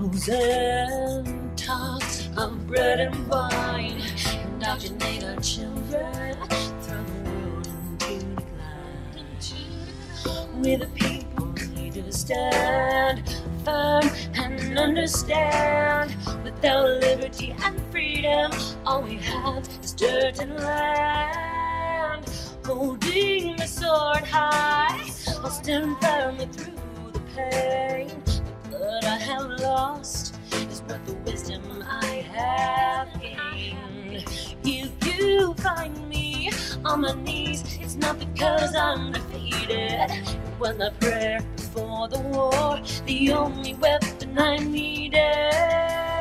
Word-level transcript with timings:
our 0.00 1.24
talks 1.56 2.28
of 2.36 2.66
bread 2.68 3.00
and 3.00 3.28
wine. 3.28 4.00
Indoctrinate 4.44 5.24
our 5.24 5.36
children, 5.40 6.36
throw 6.82 7.02
the 7.02 7.30
world 7.30 7.66
into 7.66 8.24
decline. 8.36 9.26
We 10.62 10.76
the 10.76 10.86
people 10.94 11.46
need 11.74 11.94
to 11.94 12.12
stand 12.12 13.28
firm 13.64 14.08
and 14.34 14.78
understand. 14.78 16.14
Without 16.44 16.88
liberty 17.00 17.56
and 17.64 17.80
freedom, 17.90 18.52
all 18.86 19.02
we 19.02 19.16
have 19.16 19.68
is 19.82 19.94
dirt 19.94 20.38
and 20.38 20.54
land. 20.56 22.24
Holding 22.64 23.56
the 23.56 23.66
sword 23.66 24.24
high, 24.24 25.10
I'll 25.42 25.50
stand 25.50 25.96
firmly 26.00 26.46
through 26.46 27.12
the 27.12 27.20
pain. 27.34 28.27
Blood 28.88 29.04
I 29.04 29.18
have 29.18 29.50
lost 29.60 30.34
is 30.70 30.82
worth 30.88 31.04
the 31.04 31.12
wisdom 31.30 31.84
I 31.86 32.06
have 32.32 33.20
gained. 33.20 34.24
If 34.64 35.18
you 35.18 35.52
find 35.58 36.08
me 36.08 36.50
on 36.86 37.02
my 37.02 37.12
knees, 37.12 37.64
it's 37.82 37.96
not 37.96 38.18
because 38.18 38.74
I'm 38.74 39.12
defeated. 39.12 40.08
It 40.10 40.38
was 40.58 40.78
my 40.78 40.88
prayer 41.00 41.42
before 41.56 42.08
the 42.08 42.20
war, 42.20 42.80
the 43.04 43.32
only 43.32 43.74
weapon 43.74 44.38
I 44.38 44.56
needed. 44.56 46.17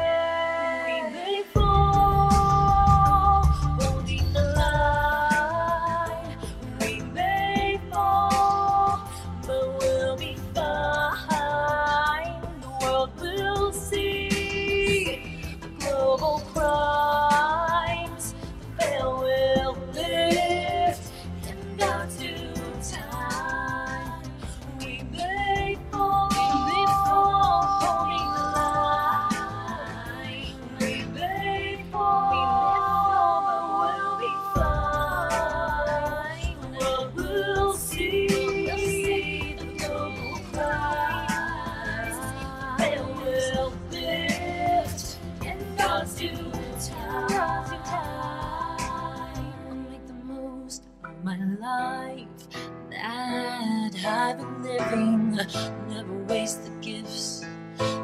Never 55.90 56.13
waste 56.28 56.63
the 56.63 56.72
gifts 56.81 57.46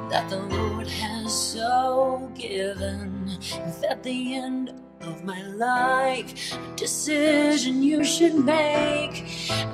that 0.09 0.29
the 0.29 0.41
Lord 0.43 0.87
has 0.87 1.33
so 1.33 2.31
given. 2.35 3.37
If 3.41 3.83
at 3.83 4.03
the 4.03 4.35
end 4.35 4.73
of 5.01 5.23
my 5.23 5.41
life, 5.47 6.53
a 6.53 6.75
decision 6.75 7.83
you 7.83 8.03
should 8.03 8.35
make, 8.35 9.25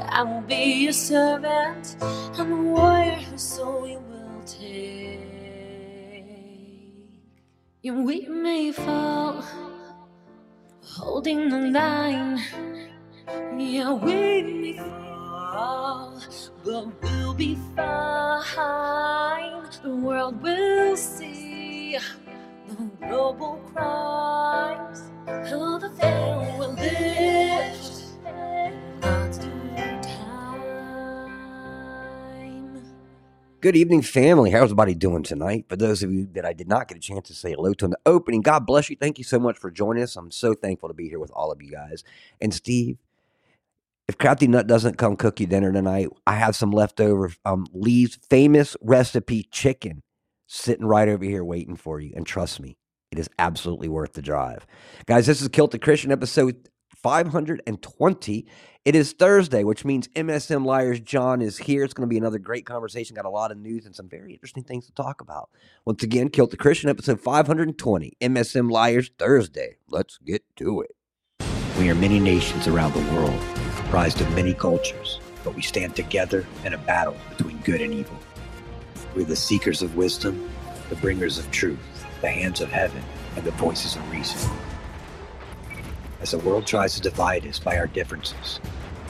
I 0.09 0.23
will 0.23 0.41
be 0.41 0.85
your 0.85 0.93
servant 0.93 1.95
and 2.01 2.51
a 2.51 2.55
warrior 2.55 3.15
whose 3.15 3.41
soul 3.41 3.87
you 3.87 3.99
will 3.99 4.41
take. 4.45 5.19
Yeah, 7.81 7.93
we 7.93 8.27
may 8.27 8.71
fall, 8.71 9.43
holding 10.81 11.49
the 11.49 11.69
line. 11.79 12.41
Yeah, 13.57 13.93
we 13.93 14.41
may 14.41 14.77
fall, 14.77 15.08
but 16.63 16.87
we'll 17.01 17.33
be 17.33 17.57
fine. 17.75 19.65
The 19.83 19.95
world 19.95 20.41
will 20.41 20.95
see 20.95 21.97
the 22.67 22.75
global 23.07 23.59
crimes. 23.73 25.03
The 25.25 25.57
will 26.59 26.73
lift. 26.73 27.99
Good 33.61 33.75
evening, 33.75 34.03
family. 34.03 34.51
How's 34.51 34.67
everybody 34.67 34.95
doing 34.95 35.21
tonight? 35.23 35.65
For 35.67 35.75
those 35.75 36.01
of 36.01 36.13
you 36.13 36.29
that 36.31 36.45
I 36.45 36.53
did 36.53 36.69
not 36.69 36.87
get 36.87 36.97
a 36.97 37.01
chance 37.01 37.27
to 37.27 37.33
say 37.33 37.51
hello 37.51 37.73
to 37.73 37.85
in 37.85 37.91
the 37.91 37.99
opening, 38.05 38.41
God 38.41 38.65
bless 38.65 38.89
you. 38.89 38.95
Thank 38.95 39.17
you 39.17 39.25
so 39.25 39.37
much 39.37 39.57
for 39.57 39.69
joining 39.69 40.01
us. 40.03 40.15
I'm 40.15 40.31
so 40.31 40.53
thankful 40.53 40.87
to 40.87 40.95
be 40.95 41.09
here 41.09 41.19
with 41.19 41.31
all 41.31 41.51
of 41.51 41.61
you 41.61 41.69
guys. 41.69 42.05
And 42.39 42.53
Steve, 42.53 42.97
if 44.09 44.17
Crafty 44.17 44.47
Nut 44.47 44.65
doesn't 44.65 44.97
come 44.97 45.15
cook 45.15 45.39
you 45.39 45.45
dinner 45.45 45.71
tonight, 45.71 46.09
I 46.25 46.33
have 46.33 46.55
some 46.55 46.71
leftover 46.71 47.31
um, 47.45 47.67
Lee's 47.71 48.17
famous 48.27 48.75
recipe 48.81 49.43
chicken 49.51 50.01
sitting 50.47 50.87
right 50.87 51.07
over 51.07 51.23
here 51.23 51.43
waiting 51.43 51.75
for 51.75 51.99
you. 51.99 52.13
And 52.15 52.25
trust 52.25 52.59
me, 52.59 52.75
it 53.11 53.19
is 53.19 53.29
absolutely 53.37 53.87
worth 53.87 54.13
the 54.13 54.23
drive. 54.23 54.65
Guys, 55.05 55.27
this 55.27 55.43
is 55.43 55.47
Kilted 55.49 55.83
Christian 55.83 56.11
episode 56.11 56.69
520. 57.03 58.47
It 58.83 58.95
is 58.95 59.13
Thursday, 59.13 59.63
which 59.63 59.85
means 59.85 60.07
MSM 60.07 60.65
Liars 60.65 61.01
John 61.01 61.39
is 61.39 61.59
here. 61.59 61.83
It's 61.83 61.93
going 61.93 62.09
to 62.09 62.11
be 62.11 62.17
another 62.17 62.39
great 62.39 62.65
conversation. 62.65 63.15
Got 63.15 63.25
a 63.25 63.29
lot 63.29 63.51
of 63.51 63.59
news 63.59 63.85
and 63.85 63.95
some 63.95 64.09
very 64.09 64.33
interesting 64.33 64.63
things 64.63 64.87
to 64.87 64.91
talk 64.93 65.21
about. 65.21 65.51
Once 65.85 66.01
again, 66.01 66.29
Kilted 66.29 66.57
Christian 66.57 66.89
episode 66.89 67.21
520. 67.21 68.13
MSM 68.19 68.71
Liars 68.71 69.11
Thursday. 69.19 69.75
Let's 69.87 70.17
get 70.17 70.41
to 70.55 70.81
it. 70.81 70.95
We 71.77 71.91
are 71.91 71.95
many 71.95 72.19
nations 72.19 72.67
around 72.67 72.93
the 72.93 73.13
world, 73.13 73.39
comprised 73.89 74.21
of 74.21 74.31
many 74.35 74.53
cultures, 74.53 75.19
but 75.43 75.55
we 75.55 75.63
stand 75.63 75.95
together 75.95 76.45
in 76.63 76.75
a 76.75 76.77
battle 76.77 77.17
between 77.35 77.57
good 77.61 77.81
and 77.81 77.91
evil. 77.91 78.15
We're 79.15 79.25
the 79.25 79.35
seekers 79.35 79.81
of 79.81 79.95
wisdom, 79.95 80.47
the 80.89 80.95
bringers 80.97 81.39
of 81.39 81.49
truth, 81.49 81.79
the 82.21 82.29
hands 82.29 82.61
of 82.61 82.69
heaven, 82.69 83.01
and 83.35 83.43
the 83.43 83.49
voices 83.53 83.95
of 83.95 84.11
reason. 84.11 84.47
As 86.21 86.29
the 86.29 86.37
world 86.37 86.67
tries 86.67 86.93
to 86.93 87.01
divide 87.01 87.47
us 87.47 87.57
by 87.57 87.79
our 87.79 87.87
differences, 87.87 88.59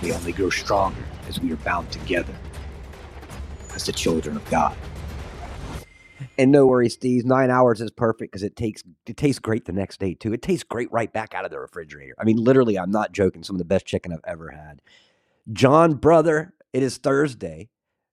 we 0.01 0.13
only 0.13 0.31
grow 0.31 0.49
stronger 0.49 1.03
as 1.27 1.41
we 1.41 1.51
are 1.51 1.57
bound 1.57 1.91
together 1.91 2.33
as 3.75 3.85
the 3.85 3.91
children 3.91 4.37
of 4.37 4.49
God. 4.49 4.77
And 6.39 6.53
no 6.53 6.65
worries, 6.68 6.94
Steve. 6.94 7.25
Nine 7.25 7.51
hours 7.51 7.81
is 7.81 7.91
perfect 7.91 8.31
because 8.31 8.44
it 8.44 8.56
takes 8.56 8.81
it 9.06 9.18
tastes 9.18 9.39
great 9.39 9.65
the 9.65 9.74
next 9.74 10.00
day 10.00 10.13
too. 10.13 10.31
It 10.31 10.41
tastes 10.41 10.63
great 10.63 10.89
right 10.89 11.12
back 11.12 11.36
out 11.36 11.44
of 11.44 11.51
the 11.51 11.59
refrigerator. 11.59 12.15
I 12.18 12.24
mean, 12.24 12.38
literally, 12.38 12.80
I'm 12.80 12.91
not 12.91 13.12
joking. 13.12 13.44
Some 13.44 13.57
of 13.57 13.59
the 13.59 13.65
best 13.65 13.86
chicken 13.86 14.13
I've 14.13 14.21
ever 14.25 14.50
had. 14.50 14.81
John, 15.51 15.95
brother, 15.95 16.53
it 16.71 16.81
is 16.81 16.95
Thursday. 16.95 17.68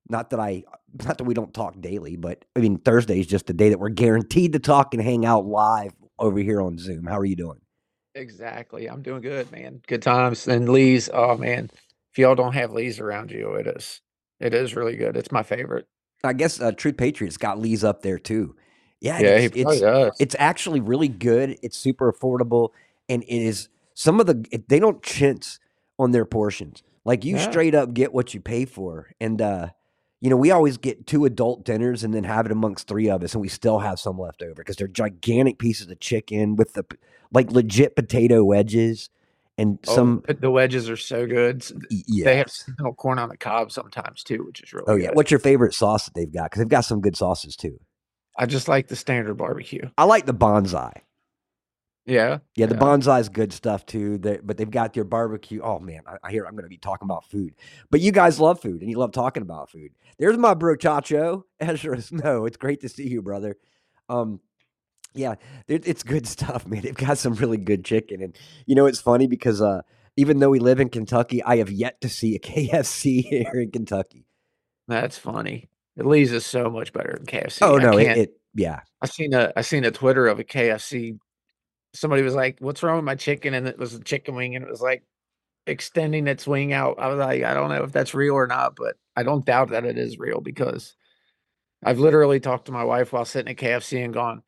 Not 0.08 0.30
that 0.30 0.40
I, 0.40 0.64
not 1.04 1.18
that 1.18 1.24
we 1.24 1.34
don't 1.34 1.54
talk 1.54 1.80
daily, 1.80 2.16
but 2.16 2.44
I 2.56 2.60
mean 2.60 2.78
Thursday 2.78 3.20
is 3.20 3.28
just 3.28 3.46
the 3.46 3.54
day 3.54 3.68
that 3.68 3.78
we're 3.78 3.90
guaranteed 3.90 4.54
to 4.54 4.58
talk 4.58 4.92
and 4.92 5.00
hang 5.00 5.24
out 5.24 5.46
live 5.46 5.92
over 6.18 6.40
here 6.40 6.60
on 6.60 6.78
Zoom. 6.78 7.06
How 7.06 7.18
are 7.18 7.24
you 7.24 7.36
doing? 7.36 7.60
Exactly. 8.16 8.88
I'm 8.88 9.02
doing 9.02 9.20
good, 9.22 9.52
man. 9.52 9.82
Good 9.86 10.02
times. 10.02 10.48
And 10.48 10.68
Lee's, 10.68 11.08
oh 11.14 11.36
man, 11.36 11.70
if 12.10 12.18
y'all 12.18 12.34
don't 12.34 12.54
have 12.54 12.72
Lee's 12.72 12.98
around 12.98 13.30
you, 13.30 13.52
it 13.54 13.68
is 13.68 14.00
it 14.40 14.52
is 14.52 14.74
really 14.74 14.96
good. 14.96 15.16
It's 15.16 15.30
my 15.30 15.44
favorite. 15.44 15.86
I 16.26 16.32
guess 16.34 16.60
uh, 16.60 16.72
Truth 16.72 16.96
Patriots 16.96 17.36
got 17.36 17.58
Lee's 17.60 17.84
up 17.84 18.02
there 18.02 18.18
too. 18.18 18.56
Yeah, 19.00 19.18
Yeah, 19.18 19.28
it's, 19.38 19.56
it's 19.56 19.80
does. 19.80 20.12
it's 20.20 20.36
actually 20.38 20.80
really 20.80 21.08
good. 21.08 21.58
It's 21.62 21.76
super 21.76 22.12
affordable, 22.12 22.70
and 23.08 23.22
it 23.24 23.28
is 23.42 23.68
some 23.94 24.20
of 24.20 24.26
the 24.26 24.44
they 24.68 24.80
don't 24.80 25.02
chintz 25.02 25.60
on 25.98 26.12
their 26.12 26.24
portions. 26.24 26.82
Like 27.04 27.24
you 27.24 27.36
Yeah. 27.36 27.50
straight 27.50 27.74
up 27.74 27.94
get 27.94 28.12
what 28.12 28.34
you 28.34 28.40
pay 28.40 28.64
for, 28.64 29.10
and 29.20 29.40
uh, 29.42 29.68
you 30.20 30.30
know 30.30 30.36
we 30.36 30.50
always 30.50 30.78
get 30.78 31.06
two 31.06 31.24
adult 31.26 31.64
dinners 31.64 32.04
and 32.04 32.14
then 32.14 32.24
have 32.24 32.46
it 32.46 32.52
amongst 32.52 32.88
three 32.88 33.08
of 33.10 33.22
us, 33.22 33.34
and 33.34 33.42
we 33.42 33.48
still 33.48 33.80
have 33.80 34.00
some 34.00 34.18
left 34.18 34.42
over 34.42 34.54
because 34.54 34.76
they're 34.76 34.88
gigantic 34.88 35.58
pieces 35.58 35.90
of 35.90 36.00
chicken 36.00 36.56
with 36.56 36.74
the 36.74 36.84
like 37.32 37.50
legit 37.52 37.96
potato 37.96 38.44
wedges 38.44 39.10
and 39.58 39.78
Oh, 39.88 39.94
some. 39.94 40.22
the- 40.40 40.50
wedges 40.50 40.88
are 40.90 40.96
so 40.96 41.26
good. 41.26 41.62
S- 41.62 41.72
y- 41.90 42.22
They 42.24 42.36
have 42.36 42.48
yes. 42.48 42.70
corn 42.96 43.18
on 43.18 43.28
the 43.28 43.36
cob 43.36 43.72
sometimes 43.72 44.22
too, 44.22 44.44
which 44.44 44.60
is 44.62 44.72
really 44.72 44.86
Oh 44.88 44.96
yeah. 44.96 45.08
good. 45.08 45.16
What's 45.16 45.30
your 45.30 45.40
favorite 45.40 45.74
sauce 45.74 46.04
that 46.06 46.14
they've 46.14 46.32
got? 46.32 46.44
Because 46.50 46.60
they've 46.60 46.68
got 46.68 46.82
some 46.82 47.00
good 47.00 47.16
sauces 47.16 47.56
too. 47.56 47.78
I 48.38 48.46
just 48.46 48.68
like 48.68 48.88
the 48.88 48.96
standard 48.96 49.34
barbecue. 49.36 49.88
I 49.96 50.04
like 50.04 50.26
the 50.26 50.34
bonsai. 50.34 50.92
Yeah. 52.04 52.38
Yeah, 52.54 52.66
the 52.66 52.74
Yeah. 52.76 52.80
bonsai's 52.80 53.28
good 53.28 53.52
stuff 53.52 53.84
too. 53.84 54.18
They, 54.18 54.38
but 54.42 54.56
they've 54.56 54.70
got 54.70 54.92
their 54.94 55.04
barbecue. 55.04 55.60
Oh 55.62 55.80
man, 55.80 56.02
I, 56.06 56.16
I 56.24 56.30
hear 56.30 56.44
I'm 56.44 56.52
going 56.52 56.62
to 56.64 56.68
be 56.68 56.76
talking 56.78 57.06
about 57.06 57.24
food. 57.28 57.54
But 57.90 58.00
you 58.00 58.12
guys 58.12 58.38
love 58.38 58.60
food 58.60 58.80
and 58.82 58.90
you 58.90 58.98
love 58.98 59.12
talking 59.12 59.42
about 59.42 59.70
food. 59.70 59.90
There's 60.18 60.38
my 60.38 60.54
bro 60.54 60.76
Chacho 60.76 61.42
Ezra 61.60 62.00
Snow. 62.00 62.44
It's 62.46 62.56
great 62.56 62.80
to 62.82 62.88
see 62.88 63.08
you, 63.08 63.22
brother. 63.22 63.56
Um, 64.08 64.40
yeah, 65.16 65.34
it's 65.68 66.02
good 66.02 66.26
stuff, 66.26 66.66
man. 66.66 66.82
They've 66.82 66.94
got 66.94 67.18
some 67.18 67.34
really 67.34 67.58
good 67.58 67.84
chicken, 67.84 68.22
and 68.22 68.36
you 68.66 68.74
know 68.74 68.86
it's 68.86 69.00
funny 69.00 69.26
because 69.26 69.60
uh, 69.60 69.82
even 70.16 70.38
though 70.38 70.50
we 70.50 70.58
live 70.58 70.80
in 70.80 70.88
Kentucky, 70.88 71.42
I 71.42 71.56
have 71.56 71.70
yet 71.70 72.00
to 72.02 72.08
see 72.08 72.36
a 72.36 72.38
KFC 72.40 73.24
here 73.24 73.60
in 73.60 73.70
Kentucky. 73.70 74.26
That's 74.88 75.18
funny. 75.18 75.68
Lee's 75.96 76.32
is 76.32 76.44
so 76.44 76.68
much 76.68 76.92
better 76.92 77.14
than 77.14 77.26
KFC. 77.26 77.58
oh 77.62 77.78
no, 77.78 77.96
it, 77.96 78.18
it 78.18 78.40
yeah. 78.54 78.80
I 79.00 79.06
seen 79.06 79.32
a 79.34 79.52
I 79.56 79.62
seen 79.62 79.84
a 79.84 79.90
Twitter 79.90 80.26
of 80.26 80.38
a 80.38 80.44
KFC. 80.44 81.18
Somebody 81.94 82.22
was 82.22 82.34
like, 82.34 82.58
"What's 82.60 82.82
wrong 82.82 82.96
with 82.96 83.04
my 83.04 83.14
chicken?" 83.14 83.54
And 83.54 83.66
it 83.66 83.78
was 83.78 83.94
a 83.94 84.00
chicken 84.00 84.34
wing, 84.34 84.54
and 84.54 84.64
it 84.64 84.70
was 84.70 84.82
like 84.82 85.04
extending 85.66 86.26
its 86.26 86.46
wing 86.46 86.72
out. 86.72 86.98
I 86.98 87.08
was 87.08 87.18
like, 87.18 87.42
I 87.42 87.54
don't 87.54 87.70
know 87.70 87.82
if 87.82 87.92
that's 87.92 88.14
real 88.14 88.34
or 88.34 88.46
not, 88.46 88.76
but 88.76 88.96
I 89.16 89.22
don't 89.22 89.44
doubt 89.44 89.70
that 89.70 89.84
it 89.84 89.98
is 89.98 90.18
real 90.18 90.40
because 90.40 90.94
I've 91.84 91.98
literally 91.98 92.40
talked 92.40 92.66
to 92.66 92.72
my 92.72 92.84
wife 92.84 93.12
while 93.12 93.24
sitting 93.24 93.50
at 93.50 93.58
KFC 93.58 94.04
and 94.04 94.14
gone, 94.14 94.42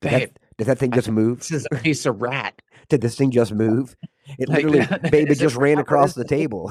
"Babe, 0.00 0.12
that, 0.12 0.38
did 0.58 0.66
that 0.66 0.78
thing 0.78 0.92
I 0.92 0.96
just 0.96 1.10
move? 1.10 1.38
this 1.40 1.50
is 1.52 1.66
a 1.70 1.76
piece 1.76 2.06
of 2.06 2.20
rat." 2.22 2.60
Did 2.88 3.00
this 3.00 3.16
thing 3.16 3.32
just 3.32 3.52
move? 3.52 3.96
It 4.38 4.48
Like, 4.48 4.64
literally, 4.64 4.86
babe, 5.10 5.26
it 5.26 5.32
is 5.32 5.40
it 5.40 5.42
just 5.42 5.56
ran 5.56 5.78
across 5.78 6.14
the 6.14 6.24
table. 6.24 6.70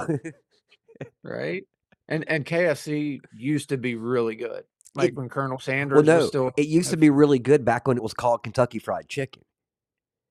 right? 1.24 1.63
And 2.07 2.24
and 2.30 2.45
KFC 2.45 3.19
used 3.36 3.69
to 3.69 3.77
be 3.77 3.95
really 3.95 4.36
good, 4.36 4.63
like 4.95 5.10
It- 5.10 5.16
when 5.16 5.27
Colonel 5.30 5.60
Sanders 5.60 5.95
Well, 5.98 6.04
no, 6.06 6.18
was 6.19 6.27
still. 6.27 6.51
it 6.56 6.68
used 6.68 6.92
to 6.92 6.98
be 6.98 7.10
really 7.10 7.39
good 7.39 7.66
back 7.66 7.88
when 7.88 7.98
it 7.98 8.04
was 8.04 8.13
called 8.13 8.44
Kentucky 8.44 8.80
Fried 8.80 9.10
Chicken. 9.10 9.44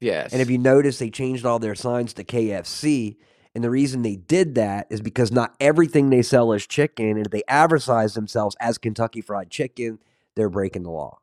Yes, 0.01 0.33
And 0.33 0.43
if 0.43 0.51
you 0.51 0.59
notice, 0.59 0.99
they 0.99 1.11
changed 1.11 1.45
all 1.47 1.59
their 1.59 1.75
signs 1.75 2.13
to 2.15 2.25
KFC. 2.25 3.17
And 3.55 3.63
the 3.63 3.71
reason 3.71 4.03
they 4.03 4.17
did 4.17 4.55
that 4.57 4.87
is 4.91 5.01
because 5.01 5.31
not 5.31 5.55
everything 5.61 6.11
they 6.11 6.23
sell 6.23 6.53
is 6.53 6.67
chicken. 6.67 7.11
And 7.11 7.27
if 7.27 7.31
they 7.31 7.43
advertise 7.49 8.15
themselves 8.15 8.57
as 8.61 8.77
Kentucky 8.79 9.21
Fried 9.21 9.49
Chicken, 9.51 9.99
they're 10.35 10.51
breaking 10.51 10.83
the 10.83 10.91
law. 10.91 11.21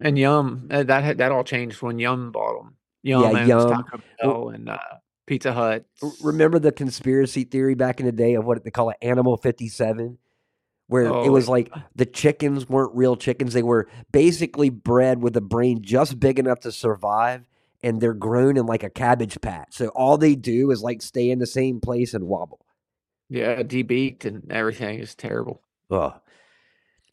And 0.00 0.18
Yum 0.18 0.68
uh, 0.70 0.82
that 0.84 1.04
had, 1.04 1.18
that 1.18 1.32
all 1.32 1.44
changed 1.44 1.82
when 1.82 1.98
Yum 1.98 2.32
bought 2.32 2.62
them. 2.62 2.76
Yum 3.02 3.22
Yeah, 3.22 3.46
Yum. 3.46 3.68
Taco 3.68 4.02
Bell 4.20 4.48
and 4.50 4.68
uh, 4.68 4.78
Pizza 5.26 5.52
Hut. 5.52 5.84
Remember 6.22 6.58
the 6.58 6.72
conspiracy 6.72 7.44
theory 7.44 7.74
back 7.74 8.00
in 8.00 8.06
the 8.06 8.12
day 8.12 8.34
of 8.34 8.44
what 8.44 8.62
they 8.64 8.70
call 8.70 8.90
it, 8.90 8.96
Animal 9.02 9.36
57? 9.36 10.18
Where 10.86 11.04
it 11.06 11.12
Oh, 11.12 11.30
was 11.30 11.48
like 11.48 11.70
the 11.94 12.06
chickens 12.06 12.68
weren't 12.68 12.94
real 12.94 13.14
chickens. 13.16 13.52
They 13.52 13.62
were 13.62 13.88
basically 14.10 14.70
bred 14.70 15.20
with 15.22 15.36
a 15.36 15.40
brain 15.42 15.82
just 15.82 16.18
big 16.18 16.38
enough 16.38 16.60
to 16.60 16.72
survive. 16.72 17.44
And 17.82 18.00
they're 18.00 18.14
grown 18.14 18.56
in 18.56 18.66
like 18.66 18.82
a 18.82 18.90
cabbage 18.90 19.40
patch. 19.40 19.68
So 19.70 19.88
all 19.88 20.18
they 20.18 20.34
do 20.34 20.70
is 20.70 20.82
like 20.82 21.02
stay 21.02 21.30
in 21.30 21.38
the 21.38 21.46
same 21.46 21.80
place 21.80 22.14
and 22.14 22.24
wobble. 22.26 22.64
Yeah, 23.30 23.62
debeaked 23.62 24.24
and 24.26 24.50
everything 24.52 24.98
is 24.98 25.14
terrible. 25.14 25.62
Oh, 25.90 26.14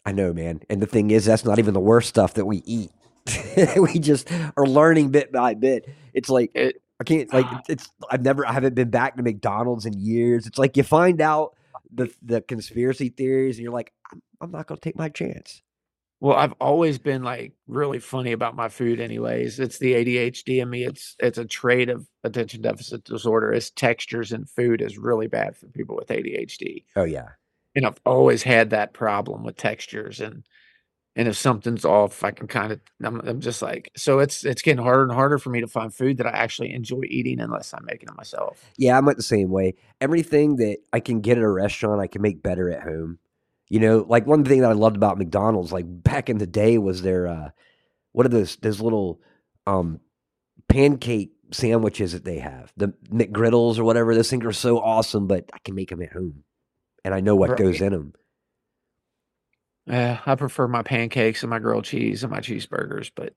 I 0.05 0.11
know, 0.11 0.33
man. 0.33 0.61
And 0.69 0.81
the 0.81 0.87
thing 0.87 1.11
is, 1.11 1.25
that's 1.25 1.45
not 1.45 1.59
even 1.59 1.73
the 1.73 1.79
worst 1.79 2.09
stuff 2.09 2.35
that 2.35 2.45
we 2.45 2.61
eat. 2.65 2.91
we 3.77 3.99
just 3.99 4.31
are 4.55 4.65
learning 4.65 5.09
bit 5.09 5.31
by 5.31 5.55
bit. 5.55 5.89
It's 6.13 6.29
like 6.29 6.51
It 6.53 6.81
I 6.99 7.03
can't 7.03 7.31
like 7.33 7.45
it's. 7.69 7.89
I've 8.09 8.21
never. 8.21 8.45
I 8.47 8.53
haven't 8.53 8.75
been 8.75 8.89
back 8.89 9.17
to 9.17 9.23
McDonald's 9.23 9.85
in 9.85 9.93
years. 9.93 10.47
It's 10.47 10.57
like 10.57 10.77
you 10.77 10.83
find 10.83 11.21
out 11.21 11.55
the 11.93 12.13
the 12.21 12.41
conspiracy 12.41 13.09
theories, 13.09 13.57
and 13.57 13.63
you're 13.63 13.73
like, 13.73 13.93
I'm, 14.11 14.21
I'm 14.41 14.51
not 14.51 14.67
going 14.67 14.77
to 14.77 14.81
take 14.81 14.97
my 14.97 15.09
chance. 15.09 15.61
well, 16.19 16.37
I've 16.37 16.53
always 16.61 16.97
been 16.97 17.23
like 17.23 17.53
really 17.67 17.99
funny 17.99 18.31
about 18.31 18.55
my 18.55 18.69
food. 18.69 18.99
Anyways, 18.99 19.59
it's 19.59 19.77
the 19.79 19.93
ADHD 19.93 20.61
in 20.61 20.69
me. 20.69 20.85
It's 20.85 21.15
it's 21.19 21.37
a 21.37 21.45
trait 21.45 21.89
of 21.89 22.07
attention 22.23 22.61
deficit 22.61 23.03
disorder. 23.03 23.51
It's 23.53 23.71
textures 23.71 24.31
in 24.31 24.45
food 24.45 24.81
is 24.81 24.97
really 24.97 25.27
bad 25.27 25.57
for 25.57 25.67
people 25.67 25.95
with 25.95 26.07
ADHD. 26.07 26.85
Oh 26.95 27.03
yeah, 27.03 27.29
and 27.75 27.85
I've 27.85 27.99
always 28.05 28.43
had 28.43 28.69
that 28.71 28.93
problem 28.93 29.43
with 29.43 29.57
textures 29.57 30.21
and 30.21 30.43
and 31.17 31.29
if 31.29 31.37
something's 31.37 31.85
off, 31.85 32.25
I 32.25 32.31
can 32.31 32.47
kind 32.47 32.73
of 32.73 32.81
I'm, 33.03 33.21
I'm 33.21 33.39
just 33.39 33.61
like 33.61 33.91
so 33.95 34.19
it's 34.19 34.43
it's 34.45 34.61
getting 34.61 34.83
harder 34.83 35.03
and 35.03 35.13
harder 35.13 35.37
for 35.37 35.49
me 35.49 35.61
to 35.61 35.67
find 35.67 35.93
food 35.93 36.17
that 36.17 36.27
I 36.27 36.31
actually 36.31 36.73
enjoy 36.73 37.03
eating 37.07 37.39
unless 37.39 37.73
I'm 37.73 37.85
making 37.85 38.09
it 38.09 38.17
myself. 38.17 38.73
yeah. 38.77 38.97
I'm 38.97 39.07
at 39.09 39.17
the 39.17 39.23
same 39.23 39.49
way. 39.49 39.75
Everything 40.01 40.57
that 40.57 40.77
I 40.91 40.99
can 40.99 41.21
get 41.21 41.37
at 41.37 41.43
a 41.43 41.49
restaurant, 41.49 42.01
I 42.01 42.07
can 42.07 42.21
make 42.21 42.43
better 42.43 42.69
at 42.69 42.83
home. 42.83 43.19
You 43.69 43.79
know, 43.79 44.05
like 44.07 44.27
one 44.27 44.43
thing 44.45 44.61
that 44.61 44.69
I 44.69 44.73
loved 44.73 44.95
about 44.95 45.17
McDonald's, 45.17 45.71
like 45.71 45.85
back 45.87 46.29
in 46.29 46.37
the 46.37 46.47
day, 46.47 46.77
was 46.77 47.01
their 47.01 47.27
uh, 47.27 47.49
what 48.11 48.25
are 48.25 48.29
those 48.29 48.57
those 48.57 48.81
little 48.81 49.21
um 49.67 49.99
pancake 50.69 51.31
sandwiches 51.51 52.13
that 52.13 52.25
they 52.25 52.39
have, 52.39 52.71
the 52.77 52.89
McGriddles 53.09 53.77
or 53.79 53.83
whatever. 53.83 54.13
Those 54.15 54.29
things 54.29 54.45
are 54.45 54.53
so 54.53 54.79
awesome, 54.79 55.27
but 55.27 55.49
I 55.53 55.59
can 55.59 55.75
make 55.75 55.89
them 55.89 56.01
at 56.01 56.13
home, 56.13 56.43
and 57.05 57.13
I 57.13 57.21
know 57.21 57.35
what 57.35 57.57
goes 57.57 57.81
eh 57.81 57.85
in 57.85 57.91
them. 57.93 58.13
Yeah, 59.87 60.19
I 60.25 60.35
prefer 60.35 60.67
my 60.67 60.81
pancakes 60.81 61.43
and 61.43 61.49
my 61.49 61.59
grilled 61.59 61.85
cheese 61.85 62.23
and 62.23 62.31
my 62.31 62.39
cheeseburgers, 62.39 63.11
but 63.15 63.33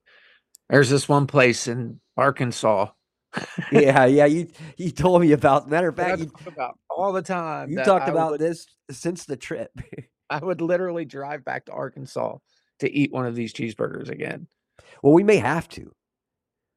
there's 0.68 0.90
this 0.90 1.08
one 1.08 1.26
place 1.26 1.68
in 1.68 2.00
Arkansas 2.16 2.88
yeah, 3.72 4.06
yeah. 4.06 4.26
You 4.26 4.48
you 4.76 4.90
told 4.90 5.20
me 5.20 5.32
about. 5.32 5.68
Matter 5.68 5.88
of 5.88 5.96
fact, 5.96 6.20
you, 6.20 6.30
about 6.46 6.78
all 6.88 7.12
the 7.12 7.22
time. 7.22 7.70
you 7.70 7.82
talked 7.84 8.08
I 8.08 8.10
about 8.10 8.32
would, 8.32 8.40
this 8.40 8.66
since 8.90 9.24
the 9.24 9.36
trip. 9.36 9.70
I 10.30 10.38
would 10.38 10.60
literally 10.60 11.04
drive 11.04 11.44
back 11.44 11.66
to 11.66 11.72
Arkansas 11.72 12.36
to 12.80 12.90
eat 12.90 13.12
one 13.12 13.26
of 13.26 13.34
these 13.34 13.52
cheeseburgers 13.52 14.10
again. 14.10 14.46
well, 15.02 15.12
we 15.12 15.24
may 15.24 15.36
have 15.36 15.68
to. 15.70 15.92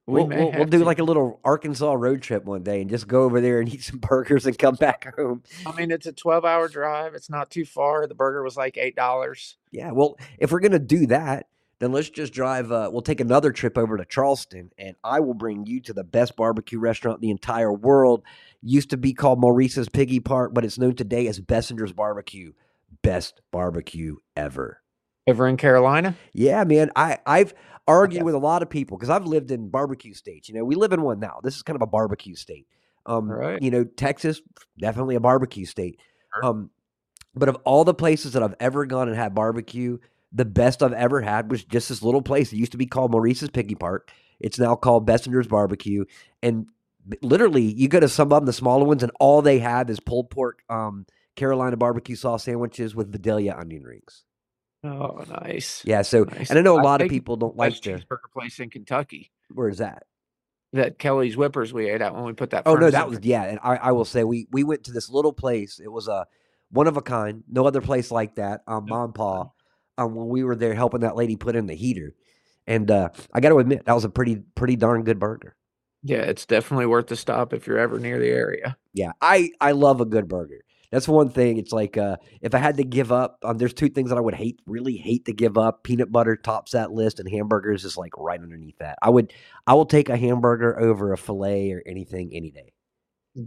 We 0.07 0.15
We'll, 0.15 0.27
may 0.27 0.37
we'll, 0.37 0.51
we'll 0.51 0.65
do 0.65 0.79
to. 0.79 0.85
like 0.85 0.99
a 0.99 1.03
little 1.03 1.39
Arkansas 1.43 1.93
road 1.93 2.21
trip 2.21 2.43
one 2.43 2.63
day 2.63 2.81
and 2.81 2.89
just 2.89 3.07
go 3.07 3.23
over 3.23 3.39
there 3.39 3.59
and 3.59 3.73
eat 3.73 3.83
some 3.83 3.99
burgers 4.01 4.45
and 4.45 4.57
come 4.57 4.75
back 4.75 5.15
home. 5.15 5.43
I 5.65 5.73
mean, 5.75 5.91
it's 5.91 6.07
a 6.07 6.11
12 6.11 6.43
hour 6.43 6.67
drive. 6.67 7.13
It's 7.13 7.29
not 7.29 7.49
too 7.49 7.65
far. 7.65 8.07
The 8.07 8.15
burger 8.15 8.43
was 8.43 8.57
like 8.57 8.75
$8. 8.75 9.55
Yeah, 9.71 9.91
well, 9.91 10.17
if 10.39 10.51
we're 10.51 10.59
gonna 10.59 10.79
do 10.79 11.05
that, 11.07 11.47
then 11.79 11.91
let's 11.91 12.09
just 12.09 12.33
drive. 12.33 12.71
Uh, 12.71 12.89
we'll 12.91 13.01
take 13.01 13.19
another 13.19 13.51
trip 13.51 13.77
over 13.77 13.97
to 13.97 14.05
Charleston, 14.05 14.71
and 14.77 14.95
I 15.03 15.19
will 15.19 15.33
bring 15.33 15.65
you 15.65 15.79
to 15.81 15.93
the 15.93 16.03
best 16.03 16.35
barbecue 16.35 16.79
restaurant 16.79 17.17
in 17.17 17.21
the 17.21 17.31
entire 17.31 17.73
world. 17.73 18.23
Used 18.61 18.91
to 18.91 18.97
be 18.97 19.13
called 19.13 19.39
Maurice's 19.39 19.89
Piggy 19.89 20.19
Park, 20.19 20.51
but 20.53 20.65
it's 20.65 20.77
known 20.77 20.95
today 20.95 21.27
as 21.27 21.39
Bessinger's 21.39 21.93
Barbecue. 21.93 22.53
Best 23.01 23.41
barbecue 23.51 24.17
ever. 24.35 24.80
Over 25.27 25.47
in 25.47 25.57
Carolina? 25.57 26.15
Yeah, 26.33 26.63
man. 26.63 26.91
I 26.95 27.19
I've 27.25 27.53
argued 27.87 28.23
with 28.23 28.35
a 28.35 28.39
lot 28.39 28.61
of 28.61 28.69
people 28.69 28.97
because 28.97 29.09
I've 29.09 29.25
lived 29.25 29.51
in 29.51 29.69
barbecue 29.69 30.13
states. 30.13 30.49
You 30.49 30.55
know, 30.55 30.65
we 30.65 30.75
live 30.75 30.93
in 30.93 31.01
one 31.01 31.19
now. 31.19 31.39
This 31.43 31.55
is 31.55 31.63
kind 31.63 31.75
of 31.75 31.81
a 31.81 31.87
barbecue 31.87 32.35
state. 32.35 32.67
Um, 33.05 33.29
Right. 33.31 33.61
you 33.61 33.71
know, 33.71 33.83
Texas 33.83 34.41
definitely 34.79 35.15
a 35.15 35.19
barbecue 35.19 35.65
state. 35.65 35.99
Sure. 36.35 36.45
Um, 36.45 36.69
but 37.35 37.49
of 37.49 37.57
all 37.65 37.83
the 37.83 37.93
places 37.93 38.33
that 38.33 38.43
I've 38.43 38.55
ever 38.59 38.85
gone 38.85 39.07
and 39.07 39.17
had 39.17 39.33
barbecue, 39.33 39.97
the 40.31 40.45
best 40.45 40.83
I've 40.83 40.93
ever 40.93 41.21
had 41.21 41.49
was 41.49 41.63
just 41.63 41.89
this 41.89 42.03
little 42.03 42.21
place. 42.21 42.53
It 42.53 42.57
used 42.57 42.73
to 42.73 42.77
be 42.77 42.85
called 42.85 43.11
Maurice's 43.11 43.49
Piggy 43.49 43.75
Park. 43.75 44.11
It's 44.39 44.59
now 44.59 44.75
called 44.75 45.07
Bessinger's 45.07 45.47
Barbecue, 45.47 46.05
and 46.41 46.67
literally, 47.21 47.61
you 47.63 47.87
go 47.87 47.99
to 47.99 48.09
some 48.09 48.31
of 48.31 48.37
them, 48.41 48.45
the 48.45 48.53
smaller 48.53 48.85
ones, 48.85 49.03
and 49.03 49.11
all 49.19 49.41
they 49.41 49.59
have 49.59 49.89
is 49.89 49.99
pulled 49.99 50.29
pork, 50.29 50.63
um, 50.69 51.05
Carolina 51.35 51.77
barbecue 51.77 52.15
sauce 52.15 52.43
sandwiches 52.43 52.95
with 52.95 53.11
Vidalia 53.11 53.55
onion 53.55 53.83
rings. 53.83 54.23
Oh, 54.83 55.23
nice. 55.43 55.83
Yeah, 55.85 56.01
so 56.01 56.23
Nice. 56.23 56.49
and 56.49 56.57
I 56.57 56.61
know 56.63 56.79
a 56.79 56.81
lot 56.81 57.01
of 57.01 57.09
people 57.09 57.35
don't 57.35 57.55
Like 57.55 57.79
to. 57.81 57.97
cheeseburger 57.99 58.31
place 58.33 58.59
in 58.59 58.69
Kentucky 58.69 59.31
Where 59.53 59.69
is 59.69 59.77
that? 59.77 60.03
that 60.73 60.97
Kelly's 60.97 61.35
Whippers 61.35 61.73
we 61.73 61.89
ate 61.89 62.01
at 62.01 62.15
when 62.15 62.23
we 62.23 62.33
put 62.33 62.51
that. 62.51 62.63
Oh 62.65 62.75
no, 62.75 62.89
that 62.89 63.07
was 63.09 63.19
there. 63.19 63.29
yeah. 63.29 63.43
And 63.43 63.59
I, 63.61 63.75
I 63.75 63.91
will 63.91 64.05
say 64.05 64.23
we 64.23 64.47
we 64.51 64.63
went 64.63 64.85
to 64.85 64.91
this 64.93 65.09
little 65.09 65.33
place. 65.33 65.79
It 65.83 65.89
was 65.91 66.07
a 66.07 66.25
one 66.71 66.87
of 66.87 66.95
a 66.95 67.01
kind. 67.01 67.43
No 67.51 67.67
other 67.67 67.81
place 67.81 68.09
like 68.09 68.35
that. 68.35 68.61
Um, 68.67 68.85
Mom 68.87 69.11
Pa, 69.11 69.49
um, 69.97 70.15
when 70.15 70.29
we 70.29 70.43
were 70.45 70.55
there 70.55 70.73
helping 70.73 71.01
that 71.01 71.17
lady 71.17 71.35
put 71.35 71.57
in 71.57 71.67
the 71.67 71.75
heater, 71.75 72.15
and 72.65 72.89
uh, 72.89 73.09
I 73.33 73.41
got 73.41 73.49
to 73.49 73.59
admit 73.59 73.83
that 73.85 73.93
was 73.93 74.05
a 74.05 74.09
pretty 74.09 74.37
pretty 74.55 74.77
darn 74.77 75.03
good 75.03 75.19
burger. 75.19 75.57
Yeah, 76.03 76.19
it's 76.21 76.45
definitely 76.45 76.85
worth 76.85 77.07
the 77.07 77.17
stop 77.17 77.51
if 77.53 77.67
you're 77.67 77.77
ever 77.77 77.99
near 77.99 78.17
the 78.17 78.29
area. 78.29 78.77
Yeah, 78.93 79.11
I 79.21 79.51
I 79.59 79.73
love 79.73 79.99
a 79.99 80.05
good 80.05 80.29
burger. 80.29 80.61
That's 80.91 81.07
one 81.07 81.29
thing. 81.29 81.57
It's 81.57 81.71
like 81.71 81.97
uh, 81.97 82.17
if 82.41 82.53
I 82.53 82.57
had 82.57 82.77
to 82.77 82.83
give 82.83 83.11
up, 83.11 83.37
um, 83.43 83.57
there's 83.57 83.73
two 83.73 83.87
things 83.89 84.09
that 84.09 84.17
I 84.17 84.21
would 84.21 84.35
hate, 84.35 84.59
really 84.65 84.97
hate 84.97 85.25
to 85.25 85.33
give 85.33 85.57
up. 85.57 85.83
Peanut 85.83 86.11
butter 86.11 86.35
tops 86.35 86.71
that 86.73 86.91
list, 86.91 87.19
and 87.19 87.29
hamburgers 87.29 87.85
is 87.85 87.95
like 87.97 88.11
right 88.17 88.41
underneath 88.41 88.77
that. 88.79 88.97
I 89.01 89.09
would, 89.09 89.33
I 89.65 89.73
will 89.73 89.85
take 89.85 90.09
a 90.09 90.17
hamburger 90.17 90.77
over 90.79 91.13
a 91.13 91.17
fillet 91.17 91.71
or 91.71 91.81
anything 91.85 92.31
any 92.33 92.51
day. 92.51 92.73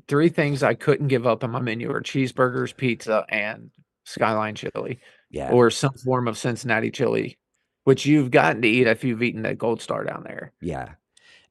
Three 0.09 0.31
things 0.31 0.63
I 0.63 0.73
couldn't 0.75 1.09
give 1.09 1.27
up 1.27 1.45
on 1.45 1.51
my 1.51 1.61
menu 1.61 1.91
are 1.93 2.01
cheeseburgers, 2.01 2.75
pizza, 2.75 3.27
and 3.29 3.71
skyline 4.07 4.55
chili, 4.55 4.99
Yeah, 5.31 5.51
or 5.51 5.71
some 5.71 5.93
form 6.03 6.27
of 6.29 6.39
Cincinnati 6.39 6.91
chili, 6.91 7.37
which 7.85 8.07
you've 8.07 8.31
gotten 8.31 8.63
to 8.63 8.69
eat 8.69 8.87
if 8.87 9.05
you've 9.05 9.23
eaten 9.23 9.43
that 9.43 9.59
Gold 9.59 9.83
Star 9.83 10.05
down 10.05 10.25
there. 10.25 10.53
yeah. 10.63 10.95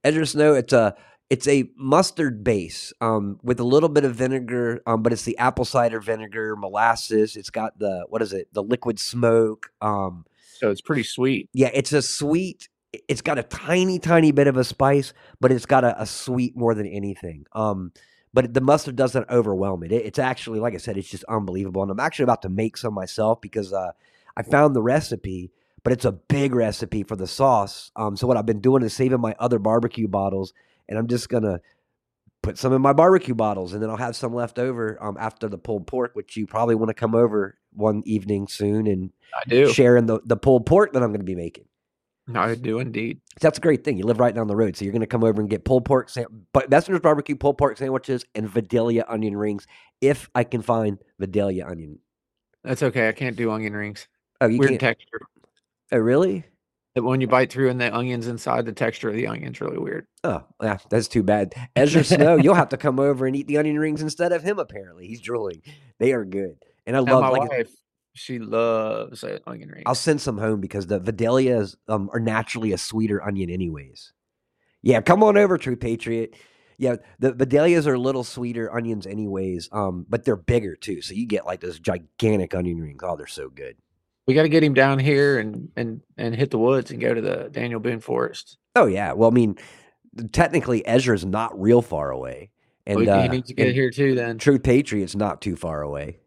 Edgar 0.04 0.26
Snow, 0.26 0.54
it's 0.56 0.74
a 0.74 0.96
it's 1.34 1.48
a 1.48 1.68
mustard 1.76 2.44
base 2.44 2.94
um, 3.02 3.40
with 3.42 3.60
a 3.60 3.64
little 3.64 3.90
bit 3.90 4.06
of 4.06 4.14
vinegar, 4.14 4.84
um, 4.86 5.02
but 5.02 5.12
it's 5.12 5.24
the 5.24 5.36
apple 5.40 5.66
cider 5.66 6.00
vinegar, 6.00 6.56
molasses. 6.56 7.36
It's 7.36 7.50
got 7.50 7.80
the 7.80 8.06
what 8.08 8.22
is 8.22 8.34
it? 8.34 8.54
The 8.54 8.62
liquid 8.62 9.00
smoke. 9.00 9.72
Um, 9.82 10.26
So 10.60 10.70
it's 10.70 10.80
pretty 10.80 11.02
sweet. 11.02 11.50
Yeah, 11.52 11.72
it's 11.74 11.92
a 11.92 12.04
sweet. 12.04 12.70
It's 13.08 13.22
got 13.22 13.40
a 13.40 13.44
tiny, 13.44 13.98
tiny 13.98 14.32
bit 14.32 14.46
of 14.46 14.58
a 14.58 14.64
spice, 14.64 15.12
but 15.40 15.52
it's 15.52 15.66
got 15.66 15.84
a, 15.84 16.00
a 16.00 16.06
sweet 16.06 16.56
more 16.56 16.76
than 16.76 16.86
anything. 16.86 17.48
Um, 17.54 17.94
but 18.32 18.54
the 18.54 18.62
mustard 18.62 18.96
doesn't 18.96 19.28
overwhelm 19.28 19.82
it. 19.82 19.92
it. 19.92 20.06
It's 20.06 20.20
actually, 20.20 20.60
like 20.60 20.76
I 20.76 20.78
said, 20.78 20.98
it's 20.98 21.10
just 21.10 21.24
unbelievable. 21.24 21.82
And 21.82 21.90
I'm 21.90 22.00
actually 22.00 22.24
about 22.24 22.44
to 22.44 22.50
make 22.50 22.78
some 22.78 22.94
myself 22.94 23.42
because 23.42 23.74
uh, 23.74 23.94
I 24.38 24.44
found 24.44 24.76
the 24.76 24.84
recipe, 24.84 25.52
but 25.84 25.94
it's 25.94 26.06
a 26.06 26.12
big 26.12 26.54
recipe 26.54 27.02
for 27.02 27.16
the 27.16 27.26
sauce. 27.26 27.92
Um, 27.96 28.16
so 28.16 28.28
what 28.28 28.38
I've 28.38 28.46
been 28.46 28.62
doing 28.62 28.84
is 28.84 28.94
saving 28.94 29.20
my 29.20 29.36
other 29.40 29.58
barbecue 29.58 30.08
bottles, 30.08 30.54
and 30.90 30.98
I'm 30.98 31.08
just 31.08 31.30
gonna 31.30 31.60
put 32.42 32.58
some 32.58 32.74
in 32.74 32.82
my 32.82 32.94
barbecue 32.94 33.34
bottles, 33.36 33.74
and 33.74 33.82
then 33.82 33.90
I'll 33.90 33.96
have 33.98 34.16
some 34.16 34.34
left 34.34 34.60
over 34.60 34.98
um, 35.02 35.18
after 35.20 35.48
the 35.48 35.58
pulled 35.58 35.88
pork, 35.88 36.12
which 36.14 36.36
you 36.38 36.46
probably 36.46 36.76
want 36.76 36.90
to 36.90 36.94
come 36.94 37.16
over 37.16 37.58
one 37.72 38.04
evening 38.06 38.48
soon 38.48 38.86
and 38.86 39.12
I 39.36 39.50
do. 39.50 39.72
sharing 39.72 40.06
the 40.06 40.20
the 40.26 40.38
pulled 40.38 40.66
pork 40.66 40.94
that 40.94 41.02
I'm 41.02 41.10
going 41.10 41.22
to 41.22 41.26
be 41.26 41.36
making. 41.36 41.66
I 42.34 42.56
do 42.56 42.80
indeed. 42.80 43.20
That's 43.42 43.58
a 43.58 43.62
great 43.62 43.84
thing. 43.84 43.98
You 43.98 44.06
live 44.06 44.20
right 44.20 44.34
down 44.34 44.48
the 44.48 44.56
road, 44.56 44.78
so 44.78 44.86
you're 44.86 44.94
going 44.94 45.02
to 45.02 45.08
come 45.08 45.26
over 45.26 45.42
and 45.42 45.50
get 45.50 45.66
pulled 45.66 45.84
pork, 45.84 46.08
sam- 46.10 46.46
but 46.54 46.70
Bessinger's 46.70 47.02
barbecue 47.02 47.36
pulled 47.36 47.58
pork 47.58 47.78
sandwiches 47.78 48.24
and 48.34 48.48
Vidalia 48.50 49.04
onion 49.10 49.36
rings, 49.36 49.68
if 50.00 50.30
I 50.34 50.46
can 50.46 50.62
find 50.62 51.00
Vidalia 51.20 51.66
onion. 51.68 52.00
That's 52.64 52.82
okay. 52.82 53.10
I 53.10 53.12
can't 53.12 53.36
do 53.36 53.52
onion 53.52 53.74
rings. 53.76 54.08
Oh, 54.40 54.48
you 54.48 54.58
Weird 54.60 54.70
can't. 54.72 54.80
texture. 54.80 55.20
oh, 55.92 55.98
really? 55.98 56.46
That 56.96 57.04
when 57.04 57.22
you 57.22 57.28
bite 57.28 57.52
through 57.52 57.70
and 57.70 57.82
the 57.82 57.94
onions 57.94 58.28
inside, 58.28 58.66
the 58.66 58.72
texture 58.72 59.10
of 59.10 59.16
the 59.16 59.26
onion's 59.28 59.60
really 59.60 59.80
weird. 59.80 60.06
Oh, 60.24 60.44
yeah, 60.62 60.78
that's 60.92 61.08
too 61.08 61.24
bad. 61.24 61.54
Ezra 61.76 62.04
Snow, 62.04 62.36
you'll 62.36 62.54
have 62.54 62.70
to 62.70 62.78
come 62.78 63.00
over 63.00 63.26
and 63.26 63.36
eat 63.36 63.48
the 63.48 63.58
onion 63.58 63.80
rings 63.80 64.02
instead 64.04 64.32
of 64.32 64.44
him. 64.44 64.60
Apparently, 64.60 65.08
he's 65.08 65.20
drooling. 65.22 65.64
They 66.00 66.12
are 66.14 66.24
good, 66.24 66.58
and 66.86 66.96
I 66.96 67.02
Now, 67.02 67.14
love. 67.14 67.22
my 67.24 67.30
Like, 67.40 67.50
wife, 67.50 67.72
she 68.14 68.38
loves 68.38 69.24
uh, 69.24 69.40
onion 69.48 69.70
rings. 69.70 69.84
I'll 69.88 69.96
send 69.96 70.22
some 70.22 70.38
home 70.38 70.62
because 70.62 70.86
the 70.86 71.00
Vidalias 71.00 71.76
um, 71.88 72.12
are 72.14 72.20
naturally 72.20 72.74
a 72.74 72.78
sweeter 72.78 73.24
onion, 73.24 73.50
anyways. 73.50 74.14
Yeah, 74.84 75.02
come 75.02 75.24
on 75.24 75.36
over, 75.36 75.58
True 75.58 75.76
Patriot. 75.78 76.36
Yeah, 76.78 76.98
the 77.18 77.32
Vidalias 77.34 77.88
are 77.88 77.98
little 77.98 78.24
sweeter 78.24 78.72
onions, 78.72 79.08
anyways. 79.08 79.70
Um, 79.72 80.06
but 80.10 80.26
they're 80.26 80.36
bigger 80.36 80.76
too, 80.76 81.02
so 81.02 81.14
you 81.16 81.26
get 81.26 81.46
like 81.46 81.62
those 81.62 81.80
gigantic 81.80 82.54
onion 82.54 82.80
rings. 82.82 83.02
Oh, 83.04 83.16
they're 83.16 83.26
so 83.26 83.50
good. 83.50 83.78
We 84.28 84.34
got 84.34 84.44
to 84.44 84.50
get 84.50 84.64
him 84.64 84.74
down 84.74 85.00
here 85.00 85.40
and 85.40 85.70
and 85.76 86.02
and 86.18 86.36
hit 86.36 86.52
the 86.52 86.58
woods 86.58 86.92
and 86.92 87.02
go 87.02 87.14
to 87.14 87.22
the 87.22 87.50
Daniel 87.52 87.80
Boone 87.80 88.00
Forest. 88.00 88.58
Oh 88.76 88.86
yeah. 88.86 89.14
Well, 89.14 89.30
I 89.30 89.34
mean, 89.34 89.58
technically, 90.32 90.86
Ezra 90.88 91.16
is 91.16 91.26
not 91.26 91.60
real 91.60 91.82
far 91.82 92.12
away, 92.12 92.52
and 92.86 93.00
we, 93.00 93.10
uh, 93.10 93.24
he 93.24 93.28
needs 93.28 93.48
to 93.50 93.54
get 93.54 93.74
here 93.74 93.92
too. 93.92 94.16
Then, 94.16 94.38
True 94.38 94.60
Patriot's 94.60 95.16
not 95.16 95.42
too 95.42 95.56
far 95.56 95.82
away. 95.82 96.20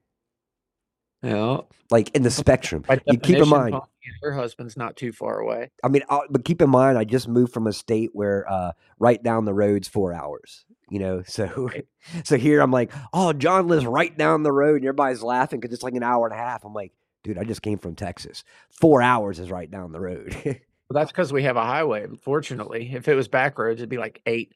yeah. 1.23 1.59
Like 1.91 2.15
in 2.17 2.23
the 2.23 2.31
spectrum, 2.31 2.85
you 3.07 3.19
keep 3.19 3.39
in 3.39 3.49
mind. 3.49 3.77
Her 4.23 4.33
husband's 4.33 4.77
not 4.77 4.97
too 4.97 5.13
far 5.13 5.41
away. 5.41 5.71
I 5.83 5.89
mean, 5.89 6.03
uh, 6.09 6.21
but 6.31 6.45
keep 6.45 6.63
in 6.63 6.71
mind, 6.71 6.97
I 6.97 7.03
just 7.05 7.27
moved 7.27 7.53
from 7.53 7.67
a 7.67 7.73
state 7.73 8.11
where 8.13 8.49
uh, 8.51 8.73
right 9.01 9.21
down 9.21 9.45
the 9.45 9.55
road's 9.55 9.89
four 9.89 10.13
hours. 10.13 10.65
You 10.91 11.01
know, 11.01 11.23
so 11.27 11.71
so 12.25 12.37
here 12.37 12.61
I'm 12.61 12.71
like, 12.71 12.93
oh, 13.13 13.33
John 13.33 13.67
lives 13.69 13.87
right 13.87 14.17
down 14.17 14.43
the 14.43 14.53
road, 14.53 14.77
and 14.77 14.85
everybody's 14.85 15.23
laughing 15.23 15.61
because 15.61 15.75
it's 15.75 15.83
like 15.83 15.95
an 15.95 16.03
hour 16.03 16.27
and 16.27 16.35
a 16.35 16.39
half. 16.39 16.65
I'm 16.65 16.75
like, 16.75 16.93
dude, 17.27 17.39
I 17.39 17.45
just 17.45 17.63
came 17.63 17.79
from 17.79 17.95
Texas. 17.95 18.45
Four 18.71 19.03
hours 19.03 19.39
is 19.41 19.51
right 19.51 19.71
down 19.71 19.93
the 19.93 20.01
road. 20.01 20.37
Well, 20.89 21.01
that's 21.01 21.11
because 21.11 21.33
we 21.33 21.43
have 21.43 21.57
a 21.57 21.65
highway. 21.65 22.07
Fortunately, 22.23 22.93
if 22.95 23.09
it 23.09 23.17
was 23.17 23.27
back 23.27 23.59
roads, 23.59 23.81
it'd 23.81 23.89
be 23.89 23.99
like 23.99 24.23
eight. 24.25 24.53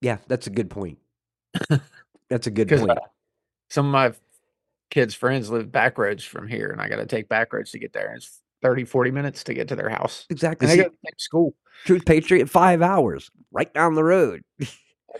yeah, 0.00 0.16
that's 0.26 0.48
a 0.48 0.50
good 0.50 0.68
point. 0.68 0.98
That's 2.28 2.48
a 2.48 2.50
good 2.50 2.68
point. 2.68 2.90
uh, 2.90 2.96
some 3.68 3.86
of 3.86 3.92
my 3.92 4.12
kids' 4.90 5.14
friends 5.14 5.48
live 5.48 5.70
back 5.70 5.96
roads 5.96 6.24
from 6.24 6.48
here, 6.48 6.70
and 6.70 6.80
I 6.80 6.88
got 6.88 6.96
to 6.96 7.06
take 7.06 7.28
back 7.28 7.52
roads 7.52 7.70
to 7.70 7.78
get 7.78 7.92
there. 7.92 8.08
And 8.08 8.16
it's 8.16 8.40
30, 8.62 8.84
40 8.84 9.12
minutes 9.12 9.44
to 9.44 9.54
get 9.54 9.68
to 9.68 9.76
their 9.76 9.88
house. 9.90 10.26
exactly. 10.28 10.64
And 10.66 10.72
they 10.72 10.76
See, 10.78 10.82
go 10.82 10.88
to 10.88 10.96
the 11.04 11.10
school. 11.18 11.54
Truth 11.84 12.04
Patriot, 12.04 12.50
five 12.50 12.82
hours 12.82 13.30
right 13.52 13.72
down 13.72 13.94
the 13.94 14.02
road. 14.02 14.42
That's 14.58 14.76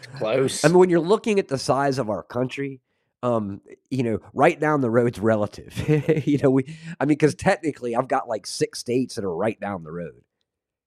close. 0.18 0.64
I 0.64 0.68
mean, 0.68 0.78
when 0.78 0.90
you're 0.90 0.98
looking 0.98 1.38
at 1.38 1.46
the 1.46 1.58
size 1.58 1.98
of 2.00 2.10
our 2.10 2.24
country, 2.24 2.80
um, 3.22 3.60
you 3.90 4.02
know, 4.02 4.20
right 4.32 4.58
down 4.58 4.80
the 4.80 4.90
road's 4.90 5.18
relative. 5.18 5.76
you 6.26 6.38
know, 6.38 6.50
we, 6.50 6.76
I 6.98 7.04
mean, 7.04 7.16
because 7.16 7.34
technically, 7.34 7.94
I've 7.94 8.08
got 8.08 8.28
like 8.28 8.46
six 8.46 8.78
states 8.78 9.14
that 9.14 9.24
are 9.24 9.34
right 9.34 9.58
down 9.60 9.82
the 9.82 9.92
road. 9.92 10.22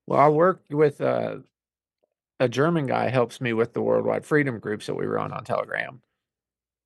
Well, 0.07 0.19
I 0.19 0.29
work 0.29 0.63
with 0.69 0.99
uh, 1.01 1.37
a 2.39 2.49
German 2.49 2.87
guy 2.87 3.09
helps 3.09 3.39
me 3.39 3.53
with 3.53 3.73
the 3.73 3.81
worldwide 3.81 4.25
freedom 4.25 4.59
groups 4.59 4.87
that 4.87 4.95
we 4.95 5.05
run 5.05 5.31
on 5.31 5.43
Telegram, 5.43 6.01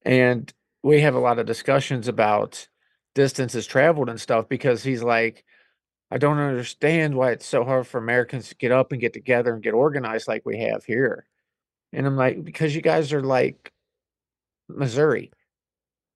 and 0.03 0.53
we 0.83 1.01
have 1.01 1.15
a 1.15 1.19
lot 1.19 1.39
of 1.39 1.45
discussions 1.45 2.07
about 2.07 2.67
distances 3.15 3.65
traveled 3.65 4.09
and 4.09 4.21
stuff 4.21 4.47
because 4.49 4.83
he's 4.83 5.03
like, 5.03 5.43
I 6.11 6.17
don't 6.17 6.37
understand 6.37 7.15
why 7.15 7.31
it's 7.31 7.45
so 7.45 7.63
hard 7.63 7.87
for 7.87 7.97
Americans 7.97 8.49
to 8.49 8.55
get 8.55 8.71
up 8.71 8.91
and 8.91 9.01
get 9.01 9.13
together 9.13 9.53
and 9.53 9.63
get 9.63 9.73
organized 9.73 10.27
like 10.27 10.45
we 10.45 10.59
have 10.59 10.83
here, 10.85 11.25
and 11.93 12.05
I'm 12.05 12.17
like, 12.17 12.43
because 12.43 12.75
you 12.75 12.81
guys 12.81 13.13
are 13.13 13.21
like 13.21 13.71
Missouri. 14.69 15.31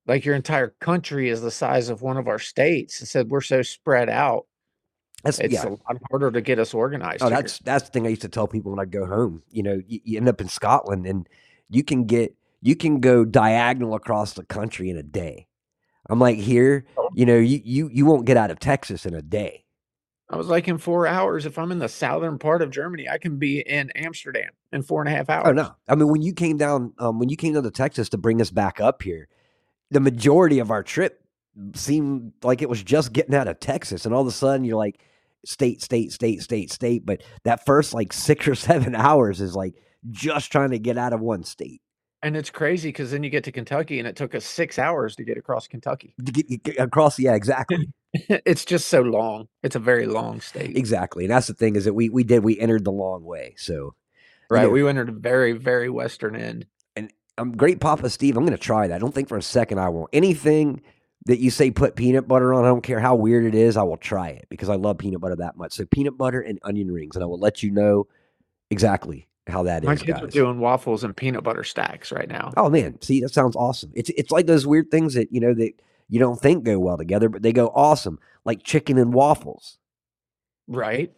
Like 0.07 0.25
your 0.25 0.35
entire 0.35 0.75
country 0.79 1.29
is 1.29 1.41
the 1.41 1.51
size 1.51 1.89
of 1.89 2.01
one 2.01 2.17
of 2.17 2.27
our 2.27 2.39
states. 2.39 3.01
I 3.01 3.05
said 3.05 3.29
we're 3.29 3.41
so 3.41 3.61
spread 3.61 4.09
out. 4.09 4.45
That's 5.23 5.39
It's 5.39 5.53
yeah. 5.53 5.67
a 5.67 5.69
lot 5.69 6.01
harder 6.09 6.31
to 6.31 6.41
get 6.41 6.57
us 6.57 6.73
organized. 6.73 7.21
Oh, 7.21 7.27
here. 7.27 7.37
that's 7.37 7.59
that's 7.59 7.85
the 7.85 7.91
thing 7.91 8.07
I 8.07 8.09
used 8.09 8.23
to 8.23 8.29
tell 8.29 8.47
people 8.47 8.71
when 8.71 8.79
I 8.79 8.85
go 8.85 9.05
home. 9.05 9.43
You 9.51 9.63
know, 9.63 9.81
you, 9.87 9.99
you 10.03 10.17
end 10.17 10.27
up 10.27 10.41
in 10.41 10.47
Scotland 10.47 11.05
and 11.05 11.29
you 11.69 11.83
can 11.83 12.05
get 12.05 12.35
you 12.61 12.75
can 12.75 12.99
go 12.99 13.25
diagonal 13.25 13.93
across 13.95 14.33
the 14.33 14.43
country 14.43 14.89
in 14.89 14.97
a 14.97 15.03
day. 15.03 15.47
I'm 16.09 16.19
like 16.19 16.37
here, 16.37 16.85
you 17.13 17.25
know, 17.25 17.37
you 17.37 17.61
you 17.63 17.89
you 17.93 18.05
won't 18.05 18.25
get 18.25 18.37
out 18.37 18.51
of 18.51 18.59
Texas 18.59 19.05
in 19.05 19.13
a 19.13 19.21
day. 19.21 19.65
I 20.29 20.37
was 20.37 20.47
like 20.47 20.67
in 20.67 20.77
four 20.77 21.05
hours. 21.05 21.45
If 21.45 21.59
I'm 21.59 21.71
in 21.71 21.79
the 21.79 21.89
southern 21.89 22.39
part 22.39 22.61
of 22.61 22.71
Germany, 22.71 23.07
I 23.09 23.17
can 23.17 23.37
be 23.37 23.59
in 23.59 23.91
Amsterdam 23.91 24.49
in 24.71 24.81
four 24.81 25.01
and 25.01 25.09
a 25.09 25.11
half 25.11 25.29
hours. 25.29 25.47
Oh 25.47 25.51
no! 25.51 25.75
I 25.87 25.95
mean, 25.95 26.07
when 26.07 26.21
you 26.21 26.33
came 26.33 26.57
down, 26.57 26.93
um, 26.97 27.19
when 27.19 27.29
you 27.29 27.35
came 27.35 27.53
down 27.53 27.63
to 27.63 27.71
Texas 27.71 28.09
to 28.09 28.17
bring 28.17 28.41
us 28.41 28.49
back 28.49 28.79
up 28.79 29.03
here, 29.03 29.27
the 29.91 29.99
majority 29.99 30.59
of 30.59 30.71
our 30.71 30.81
trip 30.83 31.23
seemed 31.75 32.33
like 32.43 32.61
it 32.61 32.69
was 32.69 32.81
just 32.81 33.13
getting 33.13 33.35
out 33.35 33.47
of 33.47 33.59
Texas, 33.59 34.05
and 34.05 34.13
all 34.15 34.21
of 34.21 34.27
a 34.27 34.31
sudden 34.31 34.63
you're 34.65 34.77
like, 34.77 35.01
state, 35.45 35.81
state, 35.81 36.11
state, 36.11 36.41
state, 36.41 36.71
state. 36.71 37.05
But 37.05 37.21
that 37.43 37.65
first 37.65 37.93
like 37.93 38.13
six 38.27 38.47
or 38.47 38.55
seven 38.55 38.95
hours 38.95 39.41
is 39.41 39.55
like 39.55 39.75
just 40.09 40.51
trying 40.51 40.71
to 40.71 40.79
get 40.79 40.97
out 40.97 41.13
of 41.13 41.19
one 41.19 41.43
state 41.43 41.79
And 42.23 42.35
it's 42.35 42.49
crazy 42.49 42.89
because 42.89 43.11
then 43.11 43.21
you 43.23 43.29
get 43.29 43.43
to 43.43 43.51
Kentucky 43.51 43.99
and 43.99 44.07
it 44.07 44.15
took 44.15 44.33
us 44.33 44.43
six 44.45 44.79
hours 44.79 45.15
to 45.17 45.23
get 45.23 45.37
across 45.37 45.67
Kentucky. 45.67 46.15
to 46.25 46.31
get, 46.31 46.63
get 46.63 46.79
across. 46.79 47.19
Yeah, 47.19 47.33
exactly, 47.35 47.87
it's 48.13 48.65
just 48.65 48.87
so 48.89 49.01
long. 49.01 49.47
It's 49.63 49.75
a 49.75 49.79
very 49.79 50.07
long 50.07 50.41
state. 50.41 50.75
exactly. 50.77 51.25
And 51.25 51.31
that's 51.31 51.47
the 51.47 51.53
thing 51.53 51.75
is 51.75 51.85
that 51.85 51.93
we 51.93 52.09
we 52.09 52.23
did 52.23 52.43
we 52.43 52.59
entered 52.59 52.83
the 52.85 52.91
long 52.91 53.23
way. 53.23 53.55
So 53.57 53.93
Right. 54.49 54.63
know- 54.63 54.69
We 54.69 54.87
entered 54.87 55.09
a 55.09 55.13
very, 55.13 55.53
very 55.53 55.89
western 55.89 56.35
end. 56.35 56.65
I'm 57.41 57.57
great, 57.57 57.79
Papa 57.79 58.09
Steve. 58.09 58.37
I'm 58.37 58.43
going 58.43 58.57
to 58.57 58.63
try 58.63 58.87
that. 58.87 58.95
I 58.95 58.99
don't 58.99 59.13
think 59.13 59.27
for 59.27 59.37
a 59.37 59.41
second 59.41 59.79
I 59.79 59.89
will. 59.89 60.07
Anything 60.13 60.81
that 61.25 61.39
you 61.39 61.49
say 61.49 61.71
put 61.71 61.95
peanut 61.95 62.27
butter 62.27 62.53
on, 62.53 62.63
I 62.63 62.67
don't 62.67 62.83
care 62.83 62.99
how 62.99 63.15
weird 63.15 63.45
it 63.45 63.55
is, 63.55 63.77
I 63.77 63.83
will 63.83 63.97
try 63.97 64.29
it 64.29 64.45
because 64.49 64.69
I 64.69 64.75
love 64.75 64.97
peanut 64.97 65.21
butter 65.21 65.35
that 65.37 65.57
much. 65.57 65.73
So 65.73 65.85
peanut 65.85 66.17
butter 66.17 66.41
and 66.41 66.59
onion 66.63 66.91
rings, 66.91 67.15
and 67.15 67.23
I 67.23 67.27
will 67.27 67.39
let 67.39 67.63
you 67.63 67.71
know 67.71 68.07
exactly 68.69 69.27
how 69.47 69.63
that 69.63 69.83
is. 69.83 69.87
My 69.87 69.95
kids 69.95 70.21
are 70.21 70.27
doing 70.27 70.59
waffles 70.59 71.03
and 71.03 71.15
peanut 71.15 71.43
butter 71.43 71.63
stacks 71.63 72.11
right 72.11 72.29
now. 72.29 72.53
Oh 72.57 72.69
man, 72.69 73.01
see 73.01 73.21
that 73.21 73.33
sounds 73.33 73.55
awesome. 73.55 73.91
It's 73.95 74.09
it's 74.11 74.31
like 74.31 74.45
those 74.45 74.67
weird 74.67 74.91
things 74.91 75.15
that 75.15 75.31
you 75.31 75.39
know 75.39 75.53
that 75.53 75.73
you 76.09 76.19
don't 76.19 76.39
think 76.39 76.63
go 76.63 76.79
well 76.79 76.97
together, 76.97 77.29
but 77.29 77.41
they 77.41 77.53
go 77.53 77.71
awesome, 77.73 78.19
like 78.45 78.63
chicken 78.63 78.97
and 78.97 79.13
waffles. 79.13 79.77
Right. 80.67 81.11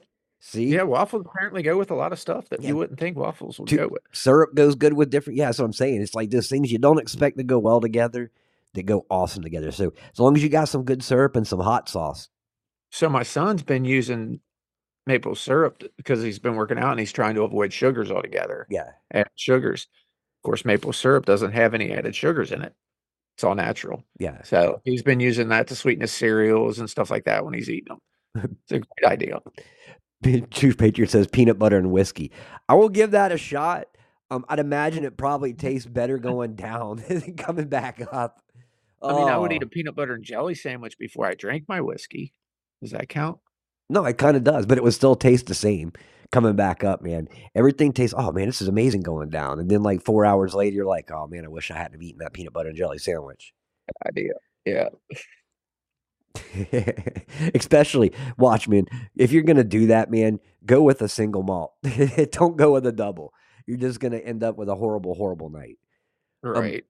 See, 0.46 0.66
Yeah. 0.66 0.84
Waffles 0.84 1.26
apparently 1.26 1.64
go 1.64 1.78
with 1.78 1.90
a 1.90 1.96
lot 1.96 2.12
of 2.12 2.20
stuff 2.20 2.50
that 2.50 2.62
Yeah. 2.62 2.70
you 2.70 2.76
wouldn't 2.76 3.00
think 3.00 3.16
waffles 3.16 3.58
would 3.60 3.70
Two- 3.70 3.78
go 3.78 3.88
with. 3.88 4.02
syrup 4.12 4.54
goes 4.54 4.76
good 4.76 4.92
with 4.92 5.10
different. 5.10 5.38
Yeah, 5.38 5.46
that's 5.46 5.60
what 5.60 5.66
I'm 5.66 5.74
saying. 5.74 6.02
It's 6.02 6.14
like 6.14 6.32
those 6.32 6.50
things 6.50 6.70
you 6.70 6.78
don't 6.78 6.98
mm-hmm. 6.98 7.04
expect 7.04 7.38
to 7.38 7.44
go 7.44 7.58
well 7.60 7.80
together. 7.80 8.30
They 8.74 8.84
go 8.84 9.06
awesome 9.10 9.42
together. 9.42 9.72
So 9.72 9.94
as 10.12 10.20
long 10.20 10.36
as 10.36 10.44
you 10.44 10.50
got 10.50 10.66
some 10.68 10.84
good 10.84 11.02
syrup 11.02 11.38
and 11.38 11.48
some 11.48 11.62
hot 11.62 11.88
sauce. 11.88 12.28
So 12.92 13.08
my 13.08 13.24
son's 13.24 13.64
been 13.64 13.86
using 13.86 14.42
maple 15.08 15.36
syrup 15.36 15.82
because 15.96 16.22
he's 16.22 16.40
been 16.40 16.56
working 16.56 16.78
out 16.78 16.92
and 16.92 17.00
he's 17.00 17.14
trying 17.14 17.36
to 17.36 17.44
avoid 17.44 17.72
sugars 17.72 18.12
altogether. 18.12 18.68
Yeah. 18.70 18.92
Added 19.14 19.32
sugars. 19.36 19.88
Of 20.40 20.46
course, 20.46 20.66
maple 20.66 20.92
syrup 20.92 21.26
doesn't 21.26 21.54
have 21.54 21.74
any 21.74 21.94
added 21.94 22.16
sugars 22.16 22.52
in 22.52 22.62
it. 22.64 22.74
It's 23.38 23.46
all 23.46 23.56
natural. 23.56 24.04
Yeah. 24.20 24.44
So 24.44 24.82
he's 24.84 25.04
been 25.04 25.22
using 25.22 25.48
that 25.50 25.68
to 25.68 25.76
sweeten 25.76 26.02
his 26.02 26.12
cereals 26.12 26.80
and 26.80 26.90
stuff 26.90 27.10
like 27.10 27.24
that 27.24 27.46
when 27.46 27.54
he's 27.54 27.70
eating 27.70 27.96
them. 27.96 28.58
It's 28.64 28.72
a 28.74 28.80
great 28.80 29.12
idea. 29.12 29.40
Truth 30.52 30.78
Patriot 30.78 31.10
says 31.10 31.28
peanut 31.28 31.60
butter 31.60 31.78
and 31.78 31.92
whiskey. 31.92 32.32
I 32.70 32.76
will 32.76 32.90
give 32.90 33.12
that 33.12 33.32
a 33.32 33.38
shot. 33.38 33.88
Um, 34.32 34.46
I'd 34.50 34.60
imagine 34.60 35.04
it 35.04 35.18
probably 35.18 35.54
tastes 35.54 35.88
better 35.88 36.18
going 36.18 36.56
down 36.56 36.98
than 37.08 37.36
coming 37.36 37.68
back 37.68 38.02
up. 38.12 38.42
I 39.02 39.14
mean, 39.14 39.28
I 39.28 39.38
would 39.38 39.52
eat 39.52 39.62
Oh. 39.64 39.66
a 39.66 39.70
peanut 39.70 39.96
butter 39.96 40.14
and 40.14 40.24
jelly 40.24 40.56
sandwich 40.56 40.98
before 40.98 41.26
I 41.26 41.34
drank 41.34 41.66
my 41.68 41.82
whiskey. 41.82 42.34
Does 42.82 42.92
that 42.92 43.10
count? 43.10 43.40
No, 43.90 44.06
it 44.06 44.18
kind 44.18 44.38
of 44.38 44.44
does, 44.46 44.66
but 44.66 44.78
it 44.78 44.84
would 44.84 44.94
still 44.94 45.16
taste 45.16 45.48
the 45.48 45.54
same 45.54 45.92
coming 46.32 46.56
back 46.56 46.84
up, 46.86 47.02
man. 47.02 47.28
Everything 47.54 47.92
tastes, 47.92 48.16
oh 48.18 48.32
man, 48.32 48.46
this 48.46 48.62
is 48.62 48.70
amazing 48.70 49.02
going 49.02 49.30
down. 49.30 49.60
And 49.60 49.70
then 49.70 49.84
like 49.84 50.02
four 50.04 50.26
hours 50.26 50.54
later, 50.56 50.76
you're 50.78 50.86
like, 50.86 51.12
oh 51.12 51.28
man, 51.28 51.44
I 51.44 51.50
wish 51.50 51.70
I 51.70 51.78
hadn't 51.78 52.02
eaten 52.02 52.20
that 52.20 52.34
peanut 52.34 52.54
butter 52.54 52.70
and 52.70 52.78
jelly 52.78 52.98
sandwich. 52.98 53.54
Idea. 54.08 54.32
Yeah. 54.66 54.88
Especially, 57.56 58.14
watch, 58.38 58.68
man, 58.68 58.86
if 59.16 59.32
you're 59.32 59.44
going 59.44 59.58
to 59.58 59.64
do 59.64 59.88
that, 59.88 60.10
man, 60.12 60.40
go 60.66 60.82
with 60.82 61.02
a 61.02 61.08
single 61.08 61.44
malt. 61.44 61.74
Don't 62.32 62.58
go 62.58 62.74
with 62.74 62.86
a 62.86 62.92
double. 62.92 63.34
You're 63.66 63.78
just 63.78 64.00
going 64.00 64.12
to 64.12 64.26
end 64.26 64.44
up 64.44 64.58
with 64.58 64.70
a 64.70 64.76
horrible, 64.76 65.14
horrible 65.16 65.50
night. 65.50 65.78
Right. 66.42 66.84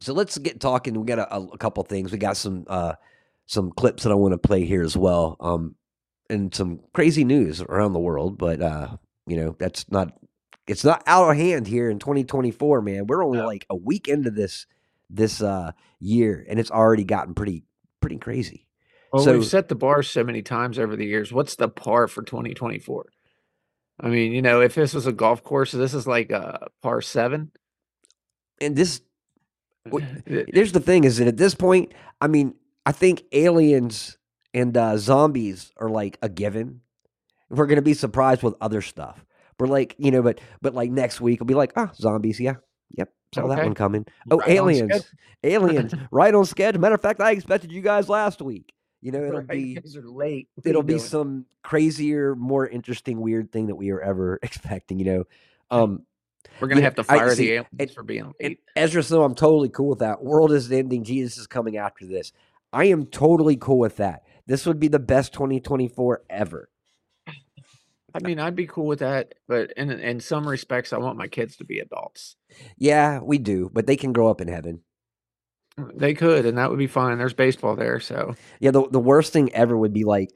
So 0.00 0.12
let's 0.14 0.38
get 0.38 0.60
talking. 0.60 0.94
We 0.98 1.04
got 1.06 1.18
a, 1.18 1.36
a 1.36 1.58
couple 1.58 1.82
things. 1.82 2.12
We 2.12 2.18
got 2.18 2.36
some 2.36 2.64
uh 2.68 2.94
some 3.46 3.72
clips 3.72 4.04
that 4.04 4.12
I 4.12 4.14
want 4.14 4.32
to 4.32 4.38
play 4.38 4.64
here 4.64 4.82
as 4.84 4.96
well. 4.96 5.36
Um 5.40 5.74
and 6.30 6.54
some 6.54 6.80
crazy 6.94 7.24
news 7.24 7.60
around 7.60 7.94
the 7.94 7.98
world, 7.98 8.38
but 8.38 8.62
uh 8.62 8.96
you 9.26 9.36
know, 9.36 9.56
that's 9.58 9.90
not 9.90 10.12
it's 10.68 10.84
not 10.84 11.02
out 11.08 11.30
of 11.30 11.36
hand 11.36 11.66
here 11.66 11.90
in 11.90 11.98
2024, 11.98 12.80
man. 12.82 13.08
We're 13.08 13.24
only 13.24 13.38
No. 13.38 13.46
like 13.46 13.66
a 13.68 13.74
week 13.74 14.06
into 14.06 14.30
this 14.30 14.66
this 15.10 15.42
uh 15.42 15.72
year 15.98 16.46
and 16.48 16.60
it's 16.60 16.70
already 16.70 17.02
gotten 17.02 17.34
pretty 17.34 17.64
pretty 18.08 18.18
crazy. 18.20 18.66
well, 19.12 19.22
so- 19.22 19.32
we've 19.34 19.44
set 19.46 19.68
the 19.68 19.74
bar 19.74 20.02
so 20.02 20.24
many 20.24 20.42
times 20.42 20.78
over 20.78 20.96
the 20.96 21.04
years. 21.06 21.32
What's 21.32 21.56
the 21.56 21.68
par 21.68 22.08
for 22.08 22.22
2024? 22.22 23.06
I 24.00 24.08
mean, 24.08 24.32
you 24.32 24.42
know, 24.42 24.60
if 24.60 24.74
this 24.74 24.94
was 24.94 25.06
a 25.06 25.12
golf 25.12 25.42
course, 25.42 25.72
this 25.72 25.92
is 25.92 26.06
like 26.06 26.30
a 26.30 26.68
par 26.82 27.00
seven. 27.02 27.50
And 28.60 28.76
this 28.76 29.02
Wait, 29.86 30.04
It- 30.26 30.50
Here's 30.54 30.72
the 30.72 30.80
thing: 30.80 31.04
is 31.04 31.18
that 31.18 31.28
at 31.28 31.36
this 31.36 31.54
point, 31.54 31.92
I 32.20 32.28
mean, 32.28 32.54
I 32.86 32.92
think 32.92 33.24
aliens 33.32 34.16
and 34.54 34.76
uh, 34.76 34.96
zombies 34.98 35.72
are 35.78 35.88
like 35.90 36.16
a 36.22 36.28
given. 36.28 36.80
We're 37.50 37.66
gonna 37.66 37.82
be 37.82 37.94
surprised 37.94 38.42
with 38.42 38.54
other 38.60 38.80
stuff. 38.82 39.24
We're 39.58 39.66
like, 39.66 39.96
you 39.98 40.10
know, 40.10 40.22
but 40.22 40.40
but 40.62 40.74
like 40.74 40.90
next 40.90 41.20
week 41.20 41.40
we'll 41.40 41.46
be 41.46 41.54
like, 41.54 41.72
ah, 41.76 41.90
zombies, 41.94 42.38
yeah, 42.38 42.56
yep, 42.90 43.10
saw 43.34 43.46
that 43.48 43.62
one 43.64 43.74
coming. 43.74 44.06
Oh, 44.30 44.38
Right 44.38 44.48
aliens, 44.50 45.12
aliens, 45.42 45.94
right 46.10 46.34
on 46.34 46.44
schedule. 46.44 46.80
Matter 46.80 46.94
of 46.94 47.02
fact, 47.02 47.20
I 47.20 47.32
expected 47.32 47.72
you 47.72 47.80
guys 47.80 48.08
last 48.08 48.40
week. 48.42 48.72
You 49.00 49.12
know, 49.12 49.22
it'll 49.22 49.40
Right, 49.40 49.48
be 49.48 49.78
are 49.96 50.02
late. 50.02 50.48
What 50.54 50.66
it'll 50.66 50.82
be 50.82 50.94
doing? 50.94 51.04
some 51.04 51.46
crazier, 51.62 52.34
more 52.34 52.66
interesting, 52.66 53.20
weird 53.20 53.52
thing 53.52 53.66
that 53.68 53.76
we 53.76 53.92
were 53.92 54.02
ever 54.02 54.38
expecting. 54.42 54.98
You 54.98 55.04
know, 55.04 55.24
um, 55.70 56.02
We're 56.60 56.68
gonna 56.68 56.80
have 56.82 56.96
to 56.96 57.02
I- 57.02 57.18
fire 57.18 57.34
see, 57.34 57.46
the 57.46 57.52
aliens 57.52 57.66
and- 57.78 57.90
for 57.92 58.02
being 58.02 58.32
and. 58.40 58.56
Ezra 58.74 59.02
so 59.02 59.22
I'm 59.22 59.34
totally 59.34 59.68
cool 59.68 59.88
with 59.88 60.00
that. 60.00 60.22
World 60.24 60.50
is 60.52 60.70
ending. 60.72 61.04
Jesus 61.04 61.38
is 61.38 61.46
coming 61.46 61.76
after 61.76 62.06
this. 62.06 62.32
I 62.72 62.86
am 62.86 63.06
totally 63.06 63.56
cool 63.56 63.78
with 63.78 63.96
that. 63.98 64.24
This 64.46 64.66
would 64.66 64.80
be 64.80 64.88
the 64.88 64.98
best 64.98 65.32
2024 65.32 66.22
ever. 66.28 66.68
I 68.14 68.20
mean, 68.20 68.38
I'd 68.38 68.56
be 68.56 68.66
cool 68.66 68.86
with 68.86 69.00
that, 69.00 69.34
but 69.46 69.72
in 69.76 69.90
in 69.90 70.20
some 70.20 70.48
respects, 70.48 70.92
I 70.92 70.98
want 70.98 71.18
my 71.18 71.28
kids 71.28 71.56
to 71.56 71.64
be 71.64 71.78
adults. 71.78 72.36
Yeah, 72.78 73.20
we 73.20 73.38
do, 73.38 73.70
but 73.72 73.86
they 73.86 73.96
can 73.96 74.12
grow 74.12 74.28
up 74.28 74.40
in 74.40 74.48
heaven. 74.48 74.80
They 75.94 76.14
could, 76.14 76.44
and 76.44 76.58
that 76.58 76.70
would 76.70 76.78
be 76.78 76.86
fine. 76.86 77.18
There's 77.18 77.34
baseball 77.34 77.76
there, 77.76 78.00
so 78.00 78.34
Yeah, 78.60 78.70
the, 78.72 78.88
the 78.88 78.98
worst 78.98 79.32
thing 79.32 79.52
ever 79.52 79.76
would 79.76 79.92
be 79.92 80.04
like 80.04 80.30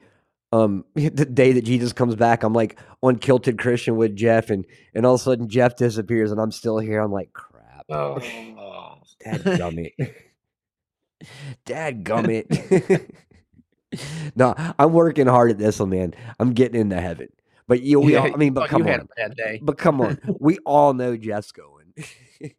um 0.51 0.85
the 0.93 1.25
day 1.25 1.53
that 1.53 1.65
Jesus 1.65 1.93
comes 1.93 2.15
back, 2.15 2.43
I'm 2.43 2.53
like 2.53 2.79
on 3.01 3.17
Kilted 3.17 3.57
Christian 3.57 3.97
with 3.97 4.15
Jeff 4.15 4.49
and 4.49 4.65
and 4.93 5.05
all 5.05 5.15
of 5.15 5.21
a 5.21 5.23
sudden 5.23 5.49
Jeff 5.49 5.75
disappears 5.75 6.31
and 6.31 6.39
I'm 6.39 6.51
still 6.51 6.77
here. 6.77 7.01
I'm 7.01 7.11
like, 7.11 7.33
crap. 7.33 7.85
oh, 7.89 8.19
Dad 9.23 9.41
gummit. 9.41 9.93
Dad 11.65 12.03
gummit. 12.03 13.09
no, 14.35 14.53
I'm 14.77 14.93
working 14.93 15.27
hard 15.27 15.51
at 15.51 15.57
this 15.57 15.79
one, 15.79 15.89
man. 15.89 16.13
I'm 16.39 16.53
getting 16.53 16.79
into 16.79 17.01
heaven. 17.01 17.29
But 17.73 17.81
you, 17.81 17.99
we 17.99 18.15
all, 18.15 18.31
I 18.31 18.35
mean, 18.35 18.53
but 18.53 18.69
come 18.69 18.83
had 18.83 18.99
on. 18.99 19.07
a 19.07 19.15
bad 19.19 19.35
day. 19.35 19.59
But 19.59 19.79
come 19.79 19.99
on, 19.99 20.19
we 20.39 20.59
all 20.59 20.93
know 20.93 21.17
Jeff's 21.17 21.51
going. 21.51 21.95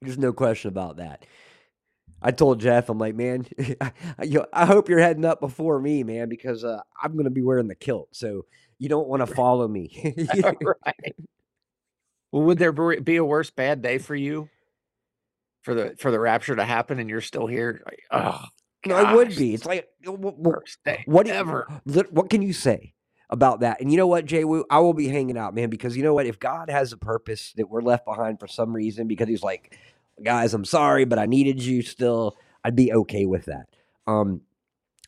There's 0.00 0.18
no 0.18 0.32
question 0.32 0.68
about 0.68 0.98
that. 0.98 1.26
I 2.22 2.30
told 2.30 2.60
Jeff, 2.60 2.88
I'm 2.90 2.98
like, 2.98 3.16
man, 3.16 3.44
I, 3.80 3.90
you- 4.22 4.46
I 4.52 4.66
hope 4.66 4.88
you're 4.88 5.00
heading 5.00 5.24
up 5.24 5.40
before 5.40 5.80
me, 5.80 6.04
man, 6.04 6.28
because 6.28 6.64
uh, 6.64 6.80
I'm 7.02 7.14
going 7.14 7.24
to 7.24 7.30
be 7.30 7.42
wearing 7.42 7.66
the 7.66 7.74
kilt. 7.74 8.10
So 8.12 8.46
you 8.78 8.88
don't 8.88 9.08
want 9.08 9.26
to 9.26 9.34
follow 9.34 9.66
me. 9.66 10.14
right. 10.62 11.16
Well, 12.30 12.42
would 12.44 12.58
there 12.58 12.70
be 12.70 13.00
be 13.00 13.16
a 13.16 13.24
worse 13.24 13.50
bad 13.50 13.82
day 13.82 13.98
for 13.98 14.14
you 14.14 14.48
for 15.62 15.74
the 15.74 15.96
for 15.98 16.12
the 16.12 16.20
rapture 16.20 16.54
to 16.54 16.64
happen 16.64 17.00
and 17.00 17.10
you're 17.10 17.20
still 17.20 17.48
here? 17.48 17.82
Oh, 18.12 18.44
no, 18.86 18.98
it 18.98 19.14
would 19.14 19.36
be. 19.36 19.54
It's 19.54 19.64
like, 19.66 19.88
wh- 20.04 20.10
wh- 20.10 20.38
worst 20.38 20.78
day 20.84 21.02
what 21.06 21.26
you- 21.26 21.32
ever. 21.32 21.66
what 22.10 22.30
can 22.30 22.42
you 22.42 22.52
say 22.52 22.94
about 23.30 23.60
that? 23.60 23.80
And 23.80 23.90
you 23.90 23.96
know 23.96 24.06
what, 24.06 24.26
Jay 24.26 24.44
Wu, 24.44 24.64
I 24.70 24.78
will 24.80 24.94
be 24.94 25.08
hanging 25.08 25.38
out, 25.38 25.54
man, 25.54 25.70
because 25.70 25.96
you 25.96 26.02
know 26.02 26.14
what? 26.14 26.26
If 26.26 26.38
God 26.38 26.70
has 26.70 26.92
a 26.92 26.96
purpose 26.96 27.52
that 27.56 27.68
we're 27.68 27.82
left 27.82 28.04
behind 28.04 28.38
for 28.40 28.46
some 28.46 28.72
reason, 28.74 29.06
because 29.08 29.28
He's 29.28 29.42
like, 29.42 29.76
guys, 30.22 30.54
I'm 30.54 30.64
sorry, 30.64 31.04
but 31.04 31.18
I 31.18 31.26
needed 31.26 31.62
you 31.62 31.82
still, 31.82 32.36
I'd 32.64 32.76
be 32.76 32.92
okay 32.92 33.26
with 33.26 33.46
that. 33.46 33.66
Um, 34.06 34.42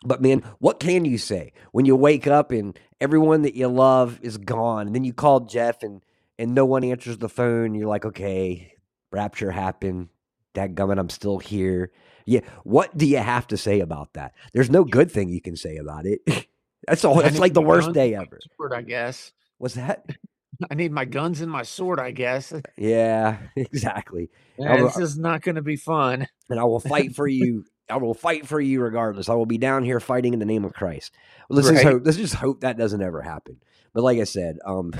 but 0.04 0.20
man, 0.22 0.42
what 0.58 0.80
can 0.80 1.04
you 1.04 1.18
say 1.18 1.52
when 1.72 1.84
you 1.86 1.96
wake 1.96 2.26
up 2.26 2.50
and 2.52 2.78
everyone 3.00 3.42
that 3.42 3.54
you 3.54 3.68
love 3.68 4.18
is 4.22 4.38
gone, 4.38 4.86
and 4.86 4.94
then 4.94 5.04
you 5.04 5.12
call 5.12 5.40
Jeff 5.40 5.82
and 5.82 6.02
and 6.38 6.54
no 6.54 6.64
one 6.66 6.84
answers 6.84 7.18
the 7.18 7.28
phone? 7.28 7.74
You're 7.74 7.88
like, 7.88 8.04
okay, 8.04 8.72
rapture 9.10 9.50
happened. 9.50 10.08
Dadgummit, 10.54 10.98
I'm 10.98 11.10
still 11.10 11.38
here. 11.38 11.92
Yeah, 12.26 12.40
what 12.64 12.96
do 12.98 13.06
you 13.06 13.18
have 13.18 13.46
to 13.48 13.56
say 13.56 13.80
about 13.80 14.12
that? 14.14 14.34
There's 14.52 14.68
no 14.68 14.84
good 14.84 15.10
thing 15.10 15.28
you 15.28 15.40
can 15.40 15.56
say 15.56 15.76
about 15.76 16.06
it. 16.06 16.20
that's 16.86 17.04
all. 17.04 17.14
That's 17.22 17.38
like 17.38 17.54
the 17.54 17.62
worst 17.62 17.92
day 17.92 18.14
ever. 18.14 18.40
Sword, 18.56 18.72
I 18.74 18.82
guess. 18.82 19.32
Was 19.58 19.74
that? 19.74 20.04
I 20.70 20.74
need 20.74 20.90
my 20.90 21.04
guns 21.04 21.40
and 21.40 21.50
my 21.50 21.62
sword. 21.62 22.00
I 22.00 22.10
guess. 22.10 22.52
Yeah, 22.76 23.38
exactly. 23.54 24.28
Yeah, 24.58 24.82
this 24.82 24.98
is 24.98 25.16
not 25.16 25.42
going 25.42 25.54
to 25.54 25.62
be 25.62 25.76
fun. 25.76 26.26
And 26.50 26.60
I 26.60 26.64
will 26.64 26.80
fight 26.80 27.14
for 27.14 27.26
you. 27.26 27.64
I 27.88 27.96
will 27.96 28.14
fight 28.14 28.46
for 28.46 28.60
you 28.60 28.82
regardless. 28.82 29.28
I 29.28 29.34
will 29.34 29.46
be 29.46 29.58
down 29.58 29.84
here 29.84 30.00
fighting 30.00 30.32
in 30.32 30.40
the 30.40 30.44
name 30.44 30.64
of 30.64 30.72
Christ. 30.74 31.14
Let's 31.48 31.68
just 31.68 31.84
hope. 31.84 32.02
Let's 32.04 32.18
just 32.18 32.34
hope 32.34 32.60
that 32.62 32.76
doesn't 32.76 33.00
ever 33.00 33.22
happen. 33.22 33.60
But 33.94 34.02
like 34.02 34.18
I 34.18 34.24
said, 34.24 34.58
um, 34.66 34.92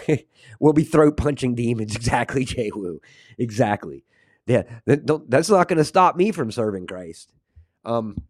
we'll 0.60 0.72
be 0.72 0.84
throat 0.84 1.16
punching 1.16 1.54
demons. 1.54 1.96
Exactly, 1.96 2.44
Jay 2.44 2.70
Wu. 2.74 3.00
Exactly. 3.36 4.04
Yeah, 4.46 4.62
that's 4.87 5.50
not 5.50 5.68
going 5.68 5.78
to 5.78 5.85
stop 5.85 6.16
me 6.16 6.32
from 6.32 6.50
serving 6.50 6.87
Christ. 6.87 7.32
Um, 7.85 8.22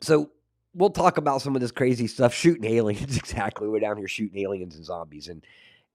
so 0.00 0.30
we'll 0.74 0.90
talk 0.90 1.18
about 1.18 1.42
some 1.42 1.56
of 1.56 1.60
this 1.60 1.72
crazy 1.72 2.06
stuff, 2.06 2.34
shooting 2.34 2.64
aliens. 2.70 3.16
Exactly, 3.16 3.68
we're 3.68 3.80
down 3.80 3.96
here 3.96 4.08
shooting 4.08 4.40
aliens 4.42 4.76
and 4.76 4.84
zombies, 4.84 5.28
and 5.28 5.44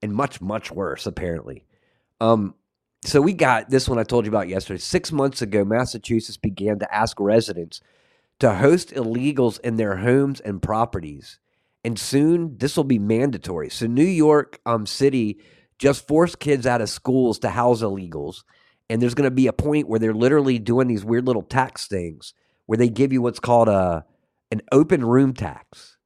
and 0.02 0.14
much 0.14 0.42
much 0.42 0.72
worse 0.72 1.06
apparently. 1.06 1.66
Um, 2.20 2.56
so 3.04 3.22
we 3.22 3.34
got 3.34 3.70
this 3.70 3.88
one 3.88 3.98
I 3.98 4.04
told 4.04 4.26
you 4.26 4.32
about 4.32 4.50
yesterday. 4.50 4.80
Six 4.80 5.12
months 5.12 5.42
ago, 5.42 5.64
Massachusetts 5.64 6.38
began 6.38 6.80
to 6.80 6.94
ask 6.94 7.20
residents 7.20 7.82
to 8.40 8.56
host 8.56 8.92
illegals 8.92 9.60
in 9.62 9.78
their 9.78 9.98
homes 9.98 10.40
and 10.42 10.62
properties. 10.62 11.40
And 11.86 11.98
soon 11.98 12.58
this 12.58 12.76
will 12.76 12.84
be 12.84 13.00
mandatory. 13.00 13.70
So 13.70 13.88
New 13.88 14.04
York 14.04 14.60
um, 14.66 14.86
City 14.86 15.40
just 15.78 16.08
forced 16.08 16.40
kids 16.40 16.68
out 16.68 16.82
of 16.82 16.90
schools 16.90 17.40
to 17.40 17.50
house 17.50 17.82
illegals. 17.82 18.44
And 18.90 19.02
there's 19.02 19.14
going 19.14 19.30
to 19.30 19.36
be 19.36 19.48
a 19.48 19.54
point 19.54 19.88
where 19.88 20.00
they're 20.00 20.14
literally 20.14 20.58
doing 20.58 20.88
these 20.88 21.06
weird 21.06 21.28
little 21.28 21.44
tax 21.44 21.88
things 21.88 22.34
where 22.66 22.78
they 22.78 22.90
give 22.90 23.14
you 23.14 23.22
what's 23.22 23.40
called 23.40 23.70
a 23.70 24.06
an 24.52 24.62
open 24.72 25.06
room 25.06 25.34
tax. 25.34 25.98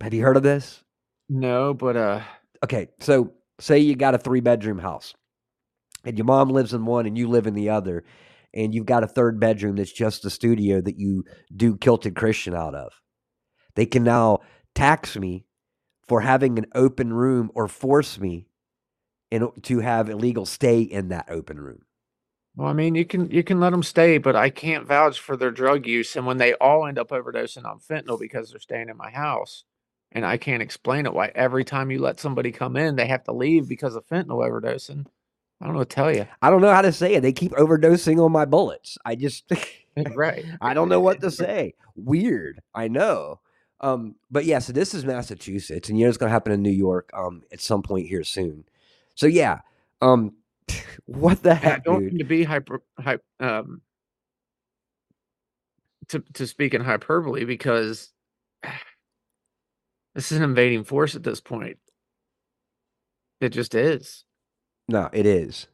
Have 0.00 0.12
you 0.12 0.22
heard 0.22 0.36
of 0.36 0.42
this? 0.42 0.82
No, 1.28 1.72
but 1.72 1.96
uh, 1.96 2.22
okay, 2.64 2.88
so 3.00 3.32
say 3.60 3.78
you 3.78 3.94
got 3.94 4.14
a 4.14 4.18
three 4.18 4.40
bedroom 4.40 4.78
house 4.78 5.14
and 6.04 6.16
your 6.16 6.24
mom 6.24 6.50
lives 6.50 6.72
in 6.72 6.84
one 6.84 7.06
and 7.06 7.18
you 7.18 7.28
live 7.28 7.46
in 7.46 7.54
the 7.54 7.70
other, 7.70 8.04
and 8.54 8.74
you've 8.74 8.86
got 8.86 9.02
a 9.02 9.08
third 9.08 9.40
bedroom 9.40 9.76
that's 9.76 9.92
just 9.92 10.22
the 10.22 10.30
studio 10.30 10.80
that 10.80 10.98
you 10.98 11.24
do 11.54 11.76
Kilted 11.76 12.14
Christian 12.14 12.54
out 12.54 12.74
of. 12.74 12.92
They 13.74 13.86
can 13.86 14.04
now 14.04 14.38
tax 14.74 15.16
me 15.16 15.46
for 16.06 16.20
having 16.20 16.58
an 16.58 16.66
open 16.74 17.12
room 17.12 17.50
or 17.54 17.68
force 17.68 18.18
me 18.18 18.46
in, 19.30 19.50
to 19.62 19.80
have 19.80 20.08
illegal 20.08 20.46
stay 20.46 20.80
in 20.80 21.08
that 21.08 21.26
open 21.28 21.60
room. 21.60 21.82
Well, 22.56 22.68
I 22.68 22.72
mean, 22.72 22.94
you 22.94 23.04
can 23.04 23.30
you 23.30 23.44
can 23.44 23.60
let 23.60 23.70
them 23.70 23.82
stay, 23.82 24.16
but 24.16 24.34
I 24.34 24.48
can't 24.48 24.86
vouch 24.86 25.20
for 25.20 25.36
their 25.36 25.50
drug 25.50 25.86
use. 25.86 26.16
And 26.16 26.26
when 26.26 26.38
they 26.38 26.54
all 26.54 26.86
end 26.86 26.98
up 26.98 27.10
overdosing 27.10 27.66
on 27.66 27.80
fentanyl 27.80 28.18
because 28.18 28.50
they're 28.50 28.60
staying 28.60 28.88
in 28.88 28.96
my 28.96 29.10
house, 29.10 29.64
and 30.12 30.24
I 30.24 30.38
can't 30.38 30.62
explain 30.62 31.04
it 31.04 31.12
why 31.12 31.32
every 31.34 31.64
time 31.64 31.90
you 31.90 31.98
let 31.98 32.18
somebody 32.18 32.52
come 32.52 32.76
in, 32.76 32.96
they 32.96 33.06
have 33.08 33.24
to 33.24 33.32
leave 33.32 33.68
because 33.68 33.94
of 33.94 34.06
fentanyl 34.06 34.48
overdosing. 34.48 35.06
I 35.60 35.64
don't 35.66 35.74
know 35.74 35.80
what 35.80 35.90
to 35.90 35.94
tell 35.94 36.14
you. 36.14 36.26
I 36.40 36.50
don't 36.50 36.62
know 36.62 36.72
how 36.72 36.82
to 36.82 36.92
say 36.92 37.14
it. 37.14 37.20
They 37.20 37.32
keep 37.32 37.52
overdosing 37.52 38.24
on 38.24 38.32
my 38.32 38.46
bullets. 38.46 38.96
I 39.04 39.14
just 39.16 39.50
right. 40.14 40.44
I 40.60 40.72
don't 40.72 40.88
know 40.88 41.00
what 41.00 41.20
to 41.20 41.30
say. 41.30 41.74
Weird. 41.94 42.60
I 42.74 42.88
know. 42.88 43.40
Um, 43.80 44.16
but 44.30 44.46
yeah, 44.46 44.60
so 44.60 44.72
this 44.72 44.94
is 44.94 45.04
Massachusetts, 45.04 45.90
and 45.90 45.98
you 45.98 46.06
know 46.06 46.08
it's 46.08 46.18
gonna 46.18 46.32
happen 46.32 46.52
in 46.52 46.62
New 46.62 46.70
York 46.70 47.10
um 47.12 47.42
at 47.52 47.60
some 47.60 47.82
point 47.82 48.08
here 48.08 48.24
soon. 48.24 48.64
So 49.16 49.26
yeah. 49.26 49.60
Um 50.02 50.34
what 51.06 51.42
the 51.42 51.56
And 51.62 51.72
I 51.72 51.78
heck, 51.78 51.84
don't 51.84 52.04
dude? 52.04 52.10
mean 52.10 52.18
to 52.18 52.24
be 52.24 52.44
hyper, 52.44 52.82
hype, 52.98 53.24
um, 53.40 53.82
to 56.08 56.20
to 56.34 56.46
speak 56.46 56.74
in 56.74 56.82
hyperbole 56.82 57.44
because 57.44 58.12
this 60.14 60.32
is 60.32 60.38
an 60.38 60.44
invading 60.44 60.84
force 60.84 61.14
at 61.16 61.22
this 61.24 61.40
point. 61.40 61.78
It 63.40 63.50
just 63.50 63.74
is. 63.74 64.24
No, 64.88 65.08
it 65.12 65.26
is. 65.26 65.66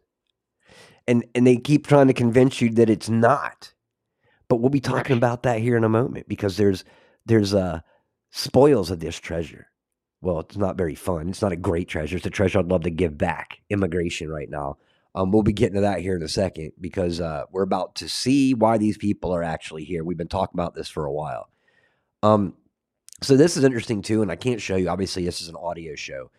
And 1.09 1.25
and 1.35 1.47
they 1.47 1.57
keep 1.57 1.87
trying 1.87 2.09
to 2.09 2.15
convince 2.15 2.61
you 2.61 2.71
that 2.71 2.91
it's 2.91 3.09
not. 3.09 3.73
But 4.49 4.59
we'll 4.59 4.71
be 4.71 4.81
talking 4.81 5.15
Right. 5.15 5.17
about 5.17 5.45
that 5.45 5.61
here 5.61 5.77
in 5.77 5.85
a 5.85 5.89
moment 5.91 6.29
because 6.29 6.57
there's 6.59 6.85
there's 7.27 7.55
uh 7.55 7.81
spoils 8.33 8.91
of 8.91 9.01
this 9.01 9.19
treasure. 9.19 9.69
Well, 10.23 10.41
it's 10.41 10.57
not 10.57 10.79
very 10.79 10.95
fun. 10.95 11.29
It's 11.29 11.43
not 11.43 11.53
a 11.53 11.57
great 11.57 11.89
treasure. 11.89 12.17
It's 12.17 12.27
a 12.27 12.31
treasure 12.31 12.61
I'd 12.61 12.71
love 12.71 12.85
to 12.85 12.91
give 12.91 13.19
back. 13.19 13.59
Immigration 13.69 14.31
right 14.31 14.49
now. 14.49 14.79
Um, 15.15 15.31
we'll 15.31 15.43
be 15.43 15.53
getting 15.53 15.75
to 15.75 15.81
that 15.83 16.01
here 16.01 16.17
in 16.17 16.23
a 16.23 16.29
second 16.29 16.73
because 16.81 17.21
uh, 17.21 17.45
we're 17.51 17.63
about 17.63 17.97
to 17.97 18.09
see 18.09 18.55
why 18.55 18.79
these 18.79 18.97
people 18.97 19.35
are 19.35 19.43
actually 19.43 19.85
here. 19.85 20.05
We've 20.05 20.17
been 20.17 20.29
talking 20.29 20.55
about 20.55 20.75
this 20.75 20.89
for 20.89 21.05
a 21.05 21.13
while. 21.13 21.51
Um, 22.23 22.55
so 23.21 23.37
this 23.37 23.57
is 23.57 23.65
interesting 23.65 24.01
too, 24.01 24.23
and 24.23 24.31
I 24.31 24.37
can't 24.37 24.61
show 24.61 24.77
you. 24.77 24.89
Obviously, 24.89 25.25
this 25.25 25.43
is 25.43 25.49
an 25.49 25.57
audio 25.57 25.97
show. 25.97 26.31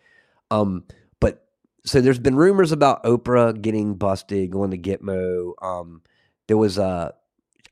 Um, 0.50 0.84
but 1.20 1.46
so 1.84 2.00
there's 2.00 2.18
been 2.18 2.36
rumors 2.36 2.72
about 2.72 3.04
Oprah 3.04 3.60
getting 3.60 3.94
busted, 3.94 4.50
going 4.50 4.70
to 4.70 4.78
Gitmo. 4.78 5.52
Um, 5.62 6.02
there 6.48 6.56
was 6.56 6.78
a, 6.78 7.14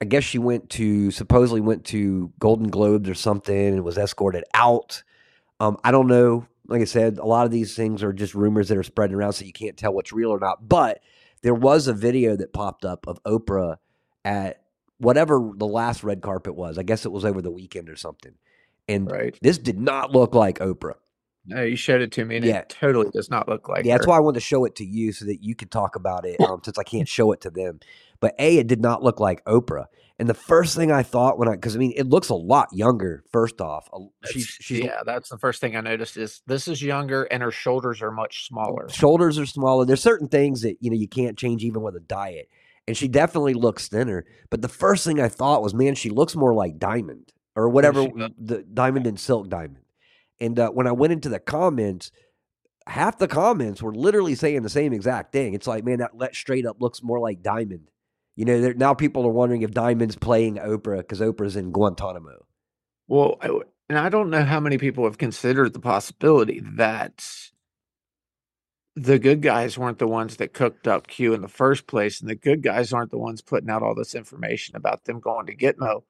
I 0.01 0.05
guess 0.05 0.25
she 0.25 0.39
went 0.39 0.71
to 0.71 1.11
supposedly 1.11 1.61
went 1.61 1.85
to 1.87 2.33
Golden 2.39 2.69
Globes 2.69 3.09
or 3.09 3.15
something 3.15 3.57
and 3.69 3.85
was 3.85 3.99
escorted 3.99 4.45
out. 4.55 5.03
Um, 5.63 5.79
I 5.85 5.93
don't 5.93 6.09
know. 6.09 6.47
Like 6.67 6.81
I 6.81 6.87
said, 6.87 7.19
a 7.19 7.25
lot 7.25 7.47
of 7.47 7.53
these 7.53 7.77
things 7.77 8.03
are 8.03 8.13
just 8.13 8.35
rumors 8.35 8.69
that 8.69 8.77
are 8.77 8.83
spreading 8.83 9.15
around, 9.15 9.35
so 9.35 9.45
you 9.45 9.53
can't 9.53 9.77
tell 9.77 9.93
what's 9.95 10.13
real 10.13 10.31
or 10.31 10.41
not. 10.41 10.69
But 10.69 11.01
there 11.43 11.55
was 11.55 11.87
a 11.87 11.93
video 11.93 12.37
that 12.37 12.53
popped 12.53 12.85
up 12.85 13.07
of 13.07 13.23
Oprah 13.23 13.77
at 14.25 14.63
whatever 14.99 15.51
the 15.57 15.67
last 15.67 16.03
red 16.03 16.21
carpet 16.21 16.57
was. 16.57 16.79
I 16.79 16.83
guess 16.83 17.07
it 17.07 17.13
was 17.13 17.25
over 17.25 17.41
the 17.41 17.51
weekend 17.51 17.89
or 17.89 17.97
something. 17.97 18.33
And 18.89 19.09
Right. 19.09 19.39
this 19.41 19.57
did 19.59 19.79
not 19.79 20.11
look 20.11 20.35
like 20.35 20.59
Oprah. 20.59 20.95
No, 21.47 21.63
you 21.63 21.77
showed 21.77 22.01
it 22.01 22.11
to 22.13 22.25
me, 22.25 22.37
and 22.37 22.45
Yeah. 22.45 22.59
it 22.59 22.69
totally 22.69 23.11
does 23.11 23.31
not 23.31 23.49
look 23.49 23.69
like. 23.69 23.85
yeah, 23.85 23.95
that's 23.97 24.07
why 24.07 24.17
I 24.17 24.21
wanted 24.21 24.41
to 24.41 24.47
show 24.47 24.65
it 24.65 24.75
to 24.77 24.85
you 24.85 25.13
so 25.13 25.25
that 25.27 25.45
you 25.45 25.55
could 25.55 25.71
talk 25.71 25.95
about 25.95 26.25
it 26.25 26.41
um, 26.41 26.61
since 26.65 26.79
I 26.79 26.83
can't 26.85 27.09
show 27.09 27.31
it 27.33 27.41
to 27.43 27.51
them. 27.51 27.79
But 28.19 28.35
A, 28.41 28.59
it 28.59 28.67
did 28.67 28.81
not 28.81 29.03
look 29.03 29.21
like 29.21 29.45
Oprah. 29.45 29.87
And 30.23 30.31
the 30.31 30.35
first 30.35 30.77
thing 30.77 30.93
I 30.93 31.03
thought 31.03 31.37
when 31.37 31.49
I, 31.49 31.57
because 31.57 31.75
I 31.75 31.81
mean, 31.81 31.95
it 31.97 32.07
looks 32.07 32.29
a 32.29 32.37
lot 32.37 32.69
younger, 32.71 33.25
first 33.33 33.61
off. 33.61 33.89
She's, 34.31 34.47
she's 34.47 34.79
yeah, 34.79 35.01
that's 35.05 35.29
the 35.29 35.37
first 35.37 35.61
thing 35.61 35.75
I 35.75 35.81
noticed 35.81 36.17
is 36.17 36.43
this 36.47 36.69
is 36.69 36.81
younger 36.81 37.25
and 37.25 37.43
her 37.43 37.51
shoulders 37.51 38.01
are 38.03 38.13
much 38.13 38.47
smaller. 38.47 38.89
shoulders 38.89 39.37
are 39.37 39.47
smaller. 39.47 39.85
There's 39.85 40.01
certain 40.01 40.29
things 40.29 40.61
that, 40.61 40.77
you 40.79 40.91
know, 40.91 40.97
you 40.97 41.09
can't 41.09 41.37
change 41.37 41.65
even 41.65 41.83
with 41.83 41.97
a 41.97 42.01
diet. 42.01 42.49
And 42.87 42.97
she 42.97 43.09
definitely 43.09 43.55
looks 43.55 43.89
thinner. 43.89 44.25
But 44.49 44.63
the 44.63 44.69
first 44.69 45.05
thing 45.05 45.21
I 45.21 45.27
thought 45.27 45.61
was, 45.61 45.75
man, 45.75 45.97
she 45.97 46.09
looks 46.09 46.37
more 46.37 46.55
like 46.55 46.79
Diamond 46.79 47.33
or 47.57 47.69
whatever, 47.69 48.07
the 48.39 48.65
Diamond 48.73 49.09
and 49.09 49.19
Silk 49.19 49.49
Diamond. 49.49 49.83
And 50.41 50.57
uh, 50.57 50.71
when 50.71 50.87
I 50.87 50.93
went 50.93 51.15
into 51.15 51.31
the 51.31 51.41
comments, 51.41 52.13
half 52.87 53.19
the 53.19 53.27
comments 53.27 53.83
were 53.83 53.93
literally 53.93 54.37
saying 54.37 54.63
the 54.63 54.69
same 54.69 54.93
exact 54.93 55.33
thing. 55.33 55.55
It's 55.55 55.67
like, 55.67 55.83
man, 55.85 55.99
that 55.99 56.17
let 56.17 56.37
straight 56.37 56.65
up 56.65 56.77
looks 56.81 57.03
more 57.03 57.19
like 57.19 57.43
Diamond. 57.43 57.89
You 58.37 58.45
know, 58.47 58.61
there- 58.61 58.75
now 58.75 58.95
people 58.95 59.27
are 59.27 59.33
wondering 59.33 59.63
if 59.63 59.73
Diamond's 59.73 60.17
playing 60.17 60.57
Oprah 60.57 60.99
because 60.99 61.21
Oprah's 61.21 61.57
in 61.57 61.71
Guantanamo. 61.73 62.47
Well, 63.09 63.37
I 63.43 63.49
and 63.89 63.99
I 63.99 64.09
don't 64.09 64.31
know 64.31 64.45
how 64.45 64.59
many 64.61 64.79
people 64.79 65.05
have 65.05 65.19
considered 65.19 65.75
the 65.75 65.81
possibility 65.81 66.61
that 66.77 67.25
the 68.97 69.19
good 69.19 69.43
guys 69.43 69.77
weren't 69.77 69.99
the 69.99 70.07
ones 70.07 70.37
that 70.37 70.53
cooked 70.55 70.87
up 70.89 71.07
Q 71.09 71.35
in 71.35 71.43
the 71.43 71.49
first 71.49 71.87
place, 71.87 72.21
and 72.21 72.29
the 72.31 72.35
good 72.35 72.63
guys 72.63 72.93
aren't 72.93 73.11
the 73.11 73.19
ones 73.19 73.43
putting 73.43 73.69
out 73.71 73.83
all 73.83 73.95
this 73.95 74.15
information 74.15 74.77
about 74.77 75.05
them 75.05 75.21
going 75.21 75.47
to 75.47 75.57
Gitmo. 75.57 76.03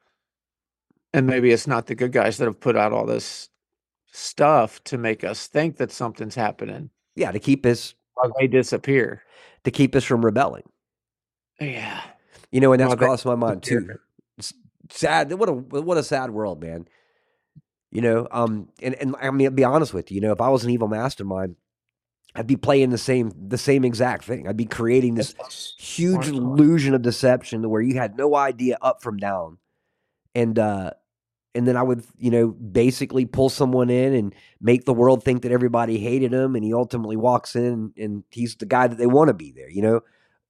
And 1.12 1.26
maybe 1.26 1.50
it's 1.50 1.66
not 1.66 1.86
the 1.86 1.94
good 1.94 2.12
guys 2.12 2.38
that 2.38 2.46
have 2.46 2.60
put 2.60 2.76
out 2.76 2.92
all 2.92 3.04
this 3.06 3.50
stuff 4.12 4.82
to 4.84 4.98
make 4.98 5.24
us 5.24 5.46
think 5.46 5.76
that 5.76 5.90
something's 5.90 6.34
happening 6.34 6.90
Yeah, 7.16 7.32
to 7.32 7.38
keep 7.38 7.64
us 7.66 7.94
while 8.14 8.32
they 8.38 8.46
disappear. 8.46 9.22
to 9.64 9.70
keep 9.70 9.94
us 9.94 10.04
from 10.04 10.24
rebelling. 10.24 10.64
Yeah. 11.60 12.02
You 12.52 12.60
know, 12.60 12.72
and 12.72 12.80
that's 12.80 12.90
Well, 12.90 12.96
crossed 12.98 13.24
my 13.24 13.34
mind 13.34 13.62
too. 13.62 13.88
sad. 14.90 15.32
What 15.32 15.48
a 15.48 15.52
what 15.52 15.98
a 15.98 16.02
sad 16.02 16.30
world, 16.30 16.62
man. 16.62 16.86
You 17.90 18.02
know, 18.02 18.28
um, 18.30 18.68
and 18.80 18.94
and 18.94 19.16
I 19.20 19.30
mean, 19.30 19.48
I'll 19.48 19.52
be 19.52 19.64
honest 19.64 19.92
with 19.92 20.10
you. 20.10 20.16
You 20.16 20.20
know, 20.20 20.32
if 20.32 20.40
I 20.40 20.48
was 20.50 20.62
an 20.64 20.70
evil 20.70 20.88
mastermind, 20.88 21.56
I'd 22.34 22.46
be 22.46 22.56
playing 22.56 22.90
the 22.90 22.98
same 22.98 23.32
the 23.48 23.58
same 23.58 23.84
exact 23.84 24.24
thing. 24.24 24.46
I'd 24.46 24.56
be 24.56 24.66
creating 24.66 25.14
this 25.14 25.34
huge 25.78 26.28
illusion 26.28 26.94
of 26.94 27.02
deception 27.02 27.62
to 27.62 27.68
where 27.68 27.82
you 27.82 27.94
had 27.94 28.16
no 28.16 28.34
idea 28.34 28.78
up 28.80 29.02
from 29.02 29.16
down, 29.16 29.58
and 30.34 30.58
uh, 30.58 30.92
and 31.54 31.66
then 31.66 31.76
I 31.76 31.82
would, 31.82 32.04
you 32.16 32.30
know, 32.30 32.48
basically 32.48 33.26
pull 33.26 33.50
someone 33.50 33.90
in 33.90 34.14
and 34.14 34.34
make 34.60 34.84
the 34.84 34.94
world 34.94 35.22
think 35.22 35.42
that 35.42 35.52
everybody 35.52 35.98
hated 35.98 36.32
him, 36.32 36.54
and 36.54 36.64
he 36.64 36.72
ultimately 36.72 37.16
walks 37.16 37.54
in 37.56 37.92
and 37.98 38.24
he's 38.30 38.56
the 38.56 38.66
guy 38.66 38.86
that 38.86 38.96
they 38.96 39.06
want 39.06 39.28
to 39.28 39.34
be 39.34 39.52
there. 39.52 39.68
You 39.68 39.82
know, 39.82 40.00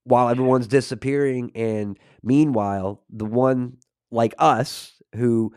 while 0.05 0.29
everyone's 0.29 0.67
disappearing, 0.67 1.53
and 1.55 1.99
meanwhile, 2.23 3.03
the 3.11 3.25
one 3.25 3.79
like 4.11 4.35
us 4.39 4.93
who 5.15 5.53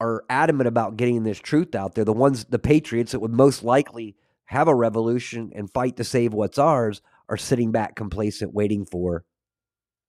are 0.00 0.24
adamant 0.28 0.68
about 0.68 0.96
getting 0.96 1.22
this 1.22 1.38
truth 1.38 1.74
out 1.74 1.94
there, 1.94 2.04
the 2.04 2.12
ones, 2.12 2.44
the 2.44 2.58
patriots 2.58 3.12
that 3.12 3.20
would 3.20 3.32
most 3.32 3.62
likely 3.62 4.16
have 4.46 4.68
a 4.68 4.74
revolution 4.74 5.50
and 5.54 5.72
fight 5.72 5.96
to 5.96 6.04
save 6.04 6.34
what's 6.34 6.58
ours, 6.58 7.00
are 7.28 7.36
sitting 7.36 7.72
back 7.72 7.96
complacent, 7.96 8.54
waiting 8.54 8.84
for 8.84 9.24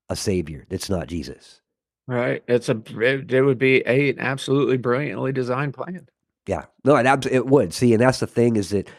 a 0.09 0.15
savior 0.15 0.65
that's 0.69 0.89
not 0.89 1.07
Jesus. 1.07 1.61
Right. 2.07 2.43
It's 2.47 2.69
a 2.69 2.81
it, 3.01 3.31
it 3.31 3.41
would 3.41 3.57
be 3.57 3.83
a 3.85 4.11
an 4.11 4.19
absolutely 4.19 4.77
brilliantly 4.77 5.33
designed 5.33 5.73
plan. 5.73 6.07
Yeah, 6.47 6.65
no, 6.85 6.95
it 6.95 7.25
it 7.25 7.45
would. 7.45 7.73
See, 7.73 7.93
and 7.93 8.01
that's 8.01 8.19
the 8.19 8.27
thing 8.27 8.55
is 8.55 8.69
that 8.69 8.89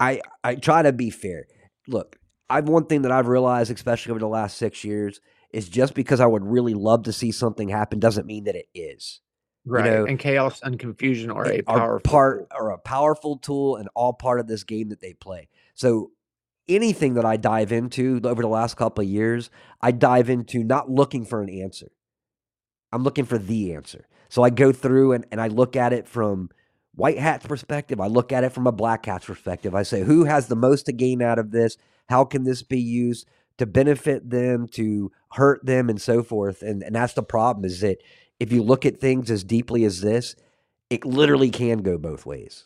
I 0.00 0.22
I 0.42 0.54
try 0.54 0.82
to 0.82 0.92
be 0.92 1.10
fair. 1.10 1.46
Look, 1.86 2.16
I've 2.48 2.68
one 2.68 2.86
thing 2.86 3.02
that 3.02 3.12
I've 3.12 3.28
realized, 3.28 3.70
especially 3.70 4.10
over 4.10 4.20
the 4.20 4.28
last 4.28 4.56
six 4.56 4.84
years, 4.84 5.20
is 5.50 5.68
just 5.68 5.94
because 5.94 6.20
I 6.20 6.26
would 6.26 6.44
really 6.44 6.74
love 6.74 7.04
to 7.04 7.12
see 7.12 7.32
something 7.32 7.68
happen 7.68 7.98
doesn't 7.98 8.26
mean 8.26 8.44
that 8.44 8.56
it 8.56 8.68
is. 8.74 9.20
Right. 9.64 9.84
know, 9.90 10.04
and 10.04 10.18
chaos 10.18 10.60
and 10.62 10.78
confusion 10.78 11.30
are 11.30 11.44
a 11.44 11.60
are 11.66 11.78
powerful 11.78 12.10
part 12.10 12.38
tool. 12.38 12.48
are 12.52 12.70
a 12.70 12.78
powerful 12.78 13.36
tool 13.38 13.76
and 13.76 13.88
all 13.96 14.12
part 14.12 14.38
of 14.38 14.46
this 14.46 14.62
game 14.62 14.90
that 14.90 15.00
they 15.00 15.12
play. 15.12 15.48
So 15.74 16.12
anything 16.68 17.14
that 17.14 17.24
I 17.24 17.36
dive 17.36 17.72
into 17.72 18.20
over 18.24 18.42
the 18.42 18.48
last 18.48 18.76
couple 18.76 19.02
of 19.02 19.10
years, 19.10 19.50
I 19.80 19.90
dive 19.90 20.30
into 20.30 20.62
not 20.62 20.88
looking 20.88 21.24
for 21.24 21.42
an 21.42 21.48
answer. 21.48 21.90
I'm 22.92 23.02
looking 23.02 23.24
for 23.24 23.38
the 23.38 23.74
answer. 23.74 24.06
So 24.28 24.42
I 24.42 24.50
go 24.50 24.72
through 24.72 25.12
and, 25.12 25.26
and 25.30 25.40
I 25.40 25.48
look 25.48 25.74
at 25.74 25.92
it 25.92 26.06
from 26.06 26.50
white 26.94 27.18
hat's 27.18 27.46
perspective. 27.46 28.00
I 28.00 28.06
look 28.06 28.32
at 28.32 28.44
it 28.44 28.52
from 28.52 28.66
a 28.66 28.72
black 28.72 29.06
hat's 29.06 29.26
perspective. 29.26 29.74
I 29.74 29.82
say, 29.82 30.02
who 30.02 30.24
has 30.24 30.46
the 30.46 30.56
most 30.56 30.86
to 30.86 30.92
gain 30.92 31.22
out 31.22 31.38
of 31.38 31.50
this? 31.50 31.76
How 32.08 32.24
can 32.24 32.44
this 32.44 32.62
be 32.62 32.80
used 32.80 33.28
to 33.58 33.66
benefit 33.66 34.30
them, 34.30 34.68
to 34.68 35.10
hurt 35.32 35.64
them, 35.64 35.88
and 35.88 36.00
so 36.00 36.22
forth? 36.22 36.62
And 36.62 36.82
and 36.82 36.94
that's 36.94 37.14
the 37.14 37.22
problem 37.22 37.64
is 37.64 37.80
that 37.80 37.98
if 38.38 38.52
you 38.52 38.62
look 38.62 38.84
at 38.84 38.98
things 38.98 39.30
as 39.30 39.44
deeply 39.44 39.84
as 39.84 40.00
this, 40.00 40.36
it 40.90 41.04
literally 41.04 41.50
can 41.50 41.78
go 41.78 41.98
both 41.98 42.26
ways. 42.26 42.64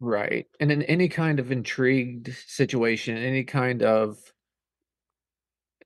Right. 0.00 0.46
And 0.58 0.72
in 0.72 0.82
any 0.82 1.08
kind 1.08 1.38
of 1.38 1.52
intrigued 1.52 2.34
situation, 2.34 3.16
any 3.16 3.44
kind 3.44 3.82
of 3.82 4.18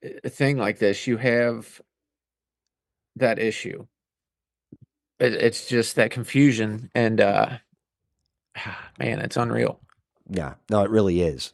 uh, 0.03 0.27
thing 0.27 0.57
like 0.57 0.79
this, 0.79 1.05
you 1.05 1.17
have 1.17 1.79
that 3.15 3.37
issue. 3.37 3.85
It, 5.19 5.33
it's 5.33 5.67
just 5.67 5.95
that 5.95 6.11
confusion 6.11 6.89
and 6.95 7.21
uh 7.21 7.57
man, 8.99 9.19
it's 9.19 9.37
unreal. 9.37 9.79
Yeah, 10.29 10.55
no, 10.69 10.83
it 10.83 10.89
really 10.89 11.21
is. 11.21 11.53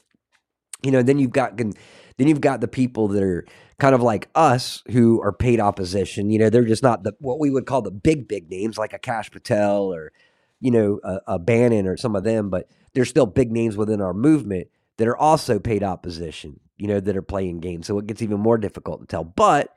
You 0.84 0.91
know, 0.91 1.02
then 1.02 1.19
you've 1.19 1.32
got 1.32 1.58
then 1.58 1.74
you've 2.17 2.41
got 2.41 2.62
the 2.62 2.67
people 2.67 3.08
that 3.10 3.24
are 3.24 3.46
kind 3.80 3.96
of 3.96 4.02
like 4.02 4.30
us 4.36 4.84
who 4.91 5.22
are 5.22 5.34
paid 5.34 5.60
opposition. 5.60 6.30
You 6.30 6.39
know, 6.39 6.50
they're 6.50 6.65
just 6.65 6.84
not 6.84 7.04
the 7.04 7.13
what 7.19 7.39
we 7.39 7.50
would 7.50 7.65
call 7.65 7.82
the 7.82 7.91
big 7.91 8.28
big 8.28 8.50
names 8.50 8.78
like 8.78 8.93
a 8.93 9.00
Kash 9.00 9.32
Patel 9.32 9.93
or 9.93 10.12
you 10.60 10.72
know 10.72 11.00
a, 11.04 11.19
a 11.28 11.39
Bannon 11.39 11.88
or 11.88 11.98
some 11.98 12.15
of 12.15 12.24
them, 12.24 12.50
but 12.50 12.69
they're 12.93 13.06
still 13.06 13.26
big 13.26 13.52
names 13.52 13.78
within 13.78 14.02
our 14.02 14.13
movement 14.13 14.67
that 14.98 15.08
are 15.08 15.17
also 15.17 15.60
paid 15.60 15.84
opposition 15.84 16.60
you 16.78 16.88
know, 16.88 17.00
that 17.00 17.15
are 17.15 17.22
playing 17.22 17.60
games. 17.60 17.88
So 17.88 17.98
it 18.00 18.08
gets 18.08 18.22
even 18.22 18.39
more 18.39 18.58
difficult 18.58 19.02
to 19.02 19.08
tell. 19.08 19.24
But, 19.24 19.74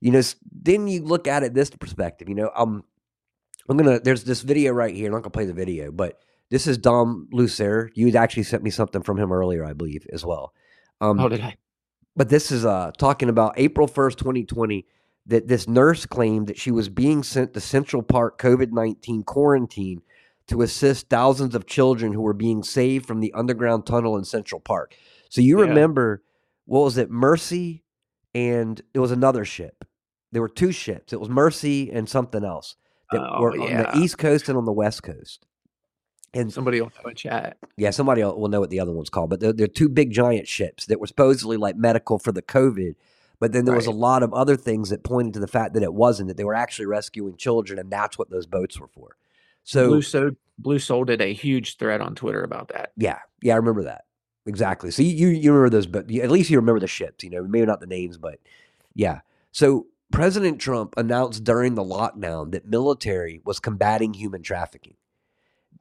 you 0.00 0.10
know, 0.10 0.20
then 0.52 0.88
you 0.88 1.02
look 1.02 1.26
at 1.26 1.42
it 1.42 1.54
this 1.54 1.70
perspective, 1.70 2.28
you 2.28 2.34
know, 2.34 2.50
um, 2.54 2.84
I'm 3.68 3.76
gonna 3.76 4.00
there's 4.00 4.24
this 4.24 4.42
video 4.42 4.72
right 4.72 4.94
here. 4.94 5.06
I'm 5.06 5.12
not 5.12 5.22
gonna 5.22 5.30
play 5.30 5.44
the 5.44 5.52
video, 5.52 5.92
but 5.92 6.18
this 6.50 6.66
is 6.66 6.78
Dom 6.78 7.28
Lucre. 7.32 7.90
You 7.94 8.14
actually 8.16 8.42
sent 8.42 8.62
me 8.62 8.70
something 8.70 9.02
from 9.02 9.18
him 9.18 9.32
earlier, 9.32 9.64
I 9.64 9.72
believe, 9.72 10.06
as 10.12 10.24
well. 10.24 10.52
Um, 11.00 11.18
oh, 11.20 11.28
did 11.28 11.40
I? 11.40 11.56
But 12.16 12.28
this 12.28 12.50
is 12.50 12.64
uh 12.64 12.90
talking 12.98 13.28
about 13.28 13.54
April 13.56 13.88
1st, 13.88 14.16
2020, 14.16 14.86
that 15.26 15.48
this 15.48 15.68
nurse 15.68 16.06
claimed 16.06 16.48
that 16.48 16.58
she 16.58 16.70
was 16.70 16.88
being 16.88 17.22
sent 17.22 17.54
to 17.54 17.60
Central 17.60 18.02
Park 18.02 18.40
COVID 18.40 18.72
19 18.72 19.22
quarantine 19.22 20.02
to 20.48 20.62
assist 20.62 21.08
thousands 21.08 21.54
of 21.54 21.66
children 21.66 22.12
who 22.12 22.22
were 22.22 22.34
being 22.34 22.64
saved 22.64 23.06
from 23.06 23.20
the 23.20 23.32
underground 23.32 23.86
tunnel 23.86 24.16
in 24.16 24.24
Central 24.24 24.60
Park. 24.60 24.96
So 25.28 25.40
you 25.40 25.60
yeah. 25.60 25.68
remember, 25.68 26.24
what 26.66 26.80
was 26.80 26.98
it, 26.98 27.10
Mercy 27.10 27.84
and 28.34 28.80
it 28.92 28.98
was 28.98 29.12
another 29.12 29.44
ship. 29.44 29.84
There 30.32 30.42
were 30.42 30.48
two 30.48 30.72
ships. 30.72 31.12
It 31.12 31.20
was 31.20 31.28
Mercy 31.28 31.90
and 31.90 32.08
something 32.08 32.44
else 32.44 32.76
that 33.12 33.20
oh, 33.20 33.40
were 33.40 33.56
yeah. 33.56 33.62
on 33.62 33.98
the 33.98 34.04
East 34.04 34.18
Coast 34.18 34.48
and 34.48 34.58
on 34.58 34.64
the 34.64 34.72
West 34.72 35.02
Coast. 35.02 35.46
And 36.32 36.52
somebody 36.52 36.80
will 36.80 36.92
know 37.02 37.10
in 37.10 37.16
chat. 37.16 37.56
Yeah, 37.76 37.90
somebody 37.90 38.22
will 38.22 38.48
know 38.48 38.60
what 38.60 38.70
the 38.70 38.80
other 38.80 38.92
one's 38.92 39.10
called. 39.10 39.30
But 39.30 39.40
they're, 39.40 39.52
they're 39.52 39.66
two 39.66 39.88
big 39.88 40.12
giant 40.12 40.46
ships 40.46 40.86
that 40.86 41.00
were 41.00 41.06
supposedly 41.06 41.56
like 41.56 41.76
medical 41.76 42.18
for 42.18 42.30
the 42.30 42.42
COVID. 42.42 42.94
But 43.40 43.52
then 43.52 43.64
there 43.64 43.72
right. 43.72 43.78
was 43.78 43.86
a 43.86 43.92
lot 43.92 44.22
of 44.22 44.32
other 44.32 44.56
things 44.56 44.90
that 44.90 45.02
pointed 45.02 45.34
to 45.34 45.40
the 45.40 45.48
fact 45.48 45.74
that 45.74 45.82
it 45.82 45.94
wasn't, 45.94 46.28
that 46.28 46.36
they 46.36 46.44
were 46.44 46.54
actually 46.54 46.86
rescuing 46.86 47.36
children, 47.36 47.78
and 47.78 47.90
that's 47.90 48.18
what 48.18 48.30
those 48.30 48.46
boats 48.46 48.78
were 48.78 48.88
for. 48.88 49.16
So 49.64 49.88
Blue 49.88 50.02
Soul, 50.02 50.30
Blue 50.58 50.78
Soul 50.78 51.04
did 51.04 51.20
a 51.20 51.32
huge 51.32 51.78
thread 51.78 52.00
on 52.00 52.14
Twitter 52.14 52.42
about 52.42 52.68
that. 52.68 52.92
Yeah, 52.96 53.18
yeah, 53.42 53.54
I 53.54 53.56
remember 53.56 53.84
that 53.84 54.04
exactly. 54.46 54.90
So 54.90 55.02
you 55.02 55.28
you 55.28 55.52
remember 55.52 55.70
those, 55.70 55.86
but 55.86 56.10
at 56.10 56.30
least 56.30 56.50
you 56.50 56.58
remember 56.58 56.80
the 56.80 56.86
ships. 56.86 57.24
You 57.24 57.30
know, 57.30 57.42
maybe 57.42 57.66
not 57.66 57.80
the 57.80 57.86
names, 57.86 58.18
but 58.18 58.38
yeah. 58.94 59.20
So 59.52 59.86
President 60.12 60.60
Trump 60.60 60.94
announced 60.96 61.44
during 61.44 61.74
the 61.74 61.84
lockdown 61.84 62.52
that 62.52 62.66
military 62.66 63.40
was 63.44 63.60
combating 63.60 64.12
human 64.12 64.42
trafficking 64.42 64.96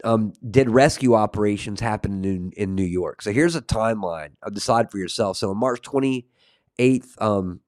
um, 0.03 0.33
did 0.49 0.69
rescue 0.69 1.13
operations 1.13 1.79
happen 1.79 2.23
in, 2.23 2.51
in 2.55 2.75
New 2.75 2.83
York? 2.83 3.21
So 3.21 3.31
here's 3.31 3.55
a 3.55 3.61
timeline. 3.61 4.31
I'll 4.43 4.51
decide 4.51 4.91
for 4.91 4.97
yourself. 4.97 5.37
So 5.37 5.49
on 5.49 5.57
March 5.57 5.81
28th, 5.81 7.21
um, 7.21 7.61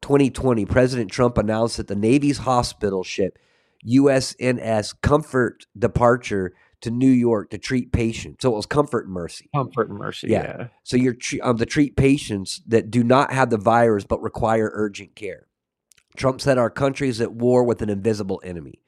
2020, 0.00 0.64
President 0.66 1.10
Trump 1.10 1.38
announced 1.38 1.76
that 1.76 1.88
the 1.88 1.96
Navy's 1.96 2.38
hospital 2.38 3.04
ship 3.04 3.38
USNS 3.86 4.94
Comfort 5.00 5.66
departure 5.76 6.52
to 6.82 6.90
New 6.90 7.10
York 7.10 7.50
to 7.50 7.58
treat 7.58 7.92
patients. 7.92 8.42
So 8.42 8.52
it 8.52 8.56
was 8.56 8.66
Comfort 8.66 9.06
and 9.06 9.14
Mercy. 9.14 9.48
Comfort 9.54 9.88
and 9.88 9.98
Mercy. 9.98 10.28
Yeah. 10.28 10.42
yeah. 10.42 10.66
So 10.82 10.96
you're 10.96 11.16
um, 11.42 11.56
to 11.58 11.66
treat 11.66 11.96
patients 11.96 12.60
that 12.66 12.90
do 12.90 13.02
not 13.04 13.32
have 13.32 13.50
the 13.50 13.56
virus 13.56 14.04
but 14.04 14.20
require 14.20 14.70
urgent 14.74 15.14
care. 15.14 15.46
Trump 16.16 16.40
said 16.40 16.58
our 16.58 16.70
country 16.70 17.08
is 17.08 17.20
at 17.20 17.32
war 17.32 17.64
with 17.64 17.80
an 17.82 17.88
invisible 17.88 18.40
enemy. 18.44 18.81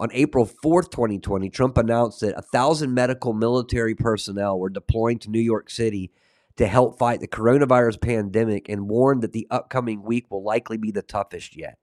On 0.00 0.08
April 0.14 0.46
4th, 0.46 0.90
2020, 0.90 1.50
Trump 1.50 1.76
announced 1.76 2.20
that 2.20 2.38
a 2.38 2.40
thousand 2.40 2.94
medical 2.94 3.34
military 3.34 3.94
personnel 3.94 4.58
were 4.58 4.70
deploying 4.70 5.18
to 5.18 5.30
New 5.30 5.40
York 5.40 5.68
City 5.68 6.10
to 6.56 6.66
help 6.66 6.98
fight 6.98 7.20
the 7.20 7.28
coronavirus 7.28 8.00
pandemic 8.00 8.70
and 8.70 8.88
warned 8.88 9.20
that 9.20 9.32
the 9.32 9.46
upcoming 9.50 10.02
week 10.02 10.30
will 10.30 10.42
likely 10.42 10.78
be 10.78 10.90
the 10.90 11.02
toughest 11.02 11.54
yet. 11.54 11.76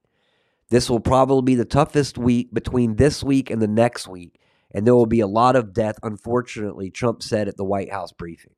This 0.69 0.89
will 0.89 0.99
probably 0.99 1.43
be 1.43 1.55
the 1.55 1.63
toughest 1.63 2.17
week 2.17 2.51
between 2.51 2.95
this 2.95 3.23
week 3.23 3.51
and 3.51 3.61
the 3.61 3.67
next 3.67 4.07
week, 4.07 4.39
and 4.71 4.87
there 4.87 4.95
will 4.95 5.05
be 5.05 5.19
a 5.19 5.27
lot 5.27 5.55
of 5.55 5.71
death, 5.71 5.99
unfortunately, 6.01 6.89
Trump 6.89 7.21
said 7.21 7.47
at 7.47 7.55
the 7.55 7.63
White 7.63 7.91
House 7.91 8.11
briefing. 8.11 8.55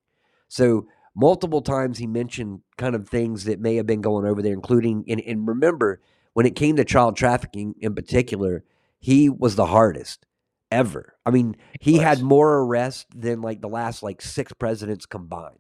So, 0.47 0.87
multiple 1.13 1.61
times 1.61 1.97
he 1.97 2.07
mentioned 2.07 2.61
kind 2.77 2.95
of 2.95 3.09
things 3.09 3.43
that 3.43 3.59
may 3.59 3.75
have 3.75 3.85
been 3.85 4.01
going 4.01 4.25
over 4.25 4.41
there, 4.41 4.53
including, 4.53 5.03
and, 5.09 5.19
and 5.19 5.45
remember, 5.45 6.01
when 6.31 6.45
it 6.45 6.55
came 6.55 6.77
to 6.77 6.85
child 6.85 7.17
trafficking 7.17 7.75
in 7.81 7.93
particular, 7.93 8.63
he 8.99 9.29
was 9.29 9.55
the 9.55 9.65
hardest 9.65 10.25
ever. 10.71 11.15
I 11.25 11.31
mean, 11.31 11.55
he 11.79 11.97
had 11.97 12.21
more 12.21 12.59
arrests 12.59 13.05
than 13.15 13.41
like 13.41 13.61
the 13.61 13.69
last 13.69 14.03
like 14.03 14.21
six 14.21 14.53
presidents 14.53 15.05
combined. 15.05 15.57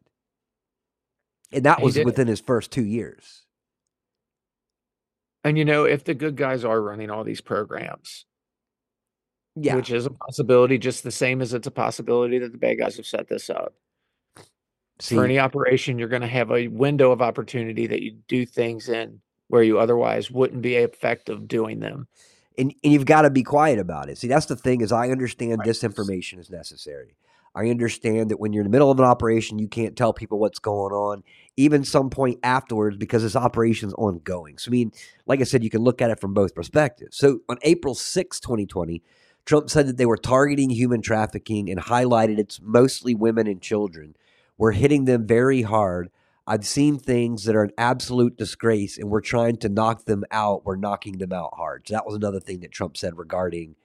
And 1.51 1.65
that 1.65 1.81
was 1.81 1.97
within 1.97 2.27
his 2.27 2.41
first 2.41 2.71
two 2.71 2.85
years. 2.85 3.43
And 5.43 5.57
you 5.57 5.65
know, 5.65 5.85
if 5.85 6.03
the 6.03 6.13
good 6.13 6.35
guys 6.35 6.63
are 6.63 6.79
running 6.79 7.09
all 7.09 7.23
these 7.23 7.41
programs, 7.41 8.25
yeah, 9.55 9.75
which 9.75 9.89
is 9.89 10.05
a 10.05 10.11
possibility, 10.11 10.77
just 10.77 11.03
the 11.03 11.11
same 11.11 11.41
as 11.41 11.53
it's 11.53 11.65
a 11.65 11.71
possibility 11.71 12.37
that 12.39 12.51
the 12.51 12.57
bad 12.57 12.77
guys 12.77 12.97
have 12.97 13.05
set 13.05 13.27
this 13.27 13.49
up. 13.49 13.73
See, 14.99 15.15
For 15.15 15.23
any 15.23 15.39
operation, 15.39 15.97
you're 15.97 16.09
going 16.09 16.21
to 16.21 16.27
have 16.27 16.51
a 16.51 16.67
window 16.67 17.11
of 17.11 17.21
opportunity 17.21 17.87
that 17.87 18.03
you 18.03 18.17
do 18.27 18.45
things 18.45 18.89
in 18.89 19.21
where 19.47 19.63
you 19.63 19.79
otherwise 19.79 20.29
wouldn't 20.29 20.61
be 20.61 20.75
effective 20.75 21.47
doing 21.47 21.79
them 21.79 22.07
and, 22.59 22.75
and 22.83 22.93
you've 22.93 23.05
got 23.05 23.23
to 23.23 23.29
be 23.29 23.43
quiet 23.43 23.79
about 23.79 24.09
it. 24.09 24.17
See, 24.17 24.27
that's 24.27 24.45
the 24.45 24.55
thing 24.55 24.81
is 24.81 24.91
I 24.91 25.09
understand 25.09 25.59
right. 25.59 25.67
disinformation 25.67 26.39
is 26.39 26.49
necessary. 26.49 27.15
I 27.55 27.69
understand 27.69 28.29
that 28.29 28.39
when 28.39 28.53
you're 28.53 28.61
in 28.61 28.67
the 28.67 28.71
middle 28.71 28.91
of 28.91 28.99
an 28.99 29.05
operation, 29.05 29.57
you 29.57 29.67
can't 29.67 29.95
tell 29.95 30.13
people 30.13 30.37
what's 30.37 30.59
going 30.59 30.93
on, 30.93 31.23
even 31.57 31.83
some 31.83 32.09
point 32.09 32.39
afterwards, 32.43 32.95
because 32.97 33.23
this 33.23 33.35
operation's 33.35 33.93
ongoing. 33.93 34.59
So, 34.59 34.69
I 34.69 34.71
mean, 34.71 34.91
like 35.25 35.41
I 35.41 35.45
said, 35.45 35.63
you 35.63 35.69
can 35.69 35.81
look 35.81 36.01
at 36.01 36.11
it 36.11 36.19
from 36.19 36.33
both 36.33 36.53
perspectives. 36.53 37.17
So, 37.17 37.39
on 37.49 37.57
April 37.63 37.95
6, 37.95 38.39
2020, 38.39 39.01
Trump 39.45 39.69
said 39.69 39.87
that 39.87 39.97
they 39.97 40.05
were 40.05 40.17
targeting 40.17 40.69
human 40.69 41.01
trafficking 41.01 41.71
and 41.71 41.79
highlighted 41.79 42.37
it's 42.37 42.61
mostly 42.61 43.15
women 43.15 43.47
and 43.47 43.61
children. 43.61 44.15
We're 44.57 44.73
hitting 44.73 45.05
them 45.05 45.25
very 45.25 45.63
hard. 45.63 46.11
I've 46.49 46.65
seen 46.65 46.97
things 46.97 47.43
that 47.43 47.55
are 47.55 47.61
an 47.61 47.71
absolute 47.77 48.35
disgrace, 48.35 48.97
and 48.97 49.07
we're 49.07 49.21
trying 49.21 49.57
to 49.57 49.69
knock 49.69 50.05
them 50.05 50.23
out. 50.31 50.65
We're 50.65 50.77
knocking 50.77 51.19
them 51.19 51.31
out 51.31 51.51
hard. 51.55 51.87
So 51.87 51.93
that 51.93 52.07
was 52.07 52.15
another 52.15 52.39
thing 52.39 52.61
that 52.61 52.71
Trump 52.71 52.97
said 52.97 53.19
regarding 53.19 53.75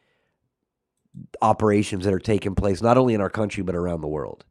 operations 1.43 2.07
that 2.07 2.15
are 2.15 2.19
taking 2.19 2.55
place 2.55 2.81
not 2.81 2.97
only 2.97 3.13
in 3.13 3.21
our 3.21 3.29
country 3.29 3.63
but 3.63 3.77
around 3.77 4.01
the 4.01 4.09
world, 4.09 4.47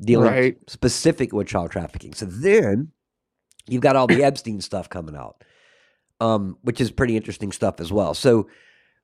dealing 0.00 0.30
right. 0.30 0.56
specific 0.68 1.32
with 1.32 1.48
child 1.48 1.72
trafficking. 1.72 2.14
So 2.14 2.26
then 2.26 2.92
you've 3.66 3.82
got 3.82 3.96
all 3.96 4.06
the 4.06 4.22
Epstein 4.22 4.60
stuff 4.60 4.88
coming 4.88 5.16
out, 5.16 5.42
um, 6.20 6.58
which 6.62 6.80
is 6.80 6.92
pretty 6.92 7.16
interesting 7.16 7.50
stuff 7.50 7.80
as 7.80 7.92
well. 7.92 8.14
So 8.14 8.48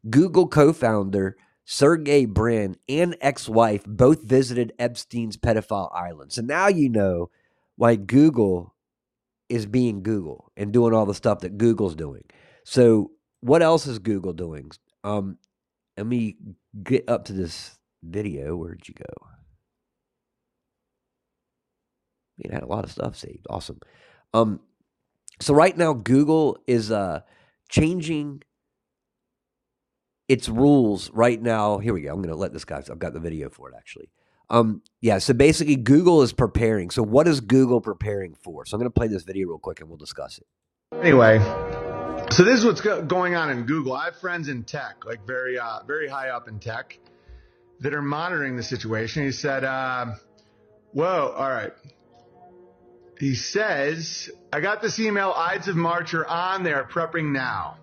Google 0.09 0.46
co-founder 0.46 1.37
Sergey 1.64 2.27
Brin 2.27 2.77
and 2.88 3.16
ex 3.20 3.48
wife 3.48 3.85
both 3.87 4.22
visited 4.22 4.72
Epstein's 4.79 5.37
pedophile 5.37 5.94
island. 5.94 6.33
So 6.33 6.42
now 6.42 6.68
you 6.68 6.88
know 6.88 7.31
why 7.77 7.96
Google 7.96 8.75
is 9.48 9.66
being 9.66 10.03
Google 10.03 10.51
and 10.57 10.72
doing 10.72 10.94
all 10.94 11.07
the 11.07 11.14
stuff 11.14 11.40
that 11.40 11.59
Google's 11.59 11.94
doing. 11.94 12.25
So, 12.64 13.11
what 13.40 13.62
else 13.62 13.87
is 13.87 13.98
Google 13.98 14.33
doing? 14.33 14.70
Um, 15.05 15.38
let 15.96 16.07
me 16.07 16.37
get 16.83 17.09
up 17.09 17.25
to 17.27 17.33
this 17.33 17.77
video. 18.03 18.57
Where'd 18.57 18.87
you 18.88 18.94
go? 18.94 19.29
It 22.38 22.53
had 22.53 22.62
a 22.62 22.66
lot 22.66 22.85
of 22.85 22.92
stuff 22.92 23.16
saved. 23.16 23.46
Awesome. 23.51 23.81
Um, 24.33 24.61
so 25.40 25.55
right 25.55 25.77
now 25.77 25.92
Google 25.92 26.59
is 26.66 26.90
uh 26.90 27.20
changing 27.68 28.42
its 30.32 30.48
rules 30.48 31.10
right 31.10 31.40
now. 31.40 31.76
Here 31.76 31.92
we 31.92 32.00
go. 32.00 32.08
I'm 32.08 32.22
going 32.22 32.30
to 32.30 32.40
let 32.40 32.54
this 32.54 32.64
guy. 32.64 32.78
I've 32.78 32.98
got 32.98 33.12
the 33.12 33.20
video 33.20 33.50
for 33.50 33.68
it 33.68 33.74
actually. 33.76 34.08
Um, 34.48 34.80
yeah. 35.02 35.18
So 35.18 35.34
basically, 35.34 35.76
Google 35.76 36.22
is 36.22 36.32
preparing. 36.32 36.88
So 36.88 37.02
what 37.02 37.28
is 37.28 37.42
Google 37.42 37.82
preparing 37.82 38.34
for? 38.34 38.64
So 38.64 38.74
I'm 38.74 38.80
going 38.80 38.90
to 38.90 38.98
play 38.98 39.08
this 39.08 39.24
video 39.24 39.48
real 39.48 39.58
quick 39.58 39.80
and 39.80 39.90
we'll 39.90 39.98
discuss 39.98 40.38
it. 40.38 40.46
Anyway, 41.02 41.38
so 42.30 42.44
this 42.44 42.60
is 42.60 42.64
what's 42.64 42.80
going 42.80 43.34
on 43.34 43.50
in 43.50 43.64
Google. 43.64 43.92
I 43.92 44.06
have 44.06 44.16
friends 44.16 44.48
in 44.48 44.64
tech, 44.64 45.04
like 45.04 45.26
very, 45.26 45.58
uh, 45.58 45.80
very 45.86 46.08
high 46.08 46.30
up 46.30 46.48
in 46.48 46.58
tech, 46.58 46.98
that 47.80 47.92
are 47.92 48.02
monitoring 48.02 48.56
the 48.56 48.62
situation. 48.62 49.24
He 49.24 49.32
said, 49.32 49.64
uh, 49.64 50.14
"Whoa, 50.92 51.34
all 51.36 51.50
right." 51.50 51.72
He 53.18 53.34
says, 53.34 54.30
"I 54.50 54.60
got 54.60 54.80
this 54.80 54.98
email. 54.98 55.32
Ides 55.36 55.68
of 55.68 55.76
March 55.76 56.14
are 56.14 56.26
on 56.26 56.62
They 56.62 56.72
are 56.72 56.88
prepping 56.88 57.32
now." 57.32 57.76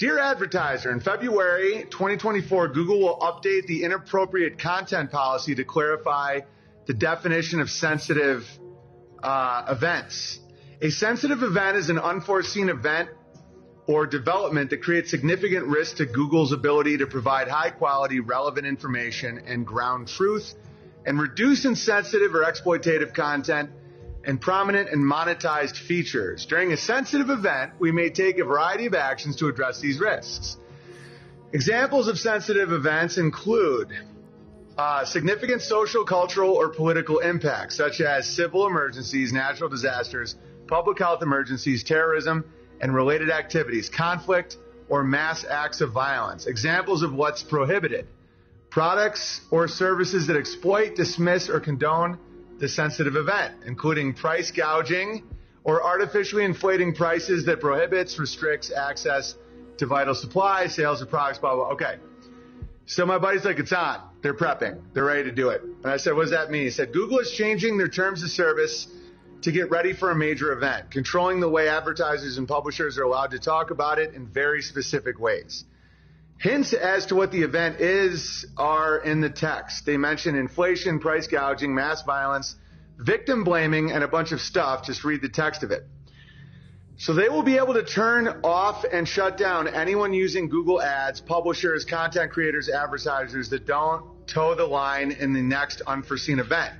Dear 0.00 0.18
advertiser, 0.18 0.90
in 0.90 1.00
February 1.00 1.84
2024, 1.90 2.68
Google 2.68 3.00
will 3.00 3.18
update 3.18 3.66
the 3.66 3.84
inappropriate 3.84 4.58
content 4.58 5.10
policy 5.10 5.54
to 5.56 5.64
clarify 5.64 6.40
the 6.86 6.94
definition 6.94 7.60
of 7.60 7.68
sensitive 7.68 8.48
uh, 9.22 9.66
events. 9.68 10.40
A 10.80 10.88
sensitive 10.88 11.42
event 11.42 11.76
is 11.76 11.90
an 11.90 11.98
unforeseen 11.98 12.70
event 12.70 13.10
or 13.86 14.06
development 14.06 14.70
that 14.70 14.80
creates 14.80 15.10
significant 15.10 15.66
risk 15.66 15.96
to 15.96 16.06
Google's 16.06 16.52
ability 16.52 16.96
to 16.96 17.06
provide 17.06 17.48
high 17.48 17.68
quality, 17.68 18.20
relevant 18.20 18.66
information 18.66 19.42
and 19.46 19.66
ground 19.66 20.08
truth 20.08 20.54
and 21.04 21.20
reduce 21.20 21.66
insensitive 21.66 22.34
or 22.34 22.44
exploitative 22.44 23.12
content 23.12 23.68
and 24.24 24.40
prominent 24.40 24.90
and 24.90 25.02
monetized 25.04 25.76
features. 25.76 26.46
During 26.46 26.72
a 26.72 26.76
sensitive 26.76 27.30
event, 27.30 27.72
we 27.78 27.90
may 27.92 28.10
take 28.10 28.38
a 28.38 28.44
variety 28.44 28.86
of 28.86 28.94
actions 28.94 29.36
to 29.36 29.48
address 29.48 29.80
these 29.80 29.98
risks. 29.98 30.56
Examples 31.52 32.08
of 32.08 32.18
sensitive 32.18 32.72
events 32.72 33.18
include 33.18 33.88
Uh, 34.78 35.04
significant 35.04 35.60
social, 35.60 36.04
cultural, 36.04 36.52
or 36.52 36.68
political 36.70 37.18
impacts, 37.18 37.76
such 37.76 38.00
as 38.00 38.26
civil 38.26 38.66
emergencies, 38.66 39.30
natural 39.30 39.68
disasters, 39.68 40.36
public 40.68 40.98
health 40.98 41.22
emergencies, 41.22 41.84
terrorism, 41.84 42.44
and 42.80 42.94
related 42.94 43.30
activities, 43.30 43.90
conflict, 43.90 44.56
or 44.88 45.04
mass 45.04 45.44
acts 45.44 45.82
of 45.82 45.92
violence. 45.92 46.46
Examples 46.46 47.02
of 47.02 47.12
what's 47.12 47.42
prohibited 47.42 48.06
products 48.70 49.42
or 49.50 49.68
services 49.68 50.28
that 50.28 50.36
exploit, 50.36 50.94
dismiss, 50.94 51.50
or 51.50 51.60
condone 51.60 52.16
the 52.60 52.68
sensitive 52.68 53.16
event, 53.16 53.54
including 53.66 54.14
price 54.14 54.52
gouging 54.52 55.24
or 55.64 55.82
artificially 55.82 56.44
inflating 56.44 56.94
prices 56.94 57.46
that 57.46 57.60
prohibits, 57.60 58.18
restricts 58.18 58.70
access 58.70 59.34
to 59.78 59.86
vital 59.86 60.14
supplies, 60.14 60.74
sales 60.74 61.00
of 61.02 61.08
products, 61.08 61.38
blah, 61.38 61.54
blah. 61.54 61.70
Okay. 61.70 61.96
So 62.86 63.06
my 63.06 63.18
buddy's 63.18 63.44
like, 63.44 63.58
it's 63.58 63.72
on. 63.72 64.00
They're 64.22 64.34
prepping. 64.34 64.82
They're 64.92 65.04
ready 65.04 65.24
to 65.24 65.32
do 65.32 65.48
it. 65.48 65.62
And 65.62 65.86
I 65.86 65.96
said, 65.96 66.14
what 66.14 66.22
does 66.22 66.32
that 66.32 66.50
mean? 66.50 66.64
He 66.64 66.70
said, 66.70 66.92
Google 66.92 67.18
is 67.18 67.30
changing 67.30 67.78
their 67.78 67.88
terms 67.88 68.22
of 68.22 68.30
service 68.30 68.88
to 69.42 69.52
get 69.52 69.70
ready 69.70 69.94
for 69.94 70.10
a 70.10 70.14
major 70.14 70.52
event, 70.52 70.90
controlling 70.90 71.40
the 71.40 71.48
way 71.48 71.68
advertisers 71.68 72.36
and 72.36 72.46
publishers 72.46 72.98
are 72.98 73.04
allowed 73.04 73.30
to 73.30 73.38
talk 73.38 73.70
about 73.70 73.98
it 73.98 74.12
in 74.14 74.26
very 74.26 74.60
specific 74.60 75.18
ways. 75.18 75.64
Hints 76.40 76.72
as 76.72 77.04
to 77.06 77.14
what 77.14 77.32
the 77.32 77.42
event 77.42 77.80
is 77.80 78.46
are 78.56 78.96
in 78.96 79.20
the 79.20 79.28
text. 79.28 79.84
They 79.84 79.98
mention 79.98 80.36
inflation, 80.36 80.98
price 80.98 81.26
gouging, 81.26 81.74
mass 81.74 82.02
violence, 82.02 82.54
victim 82.96 83.44
blaming, 83.44 83.92
and 83.92 84.02
a 84.02 84.08
bunch 84.08 84.32
of 84.32 84.40
stuff. 84.40 84.86
Just 84.86 85.04
read 85.04 85.20
the 85.20 85.28
text 85.28 85.62
of 85.62 85.70
it. 85.70 85.86
So 86.96 87.12
they 87.12 87.28
will 87.28 87.42
be 87.42 87.58
able 87.58 87.74
to 87.74 87.84
turn 87.84 88.40
off 88.42 88.84
and 88.90 89.06
shut 89.06 89.36
down 89.36 89.68
anyone 89.68 90.14
using 90.14 90.48
Google 90.48 90.80
Ads, 90.80 91.20
publishers, 91.20 91.84
content 91.84 92.32
creators, 92.32 92.70
advertisers 92.70 93.50
that 93.50 93.66
don't 93.66 94.26
toe 94.26 94.54
the 94.54 94.64
line 94.64 95.12
in 95.12 95.34
the 95.34 95.42
next 95.42 95.82
unforeseen 95.82 96.38
event. 96.38 96.72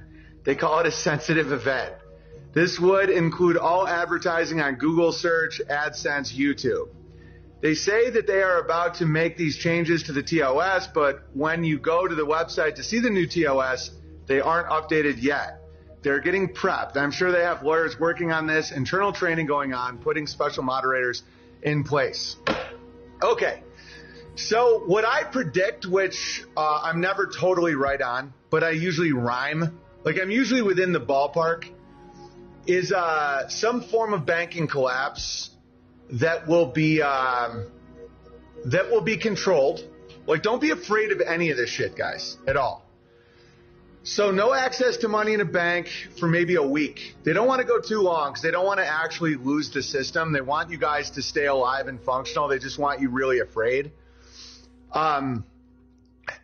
They 0.45 0.55
call 0.55 0.81
it 0.81 0.87
a 0.87 0.91
sensitive 0.91 1.53
event. 1.53 1.95
This 2.55 2.81
would 2.81 3.11
include 3.11 3.59
all 3.59 3.87
advertising 3.87 4.63
on 4.63 4.77
Google 4.77 5.13
Search, 5.13 5.61
AdSense, 5.69 6.35
YouTube. 6.35 6.89
They 7.61 7.75
say 7.75 8.09
that 8.11 8.27
they 8.27 8.43
are 8.43 8.59
about 8.59 8.95
to 8.97 9.07
make 9.07 9.37
these 9.37 9.57
changes 9.57 10.05
to 10.05 10.13
the 10.13 10.23
TOS, 10.23 10.89
but 10.89 11.25
when 11.35 11.63
you 11.63 11.79
go 11.79 12.07
to 12.07 12.15
the 12.15 12.25
website 12.25 12.77
to 12.77 12.83
see 12.83 13.01
the 13.01 13.11
new 13.11 13.27
TOS, 13.27 13.91
they 14.27 14.41
aren't 14.41 14.69
updated 14.69 15.23
yet. 15.23 15.61
They're 16.03 16.21
getting 16.21 16.49
prepped. 16.49 16.97
I'm 16.97 17.11
sure 17.11 17.31
they 17.31 17.43
have 17.43 17.63
lawyers 17.63 18.01
working 18.01 18.33
on 18.33 18.47
this, 18.47 18.73
internal 18.73 19.13
training 19.13 19.47
going 19.47 19.75
on, 19.75 19.99
putting 19.99 20.27
special 20.27 20.63
moderators 20.63 21.23
in 21.63 21.85
place. 21.85 22.37
Okay. 23.23 23.63
So, 24.37 24.79
what 24.87 25.05
I 25.05 25.25
predict, 25.25 25.85
which 25.85 26.45
uh, 26.57 26.81
I'm 26.83 27.03
never 27.03 27.27
totally 27.27 27.75
right 27.75 28.01
on, 28.01 28.33
but 28.49 28.65
I 28.65 28.71
usually 28.71 29.13
rhyme, 29.13 29.79
like 30.03 30.19
I'm 30.19 30.31
usually 30.31 30.63
within 30.63 30.93
the 30.93 31.01
ballpark, 31.01 31.67
is 32.67 32.93
uh, 32.93 33.49
some 33.49 33.83
form 33.83 34.15
of 34.15 34.25
banking 34.25 34.67
collapse 34.67 35.51
that 36.13 36.47
will 36.47 36.67
be 36.67 37.03
um, 37.03 37.67
that 38.65 38.91
will 38.91 39.01
be 39.01 39.17
controlled. 39.17 39.85
Like, 40.27 40.43
don't 40.43 40.61
be 40.61 40.71
afraid 40.71 41.13
of 41.13 41.21
any 41.21 41.51
of 41.51 41.57
this 41.57 41.71
shit, 41.71 41.97
guys, 41.97 42.37
at 42.47 42.57
all. 42.57 42.85
So 44.03 44.31
no 44.31 44.55
access 44.55 44.99
to 44.99 45.09
money 45.09 45.35
in 45.35 45.41
a 45.41 45.45
bank 45.45 45.89
for 46.19 46.27
maybe 46.27 46.55
a 46.55 46.63
week. 46.63 47.17
They 47.23 47.35
don't 47.35 47.47
want 47.47 47.61
to 47.61 47.67
go 47.67 47.81
too 47.81 48.01
long 48.01 48.31
because 48.31 48.43
they 48.43 48.51
don't 48.51 48.65
want 48.65 48.79
to 48.79 48.87
actually 48.87 49.37
lose 49.37 49.71
the 49.71 49.83
system. 49.83 50.33
They 50.33 50.41
want 50.41 50.71
you 50.71 50.79
guys 50.79 51.11
to 51.13 51.23
stay 51.23 51.47
alive 51.47 51.87
and 51.87 52.01
functional. 52.01 52.49
They 52.49 52.59
just 52.59 52.79
want 52.79 53.01
you 53.01 53.11
really 53.11 53.41
afraid. 53.41 53.93
Um, 54.93 55.45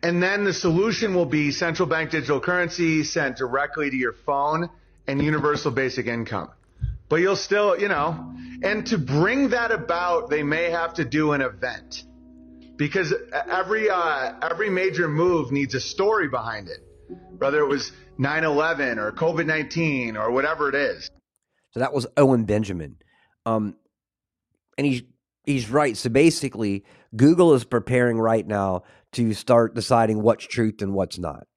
and 0.03 0.21
then 0.21 0.43
the 0.43 0.53
solution 0.53 1.15
will 1.15 1.25
be 1.25 1.51
central 1.51 1.87
bank 1.87 2.11
digital 2.11 2.39
currency 2.39 3.03
sent 3.03 3.37
directly 3.37 3.89
to 3.89 3.95
your 3.95 4.13
phone 4.13 4.69
and 5.07 5.21
universal 5.21 5.71
basic 5.71 6.05
income. 6.05 6.49
But 7.09 7.17
you'll 7.17 7.35
still, 7.35 7.79
you 7.79 7.87
know, 7.87 8.33
and 8.63 8.85
to 8.87 8.97
bring 8.97 9.49
that 9.49 9.71
about, 9.71 10.29
they 10.29 10.43
may 10.43 10.69
have 10.71 10.95
to 10.95 11.05
do 11.05 11.31
an 11.31 11.41
event 11.41 12.03
because 12.75 13.13
every 13.31 13.89
uh, 13.89 14.33
every 14.41 14.69
major 14.69 15.07
move 15.07 15.51
needs 15.51 15.73
a 15.73 15.79
story 15.79 16.27
behind 16.27 16.67
it 16.67 16.87
whether 17.37 17.59
it 17.59 17.67
was 17.67 17.91
9 18.17 18.43
11 18.43 18.99
or 18.99 19.11
COVID 19.11 19.45
19 19.45 20.17
or 20.17 20.31
whatever 20.31 20.69
it 20.69 20.75
is. 20.75 21.09
So 21.71 21.79
that 21.79 21.93
was 21.93 22.07
Owen 22.17 22.45
Benjamin. 22.45 22.97
Um, 23.45 23.75
and 24.77 24.87
he's, 24.87 25.03
he's 25.43 25.69
right. 25.69 25.95
So 25.95 26.09
basically, 26.09 26.83
Google 27.15 27.53
is 27.53 27.63
preparing 27.63 28.19
right 28.19 28.45
now 28.45 28.83
to 29.13 29.33
start 29.33 29.75
deciding 29.75 30.21
what's 30.21 30.45
truth 30.45 30.81
and 30.81 30.93
what's 30.93 31.17
not. 31.17 31.47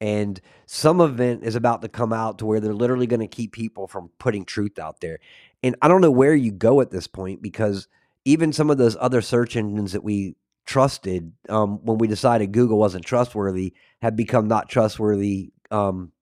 And 0.00 0.40
some 0.66 1.00
event 1.00 1.42
is 1.44 1.56
about 1.56 1.82
to 1.82 1.88
come 1.88 2.12
out 2.12 2.38
to 2.38 2.46
where 2.46 2.60
they're 2.60 2.72
literally 2.72 3.06
going 3.06 3.20
to 3.20 3.26
keep 3.26 3.52
people 3.52 3.88
from 3.88 4.10
putting 4.18 4.44
truth 4.44 4.78
out 4.78 5.00
there. 5.00 5.18
And 5.62 5.74
I 5.82 5.88
don't 5.88 6.00
know 6.00 6.10
where 6.10 6.34
you 6.34 6.52
go 6.52 6.80
at 6.80 6.90
this 6.90 7.06
point 7.06 7.42
because 7.42 7.88
even 8.24 8.52
some 8.52 8.70
of 8.70 8.78
those 8.78 8.96
other 9.00 9.20
search 9.20 9.56
engines 9.56 9.92
that 9.92 10.04
we 10.04 10.36
trusted 10.66 11.32
um, 11.48 11.84
when 11.84 11.98
we 11.98 12.06
decided 12.06 12.52
Google 12.52 12.78
wasn't 12.78 13.04
trustworthy 13.04 13.72
have 14.02 14.14
become 14.14 14.46
not 14.46 14.68
trustworthy 14.68 15.50
um, 15.70 16.12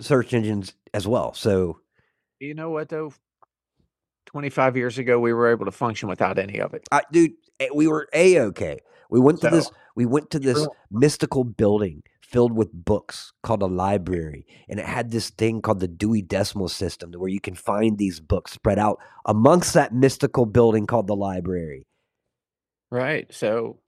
search 0.00 0.34
engines 0.34 0.74
as 0.92 1.06
well. 1.06 1.32
So, 1.32 1.78
you 2.40 2.54
know 2.54 2.70
what 2.70 2.88
though? 2.88 3.14
25 4.26 4.76
years 4.76 4.98
ago, 4.98 5.18
we 5.20 5.32
were 5.32 5.50
able 5.50 5.66
to 5.66 5.70
function 5.70 6.08
without 6.08 6.38
any 6.38 6.58
of 6.60 6.74
it. 6.74 6.82
I, 6.90 7.02
dude, 7.12 7.32
eh, 7.60 7.68
we 7.74 7.86
were 7.86 8.08
a 8.12 8.40
okay. 8.40 8.80
We 9.10 9.20
went 9.20 9.40
to 9.42 9.50
this. 9.50 9.70
We 9.94 10.06
went 10.06 10.30
to 10.30 10.38
this 10.38 10.66
mystical 10.90 11.44
building 11.44 12.02
filled 12.32 12.56
with 12.56 12.72
books 12.72 13.32
called 13.42 13.62
a 13.62 13.66
library, 13.66 14.46
and 14.68 14.80
it 14.80 14.86
had 14.86 15.10
this 15.10 15.30
thing 15.30 15.60
called 15.60 15.80
the 15.80 15.88
Dewey 15.88 16.22
Decimal 16.22 16.68
System, 16.68 17.12
where 17.12 17.28
you 17.28 17.40
can 17.40 17.54
find 17.54 17.98
these 17.98 18.18
books 18.18 18.52
spread 18.52 18.78
out 18.78 18.98
amongst 19.26 19.74
that 19.74 19.94
mystical 19.94 20.46
building 20.46 20.86
called 20.86 21.06
the 21.06 21.16
library. 21.16 21.86
Right. 22.90 23.32
So 23.32 23.78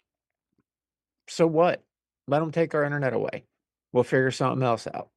so 1.29 1.47
what? 1.47 1.83
Let 2.29 2.41
them 2.41 2.53
take 2.53 2.75
our 2.75 2.85
internet 2.85 3.13
away. 3.13 3.45
We'll 3.93 4.05
figure 4.05 4.31
something 4.31 4.63
else 4.63 4.87
out. 4.93 5.09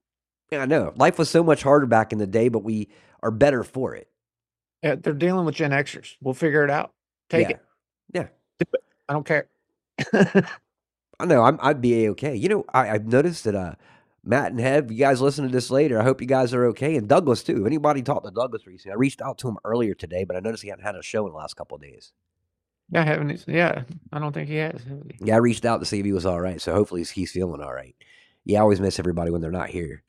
Yeah, 0.52 0.60
I 0.64 0.66
know. 0.66 0.94
Life 0.96 1.20
was 1.20 1.30
so 1.30 1.44
much 1.44 1.64
harder 1.64 1.86
back 1.86 2.14
in 2.14 2.20
the 2.20 2.28
day, 2.28 2.50
but 2.50 2.64
we 2.64 2.90
are 3.22 3.32
better 3.32 3.64
for 3.64 3.96
it. 3.96 4.08
Yeah, 4.84 4.96
they're 4.96 5.14
dealing 5.14 5.46
with 5.46 5.56
Gen 5.56 5.72
Xers. 5.72 6.16
We'll 6.22 6.34
figure 6.34 6.64
it 6.64 6.70
out. 6.70 6.94
Take 7.30 7.50
yeah. 7.50 7.56
it. 7.56 7.62
Yeah. 8.14 8.28
I 9.10 9.14
don't 9.14 9.26
care. 9.26 9.48
I 11.20 11.26
know. 11.26 11.44
I'm, 11.44 11.60
I'd 11.62 11.82
be 11.82 12.10
okay. 12.10 12.36
You 12.36 12.50
know, 12.50 12.66
I, 12.74 12.90
I've 12.90 13.08
noticed 13.08 13.46
that 13.46 13.56
uh, 13.56 13.74
Matt 14.24 14.52
and 14.52 14.60
Hev, 14.60 14.92
you 14.92 15.00
guys 15.00 15.22
listen 15.22 15.46
to 15.46 15.52
this 15.52 15.72
later. 15.72 16.00
I 16.00 16.04
hope 16.04 16.22
you 16.22 16.28
guys 16.28 16.54
are 16.54 16.66
okay. 16.68 16.96
And 16.96 17.08
Douglas, 17.08 17.44
too. 17.44 17.62
If 17.62 17.66
anybody 17.66 18.02
talked 18.02 18.26
to 18.26 18.32
Douglas 18.32 18.68
recently, 18.68 18.94
I 18.94 18.98
reached 18.98 19.22
out 19.22 19.38
to 19.40 19.48
him 19.48 19.58
earlier 19.64 19.94
today, 19.94 20.26
but 20.26 20.36
I 20.36 20.40
noticed 20.40 20.64
he 20.64 20.70
hadn't 20.70 20.86
had 20.86 20.96
a 20.96 21.02
show 21.02 21.26
in 21.26 21.32
the 21.32 21.38
last 21.38 21.56
couple 21.56 21.76
of 21.76 21.82
days. 21.82 22.12
Yeah, 22.90 23.02
I 23.02 23.06
haven't. 23.06 23.46
Yeah, 23.48 23.84
I 24.14 24.20
don't 24.20 24.34
think 24.34 24.48
he 24.48 24.56
has. 24.58 24.82
Yeah, 25.20 25.36
I 25.36 25.40
reached 25.40 25.66
out 25.66 25.80
to 25.80 25.86
see 25.86 26.00
if 26.00 26.06
he 26.06 26.14
was 26.14 26.26
all 26.26 26.40
right. 26.40 26.62
So 26.62 26.74
hopefully 26.74 27.04
he's 27.04 27.32
feeling 27.32 27.62
all 27.62 27.74
right. 27.74 27.96
Yeah, 28.46 28.60
I 28.60 28.62
always 28.62 28.80
miss 28.80 29.00
everybody 29.00 29.32
when 29.32 29.42
they're 29.42 29.52
not 29.52 29.70
here. 29.70 30.04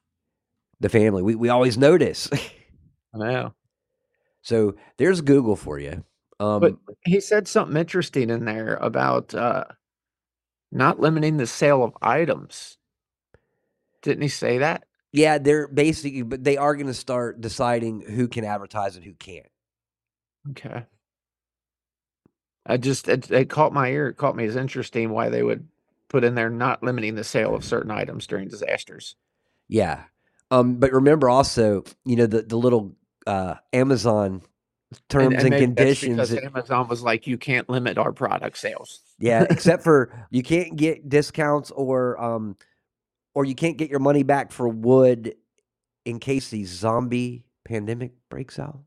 The 0.81 0.89
family, 0.89 1.23
we, 1.23 1.35
we 1.35 1.49
always 1.49 1.77
notice. 1.77 2.31
I 3.15 3.19
know. 3.19 3.55
So 4.43 4.77
there's 4.97 5.21
Google 5.21 5.57
for 5.57 5.79
you. 5.79 6.05
Um, 6.39 6.61
but 6.61 6.77
he 7.05 7.19
said 7.21 7.49
something 7.49 7.77
interesting 7.77 8.31
in 8.31 8.45
there 8.45 8.77
about 8.77 9.35
uh, 9.35 9.65
not 10.71 11.01
limiting 11.01 11.37
the 11.37 11.47
sale 11.47 11.83
of 11.83 11.97
items. 12.03 12.79
Didn't 14.03 14.23
he 14.23 14.29
say 14.29 14.59
that? 14.59 14.85
Yeah, 15.13 15.39
they're 15.39 15.69
basically, 15.69 16.23
but 16.23 16.45
they 16.45 16.57
are 16.57 16.75
going 16.75 16.87
to 16.87 16.95
start 16.95 17.41
deciding 17.41 18.03
who 18.03 18.29
can 18.29 18.45
advertise 18.45 18.97
and 18.97 19.05
who 19.05 19.15
can't. 19.15 19.47
Okay. 20.51 20.85
I 22.67 22.77
just 22.77 23.09
it, 23.09 23.31
it 23.31 23.49
caught 23.49 23.73
my 23.73 23.89
ear. 23.89 24.09
It 24.09 24.19
caught 24.19 24.37
me 24.37 24.45
as 24.45 24.57
interesting 24.57 25.11
why 25.11 25.31
they 25.31 25.43
would 25.43 25.67
put 26.09 26.25
in 26.25 26.35
there 26.35 26.51
not 26.51 26.83
limiting 26.83 27.15
the 27.15 27.25
sale 27.25 27.55
of 27.55 27.65
certain 27.65 27.91
items 27.91 28.27
during 28.27 28.49
disasters. 28.49 29.17
Yeah. 29.69 30.05
Um, 30.51 30.77
but 30.77 30.93
remember 30.93 31.29
also, 31.29 31.85
you 32.05 32.17
know, 32.17 32.27
the, 32.27 32.43
the 32.43 32.57
little 32.57 32.95
uh, 33.27 33.57
Amazon 33.73 34.43
terms 35.09 35.35
and, 35.35 35.47
and, 35.47 35.55
and 35.55 35.77
conditions. 35.77 36.31
that, 36.31 36.45
Amazon 36.45 36.89
was 36.89 37.03
like, 37.03 37.27
you 37.27 37.37
can't 37.39 37.69
limit 37.69 37.99
our 37.99 38.13
product 38.13 38.59
sales. 38.59 39.01
Yeah, 39.19 39.47
except 39.51 39.85
for 39.85 40.13
you 40.31 40.43
can't 40.43 40.77
get 40.77 41.09
discounts 41.09 41.71
or 41.71 42.21
um, 42.23 42.57
or 43.35 43.45
you 43.45 43.55
can't 43.55 43.77
get 43.77 43.91
your 43.91 44.01
money 44.01 44.23
back 44.23 44.53
for 44.53 44.69
wood 44.69 45.35
in 46.05 46.19
case 46.19 46.49
the 46.51 46.65
zombie 46.65 47.45
pandemic 47.65 48.13
breaks 48.31 48.59
out. 48.59 48.81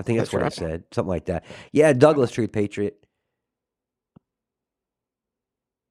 I 0.00 0.02
think 0.02 0.18
that's, 0.18 0.30
that's 0.30 0.34
what 0.34 0.42
right. 0.42 0.52
I 0.52 0.54
said, 0.54 0.84
something 0.92 1.08
like 1.08 1.26
that. 1.26 1.44
Yeah, 1.72 1.92
Douglas 1.92 2.30
Truth 2.30 2.52
Patriot. 2.52 2.96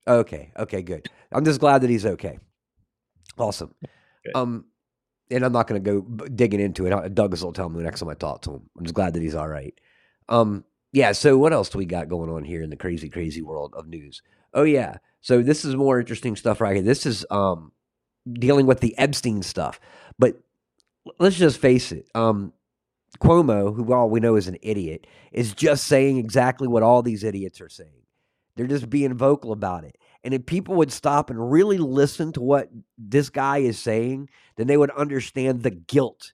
Okay. 0.08 0.52
Okay. 0.58 0.82
Good. 0.82 1.08
I'm 1.32 1.46
just 1.46 1.60
glad 1.60 1.82
that 1.82 1.89
he's 1.89 2.06
okay. 2.06 2.39
Awesome. 3.38 3.74
Good. 4.26 4.36
Um, 4.36 4.66
and 5.34 5.43
I'm 5.43 5.51
not 5.51 5.67
going 5.67 5.84
to 5.84 5.91
go 5.91 6.27
digging 6.27 6.59
into 6.59 6.86
it. 6.86 7.15
Douglas 7.15 7.41
will 7.41 7.53
tell 7.53 7.69
me 7.69 7.77
the 7.77 7.84
next 7.84 7.99
time 7.99 8.09
I 8.09 8.13
talk 8.13 8.41
to 8.43 8.51
him. 8.51 8.69
I'm 8.77 8.86
just 8.86 8.95
glad 8.95 9.13
that 9.13 9.21
he's 9.21 9.36
all 9.36 9.47
right. 9.47 9.73
Um, 10.29 10.63
yeah. 10.91 11.11
So 11.11 11.38
what 11.38 11.53
else 11.53 11.69
do 11.69 11.77
we 11.77 11.86
got 11.86 12.07
going 12.09 12.29
on 12.29 12.43
here 12.43 12.61
in 12.61 12.69
the 12.69 12.75
crazy, 12.75 13.09
crazy 13.09 13.41
world 13.41 13.73
of 13.75 13.88
news? 13.88 14.21
Oh 14.53 14.63
yeah. 14.63 14.97
So 15.21 15.41
this 15.41 15.65
is 15.65 15.75
more 15.75 15.99
interesting 15.99 16.36
stuff 16.36 16.61
right 16.61 16.75
here. 16.75 16.84
This 16.84 17.05
is 17.05 17.25
um 17.31 17.71
dealing 18.31 18.65
with 18.65 18.79
the 18.79 18.97
Epstein 18.97 19.41
stuff. 19.41 19.79
But 20.19 20.39
let's 21.19 21.36
just 21.36 21.59
face 21.59 21.91
it. 21.91 22.07
Um, 22.15 22.53
Cuomo, 23.19 23.75
who 23.75 23.93
all 23.93 24.09
we 24.09 24.19
know 24.19 24.36
is 24.36 24.47
an 24.47 24.57
idiot, 24.61 25.07
is 25.31 25.53
just 25.53 25.86
saying 25.86 26.17
exactly 26.17 26.67
what 26.67 26.84
all 26.84 27.01
these 27.01 27.23
idiots 27.23 27.61
are 27.61 27.69
saying. 27.69 28.03
They're 28.55 28.67
just 28.67 28.89
being 28.89 29.13
vocal 29.15 29.51
about 29.51 29.84
it. 29.84 29.97
And 30.24 30.34
if 30.34 30.45
people 30.45 30.76
would 30.76 30.91
stop 30.91 31.30
and 31.30 31.51
really 31.51 31.78
listen 31.78 32.32
to 32.34 32.41
what 32.41 32.69
this 32.97 33.30
guy 33.30 33.57
is 33.57 33.78
saying, 33.78 34.30
then 34.55 34.67
they 34.67 34.78
would 34.78 34.91
understand 34.91 35.63
the 35.63 35.71
guilt 35.71 36.34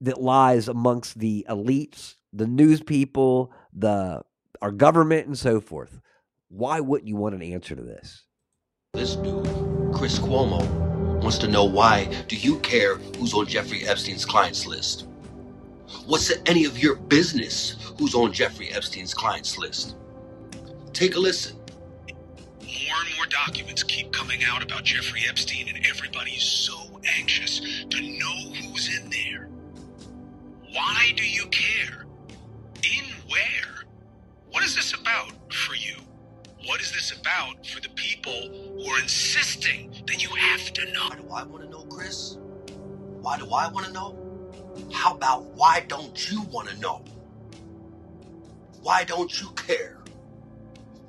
that 0.00 0.20
lies 0.20 0.68
amongst 0.68 1.18
the 1.18 1.44
elites, 1.50 2.14
the 2.32 2.46
news 2.46 2.82
people, 2.82 3.52
the 3.72 4.22
our 4.62 4.72
government, 4.72 5.26
and 5.26 5.38
so 5.38 5.60
forth. 5.60 6.00
Why 6.48 6.80
wouldn't 6.80 7.08
you 7.08 7.16
want 7.16 7.34
an 7.34 7.42
answer 7.42 7.76
to 7.76 7.82
this? 7.82 8.24
This 8.94 9.16
dude, 9.16 9.44
Chris 9.92 10.18
Cuomo, 10.18 10.66
wants 11.20 11.38
to 11.38 11.48
know 11.48 11.64
why 11.64 12.06
do 12.26 12.36
you 12.36 12.58
care 12.60 12.96
who's 12.96 13.34
on 13.34 13.46
Jeffrey 13.46 13.86
Epstein's 13.86 14.24
clients 14.24 14.66
list? 14.66 15.06
What's 16.06 16.30
it 16.30 16.42
any 16.46 16.64
of 16.64 16.78
your 16.78 16.94
business 16.96 17.92
who's 17.98 18.14
on 18.14 18.32
Jeffrey 18.32 18.70
Epstein's 18.70 19.14
clients 19.14 19.58
list? 19.58 19.96
Take 20.92 21.16
a 21.16 21.18
listen. 21.18 21.57
More 22.68 23.00
and 23.06 23.16
more 23.16 23.26
documents 23.26 23.82
keep 23.82 24.12
coming 24.12 24.44
out 24.44 24.62
about 24.62 24.84
Jeffrey 24.84 25.22
Epstein, 25.26 25.68
and 25.74 25.86
everybody's 25.86 26.42
so 26.42 27.00
anxious 27.16 27.60
to 27.88 28.00
know 28.00 28.52
who's 28.52 28.94
in 28.94 29.08
there. 29.08 29.48
Why 30.72 31.12
do 31.16 31.26
you 31.26 31.46
care? 31.46 32.04
In 32.84 33.04
where? 33.28 33.86
What 34.50 34.64
is 34.64 34.76
this 34.76 34.92
about 34.92 35.32
for 35.50 35.74
you? 35.74 35.96
What 36.66 36.82
is 36.82 36.92
this 36.92 37.18
about 37.18 37.66
for 37.66 37.80
the 37.80 37.88
people 37.90 38.32
who 38.32 38.84
are 38.90 39.00
insisting 39.00 39.90
that 40.06 40.22
you 40.22 40.28
have 40.28 40.72
to 40.74 40.92
know? 40.92 41.08
Why 41.08 41.16
do 41.16 41.28
I 41.32 41.44
want 41.44 41.62
to 41.64 41.70
know, 41.70 41.84
Chris? 41.84 42.36
Why 43.22 43.38
do 43.38 43.46
I 43.50 43.68
want 43.68 43.86
to 43.86 43.92
know? 43.92 44.16
How 44.92 45.14
about 45.14 45.44
why 45.54 45.84
don't 45.88 46.30
you 46.30 46.42
want 46.52 46.68
to 46.68 46.78
know? 46.80 47.02
Why 48.82 49.04
don't 49.04 49.40
you 49.40 49.48
care? 49.52 49.97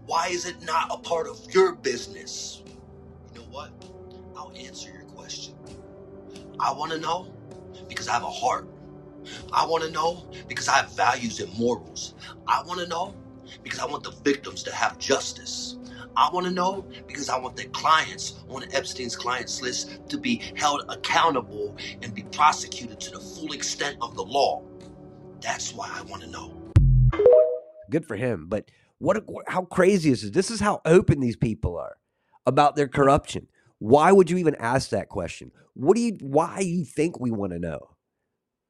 Why 0.09 0.29
is 0.29 0.47
it 0.47 0.63
not 0.63 0.87
a 0.89 0.97
part 0.97 1.27
of 1.27 1.39
your 1.53 1.75
business? 1.75 2.63
You 3.31 3.41
know 3.41 3.45
what? 3.51 3.69
I'll 4.35 4.51
answer 4.57 4.89
your 4.91 5.03
question. 5.03 5.53
I 6.59 6.73
want 6.73 6.91
to 6.93 6.97
know 6.97 7.31
because 7.87 8.07
I 8.07 8.13
have 8.13 8.23
a 8.23 8.29
heart. 8.31 8.67
I 9.53 9.67
want 9.67 9.83
to 9.83 9.91
know 9.91 10.27
because 10.47 10.67
I 10.67 10.77
have 10.77 10.95
values 10.95 11.39
and 11.39 11.55
morals. 11.59 12.15
I 12.47 12.63
want 12.63 12.79
to 12.79 12.87
know 12.87 13.13
because 13.61 13.77
I 13.77 13.85
want 13.85 14.01
the 14.01 14.09
victims 14.23 14.63
to 14.63 14.73
have 14.73 14.97
justice. 14.97 15.77
I 16.17 16.27
want 16.33 16.47
to 16.47 16.51
know 16.51 16.87
because 17.05 17.29
I 17.29 17.37
want 17.37 17.55
the 17.55 17.65
clients 17.65 18.43
on 18.49 18.63
Epstein's 18.73 19.15
clients 19.15 19.61
list 19.61 20.09
to 20.09 20.17
be 20.17 20.41
held 20.55 20.85
accountable 20.89 21.77
and 22.01 22.15
be 22.15 22.23
prosecuted 22.23 22.99
to 23.01 23.11
the 23.11 23.19
full 23.19 23.53
extent 23.53 23.97
of 24.01 24.15
the 24.15 24.23
law. 24.23 24.63
That's 25.39 25.71
why 25.71 25.87
I 25.93 26.01
want 26.01 26.23
to 26.23 26.29
know. 26.31 26.55
Good 27.91 28.07
for 28.07 28.15
him. 28.15 28.47
But 28.47 28.69
what? 28.99 29.23
How 29.47 29.63
crazy 29.63 30.11
is 30.11 30.21
this? 30.21 30.31
This 30.31 30.51
is 30.51 30.59
how 30.59 30.81
open 30.85 31.19
these 31.19 31.35
people 31.35 31.77
are 31.77 31.97
about 32.45 32.75
their 32.75 32.87
corruption. 32.87 33.47
Why 33.79 34.11
would 34.11 34.29
you 34.29 34.37
even 34.37 34.55
ask 34.55 34.89
that 34.89 35.09
question? 35.09 35.51
What 35.73 35.95
do 35.95 36.01
you? 36.01 36.17
Why 36.21 36.59
you 36.59 36.85
think 36.85 37.19
we 37.19 37.31
want 37.31 37.53
to 37.53 37.59
know? 37.59 37.95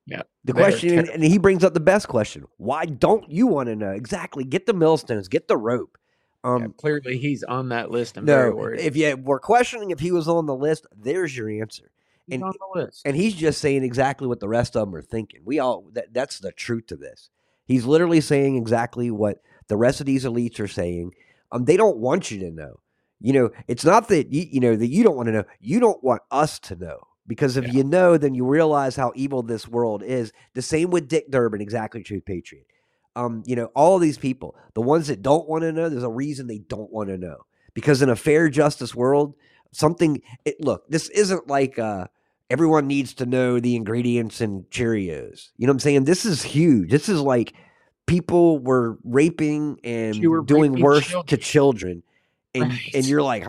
Yeah. 0.06 0.24
The 0.44 0.54
question, 0.54 0.98
and, 0.98 1.10
and 1.10 1.24
he 1.24 1.38
brings 1.38 1.64
up 1.64 1.74
the 1.74 1.80
best 1.80 2.08
question. 2.08 2.46
Why 2.58 2.86
don't 2.86 3.30
you 3.30 3.46
want 3.46 3.68
to 3.70 3.76
know? 3.76 3.92
Exactly. 3.92 4.44
Get 4.44 4.66
the 4.66 4.74
millstones. 4.74 5.28
Get 5.28 5.48
the 5.48 5.58
rope. 5.58 5.98
Um, 6.44 6.62
yeah, 6.62 6.68
clearly 6.78 7.18
he's 7.18 7.44
on 7.44 7.70
that 7.70 7.92
list. 7.92 8.18
I'm 8.18 8.26
very 8.26 8.50
no, 8.50 8.56
worried. 8.56 8.80
if 8.80 8.96
you 8.96 9.18
were 9.18 9.40
questioning 9.40 9.92
if 9.92 10.00
he 10.00 10.12
was 10.12 10.28
on 10.28 10.46
the 10.46 10.56
list, 10.56 10.88
there's 10.96 11.36
your 11.36 11.50
answer. 11.50 11.92
he's 12.28 12.36
and- 12.36 12.44
on 12.44 12.54
the 12.54 12.82
list. 12.82 13.02
And 13.06 13.16
he's 13.16 13.36
just 13.36 13.60
saying 13.60 13.84
exactly 13.84 14.28
what 14.28 14.40
the 14.40 14.48
rest 14.48 14.76
of 14.76 14.88
them 14.88 14.96
are 14.96 15.02
thinking. 15.02 15.42
We 15.44 15.60
all 15.60 15.90
that, 15.94 16.14
that's 16.14 16.40
the 16.40 16.52
truth 16.52 16.88
to 16.88 16.96
this. 16.96 17.30
He's 17.66 17.86
literally 17.86 18.22
saying 18.22 18.56
exactly 18.56 19.12
what 19.12 19.42
the 19.70 19.78
rest 19.78 20.01
of 20.01 20.05
these 20.05 20.26
elites 20.26 20.59
are 20.59 20.67
saying. 20.67 21.13
Um, 21.51 21.65
they 21.65 21.78
don't 21.78 21.97
want 21.97 22.30
you 22.30 22.39
to 22.41 22.51
know. 22.51 22.80
You 23.22 23.34
know, 23.34 23.49
it's 23.67 23.84
not 23.86 24.07
that 24.09 24.32
you 24.32 24.45
you 24.51 24.59
know 24.59 24.76
that 24.76 24.88
you 24.88 25.03
don't 25.03 25.15
want 25.15 25.28
to 25.28 25.34
know. 25.34 25.43
You 25.59 25.80
don't 25.80 26.03
want 26.03 26.22
us 26.32 26.59
to 26.59 26.76
know 26.76 26.99
because 27.28 27.57
if 27.57 27.65
Yeah. 27.65 27.72
you 27.74 27.84
know, 27.84 28.17
then 28.17 28.36
you 28.36 28.45
realize 28.45 28.95
how 28.95 29.11
evil 29.15 29.41
this 29.43 29.67
world 29.67 30.03
is. 30.03 30.32
The 30.53 30.61
same 30.61 30.89
with 30.89 31.07
Dick 31.07 31.32
Durbin, 31.32 31.61
exactly 31.61 32.03
true, 32.03 32.22
Patriot. 32.22 32.65
Um, 33.15 33.43
you 33.45 33.55
know, 33.55 33.72
all 33.76 33.97
these 33.99 34.17
people, 34.17 34.55
the 34.74 34.82
ones 34.82 35.07
that 35.07 35.22
don't 35.22 35.49
want 35.49 35.63
to 35.63 35.72
know, 35.72 35.89
there's 35.89 36.03
a 36.03 36.09
reason 36.09 36.47
they 36.47 36.59
don't 36.59 36.91
want 36.93 37.09
to 37.09 37.17
know 37.17 37.45
because 37.74 38.01
in 38.01 38.09
a 38.09 38.15
fair 38.15 38.49
justice 38.49 38.93
world, 38.95 39.34
something. 39.72 40.22
It, 40.45 40.63
look, 40.63 40.88
this 40.89 41.09
isn't 41.09 41.47
like 41.47 41.78
uh, 41.80 42.07
everyone 42.49 42.88
needs 42.88 43.13
to 43.15 43.26
know 43.26 43.59
the 43.59 43.76
ingredients 43.76 44.39
in 44.39 44.63
Cheerios. 44.72 45.49
You 45.57 45.67
know 45.67 45.72
what 45.72 45.76
I'm 45.76 45.80
saying? 45.80 46.03
This 46.05 46.26
is 46.26 46.43
huge. 46.43 46.89
This 46.91 47.09
is 47.09 47.20
like 47.20 47.53
people 48.10 48.60
were 48.60 48.97
raping 49.03 49.80
and 49.84 50.24
were 50.26 50.41
doing 50.41 50.72
raping 50.74 50.84
worse 50.84 51.07
to 51.28 51.38
children. 51.38 51.41
children, 51.41 52.03
and 52.55 52.64
Right. 52.72 52.91
and 52.95 53.05
you're 53.05 53.22
like, 53.22 53.45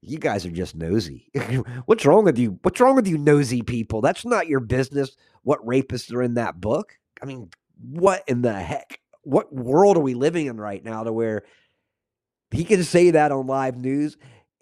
you 0.00 0.18
guys 0.18 0.46
are 0.46 0.50
just 0.50 0.76
nosy. 0.76 1.30
What's 1.86 2.06
wrong 2.06 2.24
with 2.24 2.38
you? 2.38 2.58
What's 2.62 2.80
wrong 2.80 2.96
with 2.96 3.06
you, 3.08 3.18
nosy 3.18 3.62
people? 3.62 4.00
That's 4.00 4.24
not 4.24 4.46
your 4.46 4.60
business. 4.60 5.16
What 5.42 5.64
rapists 5.66 6.12
are 6.14 6.22
in 6.22 6.34
that 6.34 6.60
book? 6.60 6.96
I 7.22 7.26
mean, 7.26 7.50
what 7.80 8.22
in 8.26 8.42
the 8.42 8.52
heck? 8.52 9.00
What 9.22 9.52
world 9.52 9.96
are 9.96 10.00
we 10.00 10.14
living 10.14 10.46
in 10.46 10.56
right 10.58 10.84
now 10.84 11.02
to 11.02 11.12
where 11.12 11.42
he 12.50 12.64
can 12.64 12.84
say 12.84 13.10
that 13.10 13.32
on 13.32 13.46
live 13.46 13.76
news? 13.76 14.16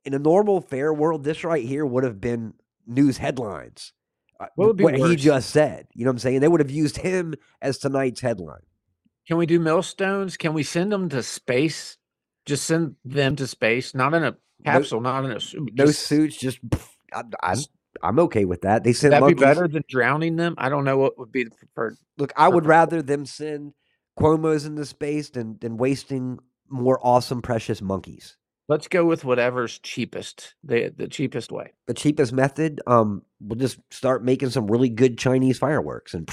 In 0.05 0.15
a 0.15 0.19
normal, 0.19 0.61
fair 0.61 0.93
world, 0.93 1.25
this 1.25 1.45
right 1.45 1.65
here 1.65 1.85
would 1.85 2.05
have 2.05 2.21
been 2.21 2.55
news 2.87 3.19
headlines. 3.19 3.93
Uh, 4.41 4.47
What 4.57 4.81
what 4.81 4.95
he 5.11 5.17
just 5.17 5.51
said. 5.51 5.87
You 5.95 6.05
know 6.05 6.11
what 6.11 6.15
I'm 6.15 6.19
saying? 6.21 6.41
They 6.41 6.49
would 6.49 6.61
have 6.61 6.71
used 6.71 6.99
him 6.99 7.35
as 7.63 7.79
tonight's 7.79 8.21
headline. 8.21 8.63
Can 9.27 9.37
we 9.37 9.47
do 9.47 9.59
millstones? 9.59 10.37
Can 10.37 10.53
we 10.53 10.63
send 10.63 10.93
them 10.93 11.09
to 11.11 11.23
space? 11.23 11.97
Just 12.47 12.65
send 12.67 12.97
them 13.05 13.37
to 13.37 13.47
space, 13.47 13.95
not 13.95 14.13
in 14.13 14.25
a 14.25 14.37
capsule, 14.65 15.01
not 15.01 15.25
in 15.25 15.31
a 15.31 15.41
suit. 15.41 15.71
No 15.75 15.87
just- 15.87 16.07
suits, 16.07 16.37
just 16.37 16.59
I, 17.13 17.23
I'm 17.43 17.59
I'm 18.03 18.19
okay 18.21 18.45
with 18.45 18.63
that. 18.63 18.85
They 18.85 18.93
send 18.93 19.13
That'd 19.13 19.29
be 19.29 19.35
better 19.35 19.69
than 19.69 19.85
drowning 19.89 20.37
them. 20.37 20.55
I 20.59 20.69
don't 20.69 20.85
know 20.85 20.99
what 20.99 21.19
would 21.19 21.33
be 21.33 21.45
the 21.45 21.51
preferred. 21.51 21.97
Look, 22.19 22.33
I 22.37 22.49
would 22.49 22.67
rather 22.67 23.03
them 23.03 23.25
send 23.25 23.73
Cuomo's 24.19 24.67
into 24.67 24.85
space 24.85 25.31
than 25.31 25.59
than 25.61 25.77
wasting 25.77 26.39
more 26.69 26.99
awesome, 27.03 27.41
precious 27.41 27.81
monkeys. 27.81 28.37
Let's 28.69 28.89
go 28.89 29.05
with 29.05 29.25
whatever's 29.25 29.79
cheapest. 29.79 30.55
The 30.65 30.93
the 30.95 31.09
cheapest 31.09 31.53
way. 31.53 31.73
The 31.87 31.95
cheapest 31.95 32.33
method, 32.33 32.81
um, 32.87 33.23
we'll 33.41 33.59
just 33.59 33.79
start 33.91 34.25
making 34.25 34.51
some 34.51 34.67
really 34.67 34.89
good 34.89 35.19
Chinese 35.19 35.59
fireworks 35.59 36.15
and 36.15 36.29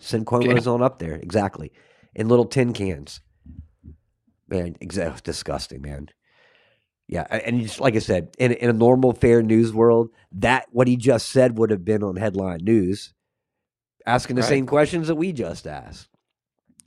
send 0.00 0.26
Cuomo's 0.26 0.66
on 0.66 0.82
up 0.82 0.98
there. 0.98 1.14
Exactly, 1.14 1.72
in 2.14 2.28
little 2.28 2.46
tin 2.46 2.72
cans. 2.72 3.20
Man, 4.48 4.74
exa- 4.82 5.22
disgusting, 5.22 5.82
man. 5.82 6.08
Yeah, 7.08 7.22
and 7.30 7.62
just 7.62 7.80
like 7.80 7.96
I 7.96 8.00
said, 8.00 8.34
in 8.38 8.52
in 8.52 8.70
a 8.70 8.72
normal, 8.74 9.12
fair 9.12 9.42
news 9.42 9.72
world, 9.72 10.10
that 10.32 10.66
what 10.70 10.88
he 10.88 10.96
just 10.96 11.28
said 11.28 11.58
would 11.58 11.70
have 11.70 11.84
been 11.84 12.02
on 12.04 12.16
headline 12.16 12.60
news, 12.62 13.12
asking 14.06 14.36
the 14.36 14.42
Right. 14.42 14.48
same 14.48 14.66
questions 14.66 15.08
that 15.08 15.16
we 15.16 15.32
just 15.32 15.66
asked. 15.66 16.08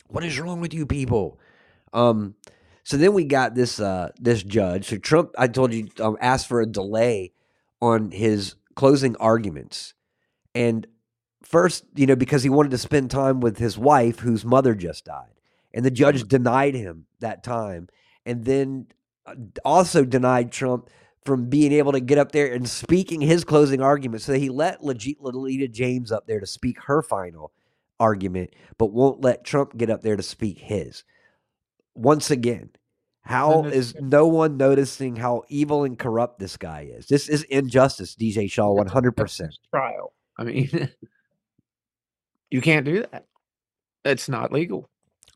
What 0.07 0.23
is 0.23 0.39
wrong 0.39 0.61
with 0.61 0.73
you 0.73 0.85
people? 0.85 1.39
Um, 1.91 2.35
so 2.83 2.97
then 2.97 3.13
we 3.13 3.25
got 3.25 3.55
this 3.55 3.79
uh 3.79 4.11
this 4.19 4.43
judge. 4.43 4.87
So 4.87 4.97
Trump, 4.97 5.31
I 5.37 5.47
told 5.47 5.73
you, 5.73 5.89
um, 5.99 6.17
asked 6.21 6.47
for 6.47 6.61
a 6.61 6.65
delay 6.65 7.33
on 7.81 8.11
his 8.11 8.55
closing 8.75 9.15
arguments, 9.17 9.93
and 10.55 10.87
first, 11.53 11.85
you 11.93 12.07
know, 12.07 12.15
because 12.15 12.41
he 12.41 12.49
wanted 12.49 12.71
to 12.71 12.79
spend 12.79 13.11
time 13.11 13.39
with 13.39 13.59
his 13.59 13.77
wife, 13.77 14.17
whose 14.17 14.43
mother 14.43 14.73
just 14.73 15.05
died, 15.05 15.39
and 15.71 15.85
the 15.85 15.91
judge 15.91 16.27
denied 16.27 16.73
him 16.73 17.05
that 17.19 17.43
time, 17.43 17.87
and 18.25 18.43
then 18.43 18.87
uh, 19.27 19.35
also 19.63 20.03
denied 20.03 20.51
Trump 20.51 20.89
from 21.23 21.49
being 21.49 21.71
able 21.71 21.91
to 21.91 21.99
get 21.99 22.17
up 22.17 22.31
there 22.31 22.51
and 22.51 22.67
speaking 22.67 23.21
his 23.21 23.43
closing 23.43 23.81
argument. 23.81 24.23
So 24.23 24.33
he 24.33 24.49
let 24.49 24.83
legit 24.83 25.21
Lolita 25.21 25.67
James 25.67 26.11
up 26.11 26.25
there 26.25 26.39
to 26.39 26.47
speak 26.47 26.81
her 26.85 27.03
final 27.03 27.51
argument, 27.99 28.49
but 28.79 28.87
won't 28.87 29.21
let 29.21 29.45
Trump 29.45 29.77
get 29.77 29.91
up 29.91 30.01
there 30.01 30.15
to 30.15 30.23
speak 30.23 30.57
his. 30.57 31.03
Once 31.93 32.31
again, 32.31 32.71
how 33.21 33.65
is 33.65 33.93
no 33.99 34.25
one 34.25 34.57
noticing 34.57 35.17
how 35.17 35.43
evil 35.49 35.83
and 35.83 35.99
corrupt 35.99 36.39
this 36.39 36.57
guy 36.57 36.89
is? 36.91 37.05
This 37.05 37.29
is 37.29 37.43
injustice, 37.43 38.15
DJ 38.15 38.49
Shaw, 38.49 38.73
one 38.73 38.87
hundred 38.87 39.15
percent. 39.15 39.55
Trial. 39.69 40.13
I 40.39 40.45
mean, 40.45 40.89
you 42.53 42.61
can't 42.61 42.85
do 42.85 43.03
that. 43.11 43.25
It's 44.05 44.29
not 44.29 44.51
legal. 44.53 44.87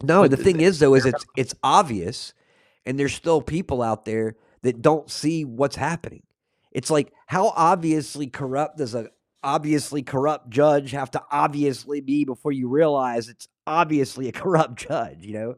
No, 0.04 0.22
But 0.22 0.30
the 0.30 0.38
thing 0.38 0.62
is 0.62 0.78
though, 0.78 0.94
is 0.94 1.08
it's 1.08 1.26
it's 1.36 1.56
obvious, 1.64 2.32
and 2.86 3.00
there's 3.00 3.16
still 3.16 3.42
people 3.42 3.82
out 3.82 4.06
there 4.06 4.36
that 4.62 4.84
don't 4.84 5.10
see 5.10 5.44
what's 5.44 5.76
happening. 5.76 6.22
It's 6.72 6.92
like 6.92 7.12
how 7.26 7.54
obviously 7.56 8.28
corrupt 8.28 8.78
does 8.78 8.94
a 8.94 9.10
obviously 9.44 10.04
corrupt 10.04 10.52
judge 10.52 10.92
have 10.92 11.10
to 11.10 11.24
obviously 11.32 12.02
be 12.02 12.24
before 12.24 12.52
you 12.52 12.70
realize 12.70 13.30
it's 13.30 13.48
obviously 13.66 14.28
a 14.28 14.32
corrupt 14.44 14.76
judge, 14.76 15.26
you 15.26 15.34
know? 15.34 15.56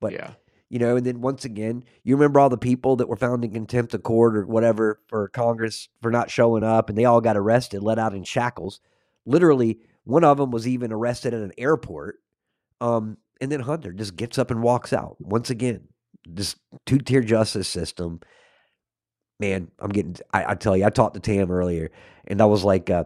But 0.00 0.12
yeah. 0.12 0.32
you 0.68 0.78
know, 0.78 0.96
and 0.96 1.06
then 1.06 1.22
once 1.22 1.46
again, 1.46 1.82
you 2.04 2.14
remember 2.14 2.40
all 2.40 2.50
the 2.50 2.58
people 2.58 2.96
that 2.96 3.08
were 3.08 3.16
found 3.16 3.42
in 3.42 3.52
contempt 3.52 3.94
of 3.94 4.02
court 4.02 4.36
or 4.36 4.44
whatever 4.44 5.00
for 5.06 5.28
Congress 5.28 5.88
for 6.02 6.10
not 6.10 6.30
showing 6.30 6.62
up, 6.62 6.90
and 6.90 6.98
they 6.98 7.06
all 7.06 7.22
got 7.22 7.38
arrested, 7.38 7.82
let 7.82 7.98
out 7.98 8.14
in 8.14 8.22
shackles. 8.22 8.80
Literally, 9.28 9.78
one 10.04 10.24
of 10.24 10.38
them 10.38 10.50
was 10.50 10.66
even 10.66 10.90
arrested 10.90 11.34
at 11.34 11.42
an 11.42 11.52
airport. 11.58 12.16
Um, 12.80 13.18
and 13.40 13.52
then 13.52 13.60
Hunter 13.60 13.92
just 13.92 14.16
gets 14.16 14.38
up 14.38 14.50
and 14.50 14.62
walks 14.62 14.92
out 14.92 15.16
once 15.20 15.50
again. 15.50 15.88
This 16.26 16.56
two 16.86 16.98
tier 16.98 17.22
justice 17.22 17.68
system, 17.68 18.20
man. 19.38 19.70
I'm 19.78 19.90
getting. 19.90 20.16
I, 20.32 20.52
I, 20.52 20.54
tell 20.54 20.76
you, 20.76 20.84
I 20.84 20.90
talked 20.90 21.14
to 21.14 21.20
Tam 21.20 21.50
earlier, 21.50 21.90
and 22.26 22.40
I 22.40 22.46
was 22.46 22.64
like, 22.64 22.90
uh, 22.90 23.04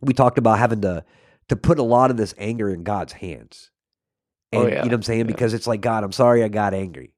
we 0.00 0.14
talked 0.14 0.38
about 0.38 0.58
having 0.58 0.80
to 0.82 1.04
to 1.48 1.56
put 1.56 1.78
a 1.80 1.82
lot 1.82 2.10
of 2.10 2.16
this 2.16 2.34
anger 2.38 2.70
in 2.70 2.84
God's 2.84 3.12
hands. 3.12 3.70
And 4.52 4.62
Oh, 4.62 4.66
yeah. 4.66 4.70
you 4.70 4.76
know 4.76 4.82
what 4.82 4.92
I'm 4.94 5.02
saying? 5.02 5.20
Yeah. 5.20 5.26
Because 5.26 5.52
it's 5.52 5.66
like, 5.66 5.80
God, 5.80 6.04
I'm 6.04 6.12
sorry 6.12 6.44
I 6.44 6.48
got 6.48 6.74
angry. 6.74 7.12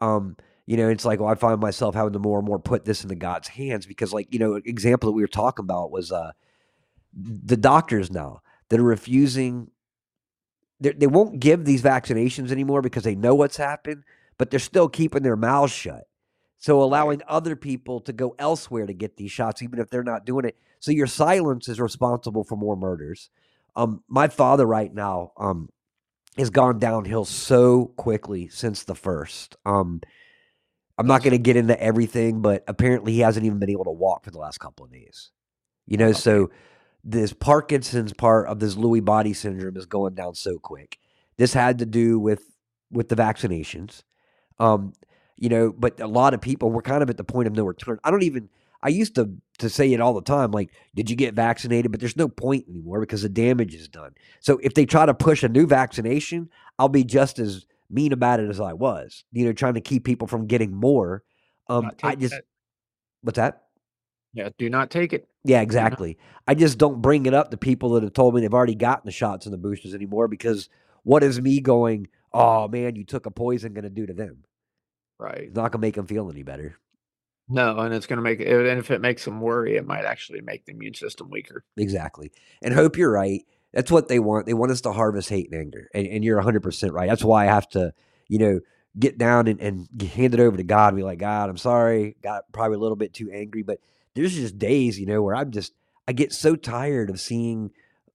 Um, 0.00 0.36
you 0.66 0.76
know, 0.76 0.88
it's 0.88 1.04
like, 1.04 1.20
well, 1.20 1.28
I 1.28 1.34
find 1.34 1.60
myself 1.60 1.94
having 1.94 2.12
to 2.14 2.18
more 2.18 2.38
and 2.38 2.46
more 2.46 2.58
put 2.58 2.84
this 2.84 3.02
into 3.02 3.16
God's 3.16 3.48
hands 3.48 3.84
because, 3.84 4.12
like, 4.12 4.32
you 4.32 4.38
know, 4.38 4.54
example 4.64 5.08
that 5.08 5.16
we 5.16 5.22
were 5.22 5.28
talking 5.28 5.64
about 5.64 5.90
was 5.90 6.10
uh 6.12 6.32
the 7.14 7.56
doctors 7.56 8.10
now 8.10 8.40
that 8.68 8.80
are 8.80 8.84
refusing 8.84 9.70
they 10.80 10.92
they 10.92 11.06
won't 11.06 11.40
give 11.40 11.64
these 11.64 11.82
vaccinations 11.82 12.50
anymore 12.50 12.82
because 12.82 13.04
they 13.04 13.14
know 13.14 13.34
what's 13.34 13.56
happened, 13.56 14.04
but 14.38 14.50
they're 14.50 14.60
still 14.60 14.88
keeping 14.88 15.22
their 15.22 15.36
mouths 15.36 15.72
shut. 15.72 16.04
So 16.58 16.82
allowing 16.82 17.20
other 17.28 17.56
people 17.56 18.00
to 18.00 18.12
go 18.12 18.34
elsewhere 18.38 18.86
to 18.86 18.94
get 18.94 19.16
these 19.16 19.30
shots, 19.30 19.62
even 19.62 19.78
if 19.78 19.90
they're 19.90 20.02
not 20.02 20.24
doing 20.24 20.46
it. 20.46 20.56
So 20.80 20.92
your 20.92 21.06
silence 21.06 21.68
is 21.68 21.80
responsible 21.80 22.44
for 22.44 22.56
more 22.56 22.76
murders. 22.76 23.30
Um, 23.76 24.02
my 24.08 24.28
father 24.28 24.66
right 24.66 24.92
now 24.92 25.32
um, 25.36 25.68
has 26.38 26.50
gone 26.50 26.78
downhill 26.78 27.24
so 27.24 27.86
quickly 27.96 28.48
since 28.48 28.84
the 28.84 28.94
first. 28.94 29.56
Um, 29.66 30.00
I'm 30.96 31.06
not 31.06 31.22
going 31.22 31.32
to 31.32 31.38
get 31.38 31.56
into 31.56 31.80
everything, 31.82 32.40
but 32.40 32.64
apparently 32.68 33.12
he 33.12 33.20
hasn't 33.20 33.44
even 33.44 33.58
been 33.58 33.70
able 33.70 33.84
to 33.84 33.90
walk 33.90 34.24
for 34.24 34.30
the 34.30 34.38
last 34.38 34.58
couple 34.58 34.84
of 34.84 34.92
days. 34.92 35.32
You 35.86 35.96
know, 35.96 36.12
so 36.12 36.50
this 37.04 37.32
Parkinson's 37.32 38.14
part 38.14 38.48
of 38.48 38.58
this 38.58 38.76
Lewy 38.76 39.04
body 39.04 39.34
syndrome 39.34 39.76
is 39.76 39.86
going 39.86 40.14
down 40.14 40.34
so 40.34 40.58
quick. 40.58 40.98
This 41.36 41.52
had 41.52 41.78
to 41.78 41.86
do 41.86 42.18
with 42.18 42.42
with 42.90 43.08
the 43.08 43.16
vaccinations. 43.16 44.02
Um, 44.58 44.94
you 45.36 45.48
know, 45.48 45.72
but 45.76 46.00
a 46.00 46.06
lot 46.06 46.32
of 46.32 46.40
people 46.40 46.70
were 46.70 46.82
kind 46.82 47.02
of 47.02 47.10
at 47.10 47.16
the 47.16 47.24
point 47.24 47.46
of 47.46 47.54
no 47.54 47.64
return. 47.64 47.98
I 48.04 48.10
don't 48.10 48.22
even 48.22 48.48
I 48.82 48.88
used 48.88 49.14
to 49.16 49.30
to 49.58 49.68
say 49.68 49.92
it 49.92 50.00
all 50.00 50.14
the 50.14 50.22
time, 50.22 50.50
like, 50.50 50.70
did 50.94 51.08
you 51.08 51.16
get 51.16 51.34
vaccinated? 51.34 51.90
But 51.90 52.00
there's 52.00 52.16
no 52.16 52.28
point 52.28 52.66
anymore 52.68 53.00
because 53.00 53.22
the 53.22 53.28
damage 53.28 53.74
is 53.74 53.88
done. 53.88 54.12
So 54.40 54.58
if 54.62 54.74
they 54.74 54.84
try 54.84 55.06
to 55.06 55.14
push 55.14 55.42
a 55.42 55.48
new 55.48 55.66
vaccination, 55.66 56.50
I'll 56.78 56.88
be 56.88 57.04
just 57.04 57.38
as 57.38 57.66
mean 57.90 58.12
about 58.12 58.40
it 58.40 58.48
as 58.48 58.60
I 58.60 58.72
was. 58.72 59.24
You 59.32 59.46
know, 59.46 59.52
trying 59.52 59.74
to 59.74 59.80
keep 59.80 60.04
people 60.04 60.26
from 60.26 60.46
getting 60.46 60.74
more. 60.74 61.22
Um, 61.68 61.90
I 62.02 62.14
just 62.14 62.34
that. 62.34 62.44
what's 63.22 63.36
that? 63.36 63.62
Yeah, 64.34 64.50
do 64.58 64.68
not 64.68 64.90
take 64.90 65.12
it. 65.12 65.28
Yeah, 65.44 65.60
exactly. 65.60 66.18
I 66.48 66.54
just 66.54 66.78
don't 66.78 67.02
bring 67.02 67.26
it 67.26 67.34
up 67.34 67.50
to 67.50 67.56
people 67.56 67.90
that 67.90 68.02
have 68.02 68.14
told 68.14 68.34
me 68.34 68.40
they've 68.40 68.54
already 68.54 68.74
gotten 68.74 69.06
the 69.06 69.12
shots 69.12 69.46
and 69.46 69.52
the 69.52 69.58
boosters 69.58 69.94
anymore 69.94 70.26
because 70.26 70.68
what 71.02 71.22
is 71.22 71.40
me 71.40 71.60
going, 71.60 72.08
oh 72.32 72.66
man, 72.68 72.96
you 72.96 73.04
took 73.04 73.26
a 73.26 73.30
poison 73.30 73.74
going 73.74 73.84
to 73.84 73.90
do 73.90 74.06
to 74.06 74.14
them? 74.14 74.44
Right. 75.18 75.42
It's 75.42 75.54
not 75.54 75.70
going 75.70 75.72
to 75.72 75.86
make 75.86 75.94
them 75.94 76.06
feel 76.06 76.30
any 76.30 76.42
better. 76.42 76.76
No, 77.46 77.78
and 77.78 77.92
it's 77.92 78.06
going 78.06 78.16
to 78.16 78.22
make 78.22 78.40
it, 78.40 78.48
and 78.48 78.78
if 78.78 78.90
it 78.90 79.02
makes 79.02 79.24
them 79.24 79.40
worry, 79.40 79.76
it 79.76 79.86
might 79.86 80.06
actually 80.06 80.40
make 80.40 80.64
the 80.64 80.72
immune 80.72 80.94
system 80.94 81.28
weaker. 81.30 81.62
Exactly. 81.76 82.32
And 82.62 82.72
hope 82.72 82.96
you're 82.96 83.12
right. 83.12 83.42
That's 83.74 83.90
what 83.90 84.08
they 84.08 84.18
want. 84.18 84.46
They 84.46 84.54
want 84.54 84.72
us 84.72 84.80
to 84.82 84.92
harvest 84.92 85.28
hate 85.28 85.50
and 85.52 85.60
anger. 85.60 85.88
And, 85.94 86.06
and 86.06 86.24
you're 86.24 86.40
100% 86.42 86.92
right. 86.92 87.08
That's 87.08 87.24
why 87.24 87.42
I 87.42 87.46
have 87.46 87.68
to, 87.70 87.92
you 88.28 88.38
know, 88.38 88.60
get 88.98 89.18
down 89.18 89.48
and, 89.48 89.60
and 89.60 90.02
hand 90.14 90.32
it 90.32 90.40
over 90.40 90.56
to 90.56 90.62
God 90.62 90.88
and 90.88 90.96
be 90.96 91.02
like, 91.02 91.18
God, 91.18 91.50
I'm 91.50 91.56
sorry. 91.58 92.16
Got 92.22 92.44
probably 92.52 92.76
a 92.76 92.80
little 92.80 92.96
bit 92.96 93.12
too 93.12 93.30
angry. 93.30 93.62
But 93.62 93.80
there's 94.14 94.34
just 94.34 94.58
days, 94.58 94.98
you 94.98 95.06
know, 95.06 95.22
where 95.22 95.34
I'm 95.34 95.50
just, 95.50 95.72
I 96.06 96.12
get 96.12 96.32
so 96.32 96.56
tired 96.56 97.10
of 97.10 97.20
seeing 97.20 97.70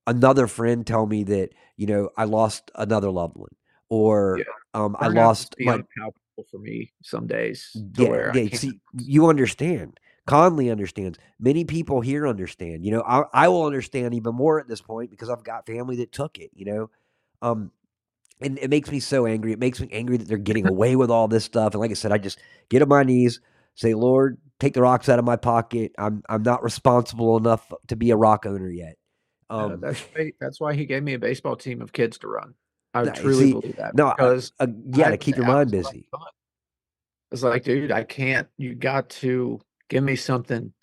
another 0.07 0.47
friend 0.47 0.85
tell 0.85 1.05
me 1.05 1.23
that, 1.25 1.49
you 1.77 1.87
know, 1.87 2.09
I 2.17 2.25
lost 2.25 2.71
another 2.75 3.09
loved 3.09 3.37
one 3.37 3.51
or 3.89 4.37
Yeah. 4.39 4.43
um, 4.73 4.95
I 4.99 5.07
lost 5.07 5.55
my, 5.59 5.83
palpable 5.97 6.45
for 6.49 6.59
me 6.59 6.91
some 7.03 7.27
days. 7.27 7.75
Yeah, 7.97 8.31
yeah. 8.33 8.55
See, 8.55 8.79
you 8.97 9.27
understand. 9.27 9.99
Conley 10.25 10.69
understands. 10.69 11.17
Many 11.39 11.65
people 11.65 12.01
here 12.01 12.27
understand. 12.27 12.85
You 12.85 12.91
know, 12.91 13.01
I, 13.01 13.23
I 13.33 13.47
will 13.47 13.65
understand 13.65 14.13
even 14.13 14.35
more 14.35 14.59
at 14.59 14.67
this 14.67 14.79
point 14.81 15.09
because 15.09 15.29
I've 15.29 15.43
got 15.43 15.65
family 15.65 15.95
that 15.97 16.11
took 16.11 16.37
it. 16.37 16.51
You 16.53 16.65
know, 16.65 16.89
um, 17.41 17.71
and 18.39 18.59
it 18.59 18.69
makes 18.69 18.91
me 18.91 18.99
so 18.99 19.25
angry. 19.25 19.53
It 19.53 19.59
makes 19.59 19.79
me 19.79 19.89
angry 19.91 20.17
that 20.17 20.27
they're 20.27 20.37
getting 20.37 20.67
away 20.67 20.95
with 20.95 21.09
all 21.09 21.27
this 21.27 21.45
stuff. 21.45 21.73
And 21.73 21.81
like 21.81 21.91
I 21.91 21.95
said, 21.95 22.11
I 22.11 22.19
just 22.19 22.39
get 22.69 22.83
on 22.83 22.89
my 22.89 23.03
knees, 23.03 23.41
say, 23.79 23.93
Lord, 23.93 24.37
take 24.59 24.73
the 24.73 24.81
rocks 24.81 25.07
out 25.07 25.19
of 25.19 25.25
my 25.25 25.37
pocket. 25.37 25.93
I'm 25.97 26.21
I'm 26.27 26.43
not 26.43 26.63
responsible 26.63 27.37
enough 27.37 27.71
to 27.87 27.95
be 27.95 28.11
a 28.11 28.15
rock 28.17 28.45
owner 28.45 28.69
yet. 28.69 28.95
Uh, 29.49 29.65
Um, 29.65 29.81
that's 29.81 30.01
why, 30.01 30.31
that's 30.39 30.59
why 30.59 30.73
he 30.73 30.85
gave 30.85 31.01
me 31.01 31.13
a 31.13 31.19
baseball 31.19 31.55
team 31.55 31.81
of 31.81 31.93
kids 31.93 32.17
to 32.19 32.27
run. 32.27 32.53
I 32.93 33.03
No, 33.03 33.11
truly 33.11 33.45
see, 33.45 33.51
believe 33.53 33.77
that 33.77 33.95
no, 33.95 34.11
because 34.15 34.51
uh, 34.59 34.67
yeah, 34.91 35.09
to 35.09 35.17
keep 35.17 35.37
your 35.37 35.45
mind 35.45 35.71
busy. 35.71 36.09
It's 37.31 37.43
like, 37.43 37.63
dude, 37.63 37.91
I 37.91 38.03
can't. 38.03 38.47
You 38.57 38.75
got 38.75 39.09
to 39.09 39.61
give 39.87 40.03
me 40.03 40.15
something. 40.15 40.73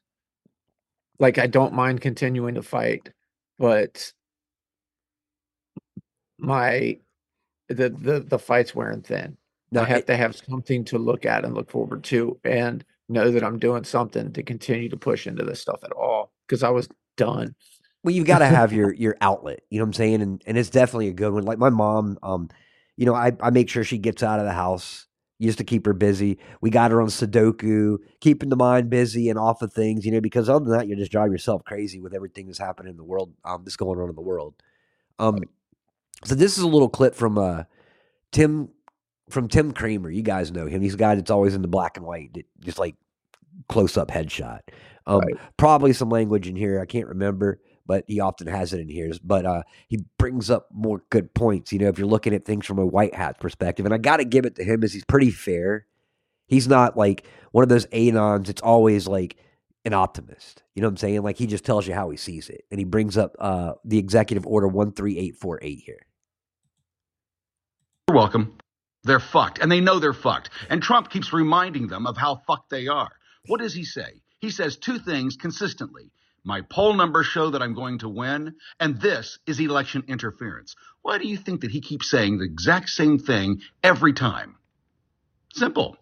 Like, 1.18 1.38
I 1.38 1.47
don't 1.49 1.74
mind 1.74 2.01
continuing 2.01 2.55
to 2.55 2.62
fight, 2.62 3.11
but 3.59 4.12
my 6.38 6.99
the 7.68 7.90
the 7.90 8.20
the 8.20 8.38
fight's 8.38 8.74
wearing 8.74 9.03
thin. 9.03 9.36
I 9.76 9.84
have 9.84 10.06
to 10.06 10.16
have 10.16 10.36
something 10.36 10.84
to 10.86 10.98
look 10.98 11.26
at 11.26 11.44
and 11.44 11.54
look 11.54 11.70
forward 11.70 12.04
to, 12.04 12.38
and 12.44 12.84
know 13.08 13.30
that 13.30 13.44
I'm 13.44 13.58
doing 13.58 13.84
something 13.84 14.32
to 14.32 14.42
continue 14.42 14.88
to 14.88 14.96
push 14.96 15.26
into 15.26 15.44
this 15.44 15.60
stuff 15.60 15.84
at 15.84 15.92
all. 15.92 16.32
Because 16.46 16.62
I 16.62 16.70
was 16.70 16.88
done. 17.16 17.54
Well, 18.02 18.14
you've 18.14 18.26
got 18.26 18.38
to 18.38 18.46
have 18.46 18.72
your 18.72 18.92
your 18.94 19.16
outlet. 19.20 19.60
You 19.70 19.78
know 19.78 19.84
what 19.84 19.88
I'm 19.88 19.92
saying? 19.94 20.22
And 20.22 20.42
and 20.46 20.56
it's 20.56 20.70
definitely 20.70 21.08
a 21.08 21.12
good 21.12 21.32
one. 21.32 21.44
Like 21.44 21.58
my 21.58 21.70
mom, 21.70 22.18
um, 22.22 22.48
you 22.96 23.04
know, 23.04 23.14
I 23.14 23.32
I 23.40 23.50
make 23.50 23.68
sure 23.68 23.84
she 23.84 23.98
gets 23.98 24.22
out 24.22 24.38
of 24.38 24.44
the 24.44 24.52
house. 24.52 25.06
Used 25.38 25.58
to 25.58 25.64
keep 25.64 25.84
her 25.84 25.92
busy. 25.92 26.38
We 26.62 26.70
got 26.70 26.92
her 26.92 27.02
on 27.02 27.08
Sudoku, 27.08 27.98
keeping 28.20 28.48
the 28.48 28.56
mind 28.56 28.88
busy 28.88 29.28
and 29.28 29.38
off 29.38 29.60
of 29.60 29.70
things. 29.70 30.06
You 30.06 30.12
know, 30.12 30.20
because 30.20 30.48
other 30.48 30.64
than 30.64 30.78
that, 30.78 30.88
you 30.88 30.96
just 30.96 31.12
drive 31.12 31.30
yourself 31.30 31.62
crazy 31.64 32.00
with 32.00 32.14
everything 32.14 32.46
that's 32.46 32.58
happening 32.58 32.92
in 32.92 32.96
the 32.96 33.04
world. 33.04 33.34
Um, 33.44 33.62
that's 33.62 33.76
going 33.76 34.00
on 34.00 34.08
in 34.08 34.14
the 34.14 34.22
world. 34.22 34.54
Um, 35.18 35.40
so 36.24 36.34
this 36.34 36.56
is 36.56 36.64
a 36.64 36.68
little 36.68 36.88
clip 36.88 37.14
from 37.14 37.36
uh 37.36 37.64
Tim 38.32 38.70
from 39.30 39.48
Tim 39.48 39.72
Kramer. 39.72 40.10
You 40.10 40.22
guys 40.22 40.52
know 40.52 40.66
him. 40.66 40.82
He's 40.82 40.94
a 40.94 40.98
guy 40.98 41.14
that's 41.14 41.30
always 41.30 41.54
in 41.54 41.62
the 41.62 41.68
black 41.68 41.96
and 41.96 42.06
white, 42.06 42.32
that- 42.34 42.46
just 42.60 42.78
like 42.78 42.94
close 43.68 43.96
up 43.96 44.08
headshot. 44.10 44.60
Um, 45.06 45.20
Right. 45.20 45.34
probably 45.56 45.92
some 45.92 46.08
language 46.08 46.48
in 46.48 46.56
here. 46.56 46.80
I 46.80 46.86
can't 46.86 47.08
remember, 47.08 47.60
but 47.86 48.04
he 48.08 48.20
often 48.20 48.46
has 48.48 48.72
it 48.72 48.80
in 48.80 48.88
here. 48.88 49.12
But 49.22 49.46
uh, 49.46 49.62
he 49.88 50.04
brings 50.18 50.50
up 50.50 50.68
more 50.72 51.02
good 51.10 51.32
points. 51.34 51.72
You 51.72 51.78
know, 51.78 51.88
if 51.88 51.98
you're 51.98 52.08
looking 52.08 52.34
at 52.34 52.44
things 52.44 52.66
from 52.66 52.78
a 52.78 52.86
white 52.86 53.14
hat 53.14 53.38
perspective, 53.40 53.84
and 53.86 53.94
I 53.94 53.98
got 53.98 54.16
to 54.18 54.24
give 54.24 54.44
it 54.46 54.56
to 54.56 54.64
him, 54.64 54.82
is 54.82 54.92
he's 54.92 55.04
pretty 55.04 55.30
fair. 55.30 55.86
He's 56.48 56.68
not 56.68 56.96
like 56.96 57.26
one 57.52 57.62
of 57.62 57.68
those 57.68 57.86
anons. 57.86 58.48
It's 58.48 58.62
always 58.62 59.06
like 59.08 59.36
an 59.84 59.92
optimist. 59.94 60.62
You 60.74 60.82
know 60.82 60.88
what 60.88 60.92
I'm 60.92 60.96
saying? 60.98 61.22
Like 61.22 61.36
he 61.38 61.46
just 61.46 61.64
tells 61.64 61.86
you 61.86 61.94
how 61.94 62.10
he 62.10 62.16
sees 62.16 62.48
it, 62.48 62.64
and 62.70 62.78
he 62.78 62.84
brings 62.84 63.16
up 63.16 63.34
uh, 63.38 63.72
the 63.84 63.98
executive 63.98 64.46
order 64.46 64.68
one 64.68 64.92
three 64.92 65.18
eight 65.18 65.36
four 65.36 65.58
eight 65.62 65.80
here. 65.80 66.06
You're 68.08 68.16
welcome. 68.16 68.56
They're 69.07 69.20
fucked, 69.20 69.61
and 69.61 69.70
they 69.70 69.80
know 69.80 70.00
they're 70.00 70.12
fucked. 70.12 70.50
And 70.68 70.82
Trump 70.82 71.11
keeps 71.11 71.32
reminding 71.32 71.86
them 71.86 72.09
of 72.09 72.16
how 72.16 72.42
fucked 72.44 72.70
they 72.70 72.88
are. 72.88 73.12
What 73.46 73.61
does 73.61 73.72
he 73.72 73.84
say? 73.84 74.20
He 74.40 74.50
says 74.50 74.76
two 74.76 74.98
things 74.98 75.36
consistently. 75.36 76.11
My 76.42 76.62
poll 76.62 76.92
numbers 76.94 77.26
show 77.26 77.50
that 77.50 77.62
I'm 77.62 77.74
going 77.74 77.98
to 77.98 78.09
win, 78.09 78.57
and 78.80 79.00
this 79.00 79.38
is 79.46 79.61
election 79.61 80.02
interference. 80.09 80.74
Why 81.02 81.18
do 81.18 81.28
you 81.28 81.36
think 81.36 81.61
that 81.61 81.70
he 81.70 81.80
keeps 81.80 82.11
saying 82.11 82.38
the 82.38 82.46
exact 82.46 82.88
same 82.88 83.20
thing 83.20 83.61
every 83.80 84.12
time? 84.12 84.57
Simple. 85.54 85.96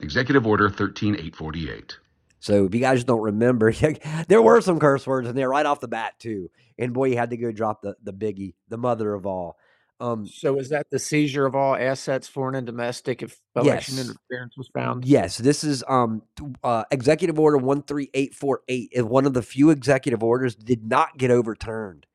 Executive 0.00 0.46
Order 0.46 0.70
13848. 0.70 1.98
So 2.40 2.64
if 2.64 2.74
you 2.74 2.80
guys 2.80 3.04
don't 3.04 3.20
remember, 3.20 3.70
there 4.28 4.42
were 4.42 4.62
some 4.62 4.80
curse 4.80 5.06
words 5.06 5.28
in 5.28 5.36
there 5.36 5.50
right 5.50 5.66
off 5.66 5.80
the 5.80 5.88
bat 5.88 6.14
too. 6.18 6.50
And 6.78 6.94
boy, 6.94 7.08
you 7.08 7.18
had 7.18 7.30
to 7.30 7.36
go 7.36 7.52
drop 7.52 7.82
the 7.82 7.96
the 8.02 8.14
biggie, 8.14 8.54
the 8.68 8.78
mother 8.78 9.12
of 9.12 9.26
all. 9.26 9.58
Um, 10.04 10.26
So 10.26 10.58
is 10.58 10.68
that 10.68 10.86
the 10.90 10.98
seizure 10.98 11.46
of 11.46 11.54
all 11.54 11.74
assets, 11.74 12.28
foreign 12.28 12.54
and 12.56 12.66
domestic, 12.66 13.22
if 13.22 13.40
election 13.56 13.96
Yes. 13.96 14.06
interference 14.06 14.56
was 14.56 14.68
found? 14.74 15.04
yes, 15.04 15.38
this 15.38 15.64
is 15.64 15.82
um 15.88 16.22
uh, 16.62 16.84
Executive 16.90 17.38
Order 17.38 17.58
one 17.58 17.82
three 17.82 18.10
eight 18.14 18.34
four 18.34 18.60
eight 18.68 18.90
is 18.92 19.04
one 19.04 19.26
of 19.26 19.34
the 19.34 19.42
few 19.42 19.70
executive 19.70 20.22
orders 20.22 20.54
did 20.54 20.84
not 20.84 21.16
get 21.16 21.30
overturned 21.30 22.06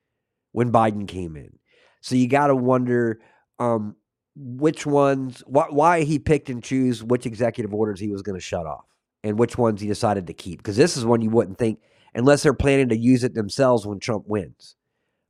when 0.51 0.71
Biden 0.71 1.07
came 1.07 1.35
in. 1.35 1.57
So 2.01 2.15
you 2.15 2.27
got 2.27 2.47
to 2.47 2.55
wonder 2.55 3.19
um 3.59 3.95
which 4.35 4.85
ones 4.85 5.43
why, 5.47 5.65
why 5.69 6.03
he 6.03 6.17
picked 6.19 6.49
and 6.49 6.63
choose 6.63 7.03
which 7.03 7.25
executive 7.25 7.73
orders 7.73 7.99
he 7.99 8.07
was 8.09 8.21
going 8.21 8.37
to 8.37 8.41
shut 8.41 8.65
off 8.65 8.85
and 9.23 9.37
which 9.37 9.57
ones 9.57 9.81
he 9.81 9.87
decided 9.87 10.27
to 10.27 10.33
keep 10.33 10.59
because 10.59 10.77
this 10.77 10.95
is 10.95 11.03
one 11.05 11.21
you 11.21 11.29
wouldn't 11.29 11.57
think 11.57 11.79
unless 12.15 12.43
they're 12.43 12.53
planning 12.53 12.89
to 12.89 12.97
use 12.97 13.23
it 13.23 13.33
themselves 13.33 13.85
when 13.85 13.99
Trump 13.99 14.25
wins. 14.27 14.75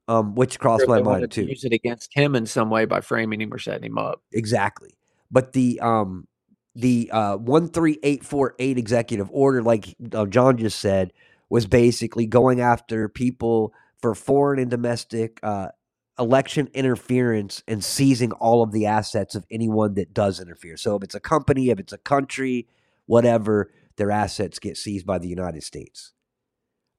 Um, 0.10 0.34
which 0.34 0.60
crossed 0.60 0.86
Or 0.86 0.88
my 0.88 1.02
mind 1.04 1.22
to 1.22 1.28
too. 1.28 1.44
Use 1.46 1.64
it 1.64 1.72
against 1.72 2.12
him 2.14 2.36
in 2.36 2.48
some 2.48 2.70
way 2.72 2.86
by 2.86 3.00
framing 3.00 3.40
him 3.42 3.54
or 3.54 3.60
setting 3.60 3.92
him 3.92 3.98
up. 4.00 4.22
Exactly. 4.34 4.98
but 5.32 5.54
the 5.54 5.80
um 5.82 6.28
the 6.76 7.10
uh 7.14 7.38
13848 7.38 8.78
executive 8.78 9.30
order 9.32 9.62
like 9.62 9.96
uh, 10.14 10.26
John 10.26 10.58
just 10.58 10.80
said 10.80 11.14
was 11.50 11.68
basically 11.68 12.26
going 12.26 12.60
after 12.60 13.08
people 13.08 13.72
for 14.02 14.16
foreign 14.16 14.60
and 14.60 14.72
domestic 14.72 15.40
uh 15.44 15.70
election 16.18 16.70
interference 16.74 17.64
and 17.68 17.84
seizing 17.84 18.32
all 18.34 18.64
of 18.64 18.72
the 18.72 18.86
assets 18.88 19.36
of 19.36 19.46
anyone 19.52 19.94
that 19.94 20.14
does 20.14 20.40
interfere. 20.42 20.76
So 20.76 20.96
if 20.98 21.04
it's 21.04 21.16
a 21.16 21.20
company, 21.22 21.70
if 21.70 21.80
it's 21.80 21.94
a 21.94 21.98
country, 22.00 22.68
whatever, 23.06 23.72
their 23.98 24.12
assets 24.12 24.60
get 24.60 24.76
seized 24.76 25.06
by 25.06 25.20
the 25.20 25.28
United 25.30 25.64
States. 25.64 26.14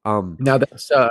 Um 0.05 0.37
Now 0.39 0.59
that's 0.59 0.91
uh, 0.93 1.09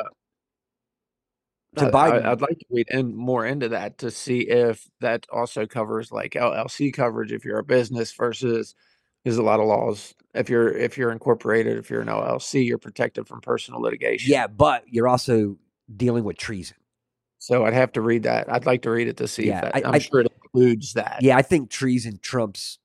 I- 1.77 1.91
Biden- 1.91 2.25
I, 2.25 2.29
would 2.31 2.41
like 2.41 2.57
to 2.59 2.65
read 2.71 2.87
in 2.89 3.15
more 3.15 3.45
into 3.45 3.69
that 3.69 3.99
to 3.99 4.11
see 4.11 4.39
if 4.41 4.89
that 5.01 5.25
also 5.31 5.65
covers 5.65 6.11
like 6.11 6.33
LLC 6.33 6.91
coverage 6.93 7.31
if 7.31 7.45
you're 7.45 7.59
a 7.59 7.63
business 7.63 8.11
versus 8.13 8.75
there's 9.23 9.37
a 9.37 9.43
lot 9.43 9.59
of 9.59 9.67
laws 9.67 10.13
if 10.33 10.49
you're 10.49 10.69
if 10.75 10.97
you're 10.97 11.11
incorporated 11.11 11.77
if 11.77 11.89
you're 11.89 12.01
an 12.01 12.07
LLC 12.07 12.65
you're 12.65 12.77
protected 12.79 13.27
from 13.27 13.41
personal 13.41 13.81
litigation. 13.81 14.31
yeah, 14.31 14.47
but 14.47 14.83
you're 14.87 15.07
also 15.07 15.57
dealing 15.95 16.23
with 16.23 16.37
treason. 16.37 16.77
So 17.37 17.65
I'd 17.65 17.73
have 17.73 17.91
to 17.93 18.01
read 18.01 18.23
that. 18.23 18.51
I'd 18.51 18.65
like 18.65 18.81
to 18.83 18.89
read 18.91 19.07
it 19.07 19.17
to 19.17 19.27
see 19.27 19.47
Yeah, 19.47 19.57
if 19.57 19.61
that. 19.73 19.75
I- 19.75 19.87
I'm 19.87 19.95
I- 19.95 19.99
sure 19.99 20.21
it 20.21 20.31
includes 20.43 20.93
that. 20.93 21.19
Yeah, 21.21 21.37
I 21.37 21.41
think 21.41 21.69
treason 21.69 22.19
trumps 22.21 22.79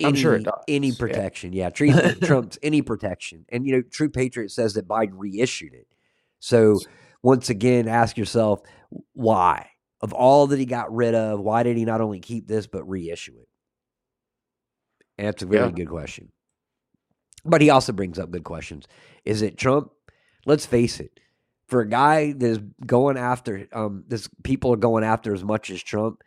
any, 0.00 0.08
I'm 0.08 0.14
sure 0.14 0.34
it 0.36 0.46
any 0.68 0.90
does, 0.90 0.96
yeah. 0.98 1.00
protection. 1.06 1.52
Yeah, 1.52 1.70
treason 1.70 2.20
trumps 2.22 2.58
any 2.62 2.82
protection. 2.82 3.44
And 3.50 3.66
you 3.66 3.72
know, 3.76 3.82
True 3.82 4.08
Patriot 4.08 4.50
says 4.50 4.74
that 4.74 4.86
Biden 4.88 5.12
reissued 5.14 5.74
it. 5.74 5.86
So 6.40 6.80
once 7.22 7.50
again, 7.50 7.88
ask 7.88 8.16
yourself 8.16 8.60
why? 9.12 9.70
Of 10.00 10.12
all 10.12 10.46
that 10.48 10.58
he 10.58 10.64
got 10.66 10.94
rid 10.94 11.14
of, 11.14 11.40
why 11.40 11.62
did 11.64 11.76
he 11.76 11.84
not 11.84 12.00
only 12.00 12.20
keep 12.20 12.46
this 12.46 12.66
but 12.66 12.88
reissue 12.88 13.36
it? 13.38 13.48
And 15.18 15.26
that's 15.26 15.42
a 15.42 15.46
very 15.46 15.66
Yeah. 15.66 15.72
good 15.72 15.88
question. 15.88 16.30
But 17.44 17.60
he 17.60 17.70
also 17.70 17.92
brings 17.92 18.18
up 18.18 18.30
good 18.30 18.44
questions. 18.44 18.86
Is 19.24 19.42
it 19.42 19.56
Trump? 19.56 19.90
Let's 20.46 20.66
face 20.66 21.00
it. 21.00 21.18
For 21.66 21.80
a 21.80 21.88
guy 21.88 22.32
that's 22.32 22.58
going 22.86 23.18
after 23.18 23.66
um 23.72 24.04
this 24.08 24.28
people 24.42 24.72
are 24.72 24.76
going 24.78 25.04
after 25.04 25.34
as 25.34 25.44
much 25.44 25.70
as 25.70 25.82
Trump, 25.82 26.22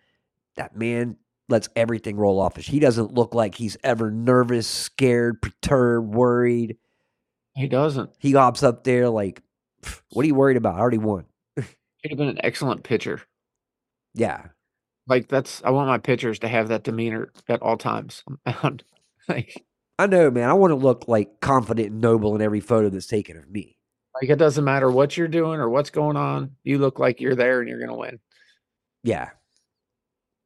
that 0.56 0.76
man 0.76 1.18
lets 1.50 1.70
everything 1.76 2.16
roll 2.18 2.40
off 2.40 2.56
his. 2.58 2.68
He 2.68 2.80
doesn't 2.80 3.14
look 3.14 3.34
like 3.34 3.56
he's 3.56 3.78
ever 3.84 4.12
nervous, 4.12 4.68
scared, 4.68 5.42
perturbed, 5.42 6.14
worried. 6.14 6.78
He 7.56 7.68
doesn't. 7.68 8.12
He 8.20 8.32
hops 8.34 8.64
up 8.64 8.84
there 8.84 9.10
like, 9.10 9.42
"Pff, 9.42 9.44
what 10.12 10.24
are 10.24 10.28
you 10.28 10.36
worried 10.36 10.58
about? 10.58 10.76
I 10.76 10.80
already 10.80 10.98
won. 10.98 11.26
He'd 11.56 12.10
have 12.10 12.18
been 12.18 12.30
an 12.30 12.44
excellent 12.44 12.84
pitcher. 12.84 13.22
Yeah. 14.14 14.48
Like 15.08 15.28
that's 15.28 15.62
I 15.64 15.72
want 15.72 15.88
my 15.88 15.98
pitchers 15.98 16.40
to 16.40 16.48
have 16.48 16.70
that 16.70 16.84
demeanor 16.84 17.32
at 17.48 17.62
all 17.62 17.78
times. 17.78 18.24
like 19.28 19.66
I 20.00 20.08
know, 20.08 20.32
man. 20.32 20.50
I 20.50 20.54
want 20.54 20.72
to 20.72 20.76
look 20.76 21.08
like 21.08 21.40
confident 21.42 21.90
and 21.92 22.02
noble 22.02 22.36
in 22.36 22.42
every 22.42 22.60
photo 22.60 22.90
that's 22.90 23.08
taken 23.08 23.38
of 23.38 23.50
me. 23.50 23.78
like 24.20 24.30
it 24.30 24.38
doesn't 24.38 24.64
matter 24.64 24.90
what 24.90 25.16
you're 25.16 25.28
doing 25.28 25.60
or 25.60 25.70
what's 25.70 25.90
going 25.90 26.18
on. 26.18 26.56
You 26.64 26.80
look 26.80 27.00
like 27.00 27.22
you're 27.22 27.36
there 27.36 27.60
and 27.60 27.70
you're 27.70 27.80
gonna 27.80 27.98
win. 27.98 28.20
Yeah. 29.04 29.30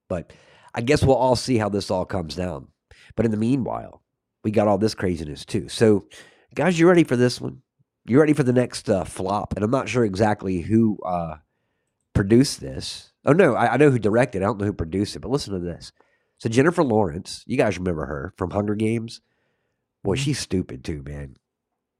But 0.09 0.33
I 0.73 0.81
guess 0.81 1.03
we'll 1.03 1.15
all 1.15 1.36
see 1.36 1.57
how 1.57 1.69
this 1.69 1.89
all 1.89 2.05
comes 2.05 2.36
down. 2.36 2.67
But 3.15 3.25
in 3.25 3.31
the 3.31 3.38
meanwhile, 3.38 4.03
we 4.43 4.51
got 4.51 4.67
all 4.67 4.77
this 4.77 4.93
craziness 4.93 5.45
too. 5.45 5.69
So, 5.69 6.05
guys, 6.53 6.77
you 6.77 6.88
ready 6.88 7.03
for 7.03 7.15
this 7.15 7.39
one? 7.41 7.61
You 8.05 8.19
ready 8.19 8.33
for 8.33 8.43
the 8.43 8.53
next 8.53 8.89
uh, 8.89 9.03
flop? 9.03 9.53
And 9.55 9.63
I'm 9.63 9.71
not 9.71 9.89
sure 9.89 10.05
exactly 10.05 10.61
who 10.61 10.99
uh, 11.03 11.37
produced 12.13 12.61
this. 12.61 13.11
Oh, 13.25 13.33
no, 13.33 13.55
I, 13.55 13.73
I 13.73 13.77
know 13.77 13.89
who 13.89 13.99
directed. 13.99 14.41
I 14.43 14.45
don't 14.45 14.59
know 14.59 14.65
who 14.65 14.73
produced 14.73 15.15
it, 15.15 15.19
but 15.19 15.31
listen 15.31 15.53
to 15.53 15.59
this. 15.59 15.91
So, 16.37 16.49
Jennifer 16.49 16.83
Lawrence, 16.83 17.43
you 17.47 17.57
guys 17.57 17.77
remember 17.77 18.05
her 18.05 18.33
from 18.37 18.51
Hunger 18.51 18.75
Games? 18.75 19.21
Boy, 20.03 20.15
she's 20.15 20.37
stupid 20.37 20.83
too, 20.83 21.01
man. 21.03 21.35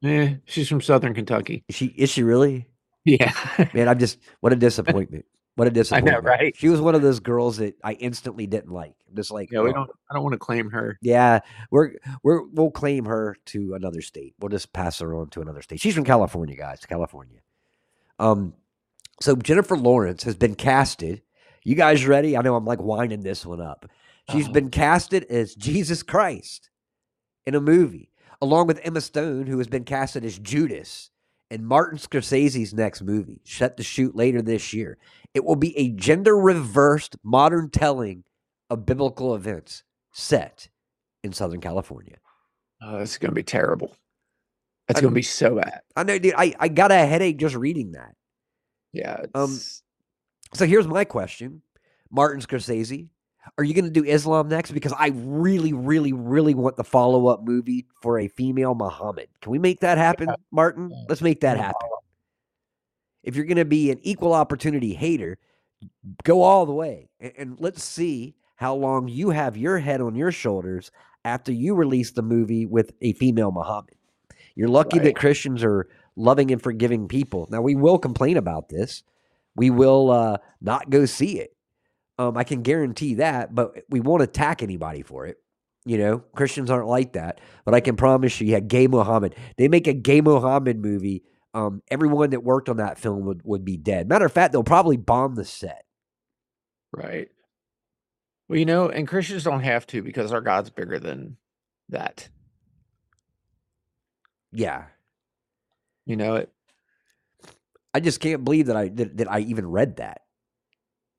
Yeah, 0.01 0.35
she's 0.45 0.69
from 0.69 0.81
Southern 0.81 1.15
Kentucky. 1.15 1.63
Is 1.67 1.75
she 1.75 1.87
is 1.87 2.09
she 2.11 2.21
really? 2.21 2.67
Yeah. 3.03 3.33
Man, 3.73 3.87
I'm 3.87 3.97
just 3.97 4.19
what 4.41 4.53
a 4.53 4.55
disappointment. 4.55 5.25
What 5.55 5.67
a 5.67 5.71
disappointment. 5.71 6.17
I 6.17 6.19
know, 6.19 6.27
right? 6.27 6.55
She 6.55 6.69
was 6.69 6.81
one 6.81 6.95
of 6.95 7.01
those 7.01 7.19
girls 7.19 7.57
that 7.57 7.75
I 7.83 7.93
instantly 7.93 8.45
didn't 8.45 8.71
like. 8.71 8.95
Just 9.16 9.32
like, 9.32 9.51
yeah, 9.51 9.61
we 9.61 9.70
oh, 9.70 9.74
don't 9.74 9.91
I 10.09 10.13
don't 10.13 10.24
want 10.24 10.34
to 10.34 10.39
claim 10.39 10.70
her. 10.72 10.97
Yeah, 11.01 11.39
we're 11.72 11.93
we're 12.24 12.43
we'll 12.47 12.72
claim 12.72 13.05
her 13.05 13.36
to 13.47 13.74
another 13.76 14.01
state. 14.01 14.36
We'll 14.39 14.49
just 14.49 14.74
pass 14.74 14.99
her 14.99 15.16
on 15.16 15.30
to 15.30 15.41
another 15.41 15.61
state. 15.61 15.80
She's 15.80 15.95
from 15.95 16.03
California, 16.05 16.55
guys. 16.55 16.86
California. 16.86 17.39
Um, 18.20 18.53
so 19.22 19.36
Jennifer 19.36 19.78
Lawrence 19.78 20.24
has 20.24 20.36
been 20.36 20.55
casted. 20.55 21.22
You 21.63 21.76
guys 21.76 22.05
ready? 22.05 22.38
I 22.38 22.41
know 22.41 22.55
I'm 22.55 22.66
like 22.66 22.82
winding 22.82 23.22
this 23.22 23.45
one 23.45 23.61
up. 23.61 23.89
She's 24.32 24.45
Uh-huh. 24.45 24.53
been 24.53 24.70
casted 24.70 25.26
as 25.26 25.55
Jesus 25.55 26.03
Christ 26.03 26.70
in 27.45 27.55
a 27.55 27.61
movie, 27.61 28.11
along 28.41 28.68
with 28.68 28.80
Emma 28.84 29.01
Stone, 29.01 29.47
who 29.47 29.57
has 29.57 29.68
been 29.68 29.84
casted 29.84 30.26
as 30.26 30.38
Judas 30.39 31.11
in 31.51 31.63
Martin 31.63 31.99
Scorsese's 31.99 32.74
next 32.74 33.01
movie, 33.03 33.39
set 33.45 33.78
to 33.78 33.84
shoot 33.84 34.16
later 34.16 34.41
this 34.41 34.74
year. 34.74 34.97
It 35.34 35.43
will 35.45 35.55
be 35.55 35.78
a 35.78 35.89
gender 35.91 36.36
reversed 36.36 37.18
modern 37.24 37.70
telling 37.70 38.24
of 38.70 38.86
biblical 38.86 39.36
events 39.36 39.84
set 40.11 40.68
in 41.24 41.34
Southern 41.34 41.61
California. 41.61 42.18
Oh, 42.82 42.99
this 42.99 43.11
is 43.11 43.18
gonna 43.18 43.34
be 43.34 43.43
terrible. 43.43 43.95
That's 44.88 45.01
gonna 45.01 45.13
be 45.13 45.22
so 45.22 45.55
bad. 45.55 45.82
I 45.95 46.03
know, 46.03 46.20
dude. 46.20 46.36
I, 46.38 46.53
I 46.59 46.68
got 46.68 46.91
a 46.91 47.05
headache 47.05 47.38
just 47.38 47.55
reading 47.55 47.93
that. 47.93 48.16
Yeah. 48.93 49.26
Um, 49.34 49.59
So 50.53 50.66
here's 50.66 50.88
my 50.88 51.03
question 51.03 51.61
Martin 52.11 52.41
Scorsese, 52.41 53.09
are 53.57 53.63
you 53.63 53.74
going 53.74 53.86
to 53.86 53.91
do 53.91 54.03
Islam 54.03 54.47
next? 54.47 54.72
Because 54.72 54.93
I 54.97 55.11
really, 55.13 55.74
really, 55.74 56.13
really 56.13 56.53
want 56.53 56.78
the 56.78 56.84
follow 56.84 57.28
up 57.28 57.43
movie 57.43 57.86
for 58.01 58.20
a 58.20 58.28
female 58.28 58.76
Muhammad. 58.76 59.28
Can 59.41 59.51
we 59.51 59.59
make 59.59 59.82
that 59.82 59.97
happen, 59.97 60.30
Martin? 60.51 60.91
Let's 61.09 61.22
make 61.22 61.41
that 61.41 61.57
happen. 61.57 61.89
If 63.24 63.36
you're 63.36 63.45
going 63.45 63.57
to 63.57 63.66
be 63.66 63.91
an 63.91 63.99
equal 64.01 64.34
opportunity 64.34 64.93
hater, 64.93 65.38
go 66.24 66.41
all 66.41 66.66
the 66.66 66.74
way. 66.74 67.09
And, 67.20 67.34
and 67.38 67.59
let's 67.59 67.84
see 67.84 68.36
how 68.55 68.75
long 68.75 69.07
you 69.07 69.29
have 69.31 69.57
your 69.57 69.79
head 69.79 70.01
on 70.01 70.15
your 70.15 70.31
shoulders 70.31 70.91
after 71.23 71.51
you 71.51 71.75
release 71.75 72.11
the 72.11 72.21
movie 72.21 72.65
with 72.65 72.93
a 73.01 73.13
female 73.13 73.51
Muhammad. 73.51 73.95
You're 74.55 74.69
lucky 74.69 74.99
that 74.99 75.15
Christians 75.15 75.63
are 75.63 75.87
loving 76.15 76.51
and 76.51 76.61
forgiving 76.61 77.07
people. 77.07 77.47
Now, 77.51 77.61
we 77.61 77.75
will 77.75 77.97
complain 77.97 78.37
about 78.37 78.69
this. 78.69 79.03
We 79.55 79.69
will 79.69 80.11
uh, 80.11 80.37
not 80.61 80.89
go 80.89 81.05
see 81.05 81.39
it. 81.39 81.55
Um, 82.17 82.37
I 82.37 82.45
can 82.45 82.61
guarantee 82.61 83.15
that, 83.15 83.53
but 83.53 83.83
we 83.89 83.99
won't 83.99 84.23
attack 84.23 84.63
anybody 84.63 85.01
for 85.01 85.25
it. 85.25 85.37
You 85.85 85.97
know, 85.97 86.19
Christians 86.35 86.71
aren't 86.71 86.87
like 86.87 87.13
that. 87.13 87.41
But 87.65 87.73
I 87.75 87.81
can 87.81 87.95
promise 87.97 88.39
you, 88.39 88.47
yeah, 88.47 88.59
Gay 88.61 88.87
Muhammad. 88.87 89.35
They 89.57 89.67
make 89.67 89.87
a 89.87 89.93
Gay 89.93 90.21
Muhammad 90.21 90.79
movie. 90.81 91.23
Um, 91.53 91.81
everyone 91.89 92.31
that 92.31 92.43
worked 92.43 92.69
on 92.69 92.77
that 92.77 92.97
film 92.97 93.25
would, 93.25 93.41
would 93.43 93.65
be 93.65 93.77
dead. 93.77 94.07
Matter 94.07 94.25
of 94.25 94.31
fact, 94.31 94.53
they'll 94.53 94.63
probably 94.63 94.97
bomb 94.97 95.35
the 95.35 95.45
set. 95.45 95.85
right. 96.93 97.29
Well, 98.47 98.59
you 98.59 98.65
know, 98.65 98.89
and 98.89 99.07
Christians 99.07 99.43
don't 99.43 99.61
have 99.61 99.87
to 99.87 100.01
because 100.01 100.31
our 100.31 100.41
God's 100.41 100.69
bigger 100.69 100.99
than 100.99 101.37
that. 101.89 102.29
Yeah, 104.51 104.85
You 106.05 106.15
know 106.15 106.35
it. 106.35 106.51
I 107.93 107.99
just 107.99 108.19
can't 108.19 108.43
believe 108.43 108.67
that 108.67 108.75
I 108.75 108.89
that, 108.89 109.17
that 109.17 109.31
I 109.31 109.39
even 109.39 109.69
read 109.69 109.97
that 109.97 110.21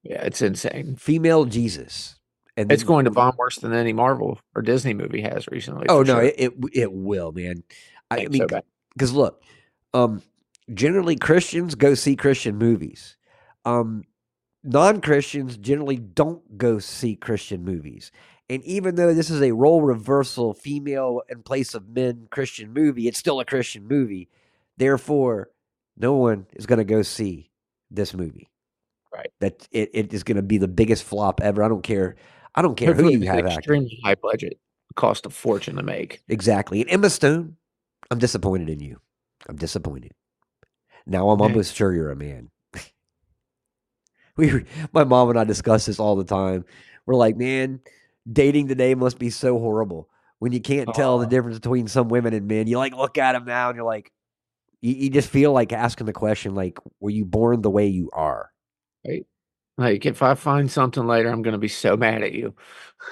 Yeah, 0.03 0.23
it's 0.23 0.43
insane. 0.43 0.97
female 0.97 1.45
Jesus. 1.45 2.17
And 2.57 2.73
It's 2.73 2.85
going 2.85 3.05
to 3.05 3.11
bomb 3.11 3.37
worse 3.37 3.57
than 3.57 3.75
any 3.75 3.93
Marvel 3.93 4.41
or 4.55 4.63
Disney 4.63 4.95
movie 4.95 5.21
has 5.23 5.47
recently. 5.49 5.87
Oh 5.89 6.03
no, 6.03 6.15
sure. 6.15 6.23
it, 6.23 6.35
it 6.39 6.53
it 6.73 6.93
will, 6.93 7.33
man. 7.33 7.65
I, 8.11 8.23
I 8.23 8.27
mean, 8.29 8.49
so 8.49 8.61
because 8.95 9.13
look, 9.13 9.43
um, 9.93 10.23
generally 10.73 11.17
Christians 11.17 11.75
go 11.75 11.95
see 11.95 12.17
Christian 12.17 12.57
movies. 12.57 13.17
Um, 13.67 14.05
non 14.67 15.01
Christians 15.01 15.57
generally 15.57 15.97
don't 15.97 16.59
go 16.59 16.79
see 16.79 17.17
Christian 17.17 17.65
movies. 17.65 18.11
And 18.49 18.63
even 18.65 18.95
though 18.95 19.13
this 19.15 19.31
is 19.31 19.43
a 19.43 19.53
role 19.53 19.83
reversal, 19.83 20.55
female 20.55 21.23
in 21.29 21.43
place 21.43 21.75
of 21.75 21.89
men 21.89 22.29
Christian 22.31 22.73
movie, 22.73 23.09
it's 23.09 23.19
still 23.19 23.41
a 23.41 23.45
Christian 23.45 23.89
movie. 23.89 24.29
Therefore, 24.77 25.51
no 25.97 26.15
one 26.15 26.47
is 26.53 26.67
going 26.67 26.79
to 26.79 26.85
go 26.85 27.03
see 27.03 27.51
this 27.91 28.15
movie. 28.15 28.49
Right. 29.13 29.33
That 29.41 29.67
it, 29.73 29.91
it 29.95 30.13
is 30.15 30.23
going 30.23 30.37
to 30.37 30.43
be 30.43 30.59
the 30.59 30.69
biggest 30.69 31.03
flop 31.05 31.41
ever. 31.41 31.63
I 31.63 31.69
don't 31.69 31.83
care. 31.83 32.17
I 32.55 32.63
don't 32.63 32.77
care 32.77 32.95
who 32.95 33.09
you 33.11 33.27
have 33.27 33.47
extremely 33.47 33.99
high 34.05 34.15
budget, 34.15 34.59
cost 34.95 35.27
a 35.27 35.31
fortune 35.31 35.77
to 35.77 35.83
make. 35.83 36.23
Exactly. 36.29 36.81
And 36.81 36.91
Emma 36.91 37.11
Stone, 37.11 37.57
I'm 38.11 38.19
disappointed 38.19 38.69
in 38.71 38.81
you. 38.81 39.01
I'm 39.49 39.57
disappointed. 39.57 40.13
Now 41.07 41.31
I'm 41.31 41.39
Yeah. 41.41 41.45
almost 41.47 41.75
sure 41.75 41.93
you're 41.93 42.11
a 42.11 42.17
man. 42.17 42.51
we, 44.53 44.65
my 44.93 45.05
mom 45.05 45.31
and 45.31 45.39
I 45.39 45.45
discuss 45.45 45.87
this 45.87 45.99
all 45.99 46.17
the 46.17 46.25
time. 46.25 46.65
We're 47.07 47.15
like, 47.15 47.37
man, 47.37 47.81
dating 48.31 48.69
today 48.69 48.95
must 48.95 49.19
be 49.19 49.31
so 49.31 49.59
horrible 49.59 50.09
when 50.39 50.53
you 50.53 50.61
can't 50.61 50.93
tell 50.95 51.19
the 51.19 51.27
difference 51.27 51.59
between 51.59 51.89
some 51.89 52.09
women 52.09 52.35
and 52.35 52.47
men. 52.47 52.67
You 52.67 52.79
like 52.79 52.95
look 52.95 53.19
at 53.19 53.33
them 53.33 53.45
now 53.45 53.69
and 53.69 53.77
you're 53.77 53.87
like, 53.87 54.13
you, 54.81 54.95
you 54.95 55.11
just 55.11 55.29
feel 55.29 55.53
like 55.53 55.73
asking 55.73 56.07
the 56.07 56.13
question, 56.13 56.55
like, 56.55 56.79
were 57.01 57.11
you 57.11 57.25
born 57.25 57.63
the 57.63 57.71
way 57.71 57.87
you 57.87 58.11
are? 58.13 58.51
Right. 59.07 59.27
Like 59.79 60.07
if 60.07 60.23
I 60.23 60.35
find 60.35 60.71
something 60.71 61.07
later, 61.07 61.31
I'm 61.31 61.43
gonna 61.43 61.59
be 61.59 61.69
so 61.69 61.97
mad 61.97 62.23
at 62.23 62.33
you. 62.33 62.55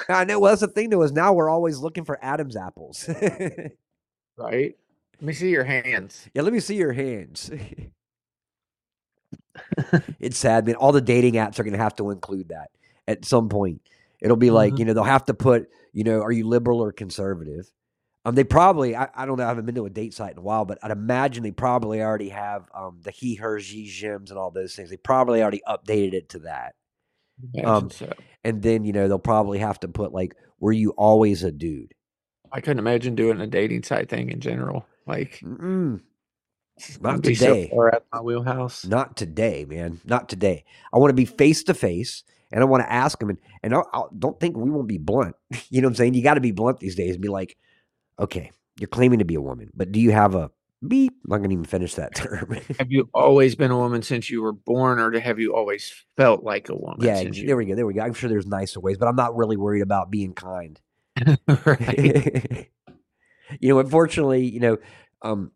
I 0.09 0.25
know. 0.25 0.41
Well, 0.41 0.53
that's 0.53 0.63
the 0.63 0.69
thing, 0.69 0.91
though, 0.91 1.03
is 1.03 1.13
now 1.13 1.33
we're 1.33 1.51
always 1.51 1.79
looking 1.79 2.05
for 2.05 2.19
Adam's 2.23 2.57
apples. 2.57 3.09
Right? 4.37 4.75
Let 5.21 5.27
me 5.27 5.33
see 5.33 5.51
your 5.51 5.65
hands. 5.65 6.29
Yeah, 6.35 6.43
let 6.43 6.53
me 6.53 6.61
see 6.61 6.75
your 6.77 6.93
hands. 6.93 7.51
it's 10.21 10.39
sad, 10.39 10.67
man. 10.67 10.75
All 10.77 10.93
the 10.93 11.01
dating 11.01 11.35
apps 11.35 11.59
are 11.59 11.65
going 11.65 11.73
to 11.73 11.83
have 11.83 11.97
to 11.97 12.11
include 12.11 12.49
that 12.49 12.71
at 13.07 13.25
some 13.25 13.49
point. 13.49 13.81
It'll 14.21 14.37
be 14.37 14.51
like, 14.51 14.75
Mhm. 14.75 14.79
you 14.81 14.85
know, 14.87 14.93
they'll 14.95 15.05
have 15.05 15.27
to 15.27 15.35
put, 15.35 15.69
you 15.93 16.05
know, 16.05 16.23
are 16.23 16.33
you 16.33 16.47
liberal 16.47 16.83
or 16.83 16.93
conservative? 16.93 17.71
Um, 18.25 18.35
they 18.35 18.45
probably, 18.45 18.97
I, 18.97 19.09
I 19.15 19.27
don't 19.27 19.37
know, 19.37 19.45
I 19.45 19.49
haven't 19.49 19.67
been 19.67 19.75
to 19.75 19.85
a 19.85 19.91
date 19.91 20.15
site 20.15 20.33
in 20.33 20.39
a 20.39 20.43
while, 20.43 20.65
but 20.65 20.79
I'd 20.83 20.91
imagine 20.91 21.43
they 21.43 21.51
probably 21.51 22.01
already 22.01 22.31
have 22.31 22.65
um, 22.75 23.01
the 23.03 23.11
he, 23.11 23.35
her, 23.35 23.61
she, 23.61 23.85
gyms 23.85 24.31
and 24.31 24.39
all 24.39 24.51
those 24.51 24.75
things. 24.75 24.89
They 24.89 24.97
probably 24.97 25.43
already 25.43 25.61
updated 25.69 26.15
it 26.15 26.29
to 26.31 26.39
that. 26.41 26.75
Um, 27.63 27.91
so. 27.91 28.11
And 28.43 28.63
then, 28.63 28.85
you 28.85 28.93
know, 28.93 29.09
they'll 29.09 29.19
probably 29.19 29.59
have 29.59 29.79
to 29.81 29.89
put 29.89 30.13
like, 30.13 30.35
were 30.59 30.73
you 30.73 30.91
always 30.93 31.43
a 31.43 31.53
dude? 31.53 31.93
I 32.51 32.61
couldn't 32.61 32.79
imagine 32.79 33.15
doing 33.15 33.41
a 33.41 33.47
dating 33.47 33.83
site 33.83 34.09
thing 34.09 34.31
in 34.31 34.41
general. 34.41 34.87
Like 35.07 35.41
Mm-mm. 35.43 36.01
Not 37.01 37.23
today. 37.23 37.71
so 37.73 37.87
at 37.87 38.05
my 38.13 38.21
wheelhouse. 38.21 38.85
Not 38.85 39.17
today, 39.17 39.65
man. 39.65 40.01
Not 40.05 40.29
today. 40.29 40.65
I 40.93 40.99
want 40.99 41.11
to 41.11 41.15
be 41.15 41.25
face 41.25 41.63
to 41.65 41.75
face 41.75 42.25
and 42.53 42.63
I 42.63 42.65
want 42.65 42.83
to 42.83 42.93
ask 42.93 43.21
him. 43.21 43.31
And, 43.31 43.39
and 43.63 43.75
I, 43.75 43.83
I 43.93 44.03
don't 44.19 44.39
think 44.41 44.57
we 44.57 44.71
won't 44.71 44.89
be 44.89 44.99
blunt. 44.99 45.37
you 45.71 45.81
know 45.81 45.87
what 45.87 45.93
I'm 45.93 45.97
saying? 45.97 46.15
You 46.15 46.23
got 46.23 46.35
to 46.35 46.41
be 46.41 46.53
blunt 46.53 46.81
these 46.81 46.95
days 46.95 47.15
and 47.15 47.23
be 47.23 47.29
like, 47.29 47.57
okay, 48.19 48.51
you're 48.79 48.89
claiming 48.89 49.21
to 49.21 49.25
be 49.25 49.35
a 49.35 49.41
woman, 49.41 49.71
but 49.75 49.93
do 49.93 50.01
you 50.01 50.11
have 50.13 50.35
a 50.35 50.51
beep? 50.87 51.13
I'm 51.25 51.31
not 51.31 51.39
going 51.39 51.51
to 51.51 51.55
even 51.55 51.65
finish 51.65 51.95
that 51.95 52.15
term. 52.17 52.59
Have 52.79 52.91
you 52.91 53.09
always 53.15 53.55
been 53.55 53.71
a 53.71 53.77
woman 53.77 54.03
since 54.03 54.29
you 54.31 54.43
were 54.43 54.53
born, 54.53 54.99
or 54.99 55.19
have 55.19 55.39
you 55.39 55.55
always 55.55 55.93
felt 56.17 56.43
like 56.43 56.69
a 56.69 56.75
woman? 56.75 56.99
yeah, 57.01 57.17
since 57.17 57.39
you 57.39 57.47
there 57.47 57.57
we 57.57 57.67
go. 57.67 57.75
There 57.75 57.87
we 57.87 57.95
go. 57.95 58.03
I'm 58.03 58.15
sure 58.15 58.29
there's 58.29 58.47
nicer 58.47 58.81
ways, 58.81 58.99
but 58.99 59.07
I'm 59.07 59.17
not 59.17 59.37
really 59.37 59.57
worried 59.57 59.83
about 59.83 60.11
being 60.11 60.35
kind. 60.35 60.81
you 61.27 62.67
know, 63.63 63.79
unfortunately, 63.79 64.47
you 64.47 64.61
know, 64.61 64.79
um, 65.23 65.53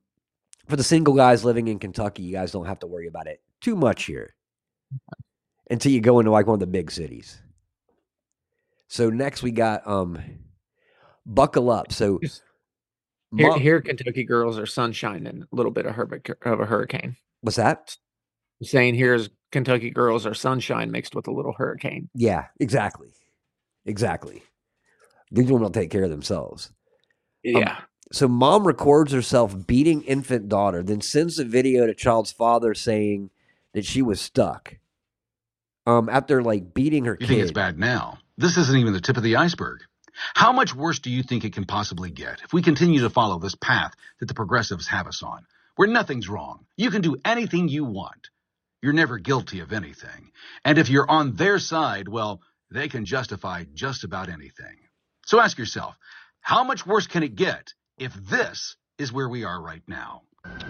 for 0.68 0.76
the 0.76 0.84
single 0.84 1.14
guys 1.14 1.44
living 1.44 1.68
in 1.68 1.78
Kentucky, 1.78 2.22
you 2.22 2.32
guys 2.32 2.52
don't 2.52 2.66
have 2.66 2.78
to 2.80 2.86
worry 2.86 3.08
about 3.08 3.26
it 3.26 3.40
too 3.60 3.74
much 3.74 4.04
here 4.04 4.34
until 5.70 5.92
you 5.92 6.00
go 6.00 6.20
into 6.20 6.30
like 6.30 6.46
one 6.46 6.54
of 6.54 6.60
the 6.60 6.66
big 6.66 6.90
cities. 6.90 7.40
So 8.88 9.10
next 9.10 9.42
we 9.42 9.50
got 9.50 9.86
um, 9.86 10.18
buckle 11.26 11.70
up. 11.70 11.92
So 11.92 12.20
Here, 13.36 13.58
here, 13.58 13.82
Kentucky 13.82 14.24
girls 14.24 14.58
are 14.58 14.66
sunshine 14.66 15.26
and 15.26 15.42
a 15.42 15.46
little 15.52 15.72
bit 15.72 15.84
of, 15.84 15.94
of 16.42 16.60
a 16.60 16.66
hurricane. 16.66 17.16
what's 17.40 17.56
that? 17.56 17.96
saying 18.62 18.94
here's 18.94 19.28
Kentucky 19.52 19.90
girls 19.90 20.26
are 20.26 20.34
sunshine 20.34 20.90
mixed 20.90 21.14
with 21.14 21.28
a 21.28 21.30
little 21.30 21.52
hurricane. 21.52 22.08
Yeah, 22.14 22.46
exactly, 22.58 23.08
exactly. 23.84 24.42
These 25.30 25.46
women 25.46 25.62
will 25.62 25.70
take 25.70 25.90
care 25.90 26.04
of 26.04 26.10
themselves. 26.10 26.72
Yeah. 27.44 27.78
So 28.12 28.26
mom 28.26 28.66
records 28.66 29.12
herself 29.12 29.66
beating 29.66 30.02
infant 30.02 30.48
daughter, 30.48 30.82
then 30.82 31.00
sends 31.00 31.38
a 31.38 31.44
video 31.44 31.86
to 31.86 31.94
child's 31.94 32.32
father 32.32 32.74
saying 32.74 33.30
that 33.74 33.84
she 33.84 34.00
was 34.02 34.20
stuck. 34.20 34.76
Um, 35.86 36.09
after 36.09 36.42
like 36.42 36.74
beating 36.74 37.04
her 37.04 37.12
You 37.20 37.26
kid. 37.26 37.28
think 37.28 37.42
it's 37.42 37.52
bad 37.52 37.78
now? 37.78 38.18
This 38.36 38.56
isn't 38.56 38.76
even 38.78 38.92
the 38.92 39.00
tip 39.00 39.16
of 39.16 39.22
the 39.22 39.36
iceberg. 39.36 39.80
How 40.34 40.52
much 40.52 40.74
worse 40.74 40.98
do 40.98 41.11
you 41.11 41.22
think 41.22 41.44
it 41.44 41.52
can 41.52 41.64
possibly 41.64 42.11
get 42.11 42.42
if 42.42 42.52
we 42.52 42.62
continue 42.62 43.00
to 43.02 43.11
follow 43.11 43.38
this 43.38 43.54
path 43.54 43.94
that 44.20 44.26
the 44.26 44.34
progressives 44.34 44.88
have 44.88 45.06
us 45.06 45.22
on, 45.22 45.46
where 45.76 45.88
nothing's 45.88 46.28
wrong? 46.28 46.66
You 46.76 46.90
can 46.90 47.02
do 47.02 47.16
anything 47.24 47.68
you 47.68 47.84
want. 47.84 48.28
You're 48.82 48.92
never 48.92 49.18
guilty 49.18 49.61
of 49.61 49.72
anything. 49.72 50.32
And 50.64 50.78
if 50.78 50.88
you're 50.88 51.11
on 51.11 51.36
their 51.36 51.59
side, 51.59 52.09
well, 52.09 52.40
they 52.70 52.88
can 52.88 53.04
justify 53.04 53.64
just 53.74 54.04
about 54.04 54.28
anything. 54.28 54.76
So 55.26 55.40
ask 55.40 55.59
yourself, 55.59 55.96
how 56.40 56.64
much 56.64 56.86
worse 56.86 57.06
can 57.06 57.22
it 57.22 57.34
get 57.34 57.72
if 57.99 58.14
this 58.14 58.76
is 58.99 59.12
where 59.12 59.28
we 59.28 59.44
are 59.44 59.61
right 59.61 59.82
now? 59.86 60.22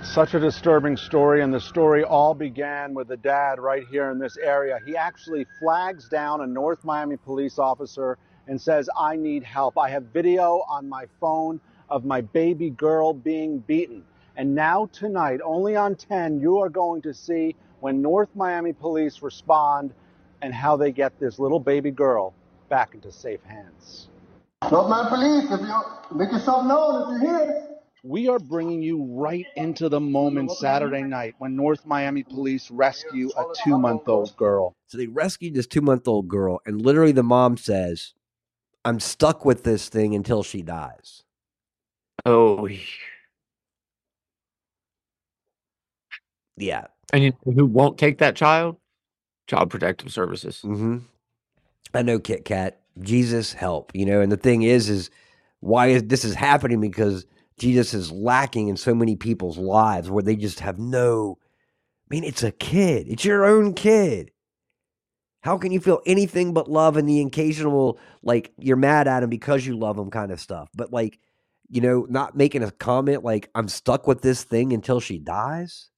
Such 0.03 0.35
a 0.35 0.41
disturbing 0.41 0.97
story, 0.97 1.43
and 1.43 1.53
the 1.53 1.61
story 1.61 2.03
all 2.03 2.35
began 2.35 2.95
with 2.95 3.11
a 3.11 3.17
dad 3.17 3.61
right 3.61 3.85
here 3.91 4.11
in 4.11 4.19
this 4.19 4.37
area. 4.37 4.79
He 4.85 4.97
actually 4.97 5.47
flags 5.61 6.09
down 6.09 6.41
a 6.41 6.47
North 6.47 6.85
Miami 6.85 7.17
police 7.17 7.59
officer 7.59 8.19
and 8.47 8.61
says, 8.61 8.89
I 8.99 9.17
need 9.17 9.45
help. 9.45 9.77
I 9.77 9.91
have 9.91 10.05
video 10.05 10.65
on 10.69 10.89
my 10.89 11.05
phone 11.21 11.61
of 11.91 12.05
my 12.05 12.23
baby 12.23 12.71
girl 12.71 13.13
being 13.13 13.59
beaten. 13.59 14.05
And 14.37 14.55
now, 14.55 14.87
tonight, 14.93 15.41
only 15.45 15.77
on 15.77 15.97
10, 15.97 16.41
you 16.41 16.59
are 16.59 16.71
going 16.71 17.03
to 17.03 17.13
see 17.13 17.55
when 17.81 18.01
North 18.01 18.31
Miami 18.35 18.73
police 18.73 19.21
respond 19.23 19.93
and 20.41 20.55
how 20.55 20.77
they 20.77 20.93
get 20.93 21.19
this 21.21 21.39
little 21.39 21.61
baby 21.61 21.91
girl 21.91 22.35
back 22.69 22.95
into 22.95 23.13
safe 23.13 23.43
hands. 23.43 24.09
North 24.63 24.89
Miami 24.91 25.09
Police, 25.11 25.51
if 25.53 25.61
you 25.61 25.83
make 26.17 26.33
yourself 26.33 26.67
known 26.67 27.17
if 27.17 27.23
you're 27.23 27.31
here. 27.39 27.69
We 28.05 28.29
are 28.29 28.39
bringing 28.39 28.83
you 28.83 29.05
right 29.11 29.47
into 29.57 29.89
the 29.89 30.01
moment 30.01 30.53
Saturday 30.53 31.03
night 31.03 31.35
when 31.39 31.57
North 31.57 31.87
Miami 31.87 32.23
police 32.23 32.71
rescue 32.71 33.31
a 33.39 33.45
two 33.65 33.79
month 33.79 34.09
old 34.09 34.37
girl. 34.37 34.75
So 34.89 34.99
they 34.99 35.07
rescued 35.07 35.55
this 35.55 35.67
two 35.67 35.81
month 35.83 36.09
old 36.09 36.29
girl, 36.29 36.61
and 36.67 36.83
literally 36.83 37.13
the 37.13 37.23
mom 37.25 37.57
says, 37.57 38.15
I'm 38.85 39.01
stuck 39.01 39.45
with 39.45 39.65
this 39.65 39.89
thing 39.89 40.15
until 40.15 40.43
she 40.43 40.63
dies. 40.63 41.25
Oh, 42.27 42.69
Yeah. 46.57 46.87
and 47.13 47.25
you 47.25 47.33
know 47.47 47.53
who 47.55 47.67
won't 47.67 47.99
take 47.99 48.19
that 48.19 48.37
child? 48.37 48.77
Child 49.49 49.71
Protective 49.71 50.13
Services. 50.13 50.63
Mm-hmm. 50.65 50.99
I 51.95 52.03
know 52.03 52.19
Kit 52.21 52.45
Kat. 52.45 52.81
Jesus 53.01 53.53
help. 53.53 53.93
You 53.95 54.07
know, 54.07 54.21
and 54.21 54.31
the 54.31 54.37
thing 54.37 54.63
is, 54.63 54.89
is 54.89 55.11
why 55.61 55.89
is 55.89 56.05
this 56.05 56.25
is 56.25 56.35
happening 56.35 56.81
because 56.81 57.27
Jesus 57.59 57.95
is 57.95 58.13
lacking 58.13 58.69
in 58.69 58.77
so 58.77 58.95
many 58.95 59.17
people's 59.17 59.59
lives 59.59 60.11
where 60.11 60.23
they 60.23 60.37
just 60.37 60.61
have 60.61 60.79
no 60.79 61.39
I 62.11 62.15
mean, 62.15 62.25
it's 62.25 62.43
a 62.43 62.53
kid. 62.53 63.07
It's 63.09 63.25
your 63.25 63.45
own 63.45 63.75
kid. 63.75 64.31
How 65.43 65.59
can 65.59 65.73
you 65.73 65.81
feel 65.81 66.01
anything 66.07 66.55
but 66.55 66.71
love 66.71 66.97
and 66.97 67.09
the 67.09 67.21
occasional 67.21 67.99
like 68.23 68.53
you're 68.59 68.77
mad 68.77 69.07
at 69.07 69.23
him 69.23 69.31
because 69.31 69.67
you 69.67 69.77
love 69.77 69.99
him 69.99 70.11
kind 70.11 70.33
of 70.33 70.41
stuff? 70.41 70.71
But 70.75 70.91
like, 70.91 71.19
you 71.69 71.83
know, 71.83 72.07
not 72.09 72.35
making 72.35 72.63
a 72.63 72.71
comment 72.71 73.25
like 73.25 73.51
I'm 73.55 73.69
stuck 73.69 74.07
with 74.07 74.23
this 74.23 74.43
thing 74.43 74.73
until 74.73 75.01
she 75.01 75.19
dies? 75.19 75.91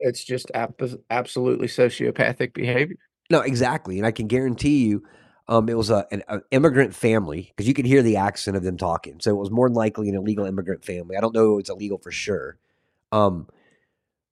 It's 0.00 0.24
just 0.24 0.50
ap- 0.54 0.80
absolutely 1.10 1.68
sociopathic 1.68 2.54
behavior. 2.54 2.96
No, 3.30 3.40
exactly. 3.40 3.98
And 3.98 4.06
I 4.06 4.10
can 4.10 4.26
guarantee 4.26 4.86
you, 4.86 5.02
um, 5.48 5.68
it 5.68 5.76
was 5.76 5.90
a, 5.90 6.06
an, 6.10 6.22
an 6.28 6.42
immigrant 6.50 6.94
family 6.94 7.52
because 7.54 7.66
you 7.66 7.74
could 7.74 7.86
hear 7.86 8.02
the 8.02 8.16
accent 8.16 8.56
of 8.56 8.62
them 8.62 8.76
talking. 8.76 9.20
So 9.20 9.30
it 9.30 9.38
was 9.38 9.50
more 9.50 9.68
likely 9.68 10.08
an 10.08 10.14
illegal 10.14 10.44
immigrant 10.44 10.84
family. 10.84 11.16
I 11.16 11.20
don't 11.20 11.34
know 11.34 11.58
it's 11.58 11.70
illegal 11.70 11.98
for 11.98 12.12
sure. 12.12 12.58
Um, 13.10 13.48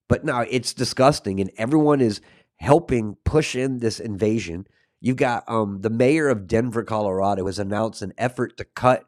but 0.08 0.24
now 0.24 0.40
it's 0.40 0.72
disgusting. 0.72 1.40
And 1.40 1.50
everyone 1.56 2.00
is 2.00 2.20
helping 2.56 3.16
push 3.24 3.54
in 3.54 3.78
this 3.78 4.00
invasion. 4.00 4.66
You've 5.00 5.16
got 5.16 5.44
um, 5.48 5.80
the 5.80 5.90
mayor 5.90 6.28
of 6.28 6.46
Denver, 6.46 6.84
Colorado, 6.84 7.46
has 7.46 7.58
announced 7.58 8.02
an 8.02 8.12
effort 8.18 8.56
to 8.58 8.64
cut 8.64 9.04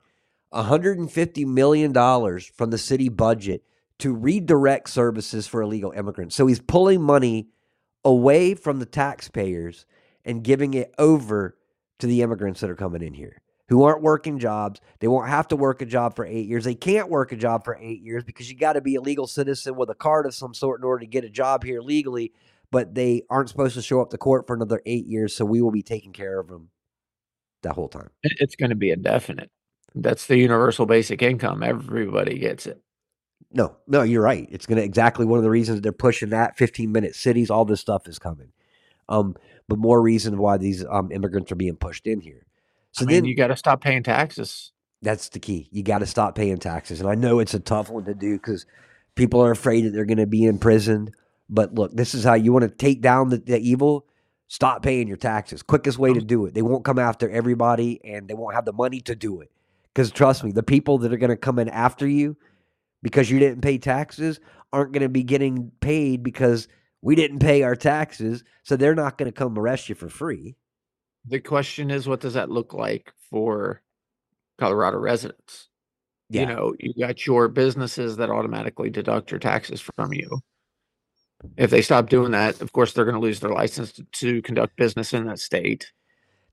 $150 0.52 1.46
million 1.46 1.92
from 2.54 2.70
the 2.70 2.78
city 2.78 3.08
budget 3.08 3.64
to 3.98 4.14
redirect 4.14 4.88
services 4.88 5.46
for 5.46 5.62
illegal 5.62 5.92
immigrants. 5.92 6.34
So 6.34 6.46
he's 6.46 6.60
pulling 6.60 7.02
money 7.02 7.48
away 8.04 8.54
from 8.54 8.78
the 8.78 8.86
taxpayers 8.86 9.86
and 10.24 10.42
giving 10.42 10.74
it 10.74 10.94
over 10.98 11.56
to 12.02 12.06
the 12.06 12.20
immigrants 12.22 12.60
that 12.60 12.68
are 12.68 12.76
coming 12.76 13.00
in 13.00 13.14
here 13.14 13.40
who 13.68 13.84
aren't 13.84 14.02
working 14.02 14.38
jobs. 14.38 14.80
They 15.00 15.08
won't 15.08 15.28
have 15.28 15.48
to 15.48 15.56
work 15.56 15.80
a 15.80 15.86
job 15.86 16.14
for 16.14 16.26
eight 16.26 16.46
years. 16.46 16.64
They 16.64 16.74
can't 16.74 17.08
work 17.08 17.32
a 17.32 17.36
job 17.36 17.64
for 17.64 17.78
eight 17.80 18.02
years 18.02 18.22
because 18.22 18.50
you 18.50 18.56
got 18.58 18.74
to 18.74 18.82
be 18.82 18.96
a 18.96 19.00
legal 19.00 19.26
citizen 19.26 19.76
with 19.76 19.88
a 19.88 19.94
card 19.94 20.26
of 20.26 20.34
some 20.34 20.52
sort 20.52 20.80
in 20.80 20.84
order 20.84 21.00
to 21.00 21.06
get 21.06 21.24
a 21.24 21.30
job 21.30 21.64
here 21.64 21.80
legally. 21.80 22.32
But 22.70 22.94
they 22.94 23.22
aren't 23.30 23.48
supposed 23.48 23.74
to 23.76 23.82
show 23.82 24.02
up 24.02 24.10
to 24.10 24.18
court 24.18 24.46
for 24.46 24.54
another 24.54 24.82
eight 24.84 25.06
years. 25.06 25.34
So 25.34 25.44
we 25.44 25.62
will 25.62 25.70
be 25.70 25.82
taking 25.82 26.12
care 26.12 26.38
of 26.38 26.48
them 26.48 26.68
that 27.62 27.74
whole 27.74 27.88
time. 27.88 28.10
It's 28.22 28.56
going 28.56 28.70
to 28.70 28.76
be 28.76 28.90
indefinite. 28.90 29.50
That's 29.94 30.26
the 30.26 30.36
universal 30.36 30.84
basic 30.84 31.22
income. 31.22 31.62
Everybody 31.62 32.38
gets 32.38 32.66
it. 32.66 32.82
No, 33.52 33.76
no, 33.86 34.02
you're 34.02 34.22
right. 34.22 34.48
It's 34.50 34.66
going 34.66 34.78
to 34.78 34.84
exactly 34.84 35.24
one 35.24 35.38
of 35.38 35.44
the 35.44 35.50
reasons 35.50 35.80
they're 35.80 35.92
pushing 35.92 36.30
that 36.30 36.58
15 36.58 36.90
minute 36.90 37.14
cities. 37.14 37.50
All 37.50 37.64
this 37.64 37.80
stuff 37.80 38.06
is 38.06 38.18
coming. 38.18 38.52
Um, 39.08 39.36
but 39.68 39.78
more 39.78 40.00
reason 40.00 40.38
why 40.38 40.56
these 40.56 40.84
um, 40.90 41.10
immigrants 41.12 41.52
are 41.52 41.56
being 41.56 41.76
pushed 41.76 42.06
in 42.06 42.20
here. 42.20 42.46
So 42.92 43.04
I 43.04 43.06
mean, 43.06 43.16
then 43.16 43.24
you 43.24 43.36
got 43.36 43.48
to 43.48 43.56
stop 43.56 43.80
paying 43.80 44.02
taxes. 44.02 44.72
That's 45.00 45.28
the 45.30 45.40
key. 45.40 45.68
You 45.72 45.82
got 45.82 45.98
to 45.98 46.06
stop 46.06 46.34
paying 46.34 46.58
taxes. 46.58 47.00
And 47.00 47.08
I 47.08 47.14
know 47.14 47.38
it's 47.38 47.54
a 47.54 47.60
tough 47.60 47.90
one 47.90 48.04
to 48.04 48.14
do 48.14 48.36
because 48.36 48.66
people 49.14 49.40
are 49.42 49.50
afraid 49.50 49.84
that 49.84 49.90
they're 49.90 50.04
going 50.04 50.18
to 50.18 50.26
be 50.26 50.44
imprisoned. 50.44 51.12
But 51.48 51.74
look, 51.74 51.92
this 51.92 52.14
is 52.14 52.24
how 52.24 52.34
you 52.34 52.52
want 52.52 52.62
to 52.62 52.68
take 52.68 53.00
down 53.00 53.30
the, 53.30 53.38
the 53.38 53.58
evil. 53.58 54.06
Stop 54.48 54.82
paying 54.82 55.08
your 55.08 55.16
taxes. 55.16 55.62
Quickest 55.62 55.98
way 55.98 56.12
to 56.12 56.20
do 56.20 56.46
it. 56.46 56.54
They 56.54 56.62
won't 56.62 56.84
come 56.84 56.98
after 56.98 57.28
everybody 57.28 58.00
and 58.04 58.28
they 58.28 58.34
won't 58.34 58.54
have 58.54 58.64
the 58.64 58.72
money 58.72 59.00
to 59.00 59.16
do 59.16 59.40
it. 59.40 59.50
Because 59.92 60.10
trust 60.10 60.44
me, 60.44 60.52
the 60.52 60.62
people 60.62 60.98
that 60.98 61.12
are 61.12 61.18
going 61.18 61.30
to 61.30 61.36
come 61.36 61.58
in 61.58 61.68
after 61.68 62.06
you 62.06 62.36
because 63.02 63.30
you 63.30 63.38
didn't 63.38 63.62
pay 63.62 63.78
taxes 63.78 64.40
aren't 64.72 64.92
going 64.92 65.02
to 65.02 65.08
be 65.08 65.22
getting 65.22 65.70
paid 65.80 66.22
because 66.22 66.68
We 67.02 67.14
didn't 67.16 67.40
pay 67.40 67.62
our 67.62 67.74
taxes, 67.76 68.44
so 68.62 68.76
they're 68.76 68.94
not 68.94 69.18
going 69.18 69.30
to 69.30 69.36
come 69.36 69.58
arrest 69.58 69.88
you 69.88 69.94
for 69.94 70.08
free. 70.08 70.54
The 71.26 71.40
question 71.40 71.90
is, 71.90 72.06
what 72.08 72.20
does 72.20 72.34
that 72.34 72.50
look 72.50 72.72
like 72.72 73.12
for 73.30 73.82
Colorado 74.58 74.98
residents? 74.98 75.68
Yeah. 76.30 76.42
You 76.42 76.46
know, 76.46 76.74
you 76.78 76.94
got 77.06 77.26
your 77.26 77.48
businesses 77.48 78.16
that 78.16 78.30
automatically 78.30 78.88
deduct 78.90 79.30
your 79.30 79.40
taxes 79.40 79.80
from 79.80 80.12
you. 80.12 80.40
If 81.56 81.70
they 81.70 81.82
stop 81.82 82.08
doing 82.08 82.30
that, 82.32 82.60
of 82.62 82.72
course, 82.72 82.92
they're 82.92 83.04
going 83.04 83.16
to 83.16 83.20
lose 83.20 83.40
their 83.40 83.50
license 83.50 83.92
to, 83.92 84.04
to 84.04 84.42
conduct 84.42 84.76
business 84.76 85.12
in 85.12 85.26
that 85.26 85.40
state. 85.40 85.90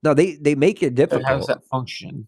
No, 0.02 0.14
they 0.16 0.36
they 0.36 0.56
make 0.56 0.82
it 0.82 0.98
So 0.98 1.04
how 1.04 1.06
difficult. 1.06 1.38
does 1.38 1.48
that 1.48 1.64
function? 1.66 2.28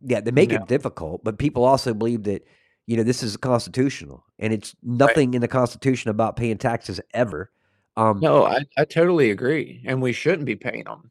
Yeah, 0.00 0.20
they 0.20 0.30
make 0.30 0.50
No. 0.50 0.56
it 0.56 0.66
difficult, 0.66 1.22
but 1.24 1.38
people 1.38 1.64
also 1.64 1.92
believe 1.92 2.22
that 2.24 2.46
you 2.86 2.96
know 2.96 3.02
this 3.02 3.22
is 3.22 3.36
constitutional, 3.36 4.24
and 4.38 4.52
it's 4.52 4.74
nothing 4.82 5.34
in 5.34 5.40
the 5.40 5.48
Constitution 5.48 6.10
about 6.10 6.36
paying 6.36 6.58
taxes 6.58 7.00
ever. 7.12 7.50
Um, 7.96 8.20
No, 8.20 8.44
I, 8.44 8.64
I 8.76 8.84
totally 8.84 9.30
agree. 9.30 9.82
And 9.86 10.02
we 10.02 10.12
shouldn't 10.12 10.46
be 10.46 10.56
paying 10.56 10.84
them. 10.84 11.10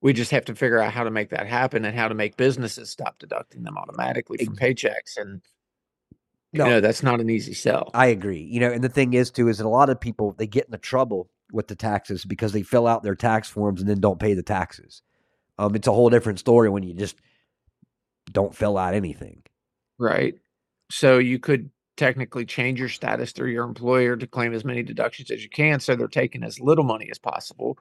We 0.00 0.12
just 0.12 0.32
have 0.32 0.44
to 0.46 0.54
figure 0.54 0.80
out 0.80 0.92
how 0.92 1.04
to 1.04 1.10
make 1.10 1.30
that 1.30 1.46
happen 1.46 1.84
and 1.84 1.96
how 1.96 2.08
to 2.08 2.14
make 2.14 2.36
businesses 2.36 2.90
stop 2.90 3.18
deducting 3.18 3.62
them 3.62 3.78
automatically 3.78 4.44
from 4.44 4.56
paychecks. 4.56 5.16
And 5.16 5.40
No. 6.52 6.66
know, 6.66 6.80
that's 6.80 7.04
not 7.04 7.20
an 7.20 7.30
easy 7.30 7.54
sell. 7.54 7.90
I 7.94 8.06
agree. 8.06 8.42
You 8.42 8.60
know, 8.60 8.72
and 8.72 8.82
the 8.82 8.88
thing 8.88 9.14
is 9.14 9.30
too 9.30 9.48
is 9.48 9.58
that 9.58 9.66
a 9.66 9.68
lot 9.68 9.90
of 9.90 10.00
people 10.00 10.34
they 10.36 10.48
get 10.48 10.66
into 10.66 10.78
trouble 10.78 11.30
with 11.52 11.68
the 11.68 11.76
taxes 11.76 12.24
because 12.24 12.52
they 12.52 12.62
fill 12.62 12.88
out 12.88 13.04
their 13.04 13.14
tax 13.14 13.48
forms 13.48 13.80
and 13.80 13.88
then 13.88 14.00
don't 14.00 14.18
pay 14.18 14.34
the 14.34 14.42
taxes. 14.42 15.02
Um, 15.58 15.76
it's 15.76 15.86
a 15.86 15.92
whole 15.92 16.10
different 16.10 16.40
story 16.40 16.68
when 16.68 16.82
you 16.82 16.94
just 16.94 17.16
don't 18.32 18.54
fill 18.54 18.76
out 18.76 18.94
anything. 18.94 19.42
Right. 19.98 20.34
So 20.92 21.18
you 21.18 21.38
could 21.38 21.70
technically 21.96 22.44
change 22.44 22.78
your 22.78 22.88
status 22.90 23.32
through 23.32 23.50
your 23.50 23.64
employer 23.64 24.16
to 24.16 24.26
claim 24.26 24.52
as 24.52 24.64
many 24.64 24.82
deductions 24.82 25.30
as 25.30 25.42
you 25.42 25.48
can. 25.48 25.80
So 25.80 25.96
they're 25.96 26.06
taking 26.08 26.42
as 26.44 26.60
little 26.60 26.84
money 26.84 27.08
as 27.10 27.18
possible. 27.18 27.78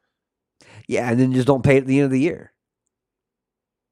Yeah, 0.87 1.09
and 1.09 1.19
then 1.19 1.33
just 1.33 1.47
don't 1.47 1.63
pay 1.63 1.75
it 1.77 1.81
at 1.81 1.87
the 1.87 1.97
end 1.99 2.05
of 2.05 2.11
the 2.11 2.19
year. 2.19 2.53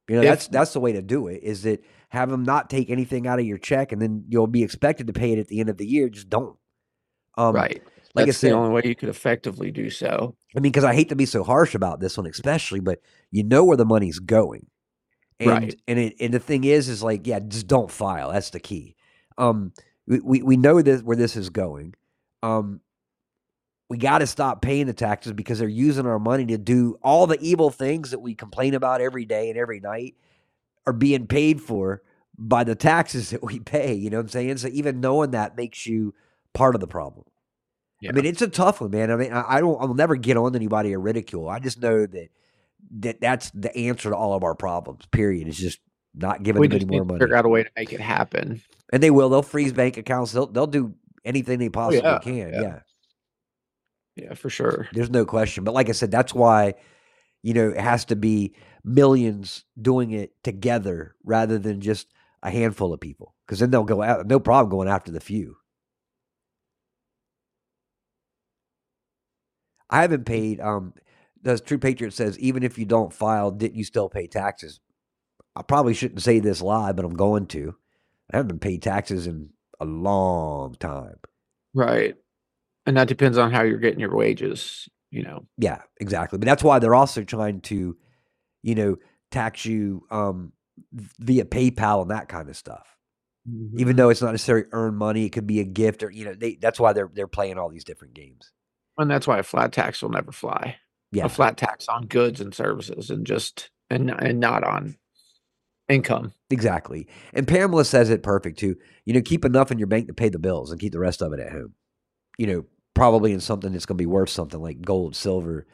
You 0.08 0.16
know, 0.16 0.22
If- 0.22 0.28
that's 0.30 0.48
that's 0.48 0.74
the 0.74 0.80
way 0.80 0.94
to 0.94 1.02
do 1.02 1.28
it. 1.28 1.44
Is 1.44 1.64
that 1.64 1.84
have 2.10 2.30
them 2.30 2.44
not 2.44 2.70
take 2.70 2.90
anything 2.90 3.28
out 3.28 3.40
of 3.40 3.46
your 3.46 3.58
check, 3.58 3.92
and 3.92 4.02
then 4.02 4.24
you'll 4.30 4.48
be 4.48 4.64
expected 4.64 5.08
to 5.08 5.14
pay 5.14 5.34
it 5.34 5.40
at 5.40 5.48
the 5.48 5.60
end 5.60 5.70
of 5.70 5.78
the 5.78 5.86
year. 5.86 6.10
Just 6.10 6.30
don't. 6.30 6.58
Um, 7.38 7.54
right. 7.56 7.82
Like 8.16 8.26
That's 8.26 8.38
I 8.38 8.40
said, 8.40 8.52
the 8.52 8.56
only 8.56 8.72
way 8.74 8.82
you 8.86 8.96
could 8.96 9.10
effectively 9.10 9.70
do 9.70 9.90
so. 9.90 10.36
I 10.56 10.60
mean, 10.60 10.72
because 10.72 10.84
I 10.84 10.96
hate 10.96 11.10
to 11.10 11.16
be 11.16 11.28
so 11.28 11.44
harsh 11.44 11.76
about 11.76 12.00
this 12.00 12.18
one, 12.18 12.26
especially, 12.26 12.80
but 12.80 13.02
you 13.32 13.44
know 13.44 13.64
where 13.64 13.78
the 13.78 13.86
money's 13.86 14.18
going, 14.18 14.66
and 15.40 15.50
Right. 15.50 15.76
and 15.88 16.00
it, 16.00 16.16
and 16.20 16.34
the 16.34 16.40
thing 16.40 16.64
is, 16.64 16.90
is 16.90 17.04
like, 17.04 17.28
yeah, 17.28 17.40
just 17.40 17.68
don't 17.68 17.92
file. 17.92 18.32
That's 18.32 18.50
the 18.50 18.60
key. 18.60 18.96
Um, 19.40 19.74
we 20.06 20.20
we, 20.20 20.42
we 20.44 20.58
know 20.58 20.82
this 20.82 21.02
where 21.02 21.18
this 21.18 21.36
is 21.36 21.50
going. 21.50 21.96
Um, 22.44 22.82
we 23.90 23.98
got 23.98 24.20
to 24.20 24.28
stop 24.28 24.62
paying 24.62 24.86
the 24.86 24.94
taxes 24.94 25.34
because 25.34 25.58
they're 25.60 25.68
using 25.68 26.06
our 26.06 26.20
money 26.20 26.46
to 26.48 26.58
do 26.58 27.00
all 27.02 27.26
the 27.26 27.40
evil 27.42 27.72
things 27.72 28.12
that 28.12 28.20
we 28.20 28.36
complain 28.36 28.76
about 28.76 29.02
every 29.02 29.26
day 29.26 29.50
and 29.50 29.58
every 29.58 29.80
night 29.80 30.16
are 30.86 30.94
being 30.94 31.26
paid 31.26 31.60
for 31.60 32.04
by 32.38 32.64
the 32.64 32.76
taxes 32.76 33.32
that 33.32 33.44
we 33.44 33.60
pay. 33.60 33.94
You 33.94 34.10
know 34.12 34.18
what 34.18 34.24
I'm 34.24 34.30
saying? 34.30 34.58
So 34.58 34.68
even 34.68 35.02
knowing 35.02 35.32
that 35.32 35.58
makes 35.58 35.88
you 35.88 36.14
part 36.54 36.76
of 36.76 36.82
the 36.82 36.88
problem. 36.88 37.26
Yeah. 38.02 38.12
I 38.12 38.14
mean, 38.14 38.26
it's 38.26 38.42
a 38.42 38.48
tough 38.48 38.80
one, 38.80 38.92
man. 38.92 39.12
I 39.12 39.16
mean, 39.18 39.34
I, 39.34 39.56
I 39.56 39.60
don't, 39.60 39.82
I'll 39.82 39.94
never 39.94 40.16
get 40.16 40.38
on 40.38 40.56
anybody 40.56 40.94
or 40.94 41.00
ridicule. 41.00 41.50
I 41.50 41.60
just 41.60 41.82
know 41.82 42.06
that 42.06 42.30
that 43.00 43.22
that's 43.22 43.52
the 43.52 43.76
answer 43.76 44.10
to 44.10 44.16
all 44.16 44.36
of 44.36 44.44
our 44.44 44.56
problems. 44.56 45.06
Period. 45.08 45.48
It's 45.48 45.58
just 45.58 45.80
not 46.16 46.44
giving 46.44 46.62
We 46.62 46.68
them 46.68 46.78
any 46.78 46.86
need 46.86 46.92
more 46.92 47.02
to 47.02 47.06
money, 47.06 47.20
figure 47.20 47.36
out 47.36 47.46
a 47.46 47.50
way 47.50 47.64
to 47.64 47.70
make 47.76 47.92
it 47.92 48.00
happen. 48.00 48.62
And 48.92 49.02
they 49.04 49.12
will. 49.12 49.30
They'll 49.30 49.42
freeze 49.42 49.74
bank 49.74 49.98
accounts. 49.98 50.32
They'll 50.32 50.48
they'll 50.48 50.68
do 50.68 50.96
anything 51.26 51.60
they 51.60 51.70
possibly 51.70 52.10
yeah, 52.10 52.20
can. 52.20 52.36
yeah. 52.36 52.62
yeah. 52.62 52.80
Yeah, 54.16 54.34
for 54.34 54.50
sure. 54.50 54.88
There's 54.92 55.10
no 55.10 55.26
question. 55.26 55.64
But 55.64 55.74
like 55.74 55.88
I 55.88 55.94
said, 55.94 56.12
that's 56.12 56.34
why, 56.34 56.74
you 57.42 57.54
know, 57.54 57.70
it 57.70 57.80
has 57.80 58.06
to 58.06 58.18
be 58.18 58.54
millions 58.84 59.64
doing 59.82 60.12
it 60.12 60.34
together 60.44 61.16
rather 61.24 61.58
than 61.58 61.80
just 61.80 62.08
a 62.44 62.50
handful 62.50 62.94
of 62.94 63.00
people. 63.00 63.36
Because 63.46 63.60
then 63.60 63.72
they'll 63.72 63.84
go 63.84 64.02
out, 64.02 64.28
no 64.28 64.40
problem 64.40 64.70
going 64.70 64.90
after 64.90 65.12
the 65.12 65.22
few. 65.22 65.56
I 69.90 70.02
haven't 70.02 70.26
paid. 70.26 70.60
Um, 70.60 70.94
the 71.42 71.58
True 71.58 71.80
Patriot 71.80 72.12
says 72.12 72.38
even 72.40 72.64
if 72.64 72.78
you 72.78 72.86
don't 72.86 73.14
file, 73.14 73.52
didn't 73.52 73.78
you 73.78 73.84
still 73.84 74.10
pay 74.10 74.28
taxes? 74.28 74.82
I 75.56 75.62
probably 75.62 75.94
shouldn't 75.94 76.22
say 76.22 76.40
this 76.40 76.62
live, 76.62 76.96
but 76.96 77.06
I'm 77.06 77.16
going 77.16 77.48
to. 77.48 77.76
I 78.32 78.38
haven't 78.38 78.50
been 78.50 78.60
paid 78.60 78.82
taxes 78.82 79.28
in 79.28 79.50
a 79.80 79.86
long 79.86 80.76
time. 80.76 81.20
Right. 81.74 82.16
And 82.86 82.98
that 82.98 83.08
depends 83.08 83.38
on 83.38 83.52
how 83.52 83.64
you're 83.64 83.80
getting 83.80 84.00
your 84.00 84.16
wages, 84.16 84.90
you 85.12 85.24
know. 85.24 85.46
Yeah, 85.58 85.82
exactly. 86.00 86.40
But 86.40 86.46
that's 86.46 86.64
why 86.64 86.80
they're 86.80 86.96
also 86.96 87.24
trying 87.24 87.62
to, 87.62 87.98
you 88.64 88.76
know, 88.76 88.98
tax 89.32 89.66
you 89.66 90.06
um, 90.10 90.54
via 90.92 91.46
PayPal 91.46 92.02
and 92.02 92.12
that 92.12 92.30
kind 92.30 92.50
of 92.50 92.58
stuff. 92.58 92.96
Even 93.78 93.96
though 93.96 94.10
it's 94.10 94.22
not 94.22 94.32
necessarily 94.32 94.68
earned 94.74 94.98
money, 94.98 95.26
it 95.26 95.32
could 95.32 95.48
be 95.48 95.60
a 95.60 95.64
gift 95.64 96.04
or 96.04 96.12
you 96.12 96.24
know, 96.24 96.36
they 96.36 96.56
that's 96.56 96.80
why 96.80 96.94
they're 96.94 97.10
they're 97.12 97.26
playing 97.26 97.58
all 97.58 97.70
these 97.70 97.84
different 97.84 98.14
games. 98.14 98.52
And 98.98 99.10
that's 99.10 99.26
why 99.26 99.40
a 99.40 99.44
flat 99.44 99.72
tax 99.72 100.04
will 100.04 100.10
never 100.10 100.32
fly. 100.32 100.76
Yeah. 101.12 101.26
A 101.26 101.30
flat 101.30 101.58
tax 101.58 101.88
on 101.88 102.06
goods 102.06 102.42
and 102.42 102.54
services 102.54 103.10
and 103.10 103.26
just 103.26 103.72
and 103.90 104.12
and 104.12 104.40
not 104.40 104.64
on 104.64 104.98
income. 105.90 106.34
Exactly. 106.50 107.08
And 107.34 107.48
Pamela 107.48 107.86
says 107.86 108.10
it 108.10 108.24
perfect 108.24 108.60
too. 108.60 108.76
You 109.06 109.14
know, 109.14 109.22
keep 109.22 109.44
enough 109.46 109.72
in 109.72 109.80
your 109.80 109.88
bank 109.88 110.08
to 110.08 110.14
pay 110.14 110.30
the 110.30 110.40
bills 110.40 110.72
and 110.72 110.80
keep 110.80 110.94
the 110.94 111.00
rest 111.00 111.22
of 111.22 111.34
it 111.34 111.40
at 111.40 111.52
home. 111.52 111.74
You 112.38 112.48
know, 112.48 112.66
probably 112.94 113.34
in 113.34 113.40
something 113.40 113.72
that's 113.72 113.86
going 113.86 113.98
to 113.98 114.02
be 114.02 114.06
worth 114.06 114.30
something 114.30 114.62
like 114.62 114.82
gold, 114.82 115.16
silver, 115.16 115.68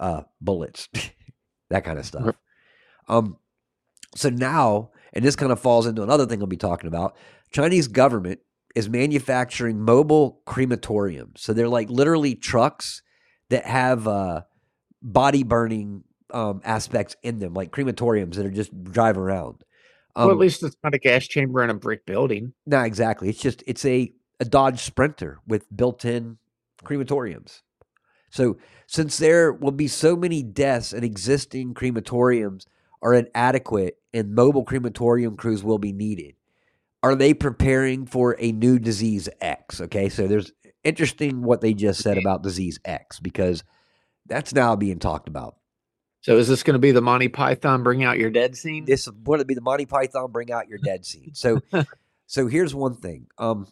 uh, 0.00 0.22
bullets, 0.40 0.88
that 1.70 1.84
kind 1.84 1.98
of 1.98 2.06
stuff. 2.06 2.36
Um, 3.08 3.36
so 4.14 4.30
now, 4.30 4.90
and 5.12 5.24
this 5.24 5.36
kind 5.36 5.52
of 5.52 5.60
falls 5.60 5.86
into 5.86 6.02
another 6.02 6.26
thing 6.26 6.40
I'll 6.40 6.46
be 6.46 6.56
talking 6.56 6.88
about. 6.88 7.16
Chinese 7.52 7.88
government 7.88 8.40
is 8.74 8.88
manufacturing 8.88 9.80
mobile 9.80 10.42
crematoriums. 10.46 11.38
So 11.38 11.52
they're 11.52 11.68
like 11.68 11.88
literally 11.88 12.34
trucks 12.34 13.02
that 13.48 13.64
have 13.64 14.06
uh, 14.06 14.42
body 15.02 15.42
burning 15.42 16.04
um, 16.32 16.60
aspects 16.64 17.16
in 17.22 17.38
them, 17.38 17.54
like 17.54 17.70
crematoriums 17.72 18.34
that 18.34 18.46
are 18.46 18.50
just 18.50 18.72
drive 18.84 19.18
around. 19.18 19.62
well, 20.16 20.30
at 20.30 20.32
Um, 20.32 20.38
least 20.38 20.62
it's 20.62 20.76
not 20.82 20.94
a 20.94 20.98
gas 20.98 21.26
chamber 21.26 21.62
in 21.62 21.70
a 21.70 21.74
brick 21.74 22.06
building. 22.06 22.52
no, 22.66 22.80
exactly. 22.82 23.28
It's 23.28 23.40
just 23.40 23.62
it's 23.66 23.84
a 23.84 24.12
a 24.40 24.44
Dodge 24.44 24.80
Sprinter 24.82 25.38
with 25.46 25.64
built-in 25.74 26.38
crematoriums. 26.84 27.62
So 28.30 28.58
since 28.86 29.16
there 29.18 29.52
will 29.52 29.72
be 29.72 29.88
so 29.88 30.14
many 30.16 30.42
deaths 30.42 30.92
and 30.92 31.04
existing 31.04 31.74
crematoriums 31.74 32.66
are 33.02 33.14
inadequate 33.14 33.98
and 34.12 34.34
mobile 34.34 34.64
crematorium 34.64 35.36
crews 35.36 35.64
will 35.64 35.78
be 35.78 35.92
needed, 35.92 36.34
are 37.02 37.14
they 37.14 37.32
preparing 37.32 38.04
for 38.06 38.36
a 38.38 38.52
new 38.52 38.78
disease 38.78 39.28
X? 39.40 39.80
Okay, 39.80 40.08
so 40.08 40.26
there's 40.26 40.52
interesting 40.84 41.42
what 41.42 41.60
they 41.62 41.72
just 41.72 42.02
said 42.02 42.18
about 42.18 42.42
disease 42.42 42.78
X 42.84 43.20
because 43.20 43.64
that's 44.26 44.52
now 44.54 44.76
being 44.76 44.98
talked 44.98 45.28
about. 45.28 45.56
So 46.26 46.38
is 46.38 46.48
this 46.48 46.64
going 46.64 46.74
to 46.74 46.80
be 46.80 46.90
the 46.90 47.00
Monty 47.00 47.28
Python 47.28 47.84
bring 47.84 48.02
out 48.02 48.18
your 48.18 48.30
dead 48.30 48.56
scene? 48.56 48.84
This 48.84 49.06
is 49.06 49.12
going 49.12 49.38
to 49.38 49.44
be 49.44 49.54
the 49.54 49.60
Monty 49.60 49.86
Python 49.86 50.32
bring 50.32 50.50
out 50.50 50.68
your 50.68 50.78
dead 50.78 51.06
scene. 51.06 51.30
So, 51.34 51.60
so 52.26 52.48
here's 52.48 52.74
one 52.74 52.96
thing. 52.96 53.28
Um, 53.38 53.68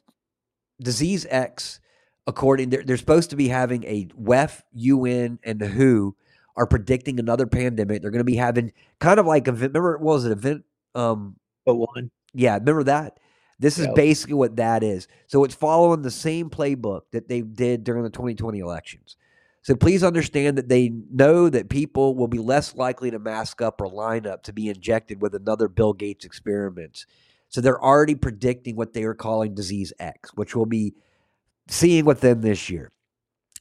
disease 0.80 1.26
X, 1.28 1.80
according 2.28 2.70
they're, 2.70 2.84
they're 2.84 2.96
supposed 2.96 3.30
to 3.30 3.36
be 3.36 3.48
having 3.48 3.82
a 3.82 4.06
WEF, 4.16 4.62
UN, 4.72 5.40
and 5.42 5.58
the 5.58 5.66
WHO 5.66 6.14
are 6.56 6.68
predicting 6.68 7.18
another 7.18 7.48
pandemic. 7.48 8.00
They're 8.00 8.12
going 8.12 8.20
to 8.20 8.24
be 8.24 8.36
having 8.36 8.72
kind 9.00 9.18
of 9.18 9.26
like 9.26 9.48
a 9.48 9.52
remember 9.52 9.98
what 9.98 10.14
was 10.14 10.24
it 10.24 10.30
event? 10.30 10.64
Um, 10.94 11.34
But 11.66 11.74
one. 11.74 12.12
yeah, 12.34 12.54
remember 12.54 12.84
that. 12.84 13.18
This 13.58 13.78
is 13.78 13.86
Yep. 13.86 13.96
basically 13.96 14.34
what 14.34 14.54
that 14.58 14.84
is. 14.84 15.08
So 15.26 15.42
it's 15.42 15.56
following 15.56 16.02
the 16.02 16.10
same 16.12 16.50
playbook 16.50 17.00
that 17.10 17.26
they 17.26 17.40
did 17.40 17.82
during 17.82 18.04
the 18.04 18.10
2020 18.10 18.60
elections. 18.60 19.16
So 19.64 19.74
please 19.74 20.04
understand 20.04 20.58
that 20.58 20.68
they 20.68 20.90
know 21.10 21.48
that 21.48 21.70
people 21.70 22.14
will 22.14 22.28
be 22.28 22.38
less 22.38 22.74
likely 22.74 23.10
to 23.10 23.18
mask 23.18 23.62
up 23.62 23.80
or 23.80 23.88
line 23.88 24.26
up 24.26 24.42
to 24.42 24.52
be 24.52 24.68
injected 24.68 25.22
with 25.22 25.34
another 25.34 25.68
Bill 25.68 25.94
Gates 25.94 26.26
experiment. 26.26 27.06
So 27.48 27.62
they're 27.62 27.82
already 27.82 28.14
predicting 28.14 28.76
what 28.76 28.92
they 28.92 29.04
are 29.04 29.14
calling 29.14 29.54
disease 29.54 29.90
X, 29.98 30.30
which 30.34 30.54
we'll 30.54 30.66
be 30.66 30.94
seeing 31.66 32.04
with 32.04 32.20
them 32.20 32.42
this 32.42 32.68
year. 32.68 32.92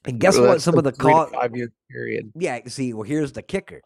And 0.03 0.19
guess 0.19 0.37
Well, 0.37 0.49
what? 0.49 0.61
Some 0.61 0.77
of 0.77 0.83
the 0.83 0.91
call, 0.91 1.27
five 1.27 1.55
year 1.55 1.71
period. 1.89 2.33
yeah, 2.35 2.59
see, 2.67 2.93
well, 2.93 3.03
here's 3.03 3.31
the 3.31 3.41
kicker. 3.41 3.81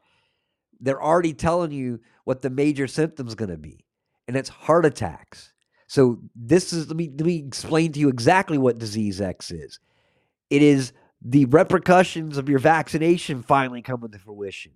They're 0.80 1.02
already 1.02 1.34
telling 1.34 1.72
you 1.72 2.00
what 2.24 2.42
the 2.42 2.50
major 2.50 2.88
symptoms 2.88 3.36
to 3.36 3.58
be, 3.58 3.86
and 4.28 4.36
it's 4.36 4.50
heart 4.50 4.88
attacks. 4.88 5.54
So 5.86 6.20
this 6.36 6.74
is 6.74 6.88
let 6.88 6.98
me 6.98 7.12
let 7.16 7.28
me 7.28 7.44
explain 7.46 7.92
to 7.92 8.00
you 8.00 8.10
exactly 8.10 8.58
what 8.58 8.80
disease 8.80 9.22
X 9.22 9.52
is. 9.52 9.80
It 10.50 10.64
is 10.64 10.94
the 11.22 11.46
repercussions 11.46 12.38
of 12.38 12.50
your 12.50 12.60
vaccination 12.60 13.44
finally 13.44 13.82
coming 13.82 14.12
to 14.12 14.20
fruition. 14.20 14.74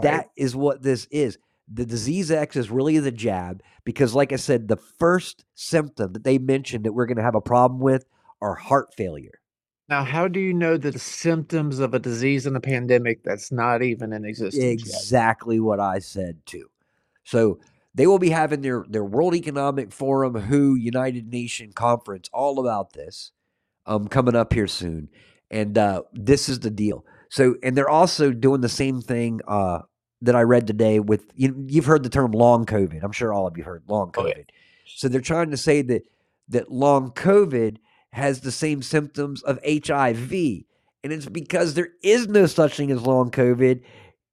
That 0.00 0.30
is 0.36 0.56
what 0.56 0.82
this 0.82 1.06
is. 1.10 1.38
The 1.72 1.84
disease 1.84 2.30
X 2.30 2.56
is 2.56 2.70
really 2.70 2.98
the 2.98 3.12
jab 3.12 3.62
because, 3.84 4.14
like 4.14 4.32
I 4.32 4.36
said, 4.36 4.68
the 4.68 4.76
first 4.76 5.44
symptom 5.54 6.14
that 6.14 6.24
they 6.24 6.38
mentioned 6.38 6.84
that 6.84 6.92
we're 6.92 7.06
going 7.06 7.18
to 7.18 7.22
have 7.22 7.34
a 7.34 7.40
problem 7.40 7.80
with 7.80 8.06
are 8.40 8.54
heart 8.54 8.94
failure. 8.94 9.40
Now, 9.88 10.04
how 10.04 10.28
do 10.28 10.40
you 10.40 10.54
know 10.54 10.76
the 10.76 10.98
symptoms 10.98 11.78
of 11.78 11.92
a 11.92 11.98
disease 11.98 12.46
in 12.46 12.56
a 12.56 12.60
pandemic 12.60 13.22
that's 13.22 13.52
not 13.52 13.82
even 13.82 14.12
in 14.12 14.24
existence 14.24 14.62
yet? 14.62 14.72
Exactly 14.72 15.60
what 15.60 15.80
I 15.80 15.98
said 15.98 16.44
too. 16.46 16.70
So 17.24 17.60
they 17.94 18.06
will 18.06 18.18
be 18.18 18.30
having 18.30 18.62
their 18.62 18.84
their 18.88 19.04
World 19.04 19.34
Economic 19.34 19.92
Forum, 19.92 20.34
WHO, 20.34 20.76
United 20.76 21.30
Nation 21.30 21.72
conference, 21.72 22.30
all 22.32 22.58
about 22.58 22.94
this, 22.94 23.32
um, 23.86 24.08
coming 24.08 24.34
up 24.34 24.52
here 24.52 24.66
soon. 24.66 25.10
And 25.52 25.76
uh, 25.78 26.02
this 26.12 26.48
is 26.48 26.60
the 26.60 26.70
deal. 26.70 27.04
So, 27.28 27.54
and 27.62 27.76
they're 27.76 27.88
also 27.88 28.32
doing 28.32 28.60
the 28.62 28.68
same 28.68 29.00
thing 29.00 29.40
uh, 29.46 29.80
that 30.22 30.34
I 30.34 30.42
read 30.42 30.66
today 30.66 30.98
with 30.98 31.26
you. 31.34 31.64
You've 31.68 31.84
heard 31.84 32.02
the 32.02 32.08
term 32.08 32.32
long 32.32 32.66
COVID. 32.66 33.02
I'm 33.04 33.12
sure 33.12 33.32
all 33.32 33.46
of 33.46 33.56
you 33.56 33.62
heard 33.64 33.84
long 33.86 34.10
Oh, 34.16 34.22
COVID. 34.22 34.36
yeah. 34.36 34.44
So 34.86 35.08
they're 35.08 35.20
trying 35.20 35.50
to 35.50 35.56
say 35.56 35.82
that 35.82 36.02
that 36.48 36.70
long 36.72 37.10
COVID 37.12 37.76
has 38.12 38.40
the 38.40 38.52
same 38.52 38.82
symptoms 38.82 39.42
of 39.42 39.58
HIV, 39.64 40.32
and 41.04 41.12
it's 41.12 41.26
because 41.26 41.74
there 41.74 41.90
is 42.02 42.28
no 42.28 42.46
such 42.46 42.76
thing 42.76 42.90
as 42.90 43.02
long 43.02 43.30
COVID. 43.30 43.82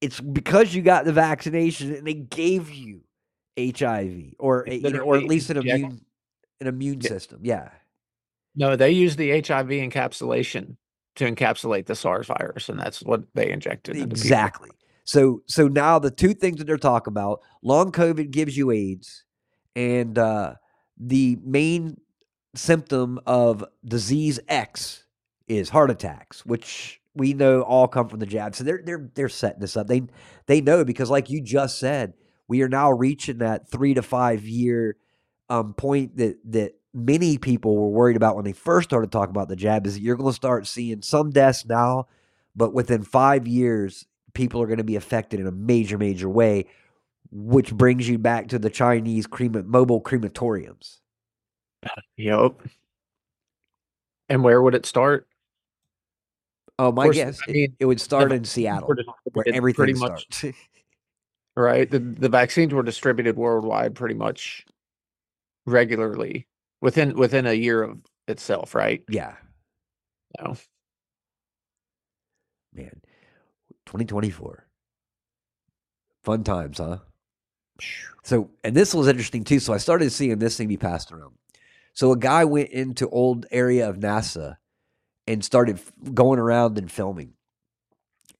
It's 0.01 0.19
because 0.21 0.73
you 0.73 0.81
got 0.81 1.05
the 1.05 1.13
vaccination 1.13 1.93
and 1.93 2.07
they 2.07 2.13
gave 2.13 2.69
you 2.69 3.01
HIV 3.57 4.35
or 4.39 4.63
a, 4.67 4.75
you 4.75 4.89
know, 4.91 4.99
or 5.01 5.17
at 5.17 5.23
least 5.25 5.49
an 5.49 5.57
immune 5.57 6.01
an 6.61 6.67
immune 6.67 6.99
Yeah. 7.01 7.09
system. 7.09 7.39
Yeah. 7.43 7.69
No, 8.55 8.75
they 8.75 8.91
use 8.91 9.15
the 9.15 9.31
HIV 9.31 9.67
encapsulation 9.69 10.75
to 11.15 11.29
encapsulate 11.29 11.85
the 11.85 11.95
SARS 11.95 12.27
virus, 12.27 12.69
and 12.69 12.79
that's 12.79 13.01
what 13.03 13.23
they 13.33 13.51
injected. 13.51 13.97
Exactly. 13.97 14.69
So 15.03 15.41
so 15.47 15.67
now 15.67 15.99
the 15.99 16.11
two 16.11 16.33
things 16.33 16.57
that 16.57 16.65
they're 16.65 16.77
talking 16.77 17.11
about, 17.11 17.41
long 17.63 17.91
COVID 17.91 18.31
gives 18.31 18.55
you 18.55 18.71
AIDS, 18.71 19.23
and 19.75 20.17
uh, 20.17 20.53
the 20.97 21.37
main 21.43 21.97
symptom 22.55 23.19
of 23.25 23.63
disease 23.85 24.39
X 24.47 25.05
is 25.47 25.69
heart 25.69 25.89
attacks, 25.89 26.45
which 26.45 27.01
we 27.15 27.33
know 27.33 27.61
all 27.61 27.87
come 27.87 28.07
from 28.07 28.19
the 28.19 28.25
jab. 28.25 28.55
So 28.55 28.63
they're 28.63 28.81
they're 28.83 29.09
they're 29.15 29.29
setting 29.29 29.61
this 29.61 29.75
up. 29.75 29.87
They 29.87 30.03
they 30.45 30.61
know 30.61 30.85
because 30.85 31.09
like 31.09 31.29
you 31.29 31.41
just 31.41 31.79
said, 31.79 32.13
we 32.47 32.61
are 32.61 32.69
now 32.69 32.91
reaching 32.91 33.39
that 33.39 33.69
three 33.69 33.93
to 33.95 34.01
five 34.01 34.43
year 34.43 34.95
um, 35.49 35.73
point 35.73 36.17
that 36.17 36.37
that 36.51 36.73
many 36.93 37.37
people 37.37 37.75
were 37.75 37.89
worried 37.89 38.15
about 38.17 38.35
when 38.35 38.45
they 38.45 38.53
first 38.53 38.89
started 38.89 39.11
talking 39.11 39.31
about 39.31 39.47
the 39.47 39.55
jab 39.55 39.85
is 39.85 39.93
that 39.95 40.01
you're 40.01 40.15
going 40.15 40.29
to 40.29 40.35
start 40.35 40.67
seeing 40.67 41.01
some 41.01 41.29
deaths 41.29 41.65
now, 41.65 42.07
but 42.55 42.73
within 42.73 43.03
five 43.03 43.47
years, 43.47 44.05
people 44.33 44.61
are 44.61 44.67
going 44.67 44.77
to 44.77 44.83
be 44.83 44.95
affected 44.95 45.39
in 45.39 45.47
a 45.47 45.51
major, 45.51 45.97
major 45.97 46.29
way, 46.29 46.65
which 47.31 47.73
brings 47.73 48.09
you 48.09 48.17
back 48.17 48.47
to 48.47 48.59
the 48.59 48.69
Chinese 48.69 49.27
crema- 49.27 49.63
mobile 49.63 50.01
crematoriums. 50.01 50.97
Yep. 52.17 52.61
And 54.27 54.43
where 54.43 54.61
would 54.61 54.75
it 54.75 54.85
start? 54.85 55.27
Oh, 56.77 56.91
my 56.91 57.05
course, 57.05 57.15
guess 57.15 57.39
I 57.47 57.49
it- 57.49 57.53
mean, 57.53 57.75
it, 57.79 57.85
would 57.85 57.99
start 58.01 58.31
in 58.31 58.43
Seattle, 58.43 58.93
where 59.33 59.45
everything 59.47 59.75
pretty 59.75 59.93
much 59.93 60.25
starts. 60.31 60.57
right. 61.55 61.89
The 61.89 61.99
the 61.99 62.29
vaccines 62.29 62.73
were 62.73 62.83
distributed 62.83 63.37
worldwide 63.37 63.95
pretty 63.95 64.15
much 64.15 64.65
regularly 65.65 66.47
within 66.81 67.15
within 67.15 67.45
a 67.45 67.53
year 67.53 67.83
of 67.83 67.99
itself, 68.27 68.75
right? 68.75 69.03
yeah, 69.09 69.35
No. 70.39 70.55
man. 72.73 73.01
2024. 73.85 74.67
Fun 76.23 76.43
times, 76.43 76.77
huh? 76.77 76.99
So, 78.23 78.51
and 78.63 78.75
this 78.75 78.93
was 78.93 79.07
interesting 79.07 79.43
too. 79.43 79.59
So 79.59 79.73
I 79.73 79.77
started 79.77 80.11
seeing 80.11 80.37
this 80.37 80.57
thing 80.57 80.67
be 80.67 80.77
passed 80.77 81.11
around. 81.11 81.33
So 81.93 82.11
a 82.11 82.17
guy 82.17 82.45
went 82.45 82.69
into 82.69 83.09
old 83.09 83.45
area 83.51 83.89
of 83.89 83.97
NASA 83.97 84.57
and 85.25 85.43
started 85.43 85.79
going 86.13 86.39
around 86.39 86.77
and 86.77 86.91
filming. 86.91 87.33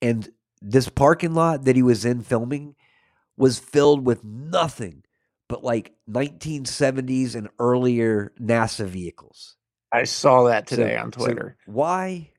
And 0.01 0.29
this 0.61 0.89
parking 0.89 1.33
lot 1.33 1.63
that 1.65 1.75
he 1.75 1.81
was 1.81 2.05
in 2.05 2.21
filming 2.21 2.75
was 3.37 3.57
filled 3.59 4.05
with 4.05 4.23
nothing 4.23 5.03
but 5.50 5.64
like 5.64 5.91
1970s 6.10 7.36
and 7.36 7.50
earlier 7.60 8.32
NASA 8.39 8.86
vehicles. 8.86 9.58
I 9.91 10.04
saw 10.04 10.43
that 10.45 10.70
So- 10.70 10.78
today 10.78 10.95
on 10.95 11.12
so 11.12 11.26
Twitter. 11.26 11.58
why? 11.66 12.32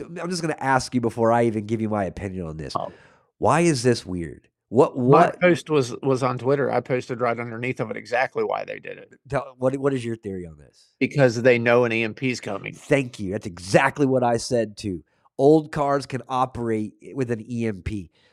I'm 0.00 0.30
just 0.30 0.42
going 0.42 0.54
to 0.54 0.62
ask 0.62 0.94
you 0.94 1.00
before 1.00 1.32
I 1.32 1.44
even 1.46 1.66
give 1.66 1.80
you 1.80 1.88
my 1.88 2.04
opinion 2.04 2.46
on 2.46 2.56
this. 2.56 2.74
Oh. 2.76 2.92
Why 3.38 3.60
is 3.60 3.82
this 3.82 4.06
weird? 4.06 4.48
What 4.68 4.96
what 4.96 5.38
My 5.42 5.48
post 5.48 5.68
was 5.68 5.94
was 6.02 6.22
on 6.22 6.38
Twitter. 6.38 6.70
I 6.72 6.80
posted 6.80 7.20
right 7.20 7.38
underneath 7.38 7.78
of 7.78 7.90
it 7.90 7.96
exactly 7.98 8.42
why 8.42 8.64
they 8.64 8.78
did 8.78 8.96
it. 8.96 9.12
tell, 9.28 9.54
what 9.58 9.76
what 9.76 9.92
is 9.92 10.02
your 10.02 10.16
theory 10.16 10.46
on 10.46 10.56
this? 10.56 10.86
Because 10.98 11.42
they 11.42 11.58
know 11.58 11.84
an 11.84 11.92
EMP's 11.92 12.40
coming. 12.40 12.72
Thank 12.72 13.20
you. 13.20 13.32
That's 13.32 13.46
exactly 13.46 14.06
what 14.06 14.22
I 14.22 14.38
said 14.38 14.78
too. 14.78 15.04
Old 15.36 15.72
cars 15.72 16.06
can 16.06 16.22
operate 16.26 16.94
with 17.14 17.30
an 17.30 17.42
EMP. 17.42 17.88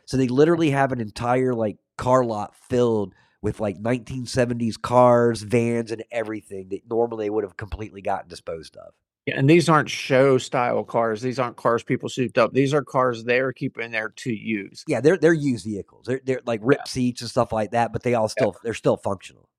So 0.06 0.16
they 0.16 0.30
literally 0.30 0.70
have 0.70 0.94
an 0.94 1.02
entire 1.02 1.54
like 1.54 1.76
car 1.98 2.24
lot 2.24 2.56
filled 2.70 3.14
with 3.42 3.60
like 3.60 3.78
1970s 3.78 4.82
cars, 4.82 5.42
vans, 5.42 5.92
and 5.92 6.04
everything 6.12 6.70
that 6.70 6.82
normally 6.90 7.30
would 7.30 7.44
have 7.44 7.58
completely 7.58 8.02
gotten 8.02 8.28
disposed 8.30 8.76
of. 8.78 8.94
Yeah, 9.26 9.38
and 9.38 9.50
these 9.50 9.70
aren't 9.70 9.90
show 9.90 10.38
style 10.38 10.84
cars. 10.84 11.22
These 11.22 11.40
aren't 11.40 11.58
cars 11.58 11.84
people 11.84 12.10
souped 12.10 12.38
up. 12.38 12.54
These 12.54 12.74
are 12.74 12.84
cars 12.84 13.24
they're 13.24 13.54
keeping 13.54 13.92
there 13.92 14.10
to 14.10 14.34
use. 14.34 14.84
Yeah, 14.88 15.02
they're 15.02 15.18
they're 15.18 15.34
used 15.34 15.66
vehicles. 15.66 16.06
They're 16.08 16.22
they're 16.26 16.42
like 16.46 16.62
rip 16.64 16.88
seats 16.88 17.22
and 17.22 17.30
stuff 17.30 17.52
like 17.52 17.72
that, 17.72 17.94
but 17.94 18.02
they 18.02 18.16
all 18.16 18.30
still 18.30 18.56
they're 18.64 18.74
still 18.74 18.98
functional. 18.98 19.50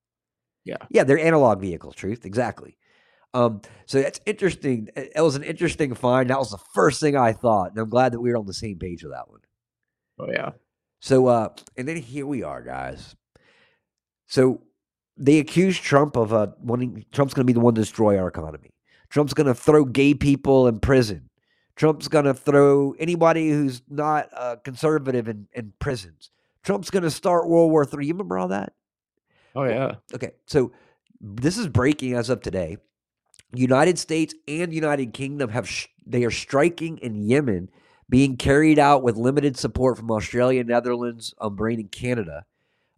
Yeah. 0.65 0.77
Yeah, 0.89 1.03
they're 1.03 1.19
analog 1.19 1.61
vehicles, 1.61 1.95
truth. 1.95 2.25
Exactly. 2.25 2.77
Um, 3.33 3.61
so 3.85 4.01
that's 4.01 4.19
interesting. 4.25 4.89
It 4.95 5.21
was 5.21 5.35
an 5.35 5.43
interesting 5.43 5.93
find. 5.95 6.29
That 6.29 6.39
was 6.39 6.51
the 6.51 6.59
first 6.73 6.99
thing 6.99 7.15
I 7.15 7.31
thought. 7.31 7.71
And 7.71 7.79
I'm 7.79 7.89
glad 7.89 8.11
that 8.11 8.19
we 8.19 8.29
were 8.29 8.37
on 8.37 8.45
the 8.45 8.53
same 8.53 8.77
page 8.77 9.03
with 9.03 9.13
that 9.13 9.29
one. 9.29 9.39
Oh 10.19 10.27
yeah. 10.31 10.51
So 10.99 11.27
uh 11.27 11.49
and 11.77 11.87
then 11.87 11.95
here 11.97 12.27
we 12.27 12.43
are, 12.43 12.61
guys. 12.61 13.15
So 14.31 14.61
they 15.17 15.39
accuse 15.39 15.77
Trump 15.77 16.15
of 16.15 16.31
uh 16.31 16.47
wanting 16.61 17.05
Trump's 17.11 17.33
gonna 17.33 17.45
be 17.45 17.51
the 17.51 17.59
one 17.59 17.75
to 17.75 17.81
destroy 17.81 18.17
our 18.17 18.29
economy. 18.29 18.71
Trump's 19.09 19.33
gonna 19.33 19.53
throw 19.53 19.83
gay 19.83 20.13
people 20.13 20.69
in 20.69 20.79
prison. 20.79 21.29
Trump's 21.75 22.07
gonna 22.07 22.33
throw 22.33 22.95
anybody 22.97 23.49
who's 23.49 23.81
not 23.89 24.29
uh, 24.33 24.55
conservative 24.63 25.27
in, 25.27 25.47
in 25.51 25.73
prisons. 25.79 26.31
Trump's 26.63 26.89
gonna 26.89 27.11
start 27.11 27.49
World 27.49 27.71
War 27.71 27.83
III. 27.83 28.05
You 28.05 28.13
remember 28.13 28.37
all 28.37 28.47
that? 28.47 28.71
Oh 29.53 29.65
yeah. 29.65 29.95
Okay, 30.13 30.31
so 30.45 30.71
this 31.19 31.57
is 31.57 31.67
breaking 31.67 32.13
as 32.13 32.29
of 32.29 32.41
today. 32.41 32.77
United 33.53 33.99
States 33.99 34.33
and 34.47 34.73
United 34.73 35.13
Kingdom 35.13 35.49
have 35.49 35.67
sh- 35.67 35.87
they 36.05 36.23
are 36.23 36.31
striking 36.31 36.99
in 36.99 37.15
Yemen, 37.15 37.69
being 38.07 38.37
carried 38.37 38.79
out 38.79 39.03
with 39.03 39.17
limited 39.17 39.57
support 39.57 39.97
from 39.97 40.09
Australia, 40.09 40.63
Netherlands, 40.63 41.33
Bahrain, 41.41 41.81
and 41.81 41.91
Canada. 41.91 42.45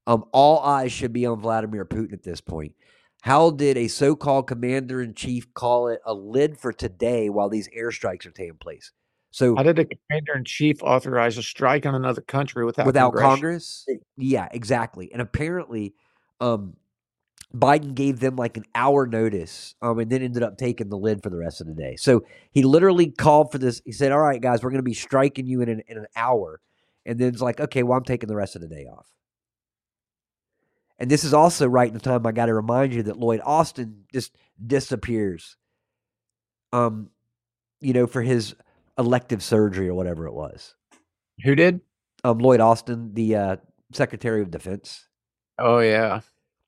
Um, 0.05 0.25
all 0.31 0.59
eyes 0.59 0.91
should 0.91 1.13
be 1.13 1.25
on 1.25 1.39
Vladimir 1.39 1.85
Putin 1.85 2.13
at 2.13 2.23
this 2.23 2.41
point. 2.41 2.73
How 3.21 3.51
did 3.51 3.77
a 3.77 3.87
so-called 3.87 4.47
commander 4.47 5.01
in 5.01 5.13
chief 5.13 5.53
call 5.53 5.87
it 5.87 6.01
a 6.05 6.13
lid 6.13 6.57
for 6.57 6.73
today 6.73 7.29
while 7.29 7.47
these 7.47 7.69
airstrikes 7.69 8.25
are 8.25 8.31
taking 8.31 8.57
place? 8.57 8.91
So 9.31 9.55
How 9.55 9.63
did 9.63 9.79
a 9.79 9.85
commander 9.85 10.33
in 10.35 10.43
chief 10.43 10.83
authorize 10.83 11.37
a 11.37 11.43
strike 11.43 11.85
on 11.85 11.95
another 11.95 12.21
country 12.21 12.65
without 12.65 12.85
without 12.85 13.15
Congress. 13.15 13.85
Yeah, 14.17 14.47
exactly. 14.51 15.11
And 15.11 15.21
apparently, 15.21 15.95
um, 16.39 16.75
Biden 17.55 17.95
gave 17.95 18.19
them 18.19 18.35
like 18.35 18.57
an 18.57 18.65
hour 18.75 19.07
notice, 19.07 19.73
um, 19.81 19.99
and 19.99 20.11
then 20.11 20.21
ended 20.21 20.43
up 20.43 20.57
taking 20.57 20.89
the 20.89 20.97
lid 20.97 21.23
for 21.23 21.29
the 21.29 21.37
rest 21.37 21.61
of 21.61 21.67
the 21.67 21.73
day. 21.73 21.95
So 21.95 22.25
he 22.51 22.61
literally 22.63 23.09
called 23.09 23.51
for 23.51 23.57
this. 23.57 23.81
He 23.85 23.91
said, 23.91 24.11
"All 24.11 24.19
right, 24.19 24.41
guys, 24.41 24.61
we're 24.61 24.69
going 24.69 24.79
to 24.79 24.83
be 24.83 24.93
striking 24.93 25.47
you 25.47 25.61
in 25.61 25.69
an, 25.69 25.81
in 25.87 25.97
an 25.97 26.07
hour," 26.15 26.61
and 27.05 27.17
then 27.17 27.29
it's 27.29 27.41
like, 27.41 27.59
"Okay, 27.59 27.83
well, 27.83 27.97
I'm 27.97 28.03
taking 28.03 28.27
the 28.27 28.35
rest 28.35 28.55
of 28.55 28.61
the 28.61 28.67
day 28.67 28.85
off." 28.85 29.07
And 31.03 31.11
this 31.11 31.25
is 31.25 31.33
also 31.33 31.67
right 31.67 31.89
in 31.89 31.93
the 31.93 31.99
time 31.99 32.25
I 32.25 32.31
got 32.31 32.45
to 32.45 32.53
remind 32.53 32.93
you 32.93 33.03
that 33.03 33.19
Lloyd 33.19 33.41
Austin 33.43 34.05
just 34.13 34.33
disappears. 34.65 35.57
Um, 36.71 37.09
you 37.81 37.91
know, 37.91 38.07
for 38.07 38.21
his 38.21 38.55
elective 38.97 39.43
surgery 39.43 39.89
or 39.89 39.95
whatever 39.95 40.27
it 40.27 40.33
was. 40.33 40.75
Who 41.43 41.55
did? 41.55 41.81
Um, 42.23 42.37
Lloyd 42.37 42.61
Austin, 42.61 43.13
the 43.15 43.35
uh, 43.35 43.55
Secretary 43.91 44.41
of 44.41 44.49
Defense. 44.49 45.09
Oh 45.59 45.79
yeah. 45.79 46.21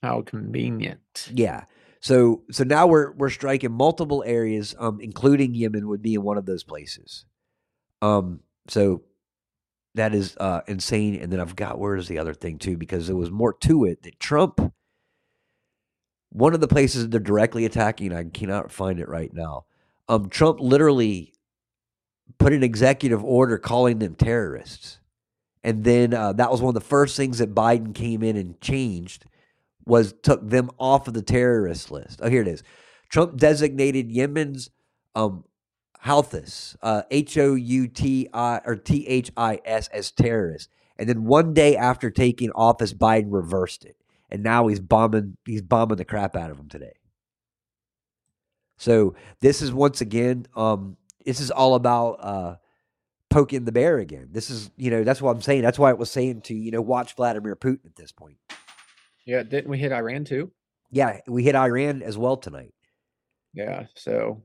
How 0.03 0.21
convenient. 0.21 1.29
Yeah. 1.33 1.63
So 2.01 2.43
so 2.51 2.65
now 2.65 2.87
we're 2.87 3.13
we're 3.13 3.29
striking 3.29 3.71
multiple 3.71 4.21
areas, 4.27 4.75
um, 4.77 4.99
including 4.99 5.55
Yemen 5.55 5.87
would 5.87 6.01
be 6.01 6.15
in 6.15 6.23
one 6.23 6.37
of 6.37 6.45
those 6.45 6.65
places. 6.65 7.23
Um, 8.01 8.41
so 8.67 9.03
that 9.95 10.13
is 10.13 10.37
uh 10.39 10.61
insane. 10.67 11.15
And 11.15 11.31
then 11.31 11.39
I've 11.39 11.55
got 11.55 11.79
where 11.79 11.95
is 11.95 12.07
the 12.07 12.19
other 12.19 12.33
thing 12.33 12.59
too, 12.59 12.77
because 12.77 13.07
there 13.07 13.15
was 13.15 13.31
more 13.31 13.53
to 13.61 13.85
it 13.85 14.03
that 14.03 14.19
Trump 14.19 14.59
one 16.35 16.53
of 16.53 16.59
the 16.59 16.67
places 16.67 17.07
they're 17.07 17.21
directly 17.21 17.63
attacking, 17.63 18.11
I 18.11 18.25
cannot 18.25 18.69
find 18.69 18.99
it 18.99 19.07
right 19.07 19.33
now. 19.33 19.63
Um, 20.09 20.27
Trump 20.27 20.59
literally 20.59 21.33
put 22.37 22.51
an 22.51 22.61
executive 22.61 23.23
order 23.23 23.57
calling 23.57 23.99
them 23.99 24.15
terrorists. 24.15 24.99
And 25.63 25.85
then 25.85 26.13
uh, 26.13 26.33
that 26.33 26.51
was 26.51 26.61
one 26.61 26.75
of 26.75 26.81
the 26.81 26.87
first 26.87 27.15
things 27.15 27.37
that 27.37 27.55
Biden 27.55 27.95
came 27.95 28.21
in 28.21 28.35
and 28.35 28.59
changed 28.59 29.25
was 29.85 30.13
took 30.23 30.47
them 30.47 30.71
off 30.77 31.07
of 31.07 31.13
the 31.13 31.21
terrorist 31.21 31.89
list. 31.89 32.19
Oh, 32.21 32.29
here 32.29 32.41
it 32.41 32.49
is. 32.49 32.63
Trump 33.09 33.37
designated 33.37 34.11
Yemen's 34.11 34.69
um, 35.15 35.45
Houthis, 36.05 36.75
uh, 36.81 37.03
H 37.09 37.37
O 37.37 37.55
U 37.55 37.87
T 37.87 38.29
I 38.33 38.61
or 38.65 38.75
T 38.75 39.07
H 39.07 39.31
I 39.35 39.59
S 39.65 39.87
as 39.89 40.11
terrorists. 40.11 40.69
And 40.97 41.09
then 41.09 41.25
one 41.25 41.53
day 41.53 41.75
after 41.75 42.09
taking 42.09 42.51
office, 42.51 42.93
Biden 42.93 43.27
reversed 43.29 43.83
it, 43.83 43.97
and 44.29 44.43
now 44.43 44.67
he's 44.67 44.79
bombing. 44.79 45.37
He's 45.45 45.61
bombing 45.61 45.97
the 45.97 46.05
crap 46.05 46.35
out 46.35 46.51
of 46.51 46.57
them 46.57 46.69
today. 46.69 46.93
So 48.77 49.15
this 49.41 49.61
is 49.61 49.73
once 49.73 50.01
again, 50.01 50.47
um, 50.55 50.97
this 51.25 51.39
is 51.39 51.49
all 51.49 51.75
about 51.75 52.11
uh, 52.13 52.55
poking 53.29 53.65
the 53.65 53.71
bear 53.71 53.97
again. 53.97 54.29
This 54.31 54.49
is, 54.49 54.69
you 54.77 54.91
know, 54.91 55.03
that's 55.03 55.21
what 55.21 55.31
I'm 55.31 55.41
saying. 55.41 55.61
That's 55.61 55.79
why 55.79 55.89
it 55.89 55.97
was 55.97 56.11
saying 56.11 56.41
to, 56.41 56.53
you 56.53 56.71
know, 56.71 56.81
watch 56.81 57.15
Vladimir 57.15 57.55
Putin 57.55 57.85
at 57.85 57.95
this 57.95 58.11
point. 58.11 58.37
Yeah, 59.25 59.43
didn't 59.43 59.69
we 59.69 59.79
hit 59.79 59.91
Iran 59.91 60.25
too? 60.25 60.51
Yeah, 60.91 61.19
we 61.27 61.43
hit 61.43 61.55
Iran 61.55 62.03
as 62.03 62.17
well 62.17 62.37
tonight. 62.37 62.73
Yeah, 63.53 63.85
so 63.95 64.43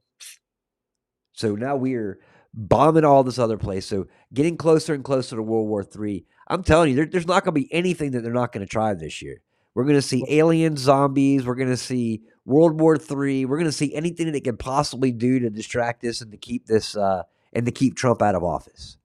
So 1.40 1.54
now 1.54 1.74
we're 1.74 2.20
bombing 2.52 3.04
all 3.04 3.24
this 3.24 3.38
other 3.38 3.56
place. 3.56 3.86
So 3.86 4.06
getting 4.34 4.56
closer 4.56 4.92
and 4.92 5.02
closer 5.02 5.36
to 5.36 5.42
World 5.42 5.68
War 5.68 5.84
III. 5.84 6.24
I'm 6.48 6.62
telling 6.62 6.90
you, 6.90 6.96
there, 6.96 7.06
there's 7.06 7.26
not 7.26 7.44
going 7.44 7.54
to 7.54 7.60
be 7.60 7.72
anything 7.72 8.10
that 8.10 8.22
they're 8.22 8.32
not 8.32 8.52
going 8.52 8.66
to 8.66 8.70
try 8.70 8.92
this 8.92 9.22
year. 9.22 9.40
We're 9.74 9.84
going 9.84 9.96
to 9.96 10.02
see 10.02 10.24
alien 10.28 10.76
zombies. 10.76 11.46
We're 11.46 11.54
going 11.54 11.68
to 11.68 11.76
see 11.76 12.22
World 12.44 12.80
War 12.80 12.96
III. 12.96 13.46
We're 13.46 13.56
going 13.56 13.66
to 13.66 13.72
see 13.72 13.94
anything 13.94 14.26
that 14.26 14.32
they 14.32 14.40
can 14.40 14.56
possibly 14.56 15.12
do 15.12 15.38
to 15.38 15.48
distract 15.48 16.04
us 16.04 16.20
and 16.20 16.32
to 16.32 16.36
keep 16.36 16.66
this 16.66 16.96
uh, 16.96 17.22
and 17.52 17.64
to 17.66 17.72
keep 17.72 17.96
Trump 17.96 18.20
out 18.20 18.34
of 18.34 18.42
office. 18.42 18.98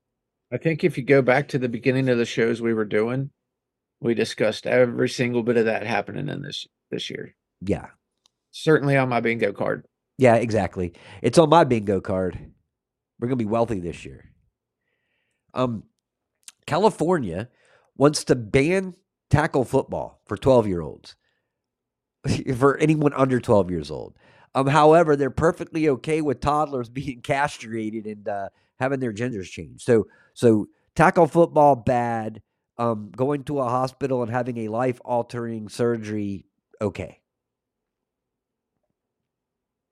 I 0.52 0.58
think 0.58 0.84
if 0.84 0.98
you 0.98 1.04
go 1.04 1.22
back 1.22 1.48
to 1.50 1.60
the 1.60 1.70
beginning 1.70 2.10
of 2.10 2.18
the 2.18 2.26
shows 2.26 2.62
we 2.62 2.74
were 2.74 2.86
doing, 2.86 3.30
we 4.00 4.14
discussed 4.16 4.66
every 4.66 5.10
single 5.10 5.44
bit 5.44 5.58
of 5.58 5.66
that 5.66 5.86
happening 5.86 6.30
in 6.30 6.42
this 6.42 6.68
this 6.90 7.10
year. 7.10 7.36
Yeah, 7.62 7.88
Certainly 8.58 8.96
on 8.96 9.10
my 9.10 9.20
bingo 9.20 9.52
card. 9.52 9.86
Yeah, 10.18 10.36
exactly. 10.36 10.94
It's 11.22 11.38
on 11.38 11.50
my 11.50 11.64
bingo 11.64 12.02
card. 12.02 12.38
We're 13.20 13.28
going 13.28 13.38
to 13.38 13.46
be 13.46 13.50
wealthy 13.50 13.80
this 13.80 14.06
year. 14.06 14.32
Um, 15.54 15.84
California 16.66 17.50
wants 17.98 18.24
to 18.26 18.36
ban 18.36 18.96
tackle 19.30 19.66
football 19.66 20.22
for 20.26 20.38
12 20.38 20.68
year 20.68 20.82
olds, 20.82 21.16
for 22.58 22.78
anyone 22.78 23.14
under 23.14 23.40
12 23.40 23.72
years 23.72 23.92
old. 23.92 24.16
Um, 24.54 24.68
however, 24.68 25.16
they're 25.16 25.30
perfectly 25.30 25.90
okay 25.90 26.22
with 26.22 26.40
toddlers 26.40 26.90
being 26.92 27.22
castrated 27.22 28.06
and 28.06 28.28
uh, 28.28 28.50
having 28.80 29.00
their 29.00 29.14
genders 29.14 29.50
changed. 29.50 29.84
So, 29.84 30.08
so 30.34 30.68
tackle 30.96 31.28
football 31.28 31.76
bad. 31.76 32.42
Um, 32.78 33.10
going 33.16 33.46
to 33.46 33.60
a 33.60 33.70
hospital 33.70 34.22
and 34.22 34.30
having 34.30 34.58
a 34.58 34.68
life 34.68 35.00
altering 35.06 35.70
surgery 35.70 36.46
okay. 36.82 37.22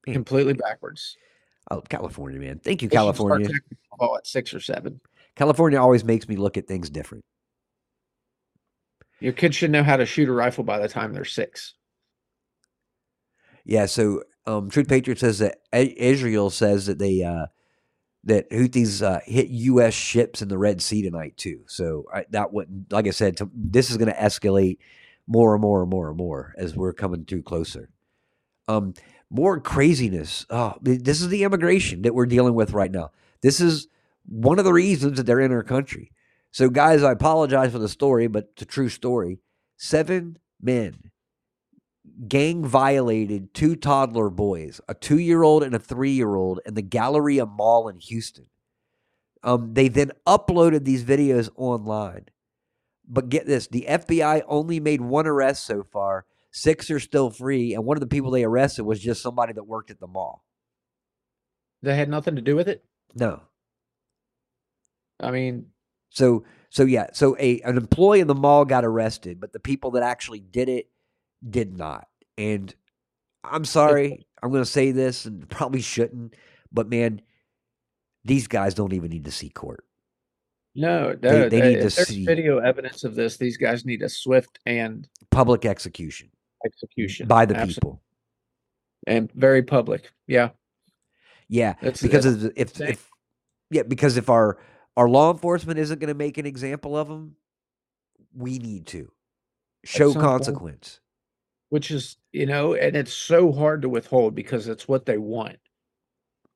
Yeah. 0.06 0.14
Completely 0.14 0.54
backwards. 0.54 1.18
Oh, 1.72 1.82
California, 1.82 2.40
man. 2.40 2.60
Thank 2.60 2.82
you, 2.82 2.90
They 2.90 2.96
California. 2.96 3.48
football 3.90 4.18
at 4.18 4.28
six 4.28 4.54
or 4.54 4.60
seven. 4.60 5.00
California 5.36 5.80
always 5.80 6.04
makes 6.04 6.28
me 6.28 6.36
look 6.36 6.58
at 6.58 6.68
things 6.68 6.90
different. 6.90 7.24
Your 9.20 9.34
kids 9.34 9.56
should 9.56 9.72
know 9.72 9.84
how 9.84 9.96
to 9.96 10.06
shoot 10.06 10.28
a 10.28 10.34
rifle 10.34 10.64
by 10.66 10.80
the 10.80 10.90
time 10.90 11.14
they're 11.14 11.24
six. 11.24 11.76
Yeah, 13.64 13.86
so 13.86 14.24
um, 14.46 14.70
Truth 14.70 14.90
Patriot 14.90 15.20
says 15.20 15.40
that 15.40 15.60
Israel 15.72 16.50
says 16.50 16.88
that 16.88 17.00
they 17.00 17.24
uh, 17.24 17.46
that 18.26 18.50
Houthis 18.52 19.02
uh, 19.02 19.22
hit 19.26 19.48
U.S. 19.48 19.94
ships 19.94 20.42
in 20.42 20.50
the 20.50 20.58
Red 20.58 20.82
Sea 20.82 21.02
tonight 21.02 21.38
too. 21.38 21.62
So 21.68 22.06
I, 22.14 22.26
that 22.32 22.52
wouldn't, 22.52 22.92
like 22.92 23.08
I 23.08 23.12
said, 23.12 23.38
to, 23.38 23.50
this 23.54 23.90
is 23.90 23.98
going 23.98 24.12
to 24.12 24.18
escalate 24.20 24.80
more 25.28 25.54
and 25.54 25.62
more 25.62 25.82
and 25.82 25.90
more 25.90 26.10
and 26.10 26.18
more 26.18 26.54
as 26.58 26.76
we're 26.76 26.94
coming 26.94 27.24
too 27.26 27.42
closer. 27.42 27.90
Um, 28.68 28.94
more 29.34 29.60
craziness. 29.60 30.46
Oh, 30.50 30.76
this 30.82 31.20
is 31.20 31.30
the 31.30 31.44
immigration 31.44 32.04
that 32.04 32.14
we're 32.14 32.28
dealing 32.28 32.54
with 32.54 32.72
right 32.72 32.92
now. 32.92 33.10
This 33.42 33.60
is 33.60 33.88
one 34.26 34.60
of 34.60 34.66
the 34.66 34.72
reasons 34.72 35.18
that 35.18 35.26
they're 35.26 35.40
in 35.40 35.52
our 35.52 35.64
country. 35.64 36.12
So, 36.52 36.70
guys, 36.70 37.02
I 37.02 37.12
apologize 37.12 37.72
for 37.72 37.80
the 37.80 37.90
story, 37.90 38.28
but 38.28 38.50
it's 38.54 38.62
a 38.62 38.66
true 38.66 38.90
story. 38.90 39.40
Seven 39.76 40.38
men 40.62 41.12
gang 42.28 42.64
violated 42.64 43.54
two 43.56 43.76
toddler 43.76 44.30
boys, 44.30 44.80
a 44.88 44.94
two 44.94 45.18
year 45.18 45.42
old 45.42 45.64
and 45.64 45.74
a 45.74 45.80
three 45.80 46.12
year 46.12 46.36
old, 46.36 46.60
in 46.66 46.76
the 46.76 46.84
Galleria 46.84 47.48
Mall 47.48 47.88
in 47.88 47.98
Houston. 47.98 48.46
Um, 49.42 49.74
they 49.74 49.88
then 49.88 50.12
uploaded 50.28 50.86
these 50.86 51.04
videos 51.04 51.50
online. 51.56 52.26
But 53.08 53.30
get 53.30 53.48
this 53.48 53.68
the 53.68 53.88
FBI 53.90 54.44
only 54.48 54.80
made 54.80 55.02
one 55.02 55.26
arrest 55.26 55.66
so 55.66 55.84
far. 55.84 56.26
Six 56.56 56.90
are 56.92 57.00
still 57.00 57.30
free. 57.32 57.74
And 57.74 57.84
one 57.84 57.98
of 57.98 58.02
the 58.02 58.08
people 58.08 58.30
they 58.32 58.44
arrested 58.44 58.84
was 58.84 59.00
just 59.02 59.22
somebody 59.24 59.54
that 59.54 59.64
worked 59.64 59.90
at 59.92 60.00
the 60.00 60.08
mall. 60.08 60.46
They 61.82 61.96
had 61.96 62.10
nothing 62.10 62.36
to 62.36 62.42
do 62.42 62.56
with 62.56 62.68
it. 62.70 62.86
No. 63.16 63.42
I 65.20 65.32
mean, 65.32 65.68
So 66.10 66.46
so 66.70 66.84
yeah, 66.84 67.08
so 67.14 67.36
a 67.40 67.60
an 67.62 67.78
employee 67.78 68.20
in 68.20 68.28
the 68.28 68.36
mall 68.36 68.66
got 68.66 68.86
arrested, 68.86 69.40
but 69.40 69.52
the 69.54 69.60
people 69.60 69.92
that 69.92 70.04
actually 70.04 70.40
did 70.40 70.70
it 70.70 70.90
did 71.48 71.76
not. 71.78 72.08
And 72.38 72.74
I'm 73.44 73.66
sorry, 73.66 74.26
I'm 74.42 74.52
going 74.52 74.64
to 74.64 74.70
say 74.70 74.92
this 74.92 75.26
and 75.26 75.48
probably 75.50 75.82
shouldn't, 75.82 76.36
but 76.72 76.88
man, 76.90 77.22
these 78.26 78.48
guys 78.48 78.74
don't 78.74 78.94
even 78.94 79.10
need 79.12 79.26
to 79.26 79.32
see 79.32 79.50
court. 79.50 79.86
no, 80.76 81.14
They- 81.16 81.30
no, 81.32 81.50
they 81.50 81.62
they- 81.62 81.70
need 81.70 81.76
to 81.76 81.82
there's 81.82 82.08
see- 82.08 82.26
video 82.26 82.60
evidence 82.60 83.04
of 83.04 83.16
this. 83.16 83.38
These 83.38 83.58
guys 83.58 83.86
need 83.86 84.02
a 84.02 84.10
swift 84.10 84.60
and 84.66 85.08
Public 85.32 85.66
execution 85.66 86.30
execution 86.66 87.28
by 87.28 87.46
the 87.46 87.56
Absolutely. 87.56 87.76
people. 87.76 88.02
and 89.08 89.32
very 89.34 89.64
public. 89.64 90.12
Yeah, 90.28 90.50
Yeah, 91.50 91.74
That's- 91.82 92.02
because 92.02 92.42
the- 92.42 92.54
if 92.56 92.80
if 92.82 93.10
yeah, 93.70 93.84
because 93.84 94.18
if 94.18 94.30
our 94.30 94.58
our 94.96 95.10
law 95.10 95.32
enforcement 95.32 95.80
isn't 95.80 96.00
going 96.00 96.08
to 96.10 96.14
make 96.14 96.38
an 96.38 96.46
example 96.46 96.96
of 96.96 97.08
them, 97.08 97.36
we 98.34 98.60
need 98.60 98.88
to 98.88 99.12
show 99.84 100.12
some 100.12 100.22
point- 100.22 100.26
consequence. 100.26 101.00
which 101.70 101.90
is 101.92 102.18
you 102.32 102.46
know, 102.46 102.74
and 102.76 102.96
it's 102.96 103.14
so 103.14 103.52
hard 103.52 103.82
to 103.82 103.90
withhold 103.90 104.36
because 104.36 104.68
it's 104.68 104.88
what 104.88 105.06
they 105.06 105.18
want. 105.18 105.58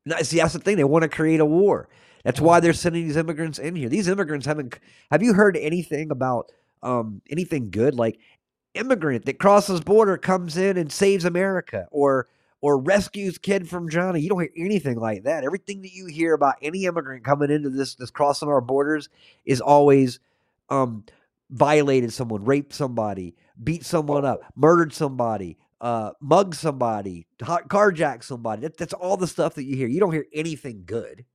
No, 0.05 0.15
see, 0.21 0.37
that's 0.37 0.53
the 0.53 0.59
thing. 0.59 0.77
They 0.77 0.83
want 0.83 1.03
to 1.03 1.09
create 1.09 1.39
a 1.41 1.45
war. 1.45 1.89
That's 2.23 2.39
why 2.41 2.59
they're 2.59 2.73
sending 2.73 3.05
these 3.05 3.17
immigrants 3.17 3.59
in 3.59 3.75
here. 3.75 3.89
These 3.89 4.07
immigrants 4.07 4.45
haven't. 4.45 4.79
Have 5.11 5.21
you 5.23 5.33
heard 5.33 5.57
anything 5.57 6.11
about 6.11 6.51
um, 6.83 7.21
anything 7.29 7.69
good? 7.71 7.95
Like 7.95 8.19
immigrant 8.77 9.25
that 9.25 9.39
crosses 9.39 9.81
border 9.81 10.17
comes 10.17 10.57
in 10.57 10.77
and 10.77 10.91
saves 10.91 11.25
America, 11.25 11.87
or 11.91 12.27
or 12.61 12.79
rescues 12.79 13.37
kid 13.37 13.69
from 13.69 13.87
drowning. 13.87 14.23
You 14.23 14.29
don't 14.29 14.41
hear 14.41 14.51
anything 14.57 14.97
like 14.99 15.23
that. 15.23 15.43
Everything 15.43 15.81
that 15.83 15.93
you 15.93 16.07
hear 16.07 16.33
about 16.33 16.55
any 16.61 16.85
immigrant 16.85 17.23
coming 17.23 17.51
into 17.51 17.69
this 17.69 17.95
this 17.95 18.09
crossing 18.09 18.49
our 18.49 18.61
borders 18.61 19.09
is 19.45 19.61
always 19.61 20.19
um, 20.69 21.05
violated 21.49 22.11
someone, 22.13 22.43
raped 22.43 22.73
somebody, 22.73 23.35
beat 23.63 23.85
someone 23.85 24.25
up, 24.25 24.41
murdered 24.55 24.93
somebody, 24.93 25.57
uh, 25.81 26.11
mugged 26.19 26.55
somebody, 26.55 27.27
hot 27.41 27.69
carjacked 27.69 28.23
somebody. 28.23 28.63
That, 28.63 28.77
that's 28.77 28.93
all 28.93 29.17
the 29.17 29.27
stuff 29.27 29.55
that 29.55 29.63
you 29.63 29.75
hear. 29.75 29.87
You 29.87 29.99
don't 29.99 30.13
hear 30.13 30.27
anything 30.33 30.83
good. 30.85 31.25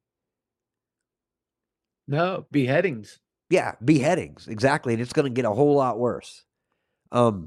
No 2.09 2.47
beheadings. 2.51 3.21
Yeah, 3.49 3.75
beheadings 3.85 4.49
exactly, 4.49 4.93
and 4.93 5.03
it's 5.03 5.13
going 5.13 5.33
to 5.33 5.35
get 5.35 5.45
a 5.45 5.53
whole 5.53 5.75
lot 5.75 5.99
worse. 5.99 6.45
Um, 7.13 7.47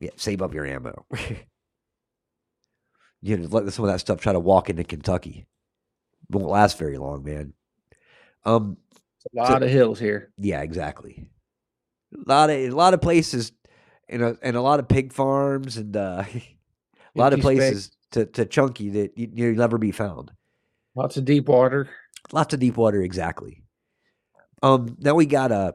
yeah, 0.00 0.10
save 0.16 0.42
up 0.42 0.52
your 0.52 0.66
ammo. 0.66 1.06
you 3.22 3.36
know, 3.36 3.48
let 3.48 3.72
some 3.72 3.84
of 3.84 3.90
that 3.90 4.00
stuff 4.00 4.20
try 4.20 4.32
to 4.32 4.40
walk 4.40 4.68
into 4.68 4.84
Kentucky. 4.84 5.46
Won't 6.28 6.48
last 6.48 6.78
very 6.78 6.98
long, 6.98 7.24
man. 7.24 7.54
Um, 8.44 8.76
a 9.34 9.36
lot 9.36 9.62
of 9.62 9.70
hills 9.70 9.98
here. 9.98 10.32
Yeah, 10.38 10.62
exactly. 10.62 11.30
A 12.14 12.28
lot 12.28 12.50
of 12.50 12.56
a 12.56 12.70
lot 12.70 12.94
of 12.94 13.00
places, 13.00 13.52
and 14.08 14.22
a, 14.22 14.36
and 14.42 14.56
a 14.56 14.62
lot 14.62 14.80
of 14.80 14.88
pig 14.88 15.12
farms, 15.12 15.76
and 15.76 15.96
uh, 15.96 16.24
a 17.14 17.14
lot 17.14 17.32
of 17.32 17.40
places 17.40 17.90
to, 18.12 18.26
to 18.26 18.46
chunky 18.46 18.90
that 18.90 19.16
you, 19.16 19.28
you'll 19.32 19.56
never 19.56 19.78
be 19.78 19.92
found. 19.92 20.30
Lots 20.94 21.16
of 21.16 21.24
deep 21.24 21.48
water. 21.48 21.88
Lots 22.32 22.54
of 22.54 22.60
deep 22.60 22.76
water, 22.76 23.02
exactly. 23.02 23.62
Um, 24.62 24.96
now 24.98 25.14
we 25.14 25.26
got 25.26 25.52
a. 25.52 25.74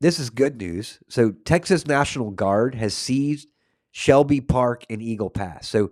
This 0.00 0.20
is 0.20 0.30
good 0.30 0.58
news. 0.58 1.00
So 1.08 1.32
Texas 1.44 1.86
National 1.86 2.30
Guard 2.30 2.74
has 2.76 2.94
seized 2.94 3.48
Shelby 3.90 4.40
Park 4.40 4.84
and 4.88 5.02
Eagle 5.02 5.30
Pass. 5.30 5.68
So 5.68 5.90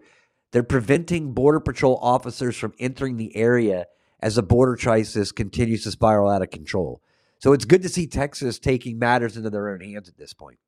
they're 0.53 0.63
preventing 0.63 1.33
Border 1.33 1.61
Patrol 1.61 1.99
officers 2.01 2.57
from 2.57 2.73
entering 2.79 3.17
the 3.17 3.35
area 3.37 3.87
as 4.21 4.37
the 4.37 4.43
border 4.43 4.77
crisis 4.77 5.33
continues 5.33 5.83
to 5.83 5.91
spiral 5.91 6.31
out 6.31 6.43
of 6.43 6.51
control. 6.51 7.03
So 7.41 7.53
it's 7.53 7.65
good 7.65 7.83
to 7.83 7.89
see 7.89 8.07
Texas 8.07 8.59
taking 8.59 8.99
matters 8.99 9.37
into 9.37 9.51
their 9.51 9.69
own 9.69 9.81
hands 9.81 10.09
at 10.09 10.17
this 10.17 10.33
point. 10.33 10.59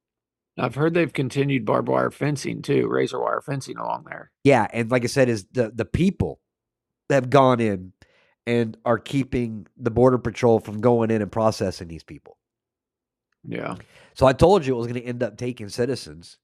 I've 0.59 0.75
heard 0.75 0.95
they've 0.95 1.13
continued 1.13 1.65
barbed 1.65 1.89
wire 1.89 2.11
fencing 2.11 2.63
too, 2.63 2.89
razor 2.89 3.21
wire 3.21 3.41
fencing 3.41 3.79
along 3.79 4.07
there. 4.09 4.33
Yeah, 4.43 4.67
and 4.73 4.91
like 4.91 5.05
I 5.05 5.07
said, 5.07 5.29
is 5.29 5.47
the 5.53 5.71
the 5.71 5.85
people 5.85 6.41
that 7.09 7.15
have 7.15 7.31
gone 7.31 7.61
in 7.61 7.93
and 8.47 8.77
are 8.85 8.99
keeping 8.99 9.67
the 9.77 9.91
border 9.91 10.19
patrol 10.19 10.59
from 10.59 10.81
going 10.81 11.11
in 11.11 11.23
and 11.23 11.31
processing 11.31 11.87
these 11.87 12.03
people. 12.03 12.38
Yeah. 13.45 13.77
So 14.15 14.27
I 14.27 14.33
told 14.33 14.67
you 14.67 14.75
it 14.75 14.79
was 14.79 14.87
going 14.87 15.01
to 15.01 15.07
end 15.07 15.23
up 15.23 15.37
taking 15.37 15.69
citizens, 15.69 16.39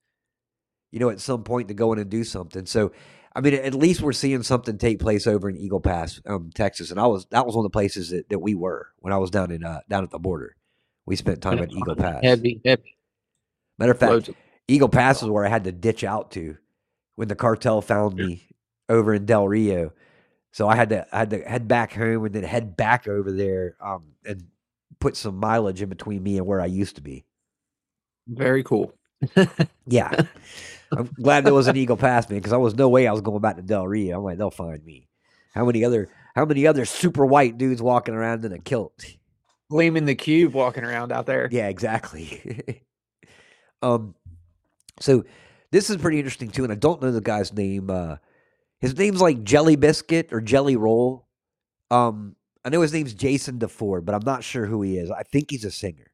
you 0.92 1.00
know, 1.00 1.10
at 1.10 1.20
some 1.20 1.42
point 1.44 1.68
to 1.68 1.74
go 1.74 1.92
in 1.92 1.98
and 1.98 2.10
do 2.10 2.24
something. 2.24 2.66
So 2.66 2.92
I 3.36 3.40
mean, 3.40 3.54
at 3.54 3.74
least 3.74 4.00
we're 4.00 4.12
seeing 4.12 4.42
something 4.44 4.78
take 4.78 5.00
place 5.00 5.26
over 5.26 5.48
in 5.48 5.56
Eagle 5.56 5.80
Pass, 5.80 6.20
um, 6.26 6.50
Texas, 6.54 6.92
and 6.92 7.00
I 7.00 7.06
was 7.06 7.26
that 7.26 7.44
was 7.44 7.56
one 7.56 7.64
of 7.64 7.72
the 7.72 7.76
places 7.76 8.10
that, 8.10 8.28
that 8.28 8.38
we 8.38 8.54
were 8.54 8.90
when 8.98 9.12
I 9.12 9.18
was 9.18 9.30
down 9.30 9.50
in 9.50 9.64
uh, 9.64 9.80
down 9.88 10.04
at 10.04 10.10
the 10.10 10.20
border. 10.20 10.56
We 11.04 11.16
spent 11.16 11.42
time 11.42 11.58
at 11.58 11.72
Eagle 11.72 11.96
Pass. 11.96 12.22
Heavy, 12.22 12.60
heavy. 12.64 12.96
Matter 13.78 13.92
of 13.92 13.98
fact, 13.98 14.28
of- 14.28 14.36
Eagle 14.68 14.88
Pass 14.88 15.22
is 15.22 15.28
where 15.28 15.44
I 15.44 15.48
had 15.48 15.64
to 15.64 15.72
ditch 15.72 16.04
out 16.04 16.30
to 16.32 16.56
when 17.16 17.28
the 17.28 17.34
cartel 17.34 17.82
found 17.82 18.14
me 18.14 18.46
over 18.88 19.12
in 19.12 19.26
Del 19.26 19.48
Rio. 19.48 19.92
So 20.52 20.68
I 20.68 20.76
had 20.76 20.90
to 20.90 21.06
I 21.12 21.18
had 21.18 21.30
to 21.30 21.40
head 21.42 21.66
back 21.66 21.92
home 21.92 22.24
and 22.24 22.34
then 22.34 22.44
head 22.44 22.76
back 22.76 23.08
over 23.08 23.32
there 23.32 23.76
um, 23.84 24.12
and 24.24 24.44
put 25.00 25.16
some 25.16 25.36
mileage 25.36 25.82
in 25.82 25.88
between 25.88 26.22
me 26.22 26.38
and 26.38 26.46
where 26.46 26.60
I 26.60 26.66
used 26.66 26.96
to 26.96 27.02
be. 27.02 27.24
Very 28.28 28.62
cool. 28.62 28.92
Yeah. 29.86 30.22
I'm 30.92 31.10
glad 31.20 31.44
there 31.44 31.54
was 31.54 31.66
an 31.66 31.76
Eagle 31.76 31.96
Pass, 31.96 32.28
man, 32.28 32.38
because 32.38 32.52
I 32.52 32.56
was 32.56 32.74
no 32.74 32.88
way 32.88 33.06
I 33.06 33.12
was 33.12 33.20
going 33.20 33.40
back 33.40 33.56
to 33.56 33.62
Del 33.62 33.86
Rio. 33.86 34.16
I'm 34.16 34.24
like, 34.24 34.38
they'll 34.38 34.50
find 34.50 34.84
me. 34.84 35.08
How 35.54 35.64
many 35.64 35.84
other 35.84 36.08
how 36.34 36.44
many 36.44 36.66
other 36.66 36.84
super 36.84 37.24
white 37.24 37.58
dudes 37.58 37.82
walking 37.82 38.14
around 38.14 38.44
in 38.44 38.52
a 38.52 38.58
kilt? 38.58 39.04
Gleaming 39.70 40.04
the 40.04 40.14
cube 40.14 40.54
walking 40.54 40.84
around 40.84 41.12
out 41.12 41.26
there. 41.26 41.48
Yeah, 41.50 41.68
exactly. 41.68 42.82
um, 43.82 44.14
so 45.00 45.24
this 45.70 45.90
is 45.90 45.96
pretty 45.96 46.18
interesting 46.18 46.50
too, 46.50 46.64
and 46.64 46.72
I 46.72 46.76
don't 46.76 47.00
know 47.02 47.12
the 47.12 47.20
guy's 47.20 47.52
name. 47.52 47.90
Uh, 47.90 48.16
his 48.80 48.96
name's 48.96 49.20
like 49.20 49.44
Jelly 49.44 49.76
Biscuit 49.76 50.32
or 50.32 50.40
Jelly 50.40 50.76
Roll. 50.76 51.26
Um, 51.90 52.36
I 52.64 52.70
know 52.70 52.80
his 52.80 52.92
name's 52.92 53.14
Jason 53.14 53.58
DeFord, 53.58 54.04
but 54.04 54.14
I'm 54.14 54.24
not 54.24 54.42
sure 54.42 54.66
who 54.66 54.82
he 54.82 54.96
is. 54.96 55.10
I 55.10 55.22
think 55.22 55.50
he's 55.50 55.64
a 55.64 55.70
singer. 55.70 56.10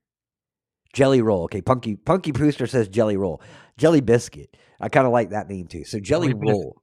Jelly 0.93 1.23
Roll. 1.23 1.45
Okay, 1.45 1.63
Punky 1.63 1.97
Punky 1.97 2.33
Brewster 2.33 2.67
says 2.67 2.89
Jelly 2.89 3.17
Roll. 3.17 3.41
Jelly 3.77 4.01
Biscuit. 4.01 4.57
I 4.81 4.89
kind 4.89 5.07
of 5.07 5.13
like 5.13 5.31
that 5.31 5.49
name 5.49 5.67
too. 5.67 5.85
So 5.85 6.01
Jelly 6.01 6.35
Roll. 6.35 6.83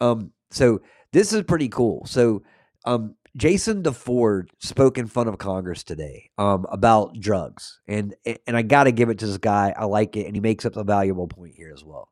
um, 0.00 0.32
so 0.50 0.80
this 1.12 1.32
is 1.32 1.42
pretty 1.42 1.68
cool. 1.68 2.06
So 2.06 2.42
um, 2.84 3.16
Jason 3.36 3.82
DeFord 3.82 4.48
spoke 4.58 4.98
in 4.98 5.06
front 5.06 5.28
of 5.28 5.38
Congress 5.38 5.84
today 5.84 6.30
um, 6.38 6.66
about 6.70 7.18
drugs, 7.20 7.80
and 7.86 8.14
and 8.24 8.56
I 8.56 8.62
got 8.62 8.84
to 8.84 8.92
give 8.92 9.10
it 9.10 9.18
to 9.18 9.26
this 9.26 9.38
guy. 9.38 9.74
I 9.76 9.84
like 9.84 10.16
it, 10.16 10.26
and 10.26 10.34
he 10.34 10.40
makes 10.40 10.64
up 10.64 10.76
a 10.76 10.84
valuable 10.84 11.28
point 11.28 11.54
here 11.54 11.72
as 11.74 11.84
well. 11.84 12.08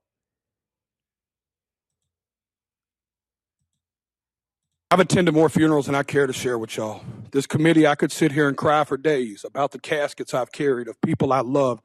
I've 4.88 5.00
attended 5.00 5.34
more 5.34 5.48
funerals 5.48 5.86
than 5.86 5.96
I 5.96 6.04
care 6.04 6.28
to 6.28 6.32
share 6.32 6.58
with 6.58 6.76
y'all. 6.76 7.02
This 7.32 7.44
committee, 7.44 7.88
I 7.88 7.96
could 7.96 8.12
sit 8.12 8.30
here 8.30 8.46
and 8.46 8.56
cry 8.56 8.84
for 8.84 8.96
days 8.96 9.44
about 9.44 9.72
the 9.72 9.80
caskets 9.80 10.32
I've 10.32 10.52
carried 10.52 10.86
of 10.86 11.00
people 11.00 11.32
I 11.32 11.40
loved 11.40 11.82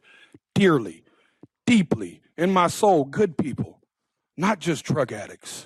dearly, 0.54 1.04
deeply, 1.66 2.22
in 2.38 2.54
my 2.54 2.68
soul, 2.68 3.06
good 3.06 3.40
people, 3.40 3.80
not 4.38 4.60
just 4.60 4.86
drug 4.86 5.12
addicts, 5.12 5.66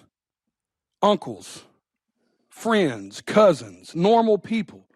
uncles, 1.01 1.65
friends, 2.47 3.19
cousins, 3.19 3.93
normal 3.93 4.37
people. 4.37 4.87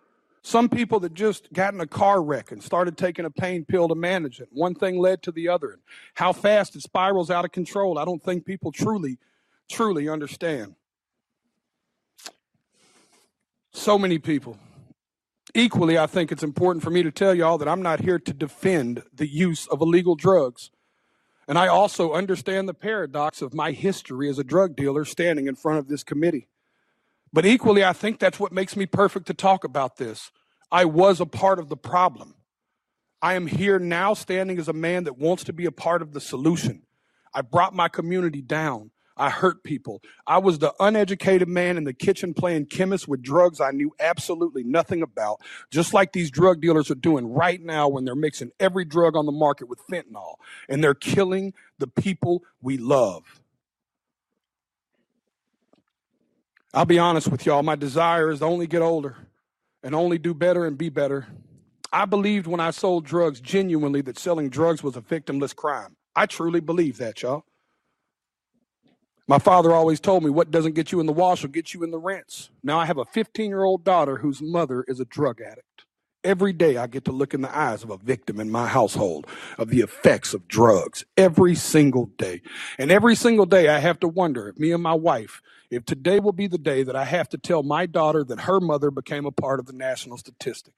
Some 0.42 0.70
people 0.70 1.02
that 1.02 1.14
just 1.14 1.52
got 1.52 1.74
in 1.74 1.82
a 1.82 1.88
car 1.88 2.24
wreck 2.24 2.54
and 2.54 2.64
started 2.64 2.98
taking 2.98 3.26
a 3.26 3.30
pain 3.30 3.66
pill 3.66 3.90
to 3.90 3.96
manage 3.96 4.40
it. 4.40 4.48
One 4.54 4.76
thing 4.76 4.98
led 4.98 5.22
to 5.24 5.34
the 5.34 5.50
other. 5.50 5.78
How 6.14 6.32
fast 6.32 6.78
it 6.78 6.84
spirals 6.84 7.30
out 7.30 7.44
of 7.44 7.52
control, 7.52 8.00
I 8.00 8.06
don't 8.06 8.24
think 8.24 8.46
people 8.46 8.72
truly, 8.72 9.18
truly 9.70 10.08
understand 10.08 10.76
so 13.72 13.98
many 13.98 14.18
people. 14.20 14.58
Equally, 15.56 15.98
I 15.98 16.06
think 16.06 16.32
it's 16.32 16.44
important 16.44 16.84
for 16.84 16.90
me 16.92 17.02
to 17.04 17.12
tell 17.12 17.34
y'all 17.34 17.58
that 17.58 17.68
I'm 17.68 17.82
not 17.82 18.02
here 18.02 18.20
to 18.20 18.34
defend 18.34 19.04
the 19.14 19.28
use 19.28 19.68
of 19.68 19.82
illegal 19.82 20.16
drugs. 20.16 20.70
And 21.48 21.58
I 21.58 21.68
also 21.68 22.14
understand 22.14 22.70
the 22.70 22.76
paradox 22.76 23.42
of 23.42 23.56
my 23.56 23.72
history 23.72 24.30
as 24.30 24.38
a 24.38 24.44
drug 24.44 24.76
dealer 24.76 25.06
standing 25.06 25.48
in 25.48 25.56
front 25.56 25.80
of 25.80 25.88
this 25.88 26.04
committee. 26.04 26.48
But 27.34 27.46
equally, 27.46 27.84
I 27.84 27.94
think 27.94 28.20
that's 28.20 28.40
what 28.40 28.52
makes 28.52 28.76
me 28.76 28.86
perfect 28.86 29.26
to 29.28 29.34
talk 29.34 29.64
about 29.64 29.98
this. 29.98 30.32
I 30.72 30.86
was 30.86 31.20
a 31.20 31.26
part 31.26 31.58
of 31.58 31.70
the 31.70 31.78
problem. 31.78 32.36
I 33.22 33.34
am 33.34 33.48
here 33.48 33.80
now 33.80 34.14
standing 34.14 34.60
as 34.60 34.68
a 34.68 34.74
man 34.74 35.04
that 35.06 35.18
wants 35.18 35.44
to 35.46 35.54
be 35.54 35.66
a 35.66 35.72
part 35.72 36.02
of 36.02 36.14
the 36.14 36.22
solution. 36.22 36.84
I 37.34 37.42
brought 37.42 37.74
my 37.74 37.88
community 37.88 38.42
down. 38.42 38.92
I 39.20 39.30
hurt 39.30 39.64
people. 39.64 40.02
I 40.26 40.38
was 40.38 40.60
the 40.60 40.74
uneducated 40.80 41.50
man 41.50 41.78
in 41.78 41.84
the 41.84 41.94
kitchen 41.94 42.34
playing 42.34 42.68
chemist 42.68 43.06
with 43.08 43.22
drugs 43.22 43.60
I 43.60 43.72
knew 43.72 43.94
absolutely 44.00 44.64
nothing 44.64 45.02
about, 45.02 45.42
just 45.72 45.94
like 45.94 46.14
these 46.14 46.32
drug 46.32 46.62
dealers 46.62 46.90
are 46.90 46.96
doing 46.96 47.28
right 47.34 47.62
now 47.62 47.90
when 47.90 48.06
they're 48.06 48.16
mixing 48.16 48.52
every 48.62 48.86
drug 48.86 49.18
on 49.18 49.26
the 49.26 49.34
market 49.34 49.68
with 49.68 49.86
fentanyl 49.88 50.36
and 50.70 50.82
they're 50.82 50.96
killing 50.96 51.54
the 51.80 51.88
people 51.88 52.44
we 52.62 52.78
love. 52.78 53.42
I'll 56.74 56.86
be 56.86 57.00
honest 57.00 57.28
with 57.28 57.46
y'all, 57.46 57.64
my 57.64 57.76
desire 57.76 58.32
is 58.32 58.40
to 58.40 58.46
only 58.46 58.68
get 58.68 58.82
older 58.82 59.18
and 59.84 59.94
only 59.94 60.18
do 60.18 60.34
better 60.34 60.66
and 60.66 60.78
be 60.78 60.90
better. 60.90 61.28
I 61.92 62.06
believed 62.06 62.48
when 62.48 62.62
I 62.62 62.72
sold 62.72 63.06
drugs 63.06 63.42
genuinely 63.42 64.02
that 64.04 64.18
selling 64.18 64.50
drugs 64.50 64.82
was 64.82 64.96
a 64.96 65.02
victimless 65.02 65.54
crime. 65.56 65.98
I 66.16 66.26
truly 66.26 66.62
believe 66.62 66.98
that, 67.00 67.22
y'all. 67.22 67.44
My 69.30 69.38
father 69.38 69.72
always 69.74 70.00
told 70.00 70.24
me 70.24 70.32
what 70.32 70.50
doesn't 70.50 70.74
get 70.74 70.92
you 70.92 71.00
in 71.00 71.06
the 71.06 71.14
wash 71.14 71.44
will 71.44 71.52
get 71.52 71.72
you 71.72 71.84
in 71.84 71.92
the 71.92 72.00
rinse. 72.00 72.50
Now 72.64 72.80
I 72.80 72.86
have 72.88 72.98
a 72.98 73.06
15 73.06 73.48
year 73.48 73.64
old 73.64 73.84
daughter 73.84 74.18
whose 74.18 74.42
mother 74.42 74.84
is 74.88 75.00
a 75.00 75.06
drug 75.06 75.40
addict. 75.40 75.86
Every 76.24 76.52
day 76.52 76.78
I 76.78 76.88
get 76.88 77.06
to 77.06 77.12
look 77.12 77.36
in 77.36 77.42
the 77.42 77.56
eyes 77.56 77.84
of 77.84 77.92
a 77.92 77.98
victim 77.98 78.40
in 78.40 78.50
my 78.50 78.66
household 78.66 79.28
of 79.60 79.70
the 79.70 79.82
effects 79.82 80.34
of 80.34 80.48
drugs. 80.48 81.06
Every 81.16 81.54
single 81.54 82.08
day. 82.18 82.42
And 82.80 82.90
every 82.90 83.14
single 83.14 83.46
day 83.46 83.68
I 83.68 83.78
have 83.78 84.00
to 84.00 84.08
wonder 84.08 84.50
if 84.50 84.58
me 84.58 84.72
and 84.72 84.82
my 84.82 84.96
wife, 84.96 85.44
if 85.70 85.86
today 85.86 86.20
will 86.20 86.32
be 86.32 86.48
the 86.48 86.58
day 86.58 86.82
that 86.82 86.96
I 86.96 87.06
have 87.06 87.30
to 87.30 87.38
tell 87.38 87.62
my 87.62 87.86
daughter 87.86 88.24
that 88.24 88.42
her 88.42 88.60
mother 88.60 88.90
became 88.90 89.28
a 89.28 89.32
part 89.32 89.60
of 89.60 89.68
the 89.68 89.74
national 89.74 90.18
statistic. 90.18 90.74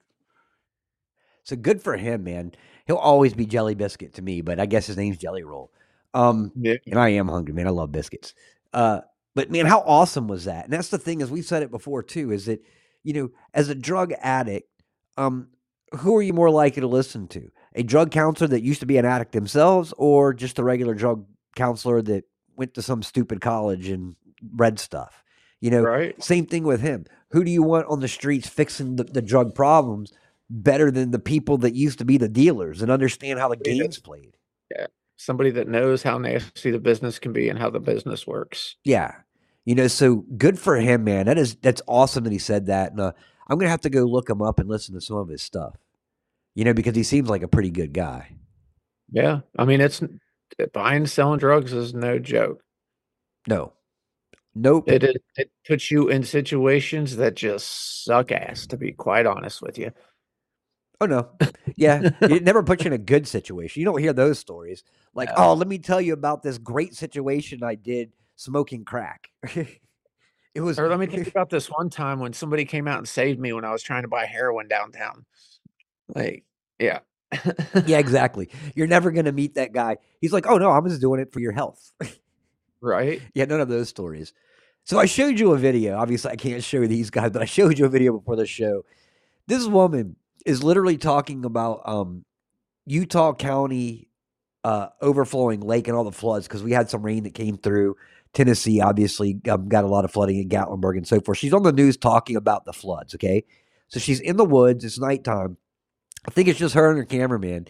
So 1.43 1.55
good 1.55 1.81
for 1.81 1.95
him, 1.95 2.25
man. 2.25 2.51
He'll 2.85 2.97
always 2.97 3.33
be 3.33 3.45
Jelly 3.45 3.75
Biscuit 3.75 4.15
to 4.15 4.21
me, 4.21 4.41
but 4.41 4.59
I 4.59 4.65
guess 4.65 4.87
his 4.87 4.97
name's 4.97 5.19
Jelly 5.19 5.43
Roll. 5.43 5.71
Um, 6.13 6.51
Yeah. 6.55 6.75
and 6.87 6.99
I 6.99 7.09
am 7.09 7.27
hungry, 7.27 7.53
man. 7.53 7.67
I 7.67 7.71
love 7.71 7.91
biscuits. 7.91 8.33
Uh, 8.73 9.01
but 9.33 9.49
man, 9.49 9.65
how 9.65 9.79
awesome 9.81 10.27
was 10.27 10.45
that? 10.45 10.65
And 10.65 10.73
that's 10.73 10.89
the 10.89 10.97
thing, 10.97 11.21
as 11.21 11.31
we've 11.31 11.45
said 11.45 11.63
it 11.63 11.71
before 11.71 12.03
too, 12.03 12.31
is 12.31 12.45
that 12.45 12.61
you 13.03 13.13
know, 13.13 13.31
as 13.55 13.67
a 13.69 13.73
drug 13.75 14.13
addict, 14.21 14.69
um, 15.17 15.47
who 15.99 16.15
are 16.15 16.21
you 16.21 16.33
more 16.33 16.51
likely 16.51 16.81
to 16.81 16.87
listen 16.87 17.27
to? 17.29 17.49
A 17.73 17.81
drug 17.83 18.11
counselor 18.11 18.47
that 18.49 18.61
used 18.61 18.81
to 18.81 18.85
be 18.85 18.97
an 18.97 19.05
addict 19.05 19.31
themselves, 19.31 19.91
or 19.97 20.33
just 20.33 20.59
a 20.59 20.63
regular 20.63 20.93
drug 20.93 21.25
counselor 21.55 22.01
that 22.03 22.25
went 22.55 22.73
to 22.75 22.81
some 22.83 23.01
stupid 23.01 23.41
college 23.41 23.87
and 23.89 24.15
read 24.55 24.77
stuff? 24.79 25.23
You 25.61 25.71
know, 25.71 25.81
Right. 25.81 26.23
same 26.23 26.45
thing 26.45 26.63
with 26.63 26.81
him. 26.81 27.05
Who 27.31 27.43
do 27.43 27.49
you 27.51 27.63
want 27.63 27.87
on 27.87 28.01
the 28.01 28.07
streets 28.07 28.47
fixing 28.47 28.97
the, 28.97 29.03
the 29.05 29.21
drug 29.21 29.55
problems 29.55 30.13
better 30.49 30.91
than 30.91 31.09
the 31.11 31.19
people 31.19 31.57
that 31.59 31.73
used 31.73 31.97
to 31.99 32.05
be 32.05 32.17
the 32.17 32.29
dealers 32.29 32.81
and 32.81 32.91
understand 32.91 33.39
how 33.39 33.47
the 33.49 33.55
game's 33.57 33.97
played? 33.99 34.37
Yeah. 34.69 34.87
Somebody 35.21 35.51
that 35.51 35.67
knows 35.67 36.01
how 36.01 36.17
nasty 36.17 36.71
the 36.71 36.79
business 36.79 37.19
can 37.19 37.31
be 37.31 37.47
and 37.47 37.59
how 37.59 37.69
the 37.69 37.79
business 37.79 38.25
works. 38.25 38.77
Yeah. 38.83 39.13
You 39.65 39.75
know, 39.75 39.85
so 39.85 40.25
good 40.35 40.57
for 40.57 40.77
him, 40.77 41.03
man. 41.03 41.27
That 41.27 41.37
is 41.37 41.53
that's 41.61 41.83
awesome 41.87 42.23
that 42.23 42.33
he 42.33 42.39
said 42.39 42.65
that. 42.65 42.89
And 42.89 42.99
uh, 42.99 43.11
I'm 43.47 43.59
gonna 43.59 43.69
have 43.69 43.81
to 43.81 43.91
go 43.91 44.01
look 44.05 44.27
him 44.27 44.41
up 44.41 44.59
and 44.59 44.67
listen 44.67 44.95
to 44.95 45.01
some 45.01 45.17
of 45.17 45.27
his 45.27 45.43
stuff. 45.43 45.75
You 46.55 46.65
know, 46.65 46.73
because 46.73 46.95
he 46.95 47.03
seems 47.03 47.29
like 47.29 47.43
a 47.43 47.47
pretty 47.47 47.69
good 47.69 47.93
guy. 47.93 48.35
Yeah. 49.11 49.41
I 49.59 49.65
mean, 49.65 49.79
it's 49.79 50.01
buying 50.73 50.97
and 50.97 51.09
selling 51.09 51.37
drugs 51.37 51.71
is 51.71 51.93
no 51.93 52.17
joke. 52.17 52.63
No. 53.47 53.73
Nope. 54.55 54.89
It, 54.89 55.03
it 55.03 55.23
it 55.37 55.51
puts 55.67 55.91
you 55.91 56.09
in 56.09 56.23
situations 56.23 57.17
that 57.17 57.35
just 57.35 58.03
suck 58.05 58.31
ass, 58.31 58.65
to 58.65 58.75
be 58.75 58.91
quite 58.91 59.27
honest 59.27 59.61
with 59.61 59.77
you. 59.77 59.91
Oh 60.99 61.05
no. 61.05 61.29
Yeah. 61.75 62.09
it 62.21 62.43
never 62.43 62.63
puts 62.63 62.83
you 62.83 62.89
in 62.89 62.93
a 62.93 62.97
good 62.97 63.27
situation. 63.27 63.81
You 63.81 63.85
don't 63.85 63.99
hear 63.99 64.13
those 64.13 64.39
stories. 64.39 64.83
Like, 65.13 65.29
oh, 65.35 65.53
let 65.53 65.67
me 65.67 65.77
tell 65.77 65.99
you 65.99 66.13
about 66.13 66.41
this 66.41 66.57
great 66.57 66.95
situation 66.95 67.63
I 67.63 67.75
did 67.75 68.13
smoking 68.35 68.85
crack. 68.85 69.29
it 69.43 70.61
was 70.61 70.79
Or 70.79 70.87
let 70.87 70.99
me 70.99 71.05
think 71.05 71.27
about 71.29 71.49
this 71.49 71.67
one 71.67 71.89
time 71.89 72.19
when 72.19 72.33
somebody 72.33 72.65
came 72.65 72.87
out 72.87 72.97
and 72.97 73.07
saved 73.07 73.39
me 73.39 73.53
when 73.53 73.65
I 73.65 73.71
was 73.71 73.83
trying 73.83 74.03
to 74.03 74.07
buy 74.07 74.25
heroin 74.25 74.67
downtown. 74.67 75.25
Like, 76.13 76.45
yeah. 76.79 76.99
Yeah, 77.85 77.97
exactly. 77.99 78.49
You're 78.75 78.87
never 78.87 79.11
gonna 79.11 79.31
meet 79.31 79.55
that 79.55 79.71
guy. 79.71 79.97
He's 80.19 80.33
like, 80.33 80.47
Oh 80.47 80.57
no, 80.57 80.71
I'm 80.71 80.87
just 80.87 81.01
doing 81.01 81.21
it 81.21 81.31
for 81.31 81.39
your 81.39 81.53
health. 81.53 81.91
Right? 82.81 83.21
Yeah, 83.33 83.45
none 83.45 83.61
of 83.61 83.69
those 83.69 83.89
stories. 83.89 84.33
So 84.83 84.99
I 84.99 85.05
showed 85.05 85.39
you 85.39 85.53
a 85.53 85.57
video. 85.57 85.97
Obviously, 85.97 86.31
I 86.31 86.35
can't 86.35 86.63
show 86.63 86.81
you 86.81 86.87
these 86.87 87.09
guys, 87.09 87.31
but 87.31 87.41
I 87.41 87.45
showed 87.45 87.77
you 87.77 87.85
a 87.85 87.89
video 87.89 88.17
before 88.17 88.35
the 88.35 88.47
show. 88.47 88.83
This 89.47 89.67
woman 89.67 90.15
is 90.45 90.63
literally 90.63 90.97
talking 90.97 91.45
about 91.45 91.81
um, 91.85 92.25
Utah 92.85 93.33
County 93.33 94.07
uh, 94.63 94.87
overflowing 95.01 95.61
lake 95.61 95.87
and 95.87 95.97
all 95.97 96.03
the 96.03 96.11
floods 96.11 96.47
because 96.47 96.63
we 96.63 96.71
had 96.71 96.89
some 96.89 97.03
rain 97.03 97.23
that 97.23 97.33
came 97.33 97.57
through. 97.57 97.95
Tennessee 98.33 98.79
obviously 98.79 99.41
um, 99.49 99.67
got 99.67 99.83
a 99.83 99.87
lot 99.87 100.05
of 100.05 100.11
flooding 100.11 100.39
in 100.39 100.47
Gatlinburg 100.47 100.97
and 100.97 101.07
so 101.07 101.19
forth. 101.19 101.37
She's 101.37 101.53
on 101.53 101.63
the 101.63 101.73
news 101.73 101.97
talking 101.97 102.35
about 102.35 102.65
the 102.65 102.73
floods. 102.73 103.15
Okay, 103.15 103.43
so 103.87 103.99
she's 103.99 104.19
in 104.19 104.37
the 104.37 104.45
woods. 104.45 104.85
It's 104.85 104.99
nighttime. 104.99 105.57
I 106.25 106.31
think 106.31 106.47
it's 106.47 106.59
just 106.59 106.75
her 106.75 106.89
and 106.89 106.97
her 106.97 107.05
cameraman, 107.05 107.67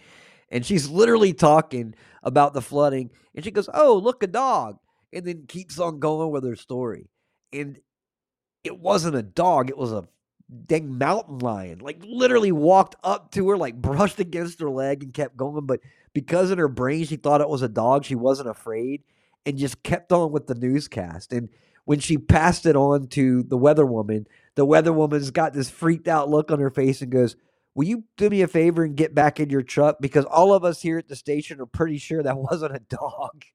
and 0.50 0.66
she's 0.66 0.90
literally 0.90 1.34
talking 1.34 1.96
about 2.22 2.54
the 2.54 2.62
flooding. 2.62 3.10
And 3.34 3.44
she 3.44 3.52
goes, 3.52 3.70
"Oh, 3.74 3.96
look, 3.98 4.22
a 4.22 4.28
dog." 4.28 4.78
and 5.14 5.26
then 5.26 5.46
keeps 5.48 5.80
on 5.80 6.00
going 6.00 6.32
with 6.32 6.44
her 6.44 6.56
story. 6.56 7.10
And 7.54 7.80
it 8.64 8.80
wasn't 8.80 9.16
a 9.16 9.24
dog, 9.24 9.70
it 9.70 9.78
was 9.78 9.92
a 9.92 10.08
dang 10.66 10.98
mountain 10.98 11.40
lion. 11.40 11.80
Like 11.80 12.02
literally 12.06 12.52
walked 12.52 12.96
up 13.04 13.32
to 13.32 13.50
her, 13.50 13.58
like 13.58 13.76
brushed 13.76 14.20
against 14.20 14.60
her 14.62 14.70
leg 14.70 15.04
and 15.04 15.14
kept 15.14 15.38
going. 15.38 15.66
But 15.66 15.82
because 16.14 16.52
in 16.52 16.58
her 16.58 16.68
brain 16.68 17.06
she 17.06 17.16
thought 17.16 17.42
it 17.42 17.50
was 17.50 17.62
a 17.62 17.70
dog, 17.70 18.06
she 18.06 18.16
wasn't 18.16 18.50
afraid 18.50 19.04
and 19.46 19.58
just 19.58 19.84
kept 19.84 20.12
on 20.12 20.32
with 20.32 20.48
the 20.48 20.56
newscast. 20.56 21.34
And 21.34 21.50
when 21.86 22.00
she 22.00 22.18
passed 22.18 22.66
it 22.66 22.76
on 22.76 23.08
to 23.08 23.44
the 23.44 23.58
weather 23.58 23.86
woman, 23.86 24.28
the 24.56 24.66
weather 24.66 24.94
woman's 24.94 25.32
got 25.32 25.54
this 25.54 25.70
freaked 25.70 26.08
out 26.08 26.30
look 26.30 26.52
on 26.52 26.60
her 26.60 26.70
face 26.70 27.02
and 27.02 27.12
goes, 27.12 27.36
Will 27.74 27.86
you 27.86 28.04
do 28.18 28.30
me 28.30 28.42
a 28.42 28.48
favor 28.48 28.84
and 28.84 28.98
get 28.98 29.16
back 29.16 29.40
in 29.40 29.50
your 29.50 29.62
truck? 29.62 29.98
Because 30.02 30.26
all 30.26 30.54
of 30.54 30.66
us 30.66 30.82
here 30.82 30.98
at 30.98 31.08
the 31.08 31.16
station 31.16 31.62
are 31.62 31.66
pretty 31.66 31.98
sure 31.98 32.22
that 32.22 32.38
wasn't 32.52 32.76
a 32.76 32.80
dog. 32.80 33.46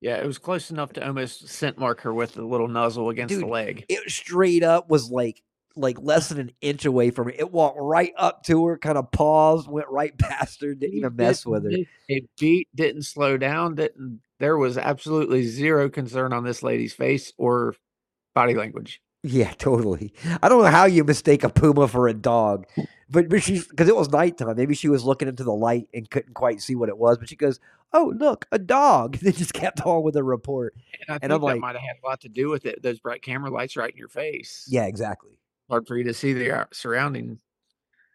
Yeah, 0.00 0.16
it 0.16 0.26
was 0.26 0.38
close 0.38 0.72
enough 0.72 0.92
to 0.94 1.06
almost 1.06 1.48
scent 1.48 1.78
mark 1.78 2.00
her 2.00 2.12
with 2.12 2.34
the 2.34 2.42
little 2.42 2.66
nuzzle 2.66 3.10
against 3.10 3.32
Dude, 3.32 3.44
the 3.44 3.46
leg. 3.46 3.84
It 3.88 4.10
straight 4.10 4.64
up 4.64 4.90
was 4.90 5.08
like 5.12 5.40
like 5.76 5.98
less 6.00 6.28
than 6.28 6.38
an 6.38 6.52
inch 6.60 6.84
away 6.84 7.10
from 7.10 7.26
her. 7.26 7.34
It 7.36 7.50
walked 7.52 7.78
right 7.80 8.12
up 8.16 8.44
to 8.44 8.66
her, 8.66 8.78
kind 8.78 8.98
of 8.98 9.10
paused, 9.10 9.68
went 9.68 9.88
right 9.88 10.16
past 10.18 10.60
her, 10.62 10.74
didn't 10.74 10.96
even 10.96 11.16
mess 11.16 11.44
with 11.46 11.64
her. 11.64 11.78
It, 12.08 12.24
beat, 12.38 12.68
didn't 12.74 13.02
slow 13.02 13.36
down, 13.36 13.74
didn't. 13.76 14.20
There 14.38 14.56
was 14.58 14.76
absolutely 14.76 15.44
zero 15.44 15.88
concern 15.88 16.32
on 16.32 16.44
this 16.44 16.62
lady's 16.62 16.92
face 16.94 17.32
or 17.38 17.74
body 18.34 18.54
language. 18.54 19.00
Yeah, 19.24 19.52
totally. 19.52 20.12
I 20.42 20.48
don't 20.48 20.62
know 20.62 20.70
how 20.70 20.84
you 20.86 21.04
mistake 21.04 21.44
a 21.44 21.48
puma 21.48 21.86
for 21.86 22.08
a 22.08 22.12
dog, 22.14 22.66
but 23.08 23.28
but 23.28 23.40
she's 23.44 23.68
because 23.68 23.88
it 23.88 23.94
was 23.94 24.10
nighttime. 24.10 24.56
Maybe 24.56 24.74
she 24.74 24.88
was 24.88 25.04
looking 25.04 25.28
into 25.28 25.44
the 25.44 25.52
light 25.54 25.86
and 25.94 26.10
couldn't 26.10 26.34
quite 26.34 26.60
see 26.60 26.74
what 26.74 26.88
it 26.88 26.98
was. 26.98 27.18
But 27.18 27.28
she 27.28 27.36
goes, 27.36 27.60
"Oh, 27.92 28.12
look, 28.16 28.46
a 28.50 28.58
dog!" 28.58 29.14
And 29.18 29.22
then 29.22 29.32
just 29.34 29.52
kept 29.54 29.80
on 29.82 30.02
with 30.02 30.14
the 30.14 30.24
report. 30.24 30.74
And 31.06 31.10
I 31.10 31.12
And 31.12 31.20
think 31.20 31.32
I'm 31.34 31.40
that 31.40 31.46
like- 31.46 31.60
might 31.60 31.76
have 31.76 31.82
had 31.86 31.96
a 32.02 32.06
lot 32.08 32.20
to 32.22 32.28
do 32.28 32.50
with 32.50 32.66
it. 32.66 32.82
Those 32.82 32.98
bright 32.98 33.22
camera 33.22 33.48
lights 33.48 33.76
right 33.76 33.92
in 33.92 33.96
your 33.96 34.08
face. 34.08 34.66
Yeah, 34.68 34.86
exactly. 34.86 35.38
Hard 35.72 35.86
for 35.86 35.96
you 35.96 36.04
to 36.04 36.12
see 36.12 36.34
the 36.34 36.54
uh, 36.54 36.64
surrounding. 36.70 37.38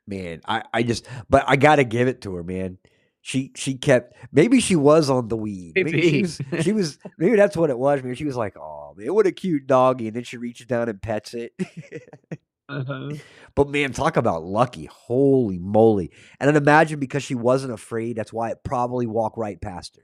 Man, 0.05 0.41
I 0.47 0.61
I 0.71 0.83
just 0.83 1.07
but 1.27 1.43
I 1.47 1.55
got 1.55 1.77
to 1.77 1.83
give 1.83 2.07
it 2.07 2.21
to 2.21 2.35
her, 2.35 2.43
man. 2.43 2.77
She 3.21 3.51
she 3.55 3.73
kept 3.73 4.15
maybe 4.31 4.59
she 4.59 4.75
was 4.75 5.09
on 5.09 5.27
the 5.27 5.35
weed. 5.35 5.73
Maybe 5.75 5.99
she 6.07 6.21
was 6.21 6.41
she 6.61 6.71
was 6.71 6.99
maybe 7.17 7.35
that's 7.35 7.57
what 7.57 7.71
it 7.71 7.79
was. 7.79 8.03
Maybe 8.03 8.15
she 8.15 8.25
was 8.25 8.35
like, 8.35 8.55
"Oh 8.57 8.93
man, 8.95 9.11
what 9.11 9.25
a 9.25 9.31
cute 9.31 9.65
doggy," 9.65 10.05
and 10.05 10.15
then 10.15 10.23
she 10.23 10.37
reaches 10.37 10.67
down 10.67 10.87
and 10.87 11.01
pets 11.01 11.33
it. 11.33 11.53
Uh-huh. 12.69 13.11
But 13.55 13.69
man, 13.69 13.93
talk 13.93 14.17
about 14.17 14.43
lucky. 14.43 14.87
Holy 14.87 15.57
moly. 15.57 16.11
And 16.37 16.49
then 16.49 16.57
imagine 16.57 16.99
because 16.99 17.23
she 17.23 17.33
wasn't 17.33 17.71
afraid, 17.71 18.17
that's 18.17 18.33
why 18.33 18.49
it 18.49 18.57
probably 18.61 19.07
walked 19.07 19.37
right 19.37 19.61
past 19.61 19.95
her. 19.95 20.03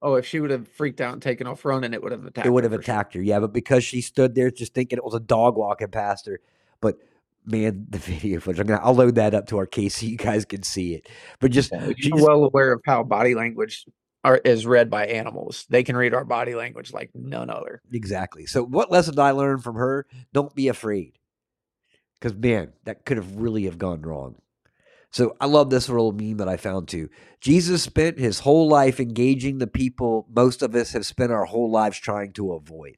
Oh, 0.00 0.14
if 0.14 0.24
she 0.24 0.40
would 0.40 0.50
have 0.50 0.68
freaked 0.68 1.02
out 1.02 1.12
and 1.12 1.20
taken 1.20 1.46
off 1.46 1.66
running, 1.66 1.92
it 1.92 2.02
would 2.02 2.12
have 2.12 2.24
attacked. 2.24 2.46
it 2.46 2.50
would 2.50 2.64
have 2.64 2.72
for 2.72 2.82
sure. 2.82 2.94
attacked 2.94 3.12
her. 3.12 3.20
Yeah, 3.20 3.40
but 3.40 3.52
because 3.52 3.84
she 3.84 4.00
stood 4.00 4.34
there 4.34 4.50
just 4.50 4.72
thinking 4.72 4.96
it 4.96 5.04
was 5.04 5.12
a 5.12 5.20
dog 5.20 5.56
walking 5.56 5.88
past 5.88 6.26
her. 6.26 6.40
But 6.82 6.98
man, 7.46 7.86
the 7.88 7.98
video 7.98 8.40
footage, 8.40 8.60
I'm 8.60 8.66
gonna 8.66 8.84
I'll 8.84 8.94
load 8.94 9.14
that 9.14 9.32
up 9.34 9.46
to 9.46 9.56
our 9.58 9.66
case 9.66 9.96
so 9.96 10.04
you 10.06 10.18
guys 10.18 10.44
can 10.44 10.62
see 10.62 10.94
it. 10.94 11.08
But 11.40 11.52
just 11.52 11.72
yeah, 11.72 11.86
you're 11.86 11.94
just- 11.94 12.22
well 12.22 12.44
aware 12.44 12.72
of 12.74 12.82
how 12.84 13.02
body 13.04 13.34
language 13.34 13.86
are, 14.24 14.36
is 14.44 14.66
read 14.66 14.90
by 14.90 15.06
animals. 15.06 15.66
They 15.70 15.82
can 15.82 15.96
read 15.96 16.12
our 16.14 16.24
body 16.24 16.54
language 16.54 16.92
like 16.92 17.10
none 17.14 17.48
other. 17.48 17.80
exactly. 17.90 18.44
So 18.46 18.62
what 18.62 18.90
lesson 18.92 19.14
did 19.14 19.20
I 19.20 19.30
learn 19.30 19.58
from 19.58 19.76
her? 19.76 20.06
Don't 20.34 20.54
be 20.54 20.68
afraid. 20.68 21.18
Because 22.20 22.36
man, 22.36 22.72
that 22.84 23.04
could 23.04 23.16
have 23.16 23.34
really 23.36 23.64
have 23.64 23.78
gone 23.78 24.02
wrong. 24.02 24.36
So 25.10 25.36
I 25.40 25.46
love 25.46 25.68
this 25.70 25.88
little 25.88 26.12
meme 26.12 26.36
that 26.38 26.48
I 26.48 26.56
found 26.56 26.88
too. 26.88 27.10
Jesus 27.40 27.82
spent 27.82 28.18
his 28.18 28.38
whole 28.40 28.68
life 28.68 28.98
engaging 29.00 29.58
the 29.58 29.66
people 29.66 30.26
most 30.32 30.62
of 30.62 30.74
us 30.74 30.92
have 30.92 31.04
spent 31.04 31.32
our 31.32 31.44
whole 31.44 31.70
lives 31.70 31.98
trying 31.98 32.32
to 32.34 32.52
avoid. 32.52 32.96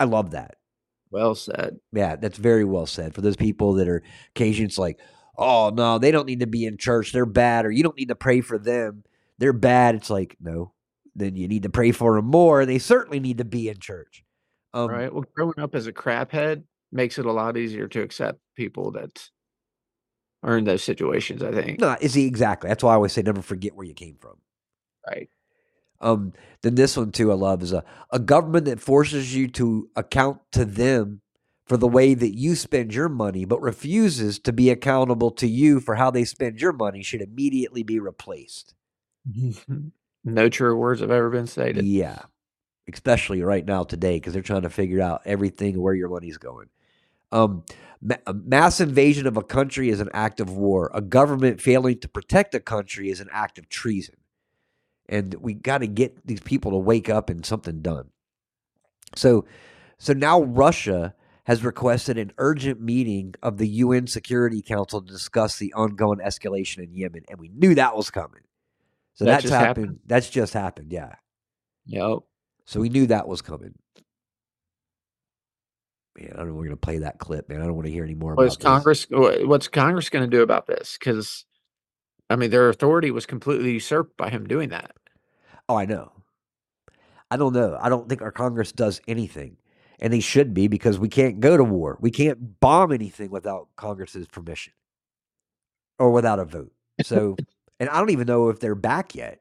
I 0.00 0.04
love 0.04 0.32
that. 0.32 0.56
Well 1.10 1.34
said. 1.34 1.78
Yeah, 1.92 2.16
that's 2.16 2.38
very 2.38 2.64
well 2.64 2.86
said. 2.86 3.14
For 3.14 3.20
those 3.20 3.36
people 3.36 3.74
that 3.74 3.88
are 3.88 4.02
occasionally 4.34 4.66
it's 4.66 4.78
like, 4.78 4.98
oh 5.38 5.70
no, 5.74 5.98
they 5.98 6.10
don't 6.10 6.26
need 6.26 6.40
to 6.40 6.46
be 6.46 6.64
in 6.66 6.76
church. 6.76 7.12
They're 7.12 7.26
bad, 7.26 7.66
or 7.66 7.70
you 7.70 7.82
don't 7.82 7.96
need 7.96 8.08
to 8.08 8.14
pray 8.14 8.40
for 8.40 8.58
them. 8.58 9.04
They're 9.38 9.52
bad. 9.52 9.94
It's 9.94 10.10
like, 10.10 10.36
no. 10.40 10.72
Then 11.16 11.36
you 11.36 11.46
need 11.46 11.62
to 11.62 11.70
pray 11.70 11.92
for 11.92 12.16
them 12.16 12.26
more. 12.26 12.66
They 12.66 12.78
certainly 12.78 13.20
need 13.20 13.38
to 13.38 13.44
be 13.44 13.68
in 13.68 13.78
church. 13.78 14.24
Um, 14.72 14.90
right. 14.90 15.12
Well, 15.12 15.24
growing 15.34 15.58
up 15.58 15.74
as 15.76 15.86
a 15.86 15.92
craphead 15.92 16.64
makes 16.90 17.18
it 17.18 17.26
a 17.26 17.32
lot 17.32 17.56
easier 17.56 17.86
to 17.88 18.02
accept 18.02 18.40
people 18.56 18.90
that 18.92 19.30
are 20.42 20.58
in 20.58 20.64
those 20.64 20.82
situations. 20.82 21.42
I 21.42 21.52
think. 21.52 21.80
No, 21.80 21.96
is 22.00 22.14
he 22.14 22.26
exactly? 22.26 22.68
That's 22.68 22.82
why 22.82 22.92
I 22.92 22.94
always 22.94 23.12
say 23.12 23.22
never 23.22 23.42
forget 23.42 23.76
where 23.76 23.86
you 23.86 23.94
came 23.94 24.16
from. 24.20 24.38
Right. 25.06 25.28
Um, 26.00 26.32
then 26.62 26.74
this 26.74 26.96
one 26.96 27.12
too, 27.12 27.30
I 27.30 27.34
love 27.34 27.62
is 27.62 27.72
a, 27.72 27.84
a 28.10 28.18
government 28.18 28.66
that 28.66 28.80
forces 28.80 29.34
you 29.34 29.48
to 29.48 29.88
account 29.96 30.40
to 30.52 30.64
them 30.64 31.20
for 31.66 31.76
the 31.76 31.88
way 31.88 32.14
that 32.14 32.36
you 32.36 32.54
spend 32.56 32.94
your 32.94 33.08
money, 33.08 33.44
but 33.44 33.60
refuses 33.60 34.38
to 34.40 34.52
be 34.52 34.70
accountable 34.70 35.30
to 35.30 35.46
you 35.46 35.80
for 35.80 35.94
how 35.94 36.10
they 36.10 36.24
spend 36.24 36.60
your 36.60 36.72
money 36.72 37.02
should 37.02 37.22
immediately 37.22 37.82
be 37.82 37.98
replaced. 37.98 38.74
no 40.24 40.48
true 40.48 40.76
words 40.76 41.00
have 41.00 41.10
ever 41.10 41.30
been 41.30 41.46
stated. 41.46 41.84
Yeah, 41.84 42.20
especially 42.92 43.42
right 43.42 43.64
now 43.64 43.84
today 43.84 44.16
because 44.16 44.34
they're 44.34 44.42
trying 44.42 44.62
to 44.62 44.70
figure 44.70 45.00
out 45.00 45.22
everything 45.24 45.80
where 45.80 45.94
your 45.94 46.10
money's 46.10 46.36
going. 46.36 46.68
Um, 47.32 47.64
ma- 48.02 48.16
a 48.26 48.34
mass 48.34 48.80
invasion 48.80 49.26
of 49.26 49.36
a 49.36 49.42
country 49.42 49.88
is 49.88 50.00
an 50.00 50.10
act 50.12 50.40
of 50.40 50.50
war. 50.50 50.90
A 50.94 51.00
government 51.00 51.60
failing 51.60 51.98
to 52.00 52.08
protect 52.08 52.54
a 52.54 52.60
country 52.60 53.10
is 53.10 53.20
an 53.20 53.28
act 53.32 53.58
of 53.58 53.68
treason. 53.68 54.16
And 55.08 55.34
we 55.34 55.54
got 55.54 55.78
to 55.78 55.86
get 55.86 56.26
these 56.26 56.40
people 56.40 56.72
to 56.72 56.78
wake 56.78 57.10
up 57.10 57.30
and 57.30 57.44
something 57.44 57.82
done. 57.82 58.10
So, 59.16 59.44
so 59.98 60.12
now 60.12 60.42
Russia 60.42 61.14
has 61.44 61.64
requested 61.64 62.18
an 62.18 62.32
urgent 62.38 62.80
meeting 62.80 63.34
of 63.42 63.58
the 63.58 63.68
UN 63.68 64.06
Security 64.06 64.62
Council 64.62 65.02
to 65.02 65.12
discuss 65.12 65.58
the 65.58 65.72
ongoing 65.74 66.20
escalation 66.20 66.84
in 66.84 66.94
Yemen, 66.94 67.24
and 67.30 67.38
we 67.40 67.48
knew 67.50 67.74
that 67.76 67.96
was 67.96 68.10
coming. 68.10 68.42
So 69.14 69.24
That 69.24 69.42
that's 69.42 69.44
happened. 69.50 69.86
happened? 69.86 70.00
That's 70.06 70.30
just 70.30 70.54
happened. 70.54 70.92
Yeah. 70.92 71.14
Yep. 71.86 72.18
So 72.66 72.80
we 72.80 72.88
knew 72.90 73.06
that 73.08 73.28
was 73.28 73.42
coming. 73.42 73.74
Man, 76.18 76.30
I 76.34 76.38
don't 76.38 76.48
know. 76.48 76.54
We're 76.54 76.64
gonna 76.66 76.76
play 76.76 76.98
that 76.98 77.18
clip, 77.18 77.48
man. 77.48 77.60
I 77.62 77.64
don't 77.66 77.74
want 77.76 77.86
to 77.86 77.92
hear 77.92 78.04
any 78.04 78.14
more 78.14 78.34
What's 78.34 78.56
about 78.56 78.60
this. 78.60 78.88
Congress? 78.88 79.06
wha- 79.10 79.46
What's 79.46 79.68
Congress 79.68 80.08
going 80.10 80.28
to 80.28 80.36
do 80.36 80.42
about 80.42 80.66
this? 80.66 80.96
Because, 80.98 81.44
I 82.30 82.36
mean, 82.36 82.50
their 82.50 82.68
authority 82.68 83.10
was 83.10 83.26
completely 83.26 83.72
usurped 83.72 84.16
by 84.16 84.30
him 84.30 84.46
doing 84.46 84.70
that. 84.70 84.92
Oh, 85.68 85.76
I 85.76 85.86
know. 85.86 86.12
I 87.30 87.36
don't 87.36 87.52
know. 87.52 87.78
I 87.80 87.88
don't 87.88 88.08
think 88.08 88.22
our 88.22 88.32
Congress 88.32 88.72
does 88.72 89.00
anything, 89.08 89.56
and 89.98 90.12
they 90.12 90.20
should 90.20 90.54
be 90.54 90.68
because 90.68 90.98
we 90.98 91.08
can't 91.08 91.40
go 91.40 91.56
to 91.56 91.64
war. 91.64 91.98
We 92.00 92.10
can't 92.10 92.60
bomb 92.60 92.92
anything 92.92 93.30
without 93.30 93.68
Congress's 93.76 94.26
permission 94.26 94.72
or 95.98 96.10
without 96.10 96.38
a 96.38 96.44
vote. 96.44 96.72
So, 97.02 97.36
and 97.80 97.88
I 97.88 97.98
don't 97.98 98.10
even 98.10 98.26
know 98.26 98.48
if 98.48 98.60
they're 98.60 98.74
back 98.74 99.14
yet. 99.14 99.40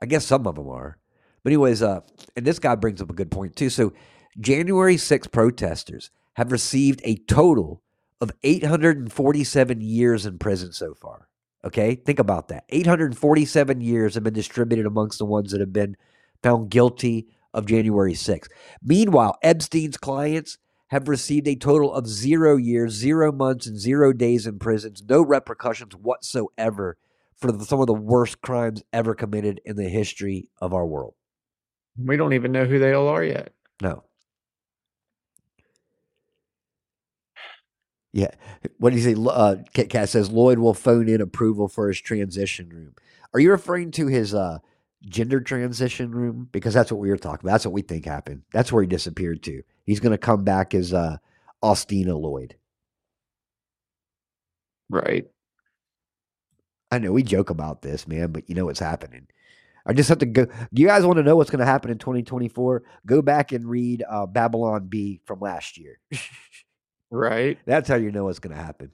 I 0.00 0.06
guess 0.06 0.26
some 0.26 0.46
of 0.46 0.54
them 0.56 0.68
are. 0.68 0.98
But 1.42 1.52
anyways, 1.52 1.82
uh, 1.82 2.00
and 2.36 2.46
this 2.46 2.58
guy 2.58 2.74
brings 2.74 3.00
up 3.00 3.10
a 3.10 3.14
good 3.14 3.30
point 3.30 3.56
too. 3.56 3.70
So, 3.70 3.92
January 4.38 4.96
6 4.96 5.26
protesters 5.28 6.10
have 6.34 6.52
received 6.52 7.00
a 7.04 7.16
total 7.16 7.82
of 8.20 8.30
847 8.42 9.80
years 9.80 10.26
in 10.26 10.38
prison 10.38 10.72
so 10.72 10.94
far. 10.94 11.28
Okay, 11.64 11.94
think 11.94 12.18
about 12.18 12.48
that. 12.48 12.64
847 12.70 13.80
years 13.80 14.14
have 14.14 14.24
been 14.24 14.34
distributed 14.34 14.86
amongst 14.86 15.18
the 15.18 15.24
ones 15.24 15.52
that 15.52 15.60
have 15.60 15.72
been 15.72 15.96
found 16.42 16.70
guilty 16.70 17.28
of 17.52 17.66
January 17.66 18.14
6th. 18.14 18.48
Meanwhile, 18.82 19.38
Epstein's 19.42 19.96
clients 19.96 20.58
have 20.88 21.08
received 21.08 21.46
a 21.46 21.54
total 21.54 21.92
of 21.92 22.06
zero 22.06 22.56
years, 22.56 22.92
zero 22.94 23.30
months, 23.30 23.66
and 23.66 23.78
zero 23.78 24.12
days 24.12 24.46
in 24.46 24.58
prisons, 24.58 25.02
no 25.08 25.22
repercussions 25.22 25.94
whatsoever 25.94 26.96
for 27.36 27.52
the, 27.52 27.64
some 27.64 27.80
of 27.80 27.86
the 27.86 27.94
worst 27.94 28.40
crimes 28.40 28.82
ever 28.92 29.14
committed 29.14 29.60
in 29.64 29.76
the 29.76 29.88
history 29.88 30.48
of 30.60 30.74
our 30.74 30.86
world. 30.86 31.14
We 31.96 32.16
don't 32.16 32.32
even 32.32 32.52
know 32.52 32.64
who 32.64 32.78
they 32.78 32.92
all 32.92 33.08
are 33.08 33.24
yet. 33.24 33.52
No. 33.82 34.04
Yeah. 38.12 38.30
What 38.78 38.90
did 38.90 38.98
he 38.98 39.14
say? 39.14 39.16
Uh, 39.18 39.56
Kit 39.72 39.88
Kat 39.90 40.08
says 40.08 40.30
Lloyd 40.30 40.58
will 40.58 40.74
phone 40.74 41.08
in 41.08 41.20
approval 41.20 41.68
for 41.68 41.88
his 41.88 42.00
transition 42.00 42.68
room. 42.70 42.94
Are 43.32 43.40
you 43.40 43.50
referring 43.50 43.92
to 43.92 44.08
his 44.08 44.34
uh, 44.34 44.58
gender 45.04 45.40
transition 45.40 46.10
room? 46.10 46.48
Because 46.50 46.74
that's 46.74 46.90
what 46.90 47.00
we 47.00 47.08
were 47.10 47.16
talking 47.16 47.46
about. 47.46 47.54
That's 47.54 47.66
what 47.66 47.74
we 47.74 47.82
think 47.82 48.04
happened. 48.04 48.42
That's 48.52 48.72
where 48.72 48.82
he 48.82 48.88
disappeared 48.88 49.42
to. 49.44 49.62
He's 49.84 50.00
going 50.00 50.12
to 50.12 50.18
come 50.18 50.42
back 50.42 50.74
as 50.74 50.92
uh, 50.92 51.18
Austina 51.62 52.20
Lloyd. 52.20 52.56
Right. 54.88 55.26
I 56.90 56.98
know 56.98 57.12
we 57.12 57.22
joke 57.22 57.50
about 57.50 57.82
this, 57.82 58.08
man, 58.08 58.32
but 58.32 58.48
you 58.48 58.56
know 58.56 58.64
what's 58.64 58.80
happening. 58.80 59.28
I 59.86 59.92
just 59.92 60.08
have 60.08 60.18
to 60.18 60.26
go. 60.26 60.46
Do 60.46 60.82
you 60.82 60.88
guys 60.88 61.06
want 61.06 61.18
to 61.18 61.22
know 61.22 61.36
what's 61.36 61.50
going 61.50 61.60
to 61.60 61.66
happen 61.66 61.90
in 61.90 61.98
2024? 61.98 62.82
Go 63.06 63.22
back 63.22 63.52
and 63.52 63.64
read 63.68 64.04
uh, 64.08 64.26
Babylon 64.26 64.88
Bee 64.88 65.20
from 65.24 65.40
last 65.40 65.78
year. 65.78 66.00
Right. 67.10 67.58
That's 67.66 67.88
how 67.88 67.96
you 67.96 68.12
know 68.12 68.24
what's 68.24 68.38
going 68.38 68.56
to 68.56 68.62
happen. 68.62 68.92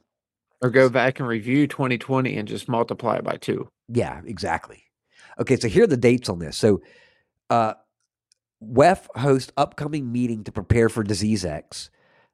Or 0.62 0.70
go 0.70 0.88
back 0.88 1.20
and 1.20 1.28
review 1.28 1.66
2020 1.66 2.36
and 2.36 2.48
just 2.48 2.68
multiply 2.68 3.16
it 3.16 3.24
by 3.24 3.36
two. 3.36 3.68
Yeah, 3.88 4.22
exactly. 4.24 4.82
Okay, 5.38 5.56
so 5.56 5.68
here 5.68 5.84
are 5.84 5.88
the 5.88 5.98
dates 5.98 6.28
on 6.28 6.38
this. 6.38 6.56
So, 6.56 6.80
uh, 7.50 7.74
WEF 8.62 9.06
hosts 9.14 9.52
upcoming 9.56 10.10
meeting 10.10 10.44
to 10.44 10.52
prepare 10.52 10.88
for 10.88 11.02
Disease 11.02 11.44
X. 11.44 11.90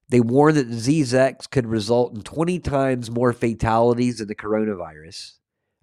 They 0.09 0.21
warn 0.21 0.55
that 0.55 0.71
Disease 0.71 1.15
X 1.15 1.49
could 1.49 1.67
result 1.67 2.15
in 2.15 2.23
20 2.23 2.61
times 2.61 3.11
more 3.11 3.33
fatalities 3.33 4.19
than 4.19 4.29
the 4.29 4.35
coronavirus. 4.37 5.39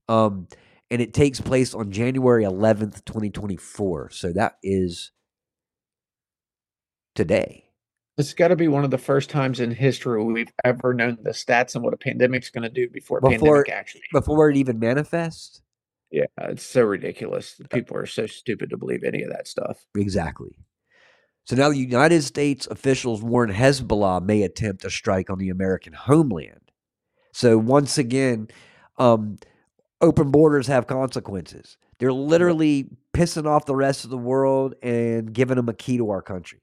Um, 0.08 0.48
and 0.90 1.02
it 1.02 1.14
takes 1.14 1.42
place 1.42 1.74
on 1.74 1.92
January 1.92 2.44
11th, 2.44 3.04
2024. 3.06 4.12
So 4.12 4.32
that 4.34 4.54
is 4.64 5.12
today. 7.16 7.69
It's 8.20 8.34
got 8.34 8.50
to 8.50 8.58
be 8.58 8.68
one 8.68 8.84
of 8.84 8.92
the 8.92 8.98
first 8.98 9.30
times 9.30 9.62
in 9.62 9.72
history 9.72 10.22
we've 10.22 10.52
ever 10.66 10.94
known 10.94 11.20
the 11.22 11.30
stats 11.30 11.74
and 11.74 11.84
what 11.86 11.94
a 11.94 11.98
pandemic's 11.98 12.50
going 12.50 12.64
to 12.64 12.70
do 12.70 12.90
before 12.90 13.22
Before 13.22 13.64
pandemic 13.64 13.70
actually. 13.70 14.02
before 14.12 14.50
it 14.50 14.58
even 14.58 14.78
manifests. 14.78 15.62
Yeah, 16.12 16.26
it's 16.40 16.64
so 16.64 16.84
ridiculous. 16.84 17.62
People 17.72 17.96
are 17.96 18.06
so 18.06 18.26
stupid 18.26 18.72
to 18.72 18.78
believe 18.78 19.06
any 19.06 19.24
of 19.24 19.30
that 19.30 19.48
stuff. 19.48 19.86
Exactly. 19.96 20.58
So 21.46 21.56
now 21.56 21.70
the 21.70 21.78
United 21.78 22.24
States 22.24 22.68
officials 22.68 23.24
warn 23.24 23.54
Hezbollah 23.54 24.22
may 24.22 24.44
attempt 24.44 24.84
a 24.84 24.90
strike 24.90 25.30
on 25.30 25.38
the 25.38 25.50
American 25.50 25.94
homeland. 25.94 26.72
So 27.32 27.58
once 27.58 27.98
again, 27.98 28.50
um, 28.98 29.38
open 30.02 30.30
borders 30.30 30.68
have 30.68 30.88
consequences. 30.88 31.78
They're 32.00 32.12
literally 32.12 32.90
pissing 33.14 33.46
off 33.48 33.66
the 33.66 33.76
rest 33.76 34.04
of 34.04 34.10
the 34.10 34.18
world 34.18 34.76
and 34.84 35.32
giving 35.32 35.56
them 35.56 35.70
a 35.70 35.74
key 35.74 35.96
to 35.98 36.10
our 36.10 36.22
country. 36.22 36.60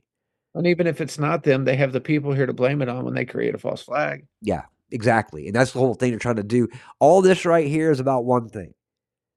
And 0.57 0.67
even 0.67 0.87
if 0.87 1.03
it's 1.03 1.19
not 1.19 1.43
them, 1.43 1.65
they 1.65 1.77
have 1.77 1.93
the 1.93 2.01
people 2.01 2.33
here 2.33 2.47
to 2.47 2.53
blame 2.55 2.81
it 2.81 2.89
on 2.89 3.05
when 3.05 3.15
they 3.15 3.27
create 3.27 3.55
a 3.55 3.59
false 3.59 3.83
flag. 3.83 4.27
Yeah, 4.41 4.63
exactly. 4.91 5.47
And 5.47 5.55
that's 5.55 5.73
the 5.73 5.79
whole 5.79 5.95
thing 5.95 6.11
they're 6.11 6.19
trying 6.19 6.37
to 6.37 6.43
do. 6.43 6.69
All 6.99 7.21
this 7.21 7.45
right 7.45 7.67
here 7.67 7.91
is 7.91 8.01
about 8.01 8.25
one 8.25 8.49
thing 8.49 8.73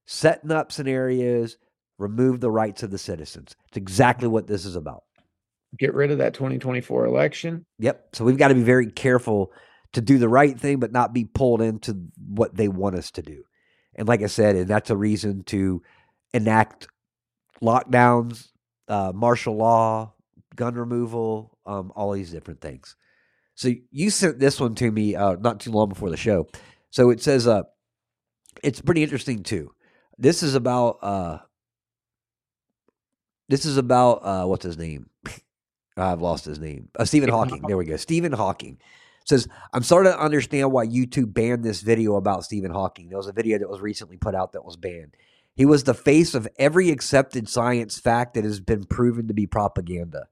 setting 0.06 0.52
up 0.52 0.72
scenarios, 0.72 1.58
remove 2.00 2.40
the 2.40 2.50
rights 2.50 2.84
of 2.84 2.90
the 2.90 2.98
citizens. 2.98 3.56
It's 3.68 3.78
exactly 3.78 4.28
what 4.28 4.48
this 4.48 4.66
is 4.66 4.76
about. 4.76 5.04
Get 5.78 5.94
rid 5.94 6.10
of 6.10 6.18
that 6.18 6.34
2024 6.34 7.06
election. 7.06 7.66
Yep. 7.78 8.16
So 8.16 8.24
we've 8.24 8.38
got 8.38 8.48
to 8.48 8.56
be 8.56 8.64
very 8.64 8.90
careful 8.90 9.52
to 9.94 10.02
do 10.02 10.18
the 10.18 10.30
right 10.30 10.58
thing, 10.58 10.80
but 10.80 10.92
not 10.92 11.14
be 11.14 11.26
pulled 11.26 11.62
into 11.62 12.08
what 12.28 12.56
they 12.56 12.70
want 12.70 12.96
us 12.96 13.12
to 13.12 13.22
do. 13.22 13.44
And 13.94 14.08
like 14.08 14.24
I 14.24 14.28
said, 14.28 14.56
and 14.56 14.68
that's 14.68 14.90
a 14.90 14.98
reason 14.98 15.44
to 15.44 15.84
enact 16.34 16.88
lockdowns, 17.62 18.48
uh, 18.88 19.12
martial 19.14 19.58
law, 19.58 20.14
gun 20.60 20.76
removal, 20.76 21.58
um, 21.66 21.94
all 21.96 22.12
these 22.12 22.32
different 22.32 22.60
things. 22.60 22.98
So 23.56 23.72
you 23.92 24.10
sent 24.10 24.40
this 24.40 24.60
one 24.60 24.76
to 24.76 24.92
me 24.92 25.16
uh, 25.16 25.38
not 25.40 25.62
too 25.62 25.72
long 25.72 25.88
before 25.88 26.10
the 26.10 26.18
show. 26.18 26.48
So 26.90 27.12
it 27.12 27.22
says, 27.22 27.48
uh, 27.48 27.64
it's 28.62 28.82
pretty 28.82 29.02
interesting 29.02 29.42
too. 29.42 29.72
This 30.18 30.44
is 30.44 30.56
about, 30.56 31.00
uh, 31.02 31.38
this 33.48 33.64
is 33.64 33.78
about, 33.78 34.16
uh, 34.16 34.46
what's 34.48 34.66
his 34.66 34.78
name? 34.78 35.10
I've 35.98 36.22
lost 36.22 36.44
his 36.44 36.60
name. 36.60 36.90
Uh, 36.98 37.06
Stephen 37.06 37.30
Hawking. 37.30 37.62
There 37.66 37.78
we 37.78 37.86
go. 37.86 37.96
Stephen 37.96 38.34
Hawking 38.34 38.80
says, 39.24 39.48
I'm 39.72 39.84
starting 39.84 40.12
to 40.12 40.20
understand 40.20 40.74
why 40.74 40.86
YouTube 40.86 41.34
banned 41.34 41.64
this 41.64 41.80
video 41.82 42.16
about 42.16 42.44
Stephen 42.44 42.72
Hawking. 42.72 43.08
There 43.08 43.18
was 43.18 43.28
a 43.28 43.34
video 43.34 43.58
that 43.60 43.70
was 43.70 43.80
recently 43.80 44.18
put 44.18 44.36
out 44.36 44.52
that 44.54 44.66
was 44.66 44.76
banned. 44.76 45.16
He 45.56 45.66
was 45.66 45.86
the 45.86 45.94
face 45.94 46.36
of 46.36 46.50
every 46.58 46.90
accepted 46.90 47.48
science 47.48 47.98
fact 47.98 48.34
that 48.34 48.44
has 48.44 48.60
been 48.60 48.84
proven 48.84 49.30
to 49.30 49.34
be 49.34 49.48
propaganda. 49.48 50.28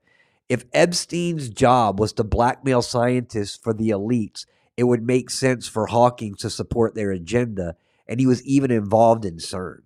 If 0.50 0.70
Epstein's 0.72 1.50
job 1.50 2.00
was 2.00 2.14
to 2.14 2.24
blackmail 2.24 2.82
scientists 2.82 3.58
for 3.58 3.74
the 3.74 3.90
elites, 3.90 4.46
it 4.78 4.86
would 4.86 5.04
make 5.04 5.30
sense 5.30 5.68
for 5.68 5.88
Hawking 5.88 6.36
to 6.36 6.50
support 6.50 6.96
their 6.96 7.12
agenda, 7.12 7.76
and 8.08 8.20
he 8.20 8.26
was 8.26 8.44
even 8.44 8.72
involved 8.72 9.26
in 9.26 9.38
CERN. 9.38 9.82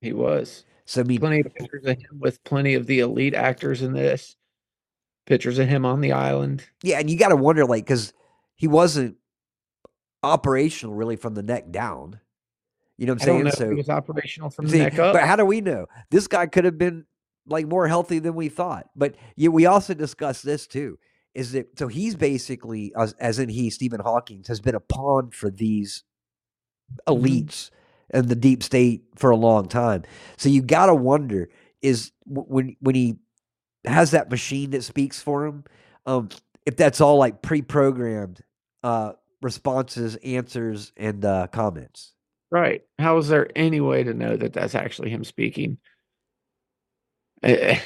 He 0.00 0.12
was. 0.12 0.64
So 0.84 1.00
I 1.00 1.04
mean, 1.04 1.20
Plenty 1.20 1.40
of 1.40 1.54
pictures 1.54 1.84
of 1.86 1.96
him 1.96 2.18
with 2.18 2.42
plenty 2.44 2.74
of 2.74 2.86
the 2.86 3.00
elite 3.00 3.34
actors 3.34 3.82
in 3.82 3.92
this. 3.92 4.36
Pictures 5.26 5.58
of 5.58 5.68
him 5.68 5.86
on 5.86 6.00
the 6.00 6.12
island. 6.12 6.66
Yeah, 6.82 6.98
and 6.98 7.08
you 7.08 7.16
got 7.16 7.28
to 7.28 7.36
wonder, 7.36 7.64
like, 7.64 7.84
because 7.84 8.12
he 8.56 8.66
wasn't 8.66 9.16
operational 10.24 10.94
really 10.94 11.16
from 11.16 11.34
the 11.34 11.42
neck 11.42 11.70
down. 11.70 12.18
You 12.98 13.06
know 13.06 13.14
what 13.14 13.28
I 13.28 13.32
I'm 13.32 13.44
know 13.44 13.50
saying? 13.50 13.70
if 13.70 13.74
he 13.74 13.78
was 13.78 13.88
operational 13.88 14.50
from 14.50 14.66
the 14.66 14.78
neck 14.78 14.98
up. 14.98 15.14
But 15.14 15.22
how 15.22 15.36
do 15.36 15.44
we 15.44 15.60
know? 15.60 15.86
This 16.10 16.26
guy 16.26 16.46
could 16.46 16.64
have 16.64 16.78
been 16.78 17.06
like 17.46 17.66
more 17.66 17.88
healthy 17.88 18.18
than 18.18 18.34
we 18.34 18.48
thought. 18.48 18.88
But 18.96 19.16
yeah, 19.36 19.48
we 19.48 19.66
also 19.66 19.94
discussed 19.94 20.44
this 20.44 20.66
too. 20.66 20.98
Is 21.34 21.52
that 21.52 21.78
so? 21.78 21.88
He's 21.88 22.14
basically, 22.14 22.92
as, 22.96 23.14
as 23.14 23.38
in 23.38 23.48
he, 23.48 23.70
Stephen 23.70 24.00
Hawking, 24.00 24.44
has 24.48 24.60
been 24.60 24.74
a 24.74 24.80
pawn 24.80 25.30
for 25.30 25.50
these 25.50 26.04
Mm-hmm. 27.08 27.24
elites 27.24 27.70
and 28.10 28.28
the 28.28 28.34
deep 28.34 28.62
state 28.62 29.02
for 29.16 29.30
a 29.30 29.36
long 29.36 29.66
time. 29.66 30.02
So 30.36 30.50
you 30.50 30.60
got 30.60 30.86
to 30.86 30.94
wonder 30.94 31.48
is 31.80 32.12
when 32.26 32.76
when 32.80 32.94
he 32.94 33.16
has 33.86 34.10
that 34.10 34.30
machine 34.30 34.70
that 34.70 34.84
speaks 34.84 35.22
for 35.22 35.46
him, 35.46 35.64
um, 36.04 36.28
if 36.66 36.76
that's 36.76 37.00
all 37.00 37.16
like 37.16 37.40
pre-programmed 37.40 38.42
uh, 38.82 39.14
responses, 39.40 40.16
answers, 40.16 40.92
and 40.98 41.24
uh, 41.24 41.46
comments. 41.46 42.12
Right. 42.50 42.82
How 42.98 43.16
is 43.16 43.28
there 43.28 43.48
any 43.56 43.80
way 43.80 44.04
to 44.04 44.12
know 44.12 44.36
that 44.36 44.52
that's 44.52 44.74
actually 44.74 45.08
him 45.08 45.24
speaking? 45.24 45.78
Eh, 47.42 47.80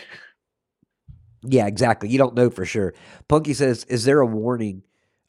Yeah, 1.43 1.66
exactly. 1.66 2.09
You 2.09 2.19
don't 2.19 2.35
know 2.35 2.51
for 2.51 2.65
sure. 2.65 2.95
Punky 3.28 3.55
says, 3.55 3.85
"Is 3.85 4.05
there 4.05 4.20
a 4.20 4.27
warning 4.27 4.83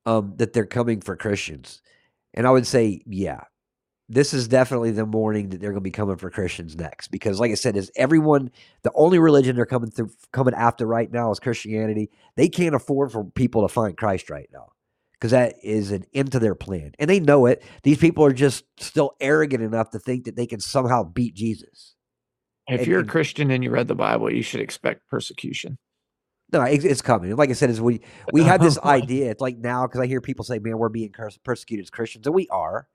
um, 0.06 0.34
that 0.38 0.54
they're 0.54 0.66
coming 0.66 1.02
for 1.02 1.16
Christians?" 1.16 1.82
And 2.36 2.48
I 2.48 2.52
would 2.52 2.68
say, 2.68 3.02
yeah, 3.08 3.42
this 4.10 4.34
is 4.34 4.48
definitely 4.48 4.92
the 4.92 5.06
warning 5.06 5.50
that 5.52 5.62
they're 5.62 5.72
going 5.72 5.82
to 5.82 5.84
be 5.84 5.92
coming 5.92 6.18
for 6.18 6.32
Christians 6.32 6.78
next. 6.78 7.10
Because, 7.10 7.40
like 7.42 7.52
I 7.52 7.56
said, 7.56 7.78
is 7.78 7.92
everyone 7.98 8.52
the 8.84 8.94
only 8.96 9.20
religion 9.20 9.58
they're 9.58 9.68
coming 9.68 9.92
through 9.92 10.12
coming 10.34 10.56
after 10.56 10.88
right 10.88 11.12
now 11.12 11.32
is 11.32 11.42
Christianity. 11.42 12.12
They 12.38 12.50
can't 12.50 12.76
afford 12.76 13.14
for 13.14 13.26
people 13.26 13.64
to 13.64 13.74
find 13.74 13.98
Christ 13.98 14.32
right 14.32 14.50
now 14.54 14.70
because 15.14 15.32
that 15.34 15.56
is 15.64 15.92
an 15.92 16.06
end 16.16 16.34
to 16.34 16.40
their 16.40 16.56
plan, 16.56 16.94
and 17.00 17.10
they 17.10 17.22
know 17.22 17.48
it. 17.48 17.64
These 17.84 18.00
people 18.00 18.26
are 18.26 18.34
just 18.34 18.66
still 18.80 19.14
arrogant 19.22 19.64
enough 19.64 19.92
to 19.92 20.00
think 20.00 20.26
that 20.26 20.38
they 20.38 20.48
can 20.48 20.62
somehow 20.62 21.04
beat 21.06 21.36
Jesus. 21.36 21.97
If 22.68 22.82
And- 22.82 22.88
you're 22.88 23.00
a 23.02 23.06
Christian 23.06 23.52
and 23.52 23.64
you 23.64 23.72
read 23.72 23.88
the 23.88 23.96
Bible, 23.96 24.32
you 24.32 24.42
should 24.44 24.60
expect 24.62 25.08
persecution. 25.10 25.78
No, 26.54 26.62
it's, 26.62 26.86
it's 26.86 27.02
coming. 27.02 27.36
Like 27.36 27.50
I 27.50 27.54
said, 27.54 27.70
is 27.70 27.82
we 27.82 28.02
we 28.32 28.44
had 28.44 28.62
this 28.62 28.78
idea. 28.84 29.32
It's 29.32 29.42
like 29.42 29.58
now 29.58 29.86
because 29.86 30.00
I 30.00 30.08
hear 30.08 30.22
people 30.22 30.46
say, 30.46 30.60
"Man, 30.60 30.78
we're 30.78 30.88
being 30.90 31.14
persecuted 31.44 31.84
as 31.86 31.90
Christians," 31.90 32.26
and 32.26 32.34
we 32.36 32.48
are. 32.50 32.88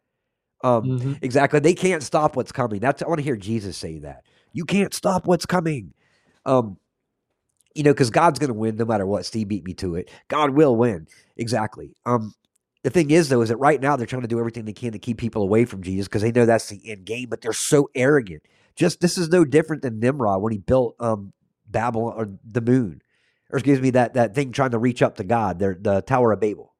Um, 0.64 0.84
Mhm. 0.84 1.18
Exactly. 1.22 1.60
They 1.60 1.74
can't 1.74 2.02
stop 2.02 2.34
what's 2.36 2.52
coming. 2.52 2.80
That's 2.80 3.02
I 3.02 3.08
want 3.08 3.18
to 3.18 3.24
hear 3.24 3.36
Jesus 3.36 3.76
say 3.76 3.98
that. 3.98 4.24
You 4.52 4.64
can't 4.64 4.94
stop 4.94 5.26
what's 5.26 5.44
coming. 5.44 5.92
Um, 6.46 6.78
you 7.74 7.82
know, 7.82 7.92
because 7.92 8.10
God's 8.10 8.38
going 8.38 8.48
to 8.48 8.54
win 8.54 8.76
no 8.76 8.84
matter 8.84 9.06
what. 9.06 9.24
Steve 9.26 9.48
beat 9.48 9.64
me 9.64 9.74
to 9.74 9.96
it. 9.96 10.10
God 10.28 10.50
will 10.50 10.76
win. 10.76 11.06
Exactly. 11.36 11.94
Um, 12.06 12.34
the 12.84 12.90
thing 12.90 13.10
is, 13.10 13.28
though, 13.28 13.40
is 13.42 13.48
that 13.48 13.56
right 13.56 13.80
now 13.80 13.96
they're 13.96 14.06
trying 14.06 14.22
to 14.22 14.28
do 14.28 14.38
everything 14.38 14.64
they 14.66 14.72
can 14.72 14.92
to 14.92 14.98
keep 14.98 15.16
people 15.18 15.42
away 15.42 15.64
from 15.64 15.82
Jesus 15.82 16.06
because 16.06 16.20
they 16.22 16.32
know 16.32 16.44
that's 16.46 16.68
the 16.68 16.80
end 16.90 17.04
game. 17.06 17.28
But 17.28 17.40
they're 17.40 17.52
so 17.52 17.88
arrogant. 17.94 18.42
Just 18.76 19.00
this 19.00 19.18
is 19.18 19.28
no 19.28 19.44
different 19.44 19.82
than 19.82 20.00
Nimrod 20.00 20.42
when 20.42 20.52
he 20.52 20.58
built 20.58 20.96
um 21.00 21.32
Babylon 21.66 22.14
or 22.16 22.28
the 22.44 22.60
moon, 22.60 23.02
or 23.50 23.58
excuse 23.58 23.80
me, 23.80 23.90
that 23.90 24.14
that 24.14 24.34
thing 24.34 24.52
trying 24.52 24.70
to 24.72 24.78
reach 24.78 25.02
up 25.02 25.16
to 25.16 25.24
God. 25.24 25.58
Their 25.58 25.76
the 25.80 26.02
Tower 26.02 26.32
of 26.32 26.40
Babel. 26.40 26.74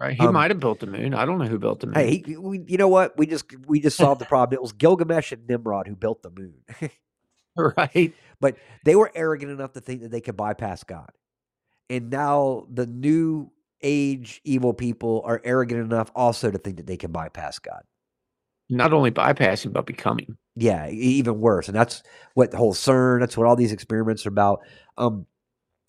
Right. 0.00 0.14
He 0.16 0.26
Um, 0.26 0.34
might 0.34 0.50
have 0.50 0.58
built 0.58 0.80
the 0.80 0.88
moon. 0.88 1.14
I 1.14 1.24
don't 1.24 1.38
know 1.38 1.44
who 1.46 1.60
built 1.60 1.78
the 1.80 1.86
moon. 1.86 1.94
Hey, 1.94 2.22
he, 2.26 2.36
we, 2.36 2.64
you 2.66 2.76
know 2.76 2.88
what? 2.88 3.16
We 3.16 3.26
just 3.26 3.44
we 3.66 3.80
just 3.80 3.96
solved 3.96 4.20
the 4.20 4.24
problem. 4.34 4.56
It 4.56 4.62
was 4.62 4.72
Gilgamesh 4.72 5.30
and 5.32 5.46
Nimrod 5.48 5.86
who 5.86 5.94
built 5.94 6.22
the 6.22 6.30
moon. 6.30 6.54
right. 7.76 8.12
but 8.40 8.56
they 8.84 8.96
were 8.96 9.10
arrogant 9.14 9.52
enough 9.52 9.72
to 9.74 9.80
think 9.80 10.02
that 10.02 10.10
they 10.10 10.20
could 10.20 10.36
bypass 10.36 10.82
God. 10.84 11.10
And 11.88 12.10
now 12.10 12.66
the 12.72 12.86
new 12.86 13.50
age 13.82 14.40
evil 14.44 14.72
people 14.72 15.22
are 15.24 15.40
arrogant 15.44 15.80
enough 15.80 16.10
also 16.16 16.50
to 16.50 16.58
think 16.58 16.78
that 16.78 16.86
they 16.86 16.96
can 16.96 17.12
bypass 17.12 17.58
God. 17.58 17.82
Not 18.70 18.92
only 18.92 19.10
bypassing, 19.10 19.72
but 19.72 19.86
becoming. 19.86 20.36
Yeah, 20.54 20.88
even 20.90 21.40
worse. 21.40 21.68
And 21.68 21.76
that's 21.76 22.02
what 22.34 22.50
the 22.50 22.58
whole 22.58 22.74
CERN, 22.74 23.20
that's 23.20 23.36
what 23.36 23.46
all 23.46 23.56
these 23.56 23.72
experiments 23.72 24.26
are 24.26 24.30
about. 24.30 24.60
Um, 24.98 25.26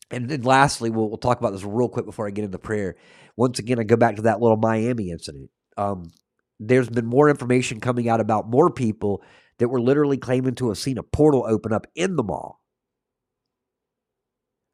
and 0.09 0.29
then 0.29 0.43
lastly, 0.43 0.89
we'll, 0.89 1.09
we'll 1.09 1.17
talk 1.17 1.39
about 1.39 1.51
this 1.51 1.63
real 1.63 1.89
quick 1.89 2.05
before 2.05 2.27
I 2.27 2.31
get 2.31 2.45
into 2.45 2.59
prayer. 2.59 2.95
Once 3.35 3.59
again, 3.59 3.79
I 3.79 3.83
go 3.83 3.97
back 3.97 4.15
to 4.17 4.21
that 4.23 4.39
little 4.41 4.57
Miami 4.57 5.11
incident. 5.11 5.49
Um, 5.75 6.11
there's 6.59 6.89
been 6.89 7.05
more 7.05 7.29
information 7.29 7.79
coming 7.79 8.07
out 8.07 8.21
about 8.21 8.47
more 8.47 8.69
people 8.69 9.21
that 9.57 9.67
were 9.67 9.81
literally 9.81 10.17
claiming 10.17 10.55
to 10.55 10.69
have 10.69 10.77
seen 10.77 10.97
a 10.97 11.03
portal 11.03 11.45
open 11.47 11.73
up 11.73 11.87
in 11.95 12.15
the 12.15 12.23
mall. 12.23 12.61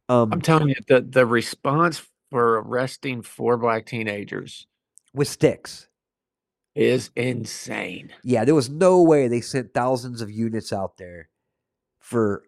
Um, 0.08 0.34
I'm 0.34 0.42
telling 0.42 0.70
you, 0.70 0.76
the, 0.88 1.02
the 1.02 1.26
response 1.26 2.02
for 2.30 2.62
arresting 2.62 3.22
four 3.22 3.58
black 3.58 3.86
teenagers 3.86 4.68
with 5.14 5.28
sticks. 5.28 5.88
Is 6.80 7.10
insane. 7.18 8.10
Yeah, 8.24 8.46
there 8.46 8.56
was 8.56 8.70
no 8.70 9.02
way 9.02 9.28
they 9.28 9.42
sent 9.42 9.74
thousands 9.74 10.22
of 10.22 10.32
units 10.32 10.72
out 10.72 10.98
there 10.98 11.28
for 12.00 12.44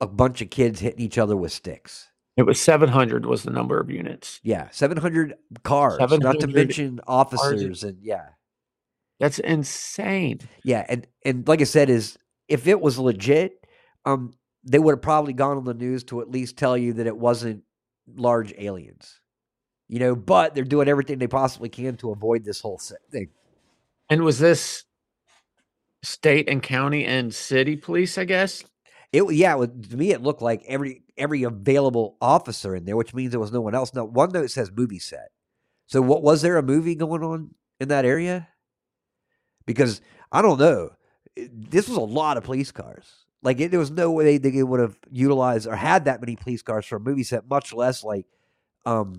a 0.00 0.06
bunch 0.06 0.40
of 0.40 0.48
kids 0.48 0.80
hitting 0.80 1.00
each 1.00 1.18
other 1.18 1.36
with 1.36 1.52
sticks. 1.52 2.08
It 2.38 2.44
was 2.44 2.58
700 2.60 3.26
was 3.26 3.42
the 3.42 3.50
number 3.50 3.78
of 3.78 3.90
units. 3.90 4.40
Yeah, 4.42 4.68
700 4.70 5.34
cars, 5.62 5.98
not 6.00 6.40
to 6.40 6.46
mention 6.46 7.00
officers 7.06 7.84
and 7.84 7.98
yeah. 8.02 8.28
That's 9.20 9.38
insane. 9.38 10.40
Yeah, 10.64 10.84
and 10.88 11.06
and 11.24 11.46
like 11.46 11.60
I 11.60 11.64
said 11.64 11.90
is 11.90 12.18
if 12.48 12.66
it 12.66 12.80
was 12.80 12.98
legit, 12.98 13.66
um, 14.06 14.32
they 14.64 14.78
would 14.78 14.92
have 14.92 15.02
probably 15.02 15.32
gone 15.34 15.58
on 15.58 15.64
the 15.64 15.74
news 15.74 16.04
to 16.04 16.20
at 16.22 16.30
least 16.30 16.56
tell 16.56 16.76
you 16.78 16.94
that 16.94 17.06
it 17.06 17.16
wasn't 17.16 17.62
large 18.14 18.54
aliens. 18.58 19.20
You 19.88 20.00
know, 20.00 20.16
but 20.16 20.54
they're 20.54 20.64
doing 20.64 20.88
everything 20.88 21.18
they 21.18 21.28
possibly 21.28 21.68
can 21.68 21.96
to 21.98 22.10
avoid 22.10 22.44
this 22.44 22.60
whole 22.60 22.80
thing. 23.10 23.28
And 24.08 24.22
was 24.22 24.38
this 24.38 24.84
state 26.02 26.48
and 26.48 26.62
county 26.62 27.04
and 27.04 27.34
city 27.34 27.76
police? 27.76 28.18
I 28.18 28.24
guess. 28.24 28.64
It 29.12 29.30
yeah, 29.32 29.54
it, 29.54 29.58
was- 29.58 29.88
to 29.90 29.96
me 29.96 30.12
it 30.12 30.22
looked 30.22 30.42
like 30.42 30.62
every 30.66 31.02
every 31.16 31.42
available 31.44 32.16
officer 32.20 32.74
in 32.76 32.84
there, 32.84 32.96
which 32.96 33.14
means 33.14 33.30
there 33.30 33.40
was 33.40 33.52
no 33.52 33.60
one 33.60 33.74
else. 33.74 33.94
Now 33.94 34.04
one 34.04 34.32
note 34.32 34.50
says 34.50 34.70
movie 34.74 34.98
set. 34.98 35.28
So 35.86 36.02
what 36.02 36.22
was 36.22 36.42
there 36.42 36.56
a 36.58 36.62
movie 36.62 36.94
going 36.94 37.22
on 37.22 37.54
in 37.80 37.88
that 37.88 38.04
area? 38.04 38.48
Because 39.66 40.00
I 40.32 40.42
don't 40.42 40.58
know. 40.58 40.90
This 41.36 41.88
was 41.88 41.96
a 41.96 42.00
lot 42.00 42.36
of 42.36 42.44
police 42.44 42.72
cars. 42.72 43.06
Like 43.42 43.60
it, 43.60 43.70
there 43.70 43.80
was 43.80 43.90
no 43.90 44.10
way 44.10 44.38
they, 44.38 44.50
they 44.50 44.62
would 44.62 44.80
have 44.80 44.98
utilized 45.10 45.66
or 45.66 45.76
had 45.76 46.06
that 46.06 46.20
many 46.20 46.36
police 46.36 46.62
cars 46.62 46.86
for 46.86 46.96
a 46.96 47.00
movie 47.00 47.22
set, 47.22 47.48
much 47.48 47.72
less 47.72 48.02
like 48.02 48.26
um 48.84 49.16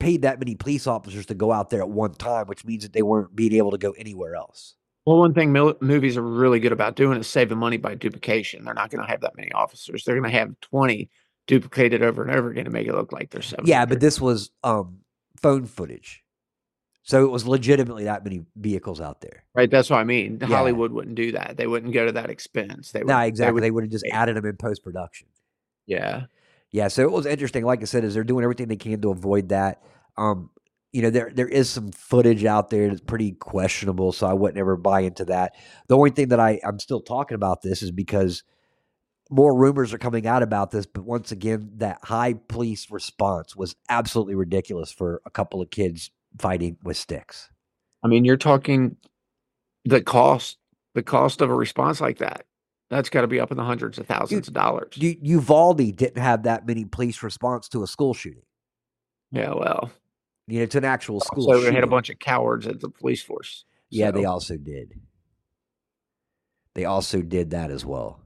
paid 0.00 0.22
that 0.22 0.40
many 0.40 0.56
police 0.56 0.86
officers 0.88 1.26
to 1.26 1.34
go 1.34 1.52
out 1.52 1.70
there 1.70 1.80
at 1.82 1.88
one 1.90 2.14
time, 2.14 2.46
which 2.48 2.64
means 2.64 2.82
that 2.82 2.92
they 2.92 3.02
weren't 3.02 3.36
being 3.36 3.52
able 3.52 3.70
to 3.70 3.78
go 3.78 3.92
anywhere 3.92 4.34
else. 4.34 4.74
Well, 5.06 5.18
one 5.18 5.32
thing 5.34 5.52
mil- 5.52 5.76
movies 5.80 6.16
are 6.16 6.22
really 6.22 6.58
good 6.60 6.72
about 6.72 6.96
doing 6.96 7.18
is 7.18 7.26
saving 7.26 7.58
money 7.58 7.76
by 7.76 7.94
duplication. 7.94 8.64
They're 8.64 8.74
not 8.74 8.90
going 8.90 9.04
to 9.04 9.10
have 9.10 9.20
that 9.20 9.36
many 9.36 9.52
officers. 9.52 10.04
They're 10.04 10.18
going 10.18 10.30
to 10.30 10.36
have 10.38 10.58
20 10.60 11.08
duplicated 11.46 12.02
over 12.02 12.22
and 12.22 12.30
over 12.30 12.50
again 12.50 12.64
to 12.64 12.70
make 12.70 12.86
it 12.86 12.94
look 12.94 13.12
like 13.12 13.30
there's 13.30 13.46
700. 13.46 13.68
Yeah, 13.68 13.86
but 13.86 14.00
this 14.00 14.20
was 14.20 14.50
um 14.62 14.98
phone 15.40 15.64
footage. 15.66 16.22
So 17.02 17.24
it 17.24 17.30
was 17.30 17.46
legitimately 17.46 18.04
that 18.04 18.24
many 18.24 18.42
vehicles 18.56 19.00
out 19.00 19.20
there. 19.22 19.42
right. 19.54 19.70
That's 19.70 19.88
what 19.90 19.98
I 20.00 20.04
mean. 20.04 20.38
Yeah. 20.40 20.48
Hollywood 20.48 20.92
wouldn't 20.92 21.16
do 21.16 21.32
that. 21.32 21.56
They 21.56 21.66
wouldn't 21.66 21.94
go 21.94 22.04
to 22.06 22.12
that 22.12 22.28
expense. 22.30 22.92
They 22.92 23.00
would, 23.00 23.08
No, 23.08 23.18
exactly. 23.20 23.62
They 23.62 23.70
would 23.70 23.84
have 23.84 23.90
just 23.90 24.04
added 24.12 24.36
them 24.36 24.44
in 24.46 24.56
post 24.56 24.84
production. 24.84 25.26
yeah. 25.86 26.24
Yeah, 26.72 26.88
so 26.88 27.02
it 27.02 27.10
was 27.10 27.26
interesting. 27.26 27.64
Like 27.64 27.82
I 27.82 27.84
said, 27.84 28.04
is 28.04 28.14
they're 28.14 28.24
doing 28.24 28.44
everything 28.44 28.68
they 28.68 28.76
can 28.76 29.00
to 29.02 29.10
avoid 29.10 29.48
that. 29.48 29.82
Um, 30.16 30.50
you 30.92 31.02
know, 31.02 31.10
there 31.10 31.30
there 31.34 31.48
is 31.48 31.68
some 31.70 31.92
footage 31.92 32.44
out 32.44 32.70
there 32.70 32.88
that's 32.88 33.00
pretty 33.00 33.32
questionable, 33.32 34.12
so 34.12 34.26
I 34.26 34.32
wouldn't 34.32 34.58
ever 34.58 34.76
buy 34.76 35.00
into 35.00 35.24
that. 35.26 35.54
The 35.88 35.96
only 35.96 36.10
thing 36.10 36.28
that 36.28 36.40
I 36.40 36.60
I'm 36.64 36.78
still 36.78 37.00
talking 37.00 37.34
about 37.34 37.62
this 37.62 37.82
is 37.82 37.90
because 37.90 38.42
more 39.30 39.56
rumors 39.56 39.94
are 39.94 39.98
coming 39.98 40.26
out 40.26 40.42
about 40.42 40.70
this, 40.72 40.86
but 40.86 41.04
once 41.04 41.30
again, 41.32 41.70
that 41.76 41.98
high 42.02 42.34
police 42.34 42.90
response 42.90 43.54
was 43.54 43.76
absolutely 43.88 44.34
ridiculous 44.34 44.90
for 44.90 45.22
a 45.24 45.30
couple 45.30 45.62
of 45.62 45.70
kids 45.70 46.10
fighting 46.38 46.76
with 46.82 46.96
sticks. 46.96 47.48
I 48.02 48.08
mean, 48.08 48.24
you're 48.24 48.36
talking 48.36 48.96
the 49.84 50.02
cost, 50.02 50.58
the 50.94 51.02
cost 51.02 51.40
of 51.40 51.50
a 51.50 51.54
response 51.54 52.00
like 52.00 52.18
that. 52.18 52.46
That's 52.90 53.08
got 53.08 53.20
to 53.20 53.28
be 53.28 53.38
up 53.40 53.50
in 53.52 53.56
the 53.56 53.64
hundreds 53.64 53.98
of 53.98 54.06
thousands 54.06 54.48
of 54.48 54.54
dollars. 54.54 54.94
U- 54.96 55.16
Uvalde 55.22 55.94
didn't 55.96 56.18
have 56.20 56.42
that 56.42 56.66
many 56.66 56.84
police 56.84 57.22
response 57.22 57.68
to 57.68 57.82
a 57.82 57.86
school 57.86 58.12
shooting. 58.14 58.42
yeah. 59.30 59.54
Well, 59.54 59.90
You 60.48 60.60
know, 60.60 60.66
to 60.66 60.78
an 60.78 60.84
actual 60.84 61.20
school 61.20 61.44
shooting. 61.46 61.62
so 61.62 61.68
we 61.70 61.74
had 61.76 61.84
a 61.84 61.88
bunch 61.88 62.10
of 62.10 62.18
cowards 62.18 62.66
at 62.66 62.80
the 62.80 62.88
police 62.90 63.22
force. 63.22 63.64
Yeah, 63.90 64.10
they 64.10 64.24
also 64.24 64.56
did. 64.56 64.94
They 66.74 66.84
also 66.84 67.22
did 67.22 67.50
that 67.50 67.70
as 67.70 67.84
well. 67.84 68.20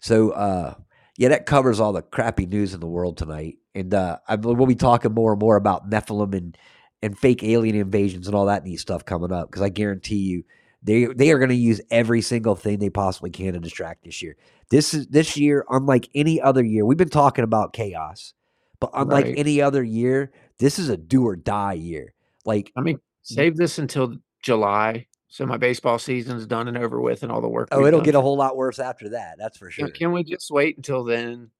So, 0.00 0.30
uh, 0.30 0.74
yeah, 1.18 1.28
that 1.30 1.46
covers 1.46 1.80
all 1.80 1.92
the 1.92 2.02
crappy 2.02 2.46
news 2.46 2.74
in 2.74 2.80
the 2.80 2.86
world 2.86 3.16
tonight. 3.16 3.56
And 3.74 3.92
uh, 3.94 4.18
I, 4.28 4.36
we'll 4.36 4.66
be 4.66 4.74
talking 4.74 5.12
more 5.14 5.32
and 5.32 5.40
more 5.40 5.56
about 5.56 5.88
Nephilim 5.90 6.34
and, 6.34 6.56
and 7.02 7.18
fake 7.18 7.42
alien 7.42 7.76
invasions 7.76 8.26
and 8.26 8.34
all 8.34 8.46
that 8.46 8.64
neat 8.64 8.76
stuff 8.80 9.04
coming 9.04 9.32
up 9.32 9.50
because 9.50 9.62
I 9.62 9.68
guarantee 9.70 10.16
you 10.16 10.44
they 10.82 11.06
they 11.06 11.30
are 11.30 11.38
going 11.38 11.48
to 11.50 11.54
use 11.54 11.80
every 11.90 12.20
single 12.20 12.54
thing 12.54 12.78
they 12.78 12.90
possibly 12.90 13.30
can 13.30 13.54
to 13.54 13.58
distract 13.60 14.04
this 14.04 14.22
year. 14.22 14.36
This 14.70 14.94
is 14.94 15.06
this 15.08 15.36
year, 15.36 15.64
unlike 15.70 16.08
any 16.14 16.40
other 16.40 16.64
year. 16.64 16.84
We've 16.84 16.98
been 16.98 17.08
talking 17.08 17.44
about 17.44 17.72
chaos, 17.72 18.34
but 18.80 18.90
unlike 18.94 19.26
Right. 19.26 19.38
any 19.38 19.60
other 19.62 19.82
year, 19.82 20.32
this 20.58 20.78
is 20.78 20.88
a 20.88 20.96
do 20.96 21.24
or 21.26 21.36
die 21.36 21.74
year. 21.74 22.12
Like 22.44 22.72
I 22.76 22.80
mean, 22.80 23.00
save 23.22 23.56
this 23.56 23.78
until 23.78 24.16
July, 24.42 25.06
so 25.28 25.44
my 25.46 25.56
baseball 25.56 25.98
season's 25.98 26.46
done 26.46 26.68
and 26.68 26.78
over 26.78 27.00
with, 27.00 27.22
and 27.22 27.32
all 27.32 27.40
the 27.40 27.48
work. 27.48 27.68
Oh, 27.72 27.84
it'll 27.86 28.00
done 28.00 28.04
get 28.04 28.14
a 28.14 28.20
whole 28.20 28.36
lot 28.36 28.56
worse 28.56 28.78
after 28.78 29.08
that. 29.10 29.36
That's 29.38 29.58
for 29.58 29.66
Can- 29.70 29.86
sure. 29.86 29.88
Can 29.90 30.12
we 30.12 30.22
just 30.24 30.50
wait 30.50 30.76
until 30.76 31.02
then? 31.04 31.50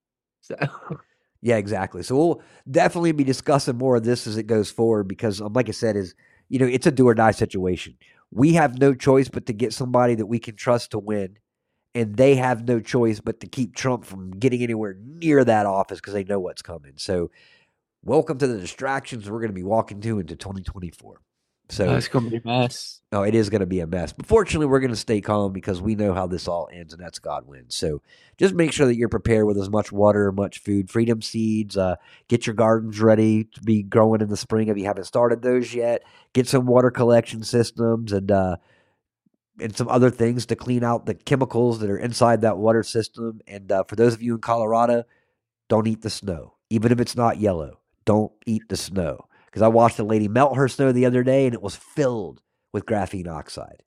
So, 0.43 0.55
Yeah, 1.43 1.57
exactly. 1.57 2.03
So 2.03 2.17
we'll 2.17 2.43
definitely 2.71 3.13
be 3.13 3.25
discussing 3.25 3.77
more 3.77 3.97
of 3.97 4.05
this 4.05 4.27
as 4.27 4.37
it 4.37 4.45
goes 4.45 4.71
forward 4.71 5.09
because, 5.09 5.41
um, 5.41 5.53
like 5.53 5.69
I 5.69 5.73
said, 5.73 5.97
is 5.97 6.15
you 6.49 6.59
know 6.59 6.67
it's 6.67 6.87
a 6.87 6.91
do 6.93 7.07
or 7.09 7.15
die 7.15 7.33
situation. 7.33 7.97
We 8.31 8.55
have 8.55 8.79
no 8.79 8.95
choice 8.95 9.29
but 9.29 9.47
to 9.47 9.53
get 9.53 9.73
somebody 9.73 10.15
that 10.17 10.27
we 10.27 10.39
can 10.39 10.57
trust 10.57 10.91
to 10.93 10.99
win, 10.99 11.39
and 11.95 12.17
they 12.17 12.35
have 12.37 12.67
no 12.67 12.81
choice 12.81 13.21
but 13.21 13.41
to 13.41 13.47
keep 13.47 13.75
Trump 13.75 14.05
from 14.05 14.33
getting 14.33 14.63
anywhere 14.63 14.97
near 15.01 15.45
that 15.45 15.67
office 15.67 16.01
because 16.01 16.13
they 16.13 16.25
know 16.25 16.41
what's 16.41 16.63
coming. 16.63 16.93
So, 16.97 17.31
welcome 18.03 18.39
to 18.39 18.47
the 18.47 18.61
distractions 18.61 19.31
we're 19.31 19.41
going 19.41 19.51
to 19.51 19.55
be 19.55 19.63
walking 19.63 20.01
to 20.03 20.19
into 20.19 20.37
2024. 20.37 21.21
So 21.69 21.97
it's 21.97 22.09
gonna 22.09 22.31
be 22.31 22.37
a 22.37 22.43
mess. 22.45 23.01
no, 23.13 23.23
it 23.23 23.35
is 23.35 23.51
going 23.51 23.61
to 23.61 23.67
be 23.67 23.81
a 23.81 23.87
mess. 23.87 24.13
But 24.13 24.27
fortunately, 24.27 24.67
we're 24.67 24.81
going 24.81 24.91
to 24.91 24.97
stay 24.97 25.21
calm 25.21 25.53
because 25.53 25.81
we 25.81 25.95
know 25.95 26.13
how 26.13 26.27
this 26.27 26.47
all 26.47 26.69
ends, 26.73 26.93
and 26.93 27.03
that's 27.03 27.19
God 27.19 27.47
wins. 27.47 27.75
So 27.75 28.03
just 28.37 28.55
make 28.55 28.73
sure 28.73 28.87
that 28.87 28.97
you're 28.97 29.09
prepared 29.09 29.47
with 29.47 29.59
as 29.59 29.71
much 29.71 29.91
water, 29.91 30.31
much 30.31 30.59
food, 30.59 30.91
freedom 30.91 31.23
seeds. 31.23 31.77
Uh, 31.77 31.97
get 32.29 32.47
your 32.47 32.55
gardens 32.55 33.01
ready 33.01 33.45
to 33.45 33.61
be 33.63 33.83
growing 33.83 34.21
in 34.21 34.29
the 34.29 34.37
spring 34.37 34.69
if 34.69 34.77
you 34.77 34.85
haven't 34.85 35.05
started 35.05 35.43
those 35.43 35.75
yet. 35.75 36.03
Get 36.35 36.47
some 36.47 36.67
water 36.67 36.91
collection 36.91 37.43
systems 37.43 38.13
and 38.13 38.31
uh, 38.31 38.57
and 39.59 39.75
some 39.75 39.89
other 39.89 40.11
things 40.11 40.47
to 40.47 40.57
clean 40.57 40.85
out 40.85 41.07
the 41.07 41.15
chemicals 41.15 41.79
that 41.81 41.91
are 41.91 41.99
inside 41.99 42.43
that 42.43 42.59
water 42.59 42.83
system. 42.83 43.41
And 43.47 43.73
uh, 43.73 43.85
for 43.85 43.97
those 43.97 44.15
of 44.15 44.23
you 44.23 44.35
in 44.35 44.41
Colorado, 44.41 45.05
don't 45.69 45.87
eat 45.87 46.03
the 46.03 46.11
snow, 46.11 46.55
even 46.71 46.93
if 46.93 47.01
it's 47.01 47.17
not 47.17 47.41
yellow. 47.41 47.81
Don't 48.05 48.33
eat 48.45 48.69
the 48.69 48.77
snow 48.77 49.27
because 49.47 49.63
I 49.63 49.69
watched 49.69 49.99
a 49.99 50.05
lady 50.05 50.29
melt 50.29 50.57
her 50.57 50.69
snow 50.69 50.93
the 50.93 51.07
other 51.07 51.23
day, 51.23 51.47
and 51.47 51.55
it 51.55 51.63
was 51.63 51.77
filled 51.77 52.43
with 52.73 52.87
graphene 52.87 53.29
oxide. 53.29 53.83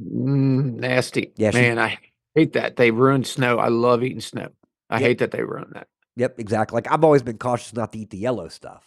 Mm, 0.00 0.74
nasty. 0.76 1.32
Yeah, 1.36 1.50
she- 1.50 1.58
man, 1.60 1.78
I 1.78 1.98
hate 2.34 2.54
that 2.54 2.76
they 2.76 2.90
ruined 2.90 3.26
snow. 3.26 3.58
I 3.58 3.68
love 3.68 4.02
eating 4.02 4.20
snow. 4.20 4.48
I 4.90 5.00
Yeah. 5.00 5.06
hate 5.08 5.18
that 5.18 5.30
they 5.30 5.42
ruined 5.42 5.72
that. 5.74 5.88
Yep, 6.16 6.38
exactly. 6.38 6.76
Like 6.76 6.90
I've 6.90 7.04
always 7.04 7.22
been 7.22 7.38
cautious 7.38 7.72
not 7.74 7.92
to 7.92 7.98
eat 7.98 8.10
the 8.10 8.18
yellow 8.18 8.48
stuff. 8.48 8.84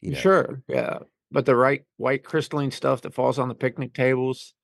You 0.00 0.12
know? 0.12 0.18
Sure, 0.18 0.62
yeah, 0.68 1.00
but 1.30 1.46
the 1.46 1.56
right 1.56 1.84
white 1.96 2.24
crystalline 2.24 2.70
stuff 2.70 3.02
that 3.02 3.14
falls 3.14 3.38
on 3.38 3.48
the 3.48 3.54
picnic 3.54 3.92
tables, 3.94 4.54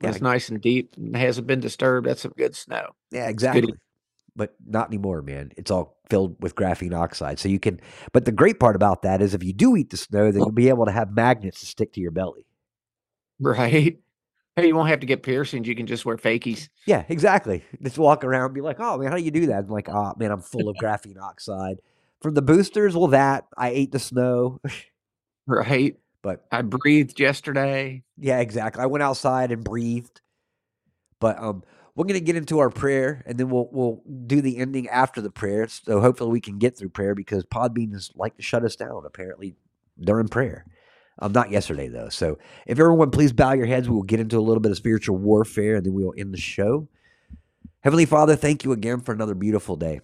Yeah. 0.00 0.10
that's 0.10 0.22
nice 0.22 0.48
and 0.48 0.60
deep 0.60 0.96
and 0.96 1.16
hasn't 1.16 1.46
been 1.46 1.60
disturbed. 1.60 2.06
That's 2.06 2.22
some 2.22 2.34
good 2.36 2.54
snow. 2.56 2.92
Yeah, 3.10 3.28
exactly. 3.28 3.74
But 4.34 4.54
not 4.66 4.88
anymore, 4.88 5.20
man. 5.22 5.52
It's 5.56 5.70
all 5.70 5.98
filled 6.08 6.36
with 6.40 6.54
graphene 6.54 6.94
oxide. 6.94 7.38
So 7.38 7.48
you 7.48 7.58
can. 7.58 7.80
But 8.12 8.24
the 8.24 8.32
great 8.32 8.58
part 8.58 8.76
about 8.76 9.02
that 9.02 9.20
is, 9.20 9.34
if 9.34 9.44
you 9.44 9.52
do 9.52 9.76
eat 9.76 9.90
the 9.90 9.96
snow, 9.96 10.30
then 10.30 10.40
you'll 10.40 10.52
be 10.52 10.68
able 10.70 10.86
to 10.86 10.92
have 10.92 11.12
magnets 11.12 11.60
to 11.60 11.66
stick 11.66 11.92
to 11.94 12.00
your 12.00 12.12
belly. 12.12 12.46
Right? 13.40 13.98
Hey, 14.54 14.66
you 14.66 14.76
won't 14.76 14.90
have 14.90 15.00
to 15.00 15.06
get 15.06 15.22
piercings. 15.22 15.66
You 15.66 15.74
can 15.74 15.86
just 15.86 16.04
wear 16.04 16.18
fakies. 16.18 16.68
Yeah, 16.86 17.04
exactly. 17.08 17.64
Just 17.82 17.96
walk 17.96 18.22
around 18.22 18.44
and 18.44 18.54
be 18.54 18.60
like, 18.60 18.80
oh 18.80 18.98
man, 18.98 19.10
how 19.10 19.16
do 19.16 19.22
you 19.22 19.30
do 19.30 19.46
that? 19.46 19.60
I'm 19.60 19.68
like, 19.68 19.88
oh 19.88 20.12
man, 20.18 20.30
I'm 20.30 20.42
full 20.42 20.68
of 20.68 20.76
graphene 20.82 21.18
oxide. 21.18 21.80
From 22.20 22.34
the 22.34 22.42
boosters, 22.42 22.94
well, 22.94 23.06
that 23.08 23.46
I 23.56 23.70
ate 23.70 23.92
the 23.92 23.98
snow. 23.98 24.60
Right? 25.46 25.96
But 26.20 26.44
I 26.52 26.60
breathed 26.60 27.18
yesterday. 27.18 28.04
yeah, 28.18 28.40
exactly. 28.40 28.82
I 28.82 28.86
went 28.86 29.02
outside 29.02 29.52
and 29.52 29.64
breathed. 29.64 30.20
But 31.18 31.38
um, 31.38 31.64
we're 31.94 32.06
gonna 32.06 32.20
get 32.20 32.36
into 32.36 32.58
our 32.58 32.70
prayer, 32.70 33.22
and 33.26 33.38
then 33.38 33.50
we'll 33.50 33.68
we'll 33.70 34.02
do 34.26 34.40
the 34.40 34.58
ending 34.58 34.88
after 34.88 35.20
the 35.20 35.30
prayer. 35.30 35.66
So 35.68 36.00
hopefully 36.00 36.30
we 36.30 36.40
can 36.40 36.58
get 36.58 36.76
through 36.76 36.90
prayer 36.90 37.14
because 37.14 37.44
Podbean 37.44 37.94
is 37.94 38.10
like 38.14 38.36
to 38.36 38.42
shut 38.42 38.64
us 38.64 38.76
down 38.76 39.02
apparently 39.04 39.54
during 40.00 40.28
prayer. 40.28 40.64
Um, 41.18 41.32
not 41.32 41.50
yesterday 41.50 41.88
though. 41.88 42.08
So 42.08 42.38
if 42.66 42.78
everyone 42.78 43.10
please 43.10 43.32
bow 43.32 43.52
your 43.52 43.66
heads, 43.66 43.88
we 43.88 43.94
will 43.94 44.02
get 44.02 44.20
into 44.20 44.38
a 44.38 44.40
little 44.40 44.60
bit 44.60 44.72
of 44.72 44.78
spiritual 44.78 45.16
warfare, 45.18 45.76
and 45.76 45.86
then 45.86 45.92
we 45.92 46.04
will 46.04 46.14
end 46.16 46.32
the 46.32 46.38
show. 46.40 46.88
Heavenly 47.80 48.06
Father, 48.06 48.36
thank 48.36 48.64
you 48.64 48.72
again 48.72 49.00
for 49.00 49.12
another 49.12 49.34
beautiful 49.34 49.76
day. 49.76 50.00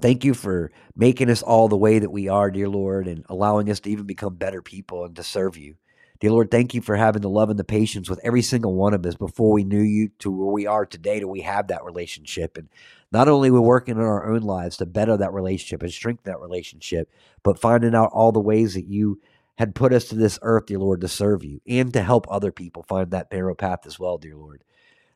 Thank 0.00 0.24
you 0.24 0.34
for 0.34 0.70
making 0.96 1.30
us 1.30 1.42
all 1.42 1.68
the 1.68 1.76
way 1.76 1.98
that 1.98 2.10
we 2.10 2.28
are, 2.28 2.50
dear 2.50 2.68
Lord, 2.68 3.08
and 3.08 3.24
allowing 3.28 3.70
us 3.70 3.80
to 3.80 3.90
even 3.90 4.06
become 4.06 4.34
better 4.36 4.62
people 4.62 5.04
and 5.04 5.16
to 5.16 5.22
serve 5.22 5.56
you. 5.56 5.76
Dear 6.20 6.32
Lord, 6.32 6.50
thank 6.50 6.74
you 6.74 6.80
for 6.80 6.96
having 6.96 7.22
the 7.22 7.30
love 7.30 7.48
and 7.48 7.58
the 7.58 7.64
patience 7.64 8.10
with 8.10 8.18
every 8.24 8.42
single 8.42 8.74
one 8.74 8.92
of 8.92 9.06
us 9.06 9.14
before 9.14 9.52
we 9.52 9.62
knew 9.62 9.82
you 9.82 10.08
to 10.18 10.30
where 10.30 10.52
we 10.52 10.66
are 10.66 10.84
today, 10.84 11.20
to 11.20 11.28
we 11.28 11.42
have 11.42 11.68
that 11.68 11.84
relationship. 11.84 12.56
And 12.56 12.68
not 13.12 13.28
only 13.28 13.52
we're 13.52 13.60
working 13.60 13.96
in 13.96 14.02
our 14.02 14.28
own 14.28 14.40
lives 14.40 14.78
to 14.78 14.86
better 14.86 15.16
that 15.16 15.32
relationship 15.32 15.82
and 15.82 15.92
strengthen 15.92 16.30
that 16.30 16.40
relationship, 16.40 17.08
but 17.44 17.60
finding 17.60 17.94
out 17.94 18.10
all 18.12 18.32
the 18.32 18.40
ways 18.40 18.74
that 18.74 18.86
you 18.86 19.20
had 19.58 19.76
put 19.76 19.92
us 19.92 20.06
to 20.06 20.16
this 20.16 20.40
earth, 20.42 20.66
dear 20.66 20.80
Lord, 20.80 21.00
to 21.02 21.08
serve 21.08 21.44
you 21.44 21.60
and 21.68 21.92
to 21.92 22.02
help 22.02 22.26
other 22.28 22.50
people 22.50 22.82
find 22.82 23.12
that 23.12 23.32
narrow 23.32 23.54
path 23.54 23.86
as 23.86 23.98
well, 24.00 24.18
dear 24.18 24.36
Lord. 24.36 24.64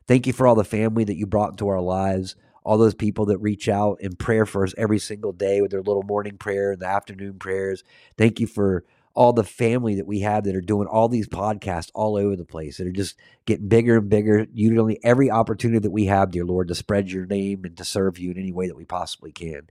Thank 0.07 0.25
you 0.25 0.31
for 0.31 0.47
all 0.47 0.55
the 0.55 0.63
family 0.63 1.03
that 1.03 1.17
you 1.17 1.25
brought 1.25 1.51
into 1.51 1.67
our 1.67 1.81
lives, 1.81 2.37
all 2.63 2.77
those 2.77 2.95
people 2.95 3.25
that 3.25 3.39
reach 3.39 3.67
out 3.67 3.99
in 3.99 4.15
prayer 4.15 4.45
for 4.45 4.63
us 4.63 4.73
every 4.77 4.99
single 4.99 5.33
day 5.33 5.61
with 5.61 5.71
their 5.71 5.81
little 5.81 6.03
morning 6.03 6.37
prayer 6.37 6.71
and 6.71 6.81
the 6.81 6.87
afternoon 6.87 7.39
prayers. 7.39 7.83
Thank 8.17 8.39
you 8.39 8.47
for 8.47 8.85
all 9.15 9.33
the 9.33 9.43
family 9.43 9.95
that 9.95 10.07
we 10.07 10.21
have 10.21 10.43
that 10.43 10.55
are 10.55 10.61
doing 10.61 10.87
all 10.87 11.07
these 11.07 11.27
podcasts 11.27 11.91
all 11.93 12.17
over 12.17 12.35
the 12.35 12.45
place 12.45 12.77
that 12.77 12.87
are 12.87 12.91
just 12.91 13.15
getting 13.45 13.67
bigger 13.67 13.97
and 13.97 14.09
bigger. 14.09 14.47
Usually, 14.53 14.99
every 15.03 15.29
opportunity 15.29 15.79
that 15.79 15.91
we 15.91 16.05
have, 16.05 16.31
dear 16.31 16.45
Lord, 16.45 16.67
to 16.69 16.75
spread 16.75 17.11
your 17.11 17.25
name 17.25 17.63
and 17.63 17.77
to 17.77 17.85
serve 17.85 18.17
you 18.17 18.31
in 18.31 18.37
any 18.37 18.51
way 18.51 18.67
that 18.67 18.77
we 18.77 18.85
possibly 18.85 19.31
can. 19.31 19.69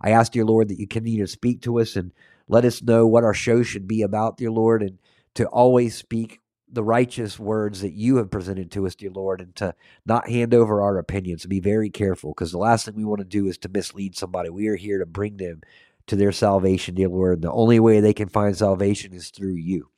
I 0.00 0.10
ask, 0.10 0.32
dear 0.32 0.44
Lord, 0.44 0.68
that 0.68 0.78
you 0.78 0.86
continue 0.86 1.22
to 1.24 1.30
speak 1.30 1.62
to 1.62 1.80
us 1.80 1.96
and 1.96 2.12
let 2.48 2.64
us 2.64 2.82
know 2.82 3.06
what 3.06 3.24
our 3.24 3.34
show 3.34 3.62
should 3.62 3.88
be 3.88 4.02
about, 4.02 4.36
dear 4.36 4.50
Lord, 4.50 4.82
and 4.82 4.98
to 5.34 5.46
always 5.46 5.94
speak 5.96 6.40
the 6.70 6.82
righteous 6.82 7.38
words 7.38 7.82
that 7.82 7.92
you 7.92 8.16
have 8.16 8.30
presented 8.30 8.70
to 8.72 8.86
us, 8.86 8.94
dear 8.94 9.10
Lord, 9.10 9.40
and 9.40 9.54
to 9.56 9.74
not 10.06 10.28
hand 10.28 10.54
over 10.54 10.80
our 10.82 10.98
opinions, 10.98 11.46
be 11.46 11.60
very 11.60 11.90
careful, 11.90 12.30
because 12.30 12.50
the 12.50 12.58
last 12.58 12.86
thing 12.86 12.94
we 12.94 13.04
want 13.04 13.20
to 13.20 13.26
do 13.26 13.46
is 13.46 13.58
to 13.58 13.68
mislead 13.68 14.16
somebody. 14.16 14.48
We 14.48 14.68
are 14.68 14.76
here 14.76 14.98
to 14.98 15.06
bring 15.06 15.36
them 15.36 15.60
to 16.06 16.16
their 16.16 16.32
salvation, 16.32 16.94
dear 16.94 17.08
Lord. 17.08 17.42
The 17.42 17.52
only 17.52 17.80
way 17.80 18.00
they 18.00 18.14
can 18.14 18.28
find 18.28 18.56
salvation 18.56 19.12
is 19.12 19.30
through 19.30 19.54
you. 19.54 19.90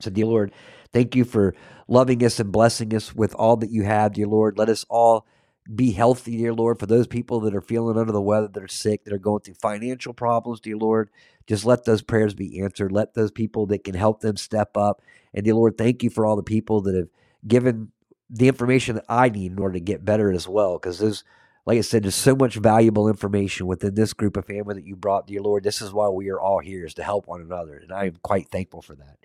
So, 0.00 0.10
dear 0.10 0.26
Lord, 0.26 0.52
thank 0.92 1.14
you 1.14 1.24
for 1.24 1.54
loving 1.88 2.24
us 2.24 2.40
and 2.40 2.52
blessing 2.52 2.94
us 2.94 3.14
with 3.14 3.34
all 3.34 3.56
that 3.58 3.70
you 3.70 3.84
have, 3.84 4.14
dear 4.14 4.26
Lord. 4.26 4.58
Let 4.58 4.68
us 4.68 4.84
all 4.88 5.26
be 5.72 5.92
healthy, 5.92 6.36
dear 6.38 6.52
Lord, 6.52 6.80
for 6.80 6.86
those 6.86 7.06
people 7.06 7.40
that 7.40 7.54
are 7.54 7.60
feeling 7.60 7.96
under 7.96 8.12
the 8.12 8.20
weather, 8.20 8.48
that 8.48 8.62
are 8.62 8.68
sick, 8.68 9.04
that 9.04 9.12
are 9.14 9.18
going 9.18 9.40
through 9.40 9.54
financial 9.54 10.12
problems, 10.12 10.60
dear 10.60 10.76
Lord. 10.76 11.08
Just 11.46 11.64
let 11.64 11.84
those 11.84 12.02
prayers 12.02 12.34
be 12.34 12.60
answered. 12.60 12.92
Let 12.92 13.14
those 13.14 13.30
people 13.30 13.66
that 13.66 13.84
can 13.84 13.94
help 13.94 14.20
them 14.20 14.36
step 14.36 14.76
up. 14.76 15.02
And 15.34 15.44
dear 15.44 15.54
Lord, 15.54 15.78
thank 15.78 16.02
you 16.02 16.10
for 16.10 16.26
all 16.26 16.36
the 16.36 16.42
people 16.42 16.80
that 16.82 16.96
have 16.96 17.08
given 17.46 17.92
the 18.28 18.48
information 18.48 18.96
that 18.96 19.04
I 19.08 19.28
need 19.28 19.52
in 19.52 19.58
order 19.58 19.74
to 19.74 19.80
get 19.80 20.04
better 20.04 20.32
as 20.32 20.48
well. 20.48 20.78
Because 20.78 20.98
there's, 20.98 21.24
like 21.64 21.78
I 21.78 21.82
said, 21.82 22.02
there's 22.02 22.14
so 22.14 22.34
much 22.34 22.56
valuable 22.56 23.08
information 23.08 23.66
within 23.66 23.94
this 23.94 24.12
group 24.12 24.36
of 24.36 24.46
family 24.46 24.74
that 24.74 24.86
you 24.86 24.96
brought, 24.96 25.26
dear 25.26 25.40
Lord. 25.40 25.62
This 25.62 25.80
is 25.80 25.92
why 25.92 26.08
we 26.08 26.28
are 26.28 26.40
all 26.40 26.58
here, 26.58 26.84
is 26.84 26.94
to 26.94 27.04
help 27.04 27.26
one 27.28 27.40
another. 27.40 27.76
And 27.76 27.92
I 27.92 28.06
am 28.06 28.16
quite 28.22 28.48
thankful 28.48 28.82
for 28.82 28.96
that. 28.96 29.18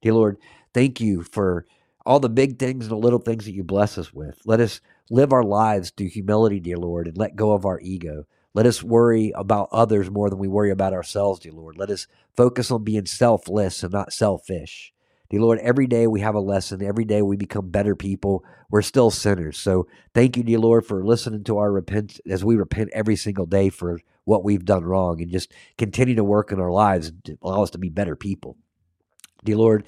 Dear 0.00 0.14
Lord, 0.14 0.38
thank 0.72 1.00
you 1.00 1.22
for 1.22 1.66
all 2.06 2.18
the 2.18 2.30
big 2.30 2.58
things 2.58 2.86
and 2.86 2.92
the 2.92 2.96
little 2.96 3.18
things 3.18 3.44
that 3.44 3.52
you 3.52 3.62
bless 3.62 3.98
us 3.98 4.12
with. 4.12 4.40
Let 4.44 4.60
us 4.60 4.80
live 5.10 5.32
our 5.32 5.44
lives 5.44 5.90
through 5.90 6.08
humility, 6.08 6.60
dear 6.60 6.78
Lord, 6.78 7.06
and 7.06 7.16
let 7.16 7.36
go 7.36 7.52
of 7.52 7.66
our 7.66 7.78
ego. 7.80 8.26
Let 8.54 8.66
us 8.66 8.82
worry 8.82 9.32
about 9.34 9.68
others 9.70 10.10
more 10.10 10.28
than 10.28 10.38
we 10.38 10.48
worry 10.48 10.70
about 10.70 10.92
ourselves, 10.92 11.40
dear 11.40 11.52
Lord. 11.52 11.76
Let 11.76 11.90
us 11.90 12.06
focus 12.36 12.70
on 12.70 12.84
being 12.84 13.06
selfless 13.06 13.82
and 13.82 13.92
not 13.92 14.12
selfish. 14.12 14.92
Dear 15.32 15.40
Lord, 15.40 15.60
every 15.60 15.86
day 15.86 16.06
we 16.06 16.20
have 16.20 16.34
a 16.34 16.40
lesson. 16.40 16.82
Every 16.82 17.06
day 17.06 17.22
we 17.22 17.38
become 17.38 17.70
better 17.70 17.96
people. 17.96 18.44
We're 18.68 18.82
still 18.82 19.10
sinners. 19.10 19.56
So 19.56 19.86
thank 20.12 20.36
you, 20.36 20.42
dear 20.42 20.58
Lord, 20.58 20.84
for 20.84 21.02
listening 21.02 21.42
to 21.44 21.56
our 21.56 21.72
repent 21.72 22.20
as 22.28 22.44
we 22.44 22.54
repent 22.54 22.90
every 22.92 23.16
single 23.16 23.46
day 23.46 23.70
for 23.70 23.98
what 24.24 24.44
we've 24.44 24.66
done 24.66 24.84
wrong 24.84 25.22
and 25.22 25.30
just 25.30 25.50
continue 25.78 26.14
to 26.16 26.22
work 26.22 26.52
in 26.52 26.60
our 26.60 26.70
lives 26.70 27.12
to 27.24 27.38
allow 27.40 27.62
us 27.62 27.70
to 27.70 27.78
be 27.78 27.88
better 27.88 28.14
people. 28.14 28.58
Dear 29.42 29.56
Lord, 29.56 29.86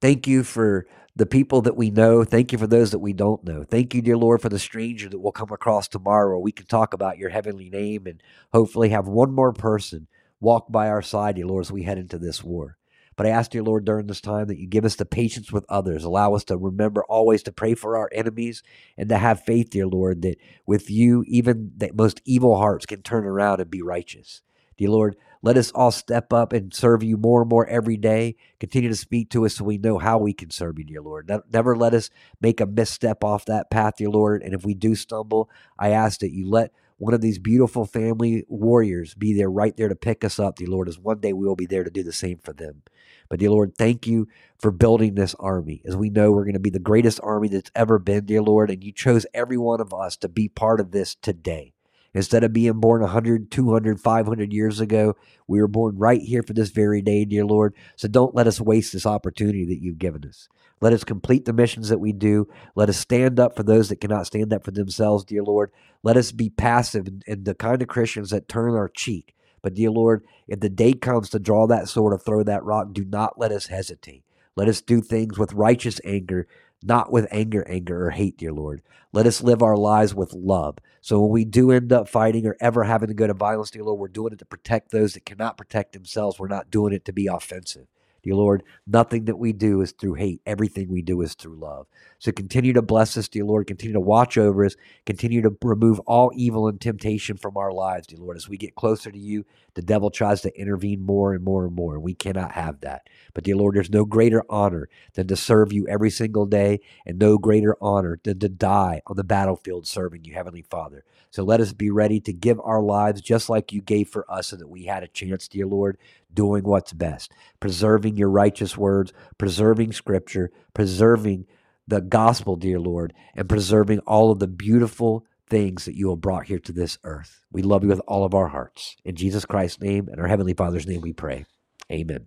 thank 0.00 0.26
you 0.26 0.42
for 0.42 0.86
the 1.14 1.26
people 1.26 1.60
that 1.60 1.76
we 1.76 1.90
know. 1.90 2.24
Thank 2.24 2.52
you 2.52 2.56
for 2.56 2.66
those 2.66 2.90
that 2.92 3.00
we 3.00 3.12
don't 3.12 3.44
know. 3.44 3.64
Thank 3.64 3.94
you, 3.94 4.00
dear 4.00 4.16
Lord, 4.16 4.40
for 4.40 4.48
the 4.48 4.58
stranger 4.58 5.10
that 5.10 5.18
we'll 5.18 5.30
come 5.30 5.52
across 5.52 5.88
tomorrow 5.88 6.38
we 6.38 6.52
can 6.52 6.64
talk 6.64 6.94
about 6.94 7.18
your 7.18 7.28
heavenly 7.28 7.68
name 7.68 8.06
and 8.06 8.22
hopefully 8.54 8.88
have 8.88 9.06
one 9.06 9.34
more 9.34 9.52
person 9.52 10.08
walk 10.40 10.72
by 10.72 10.88
our 10.88 11.02
side, 11.02 11.36
dear 11.36 11.46
Lord, 11.46 11.66
as 11.66 11.72
we 11.72 11.82
head 11.82 11.98
into 11.98 12.16
this 12.16 12.42
war. 12.42 12.78
But 13.16 13.26
I 13.26 13.30
ask, 13.30 13.50
dear 13.50 13.62
Lord, 13.62 13.84
during 13.84 14.06
this 14.06 14.20
time 14.20 14.46
that 14.48 14.58
you 14.58 14.66
give 14.66 14.84
us 14.84 14.96
the 14.96 15.06
patience 15.06 15.50
with 15.50 15.64
others. 15.68 16.04
Allow 16.04 16.34
us 16.34 16.44
to 16.44 16.56
remember 16.56 17.04
always 17.04 17.42
to 17.44 17.52
pray 17.52 17.74
for 17.74 17.96
our 17.96 18.10
enemies 18.12 18.62
and 18.98 19.08
to 19.08 19.16
have 19.18 19.44
faith, 19.44 19.70
dear 19.70 19.86
Lord, 19.86 20.22
that 20.22 20.36
with 20.66 20.90
you, 20.90 21.24
even 21.26 21.72
the 21.76 21.90
most 21.94 22.20
evil 22.24 22.56
hearts 22.58 22.86
can 22.86 23.02
turn 23.02 23.24
around 23.24 23.60
and 23.60 23.70
be 23.70 23.82
righteous. 23.82 24.42
Dear 24.76 24.90
Lord, 24.90 25.16
let 25.40 25.56
us 25.56 25.70
all 25.70 25.90
step 25.90 26.34
up 26.34 26.52
and 26.52 26.74
serve 26.74 27.02
you 27.02 27.16
more 27.16 27.40
and 27.40 27.48
more 27.48 27.66
every 27.66 27.96
day. 27.96 28.36
Continue 28.60 28.90
to 28.90 28.96
speak 28.96 29.30
to 29.30 29.46
us 29.46 29.54
so 29.54 29.64
we 29.64 29.78
know 29.78 29.96
how 29.96 30.18
we 30.18 30.34
can 30.34 30.50
serve 30.50 30.78
you, 30.78 30.84
dear 30.84 31.00
Lord. 31.00 31.30
Never 31.50 31.74
let 31.74 31.94
us 31.94 32.10
make 32.42 32.60
a 32.60 32.66
misstep 32.66 33.24
off 33.24 33.46
that 33.46 33.70
path, 33.70 33.94
dear 33.96 34.10
Lord. 34.10 34.42
And 34.42 34.52
if 34.52 34.66
we 34.66 34.74
do 34.74 34.94
stumble, 34.94 35.48
I 35.78 35.90
ask 35.90 36.20
that 36.20 36.32
you 36.32 36.46
let 36.50 36.72
one 36.98 37.14
of 37.14 37.22
these 37.22 37.38
beautiful 37.38 37.86
family 37.86 38.44
warriors 38.48 39.14
be 39.14 39.32
there 39.34 39.50
right 39.50 39.76
there 39.76 39.88
to 39.88 39.96
pick 39.96 40.24
us 40.24 40.38
up, 40.38 40.56
dear 40.56 40.68
Lord, 40.68 40.88
as 40.88 40.98
one 40.98 41.20
day 41.20 41.32
we 41.32 41.46
will 41.46 41.56
be 41.56 41.66
there 41.66 41.84
to 41.84 41.90
do 41.90 42.02
the 42.02 42.12
same 42.12 42.38
for 42.38 42.52
them. 42.52 42.82
But, 43.28 43.40
dear 43.40 43.50
Lord, 43.50 43.76
thank 43.76 44.06
you 44.06 44.28
for 44.58 44.70
building 44.70 45.14
this 45.14 45.34
army. 45.38 45.82
As 45.84 45.96
we 45.96 46.10
know, 46.10 46.32
we're 46.32 46.44
going 46.44 46.54
to 46.54 46.60
be 46.60 46.70
the 46.70 46.78
greatest 46.78 47.20
army 47.22 47.48
that's 47.48 47.70
ever 47.74 47.98
been, 47.98 48.26
dear 48.26 48.42
Lord, 48.42 48.70
and 48.70 48.82
you 48.82 48.92
chose 48.92 49.26
every 49.34 49.56
one 49.56 49.80
of 49.80 49.92
us 49.92 50.16
to 50.18 50.28
be 50.28 50.48
part 50.48 50.80
of 50.80 50.92
this 50.92 51.14
today. 51.14 51.72
Instead 52.14 52.44
of 52.44 52.52
being 52.54 52.80
born 52.80 53.02
100, 53.02 53.50
200, 53.50 54.00
500 54.00 54.52
years 54.52 54.80
ago, 54.80 55.14
we 55.46 55.60
were 55.60 55.68
born 55.68 55.98
right 55.98 56.22
here 56.22 56.42
for 56.42 56.54
this 56.54 56.70
very 56.70 57.02
day, 57.02 57.26
dear 57.26 57.44
Lord. 57.44 57.74
So 57.94 58.08
don't 58.08 58.34
let 58.34 58.46
us 58.46 58.58
waste 58.58 58.94
this 58.94 59.04
opportunity 59.04 59.66
that 59.66 59.82
you've 59.82 59.98
given 59.98 60.24
us. 60.26 60.48
Let 60.80 60.94
us 60.94 61.04
complete 61.04 61.44
the 61.44 61.52
missions 61.52 61.90
that 61.90 61.98
we 62.00 62.12
do. 62.12 62.48
Let 62.74 62.88
us 62.88 62.96
stand 62.96 63.38
up 63.38 63.54
for 63.54 63.62
those 63.62 63.90
that 63.90 64.00
cannot 64.00 64.26
stand 64.26 64.52
up 64.52 64.64
for 64.64 64.70
themselves, 64.70 65.24
dear 65.24 65.42
Lord. 65.42 65.70
Let 66.02 66.16
us 66.16 66.32
be 66.32 66.50
passive 66.50 67.06
and, 67.26 67.44
the 67.44 67.54
kind 67.54 67.82
of 67.82 67.88
Christians 67.88 68.30
that 68.30 68.48
turn 68.48 68.74
our 68.74 68.88
cheek. 68.88 69.34
But, 69.66 69.74
dear 69.74 69.90
Lord, 69.90 70.24
if 70.46 70.60
the 70.60 70.68
day 70.68 70.92
comes 70.92 71.28
to 71.30 71.40
draw 71.40 71.66
that 71.66 71.88
sword 71.88 72.12
or 72.12 72.18
throw 72.18 72.44
that 72.44 72.62
rock, 72.62 72.92
do 72.92 73.04
not 73.04 73.36
let 73.36 73.50
us 73.50 73.66
hesitate. 73.66 74.22
Let 74.54 74.68
us 74.68 74.80
do 74.80 75.00
things 75.00 75.40
with 75.40 75.54
righteous 75.54 76.00
anger, 76.04 76.46
not 76.84 77.10
with 77.10 77.26
anger, 77.32 77.66
anger, 77.68 78.06
or 78.06 78.10
hate, 78.10 78.38
dear 78.38 78.52
Lord. 78.52 78.80
Let 79.12 79.26
us 79.26 79.42
live 79.42 79.64
our 79.64 79.76
lives 79.76 80.14
with 80.14 80.32
love. 80.32 80.78
So 81.00 81.18
when 81.20 81.32
we 81.32 81.44
do 81.44 81.72
end 81.72 81.92
up 81.92 82.08
fighting 82.08 82.46
or 82.46 82.56
ever 82.60 82.84
having 82.84 83.08
to 83.08 83.14
go 83.14 83.26
to 83.26 83.34
violence, 83.34 83.72
dear 83.72 83.82
Lord, 83.82 83.98
we're 83.98 84.06
doing 84.06 84.32
it 84.32 84.38
to 84.38 84.46
protect 84.46 84.92
those 84.92 85.14
that 85.14 85.26
cannot 85.26 85.58
protect 85.58 85.94
themselves. 85.94 86.38
We're 86.38 86.46
not 86.46 86.70
doing 86.70 86.92
it 86.92 87.04
to 87.06 87.12
be 87.12 87.26
offensive. 87.26 87.88
Dear 88.26 88.34
Lord, 88.34 88.64
nothing 88.88 89.26
that 89.26 89.38
we 89.38 89.52
do 89.52 89.82
is 89.82 89.92
through 89.92 90.14
hate. 90.14 90.40
Everything 90.44 90.90
we 90.90 91.00
do 91.00 91.22
is 91.22 91.34
through 91.34 91.60
love. 91.60 91.86
So 92.18 92.32
continue 92.32 92.72
to 92.72 92.82
bless 92.82 93.16
us, 93.16 93.28
dear 93.28 93.44
Lord. 93.44 93.68
Continue 93.68 93.92
to 93.92 94.00
watch 94.00 94.36
over 94.36 94.64
us. 94.64 94.74
Continue 95.04 95.42
to 95.42 95.56
remove 95.62 96.00
all 96.00 96.32
evil 96.34 96.66
and 96.66 96.80
temptation 96.80 97.36
from 97.36 97.56
our 97.56 97.70
lives, 97.70 98.08
dear 98.08 98.18
Lord. 98.18 98.36
As 98.36 98.48
we 98.48 98.56
get 98.56 98.74
closer 98.74 99.12
to 99.12 99.18
you, 99.18 99.44
the 99.74 99.82
devil 99.82 100.10
tries 100.10 100.40
to 100.40 100.60
intervene 100.60 101.02
more 101.02 101.34
and 101.34 101.44
more 101.44 101.66
and 101.66 101.76
more. 101.76 101.94
And 101.94 102.02
we 102.02 102.14
cannot 102.14 102.50
have 102.52 102.80
that. 102.80 103.06
But, 103.32 103.44
dear 103.44 103.54
Lord, 103.54 103.76
there's 103.76 103.90
no 103.90 104.04
greater 104.04 104.42
honor 104.50 104.88
than 105.14 105.28
to 105.28 105.36
serve 105.36 105.72
you 105.72 105.86
every 105.86 106.10
single 106.10 106.46
day, 106.46 106.80
and 107.04 107.20
no 107.20 107.38
greater 107.38 107.76
honor 107.80 108.18
than 108.24 108.40
to 108.40 108.48
die 108.48 109.02
on 109.06 109.14
the 109.14 109.22
battlefield 109.22 109.86
serving 109.86 110.24
you, 110.24 110.34
Heavenly 110.34 110.62
Father. 110.62 111.04
So 111.30 111.44
let 111.44 111.60
us 111.60 111.74
be 111.74 111.90
ready 111.90 112.18
to 112.20 112.32
give 112.32 112.58
our 112.60 112.82
lives 112.82 113.20
just 113.20 113.50
like 113.50 113.70
you 113.70 113.82
gave 113.82 114.08
for 114.08 114.28
us 114.28 114.48
so 114.48 114.56
that 114.56 114.68
we 114.68 114.84
had 114.84 115.02
a 115.02 115.08
chance, 115.08 115.46
dear 115.46 115.66
Lord, 115.66 115.98
doing 116.36 116.62
what's 116.62 116.92
best, 116.92 117.32
preserving 117.58 118.16
your 118.16 118.30
righteous 118.30 118.76
words, 118.76 119.12
preserving 119.38 119.92
scripture, 119.92 120.52
preserving 120.72 121.46
the 121.88 122.00
gospel, 122.00 122.54
dear 122.54 122.78
Lord, 122.78 123.12
and 123.34 123.48
preserving 123.48 123.98
all 124.00 124.30
of 124.30 124.38
the 124.38 124.46
beautiful 124.46 125.26
things 125.48 125.84
that 125.84 125.96
you 125.96 126.10
have 126.10 126.20
brought 126.20 126.46
here 126.46 126.58
to 126.60 126.72
this 126.72 126.98
earth. 127.02 127.40
We 127.50 127.62
love 127.62 127.82
you 127.82 127.88
with 127.88 128.00
all 128.06 128.24
of 128.24 128.34
our 128.34 128.48
hearts. 128.48 128.96
In 129.04 129.16
Jesus 129.16 129.44
Christ's 129.44 129.80
name 129.80 130.08
and 130.08 130.20
our 130.20 130.28
Heavenly 130.28 130.54
Father's 130.54 130.86
name 130.86 131.00
we 131.00 131.12
pray. 131.12 131.46
Amen. 131.90 132.26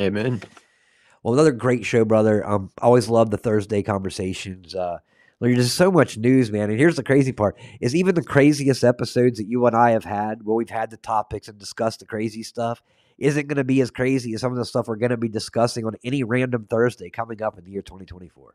Amen. 0.00 0.42
Well, 1.22 1.34
another 1.34 1.52
great 1.52 1.84
show, 1.84 2.04
brother. 2.04 2.46
Um, 2.48 2.70
I 2.80 2.86
always 2.86 3.08
love 3.08 3.30
the 3.30 3.36
Thursday 3.36 3.82
conversations. 3.82 4.74
Uh, 4.74 4.98
there's 5.40 5.56
just 5.56 5.76
so 5.76 5.90
much 5.90 6.16
news, 6.16 6.50
man. 6.50 6.70
And 6.70 6.78
here's 6.78 6.96
the 6.96 7.02
crazy 7.02 7.32
part: 7.32 7.56
is 7.80 7.94
even 7.94 8.14
the 8.14 8.22
craziest 8.22 8.82
episodes 8.82 9.38
that 9.38 9.46
you 9.48 9.66
and 9.66 9.76
I 9.76 9.90
have 9.90 10.04
had, 10.04 10.42
where 10.42 10.56
we've 10.56 10.70
had 10.70 10.90
the 10.90 10.96
topics 10.96 11.48
and 11.48 11.58
discussed 11.58 12.00
the 12.00 12.06
crazy 12.06 12.42
stuff, 12.42 12.82
isn't 13.18 13.48
going 13.48 13.56
to 13.56 13.64
be 13.64 13.80
as 13.80 13.90
crazy 13.90 14.34
as 14.34 14.40
some 14.40 14.52
of 14.52 14.58
the 14.58 14.64
stuff 14.64 14.88
we're 14.88 14.96
going 14.96 15.10
to 15.10 15.16
be 15.16 15.28
discussing 15.28 15.84
on 15.84 15.96
any 16.04 16.22
random 16.22 16.66
Thursday 16.68 17.10
coming 17.10 17.42
up 17.42 17.58
in 17.58 17.64
the 17.64 17.70
year 17.70 17.82
2024. 17.82 18.54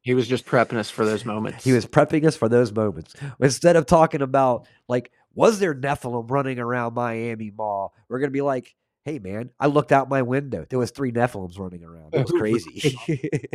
He 0.00 0.14
was 0.14 0.28
just 0.28 0.46
prepping 0.46 0.76
us 0.76 0.90
for 0.90 1.04
those 1.04 1.24
moments. 1.24 1.64
He 1.64 1.72
was 1.72 1.84
prepping 1.84 2.24
us 2.24 2.36
for 2.36 2.48
those 2.48 2.72
moments. 2.72 3.14
Instead 3.40 3.76
of 3.76 3.86
talking 3.86 4.22
about 4.22 4.66
like, 4.88 5.10
was 5.34 5.58
there 5.58 5.74
Nephilim 5.74 6.30
running 6.30 6.58
around 6.58 6.94
Miami 6.94 7.50
Mall? 7.50 7.92
We're 8.08 8.20
gonna 8.20 8.30
be 8.30 8.40
like, 8.40 8.74
hey 9.04 9.18
man, 9.18 9.50
I 9.58 9.66
looked 9.66 9.92
out 9.92 10.08
my 10.08 10.22
window. 10.22 10.66
There 10.68 10.78
was 10.78 10.92
three 10.92 11.12
Nephilims 11.12 11.58
running 11.58 11.84
around. 11.84 12.14
It 12.14 12.22
was 12.22 12.30
crazy. 12.30 12.98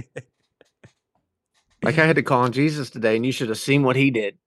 like 1.83 1.97
I 1.97 2.05
had 2.05 2.17
to 2.17 2.23
call 2.23 2.41
on 2.41 2.51
Jesus 2.51 2.89
today, 2.89 3.15
and 3.15 3.25
you 3.25 3.31
should 3.31 3.49
have 3.49 3.57
seen 3.57 3.83
what 3.83 3.95
he 3.95 4.11
did. 4.11 4.37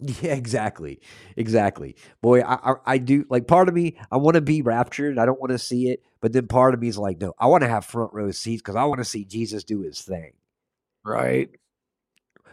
Yeah, 0.22 0.34
exactly, 0.34 1.00
exactly. 1.36 1.96
Boy, 2.22 2.40
I, 2.40 2.72
I, 2.72 2.74
I 2.86 2.98
do 2.98 3.24
like. 3.30 3.46
Part 3.46 3.68
of 3.68 3.74
me, 3.74 3.98
I 4.10 4.16
want 4.16 4.36
to 4.36 4.40
be 4.40 4.62
raptured. 4.62 5.18
I 5.18 5.26
don't 5.26 5.40
want 5.40 5.50
to 5.50 5.58
see 5.58 5.88
it, 5.90 6.02
but 6.20 6.32
then 6.32 6.46
part 6.46 6.74
of 6.74 6.80
me 6.80 6.88
is 6.88 6.98
like, 6.98 7.20
no, 7.20 7.34
I 7.38 7.46
want 7.46 7.62
to 7.62 7.68
have 7.68 7.84
front 7.84 8.12
row 8.14 8.30
seats 8.30 8.62
because 8.62 8.76
I 8.76 8.84
want 8.84 8.98
to 8.98 9.04
see 9.04 9.24
Jesus 9.24 9.64
do 9.64 9.80
his 9.80 10.00
thing. 10.02 10.32
Right. 11.04 11.50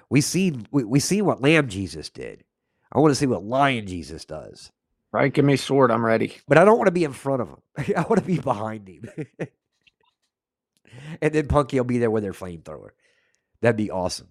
We 0.09 0.21
see 0.21 0.55
we, 0.71 0.83
we 0.83 0.99
seen 0.99 1.25
what 1.25 1.41
Lamb 1.41 1.67
Jesus 1.67 2.09
did. 2.09 2.43
I 2.91 2.99
want 2.99 3.11
to 3.11 3.15
see 3.15 3.27
what 3.27 3.43
Lion 3.43 3.87
Jesus 3.87 4.25
does. 4.25 4.71
Right. 5.11 5.33
Give 5.33 5.45
me 5.45 5.53
a 5.53 5.57
sword. 5.57 5.91
I'm 5.91 6.05
ready. 6.05 6.37
But 6.47 6.57
I 6.57 6.65
don't 6.65 6.77
want 6.77 6.87
to 6.87 6.91
be 6.91 7.03
in 7.03 7.13
front 7.13 7.41
of 7.41 7.49
him. 7.49 7.61
I 7.97 8.01
want 8.01 8.17
to 8.21 8.27
be 8.27 8.39
behind 8.39 8.87
him. 8.87 9.09
and 11.21 11.33
then 11.33 11.47
Punky 11.47 11.77
will 11.77 11.85
be 11.85 11.99
there 11.99 12.11
with 12.11 12.23
their 12.23 12.33
flamethrower. 12.33 12.89
That'd 13.61 13.77
be 13.77 13.91
awesome. 13.91 14.29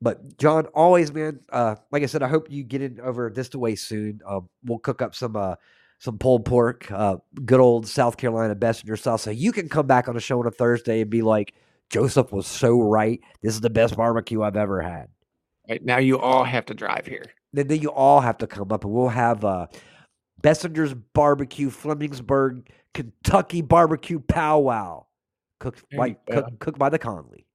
But 0.00 0.38
John, 0.38 0.66
always, 0.66 1.12
man. 1.12 1.40
Uh, 1.50 1.76
like 1.90 2.02
I 2.02 2.06
said, 2.06 2.22
I 2.22 2.28
hope 2.28 2.50
you 2.50 2.62
get 2.62 2.82
in 2.82 3.00
over 3.00 3.30
this 3.30 3.52
way 3.54 3.74
soon. 3.74 4.20
Um, 4.26 4.48
we'll 4.64 4.78
cook 4.78 5.02
up 5.02 5.14
some 5.14 5.34
uh, 5.34 5.56
some 5.98 6.18
pulled 6.18 6.44
pork, 6.44 6.90
uh, 6.92 7.16
good 7.44 7.60
old 7.60 7.86
South 7.86 8.16
Carolina 8.16 8.54
Bessinger 8.54 8.96
style. 8.96 9.18
So 9.18 9.30
you 9.30 9.52
can 9.52 9.68
come 9.68 9.86
back 9.86 10.08
on 10.08 10.16
a 10.16 10.20
show 10.20 10.38
on 10.38 10.46
a 10.46 10.50
Thursday 10.50 11.00
and 11.00 11.10
be 11.10 11.22
like, 11.22 11.54
Joseph 11.90 12.32
was 12.32 12.46
so 12.46 12.80
right. 12.80 13.20
This 13.42 13.54
is 13.54 13.60
the 13.60 13.70
best 13.70 13.96
barbecue 13.96 14.42
I've 14.42 14.56
ever 14.56 14.80
had. 14.80 15.08
Right 15.68 15.84
now, 15.84 15.98
you 15.98 16.18
all 16.18 16.44
have 16.44 16.66
to 16.66 16.74
drive 16.74 17.06
here. 17.06 17.26
Then, 17.52 17.66
then 17.66 17.80
you 17.80 17.90
all 17.90 18.20
have 18.20 18.38
to 18.38 18.46
come 18.46 18.70
up 18.70 18.84
and 18.84 18.92
we'll 18.92 19.08
have 19.08 19.44
uh, 19.44 19.66
Bessinger's 20.42 20.94
Barbecue, 20.94 21.70
Flemingsburg, 21.70 22.68
Kentucky 22.94 23.62
Barbecue 23.62 24.20
Powwow, 24.20 25.06
cooked 25.58 25.84
by, 25.96 26.12
cook, 26.30 26.58
cooked 26.60 26.78
by 26.78 26.88
the 26.88 26.98
Conley. 26.98 27.47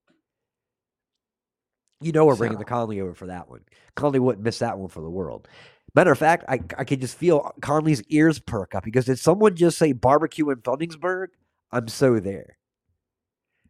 You 2.03 2.11
know 2.11 2.25
we're 2.25 2.35
bringing 2.35 2.57
So- 2.57 2.59
the 2.59 2.65
Conley 2.65 3.01
over 3.01 3.13
for 3.13 3.27
that 3.27 3.49
one. 3.49 3.61
Conley 3.95 4.19
wouldn't 4.19 4.43
miss 4.43 4.59
that 4.59 4.77
one 4.77 4.89
for 4.89 5.01
the 5.01 5.09
world. 5.09 5.47
Matter 5.95 6.11
of 6.11 6.17
fact, 6.17 6.45
I 6.47 6.59
I 6.77 6.83
could 6.85 7.01
just 7.01 7.15
feel 7.17 7.51
Conley's 7.61 8.01
ears 8.09 8.39
perk 8.39 8.73
up 8.75 8.83
because 8.83 9.05
did 9.05 9.19
someone 9.19 9.55
just 9.55 9.77
say 9.77 9.91
barbecue 9.91 10.49
in 10.49 10.57
Flemingsburg? 10.57 11.27
I'm 11.71 11.87
so 11.87 12.19
there. 12.19 12.57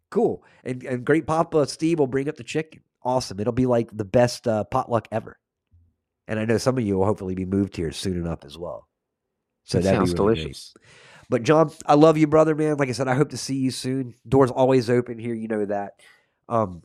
Cool. 0.10 0.44
And 0.64 0.84
and 0.84 1.06
Great 1.06 1.28
Papa 1.28 1.68
Steve 1.68 2.00
will 2.00 2.08
bring 2.08 2.30
up 2.30 2.36
the 2.36 2.44
chicken. 2.44 2.82
Awesome. 3.04 3.40
It'll 3.40 3.52
be 3.52 3.66
like 3.66 3.90
the 3.96 4.06
best 4.06 4.48
uh, 4.48 4.64
potluck 4.64 5.08
ever. 5.12 5.38
And 6.28 6.40
I 6.40 6.46
know 6.46 6.58
some 6.58 6.78
of 6.78 6.84
you 6.86 6.98
will 6.98 7.06
hopefully 7.06 7.36
be 7.36 7.46
moved 7.46 7.76
here 7.76 7.92
soon 7.92 8.16
enough 8.16 8.46
as 8.46 8.58
well. 8.58 8.88
So 9.66 9.80
That 9.80 9.96
sounds 9.96 10.14
really 10.14 10.36
delicious. 10.36 10.74
But 11.30 11.44
John, 11.44 11.72
I 11.86 11.96
love 11.96 12.18
you, 12.18 12.28
brother, 12.28 12.56
man. 12.56 12.78
Like 12.78 12.90
I 12.90 12.94
said, 12.94 13.08
I 13.08 13.16
hope 13.16 13.30
to 13.32 13.38
see 13.38 13.56
you 13.56 13.72
soon. 13.72 14.16
Doors 14.28 14.52
always 14.52 14.90
open 14.90 15.18
here, 15.20 15.34
you 15.34 15.48
know 15.48 15.66
that. 15.66 15.94
Um, 16.48 16.84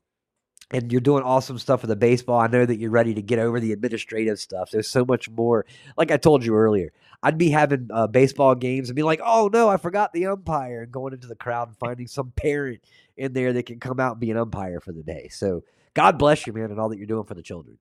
and 0.70 0.92
you're 0.92 1.00
doing 1.00 1.22
awesome 1.22 1.58
stuff 1.58 1.82
with 1.82 1.88
the 1.88 1.96
baseball. 1.96 2.38
I 2.38 2.46
know 2.46 2.66
that 2.66 2.78
you're 2.78 2.90
ready 2.90 3.14
to 3.14 3.22
get 3.22 3.38
over 3.38 3.58
the 3.58 3.72
administrative 3.72 4.38
stuff. 4.38 4.70
There's 4.70 4.88
so 4.88 5.04
much 5.04 5.30
more. 5.30 5.64
Like 5.96 6.10
I 6.10 6.16
told 6.16 6.44
you 6.44 6.54
earlier, 6.54 6.92
I'd 7.22 7.38
be 7.38 7.50
having 7.50 7.88
uh, 7.92 8.06
baseball 8.06 8.54
games 8.54 8.88
and 8.88 8.96
be 8.96 9.02
like, 9.02 9.20
"Oh 9.24 9.48
no, 9.52 9.68
I 9.68 9.76
forgot 9.76 10.12
the 10.12 10.26
umpire," 10.26 10.82
and 10.82 10.92
going 10.92 11.14
into 11.14 11.26
the 11.26 11.36
crowd 11.36 11.68
and 11.68 11.76
finding 11.76 12.06
some 12.06 12.32
parent 12.36 12.80
in 13.16 13.32
there 13.32 13.52
that 13.52 13.66
can 13.66 13.80
come 13.80 13.98
out 13.98 14.12
and 14.12 14.20
be 14.20 14.30
an 14.30 14.36
umpire 14.36 14.80
for 14.80 14.92
the 14.92 15.02
day. 15.02 15.28
So 15.30 15.64
God 15.94 16.18
bless 16.18 16.46
you, 16.46 16.52
man, 16.52 16.70
and 16.70 16.78
all 16.78 16.88
that 16.90 16.98
you're 16.98 17.06
doing 17.06 17.24
for 17.24 17.34
the 17.34 17.42
children. 17.42 17.78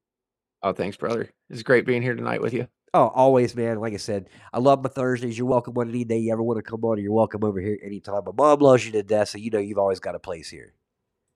Oh, 0.64 0.74
thanks, 0.74 0.98
brother. 0.98 1.30
It's 1.50 1.64
great 1.64 1.86
being 1.86 2.02
here 2.02 2.16
tonight 2.16 2.42
with 2.42 2.54
you. 2.54 2.68
Oh, 2.94 3.12
always, 3.14 3.56
man. 3.56 3.80
Like 3.80 3.94
I 3.94 3.98
said, 3.98 4.30
I 4.52 4.60
love 4.60 4.82
my 4.82 4.90
Thursdays. 4.90 5.38
You're 5.38 5.46
welcome 5.46 5.78
on 5.78 5.90
any 5.90 6.04
day 6.04 6.18
you 6.18 6.32
ever 6.32 6.42
want 6.42 6.58
to 6.58 6.64
come 6.64 6.84
on, 6.84 6.98
or 6.98 7.02
you're 7.02 7.12
welcome 7.12 7.44
over 7.44 7.60
here 7.60 7.78
anytime. 7.84 8.24
My 8.26 8.32
mom 8.36 8.60
loves 8.60 8.86
you 8.86 8.94
to 8.94 9.04
death, 9.04 9.30
so 9.30 9.38
you 9.38 9.52
know 9.52 9.60
you've 9.60 9.78
always 9.78 10.00
got 10.00 10.16
a 10.16 10.20
place 10.20 10.50
here. 10.50 10.74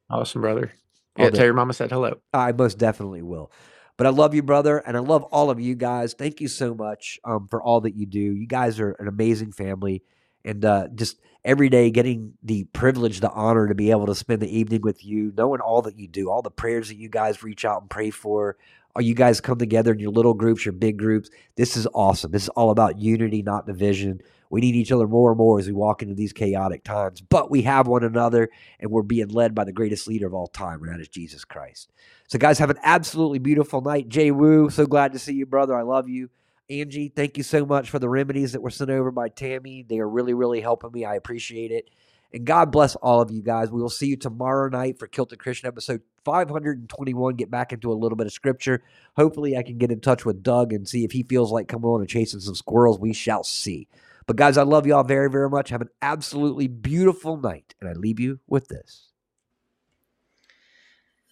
Awesome, 0.09 0.41
brother. 0.41 0.71
All 1.17 1.25
Yeah, 1.25 1.31
tell 1.31 1.45
your 1.45 1.53
mama 1.53 1.73
said 1.73 1.91
hello. 1.91 2.21
I 2.33 2.51
most 2.51 2.77
definitely 2.77 3.21
will. 3.21 3.51
But 3.97 4.07
I 4.07 4.09
love 4.09 4.33
you, 4.33 4.41
brother, 4.41 4.79
and 4.79 4.97
I 4.97 4.99
love 4.99 5.23
all 5.25 5.49
of 5.49 5.59
you 5.59 5.75
guys. 5.75 6.13
Thank 6.13 6.41
you 6.41 6.47
so 6.47 6.73
much 6.73 7.19
um, 7.23 7.47
for 7.47 7.61
all 7.61 7.81
that 7.81 7.95
you 7.95 8.05
do. 8.05 8.19
You 8.19 8.47
guys 8.47 8.79
are 8.79 8.91
an 8.93 9.07
amazing 9.07 9.51
family, 9.51 10.01
and 10.43 10.63
uh, 10.65 10.87
just 10.95 11.19
every 11.43 11.69
day 11.69 11.91
getting 11.91 12.33
the 12.41 12.63
privilege, 12.65 13.19
the 13.19 13.29
honor 13.31 13.67
to 13.67 13.75
be 13.75 13.91
able 13.91 14.07
to 14.07 14.15
spend 14.15 14.41
the 14.41 14.57
evening 14.57 14.81
with 14.81 15.05
you, 15.05 15.33
knowing 15.37 15.61
all 15.61 15.81
that 15.83 15.99
you 15.99 16.07
do, 16.07 16.29
all 16.29 16.41
the 16.41 16.49
prayers 16.49 16.87
that 16.87 16.97
you 16.97 17.09
guys 17.09 17.43
reach 17.43 17.65
out 17.65 17.81
and 17.81 17.89
pray 17.89 18.09
for. 18.09 18.57
Or 18.93 19.01
you 19.01 19.13
guys 19.13 19.39
come 19.39 19.57
together 19.57 19.93
in 19.93 19.99
your 19.99 20.11
little 20.11 20.33
groups, 20.33 20.65
your 20.65 20.73
big 20.73 20.97
groups. 20.97 21.29
This 21.55 21.77
is 21.77 21.87
awesome. 21.93 22.31
This 22.31 22.43
is 22.43 22.49
all 22.49 22.71
about 22.71 22.99
unity, 22.99 23.41
not 23.41 23.65
division. 23.65 24.21
We 24.51 24.61
need 24.61 24.75
each 24.75 24.91
other 24.91 25.07
more 25.07 25.31
and 25.31 25.37
more 25.37 25.59
as 25.59 25.67
we 25.67 25.73
walk 25.73 26.03
into 26.03 26.13
these 26.13 26.33
chaotic 26.33 26.83
times. 26.83 27.21
But 27.21 27.49
we 27.49 27.61
have 27.63 27.87
one 27.87 28.03
another, 28.03 28.49
and 28.79 28.91
we're 28.91 29.01
being 29.01 29.29
led 29.29 29.55
by 29.55 29.63
the 29.63 29.71
greatest 29.71 30.07
leader 30.07 30.27
of 30.27 30.33
all 30.33 30.47
time, 30.47 30.83
and 30.83 30.91
that 30.91 30.99
is 30.99 31.07
Jesus 31.07 31.45
Christ. 31.45 31.89
So, 32.27 32.37
guys, 32.37 32.59
have 32.59 32.69
an 32.69 32.79
absolutely 32.83 33.39
beautiful 33.39 33.81
night. 33.81 34.09
Jay 34.09 34.29
Wu, 34.29 34.69
so 34.69 34.85
glad 34.85 35.13
to 35.13 35.19
see 35.19 35.33
you, 35.33 35.45
brother. 35.45 35.75
I 35.75 35.83
love 35.83 36.09
you. 36.09 36.29
Angie, 36.69 37.11
thank 37.13 37.37
you 37.37 37.43
so 37.43 37.65
much 37.65 37.89
for 37.89 37.99
the 37.99 38.09
remedies 38.09 38.51
that 38.51 38.61
were 38.61 38.69
sent 38.69 38.89
over 38.89 39.09
by 39.09 39.29
Tammy. 39.29 39.83
They 39.87 39.99
are 39.99 40.07
really, 40.07 40.33
really 40.33 40.61
helping 40.61 40.91
me. 40.91 41.05
I 41.05 41.15
appreciate 41.15 41.71
it. 41.71 41.89
And 42.33 42.45
God 42.45 42.71
bless 42.71 42.95
all 42.95 43.21
of 43.21 43.31
you 43.31 43.41
guys. 43.41 43.71
We 43.71 43.81
will 43.81 43.89
see 43.89 44.07
you 44.07 44.15
tomorrow 44.15 44.69
night 44.69 44.97
for 44.97 45.07
Kilted 45.07 45.39
Christian 45.39 45.67
episode 45.67 46.01
521. 46.23 47.35
Get 47.35 47.51
back 47.51 47.73
into 47.73 47.91
a 47.91 47.93
little 47.93 48.15
bit 48.15 48.27
of 48.27 48.33
scripture. 48.33 48.83
Hopefully, 49.17 49.57
I 49.57 49.63
can 49.63 49.77
get 49.77 49.91
in 49.91 49.99
touch 49.99 50.25
with 50.25 50.43
Doug 50.43 50.71
and 50.71 50.87
see 50.87 51.03
if 51.03 51.11
he 51.11 51.23
feels 51.23 51.51
like 51.51 51.67
coming 51.67 51.89
on 51.89 51.99
and 51.99 52.09
chasing 52.09 52.39
some 52.39 52.55
squirrels. 52.55 52.99
We 52.99 53.13
shall 53.13 53.43
see. 53.43 53.87
But, 54.27 54.35
guys, 54.35 54.57
I 54.57 54.63
love 54.63 54.85
you 54.85 54.95
all 54.95 55.03
very, 55.03 55.29
very 55.29 55.49
much. 55.49 55.69
Have 55.69 55.81
an 55.81 55.89
absolutely 56.01 56.67
beautiful 56.67 57.37
night. 57.37 57.75
And 57.79 57.89
I 57.89 57.93
leave 57.93 58.19
you 58.19 58.39
with 58.47 58.67
this. 58.67 59.09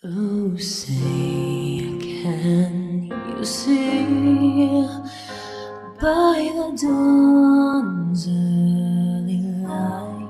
Oh, 0.01 0.55
say, 0.55 0.93
can 1.99 3.11
you 3.37 3.43
see 3.43 4.87
by 6.01 6.49
the 6.55 6.71
dawn's 6.81 8.25
early 8.25 9.41
light 9.67 10.29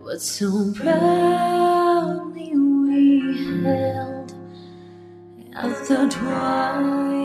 what 0.00 0.22
so 0.22 0.72
proudly 0.74 2.56
we 2.56 3.62
held 3.62 4.32
at 5.54 5.86
the 5.86 6.08
twilight's 6.08 7.23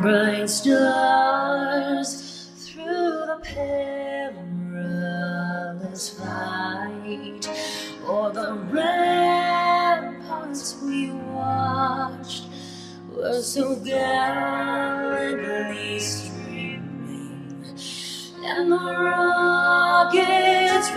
bright 0.00 0.48
stars 0.48 2.48
through 2.56 3.26
the 3.26 3.38
perilous 3.42 4.38
fight. 6.18 7.46
O'er 8.06 8.32
the 8.32 8.54
ramparts 8.72 10.80
we 10.82 11.10
watched 11.10 12.44
were 13.14 13.42
so 13.42 13.76
gallantly 13.76 15.98
streaming 15.98 17.62
and 18.42 18.72
the 18.72 18.78
rockets 18.78 20.90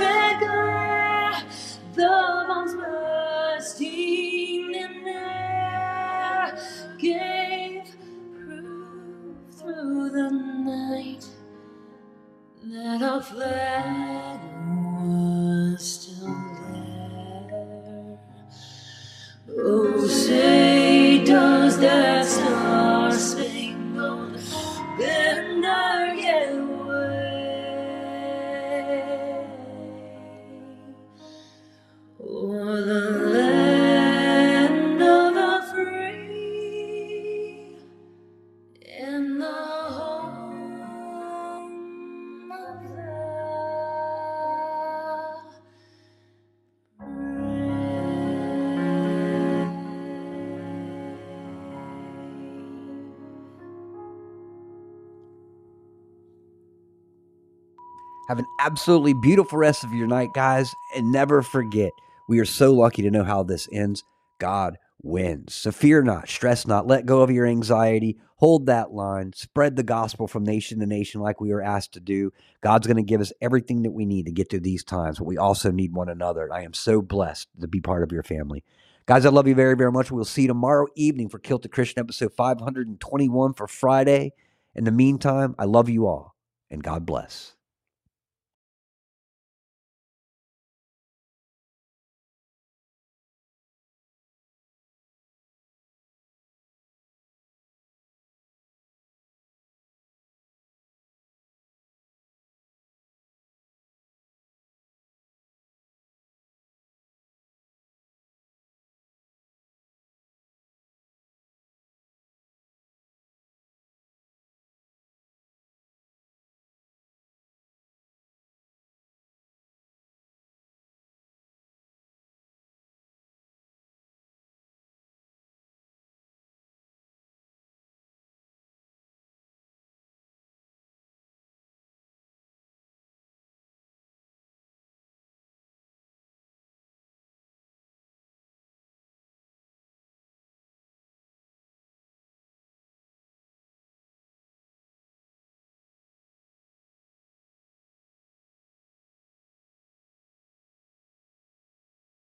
our 13.32 14.13
absolutely 58.64 59.14
beautiful 59.14 59.58
rest 59.58 59.84
of 59.84 59.94
your 59.94 60.08
night, 60.08 60.30
guys. 60.34 60.74
And 60.96 61.12
never 61.12 61.42
forget, 61.42 61.92
we 62.30 62.40
are 62.40 62.46
so 62.46 62.74
lucky 62.74 63.02
to 63.02 63.12
know 63.12 63.24
how 63.24 63.44
this 63.44 63.68
ends. 63.74 64.04
God 64.40 64.78
wins. 65.02 65.54
So 65.54 65.72
fear 65.72 66.02
not, 66.02 66.30
stress 66.30 66.66
not, 66.66 66.88
let 66.88 67.06
go 67.06 67.22
of 67.22 67.30
your 67.30 67.46
anxiety, 67.46 68.18
hold 68.38 68.68
that 68.68 68.92
line, 68.92 69.34
spread 69.34 69.76
the 69.76 69.84
gospel 69.84 70.28
from 70.28 70.46
nation 70.46 70.80
to 70.80 70.86
nation 70.86 71.20
like 71.20 71.42
we 71.42 71.52
were 71.54 71.62
asked 71.62 71.94
to 71.94 72.00
do. 72.00 72.32
God's 72.62 72.88
going 72.88 72.98
to 72.98 73.04
give 73.04 73.20
us 73.20 73.34
everything 73.42 73.84
that 73.84 73.92
we 73.92 74.06
need 74.06 74.26
to 74.28 74.32
get 74.32 74.50
through 74.50 74.62
these 74.62 74.84
times, 74.84 75.20
but 75.20 75.28
we 75.28 75.38
also 75.38 75.70
need 75.70 75.94
one 75.94 76.08
another. 76.08 76.52
I 76.52 76.64
am 76.64 76.74
so 76.74 77.02
blessed 77.02 77.50
to 77.60 77.68
be 77.68 77.82
part 77.82 78.04
of 78.04 78.14
your 78.14 78.24
family. 78.24 78.64
Guys, 79.06 79.26
I 79.26 79.30
love 79.30 79.48
you 79.48 79.56
very, 79.56 79.76
very 79.76 79.92
much. 79.92 80.10
We'll 80.10 80.24
see 80.24 80.44
you 80.44 80.48
tomorrow 80.48 80.88
evening 80.96 81.28
for 81.28 81.38
Kilt 81.38 81.64
Kilted 81.64 81.72
Christian 81.74 82.00
episode 82.00 82.32
521 82.32 83.54
for 83.56 83.68
Friday. 83.68 84.32
In 84.74 84.86
the 84.86 84.92
meantime, 84.92 85.54
I 85.60 85.66
love 85.66 85.90
you 85.90 86.08
all, 86.08 86.34
and 86.72 86.82
God 86.82 87.06
bless. 87.06 87.56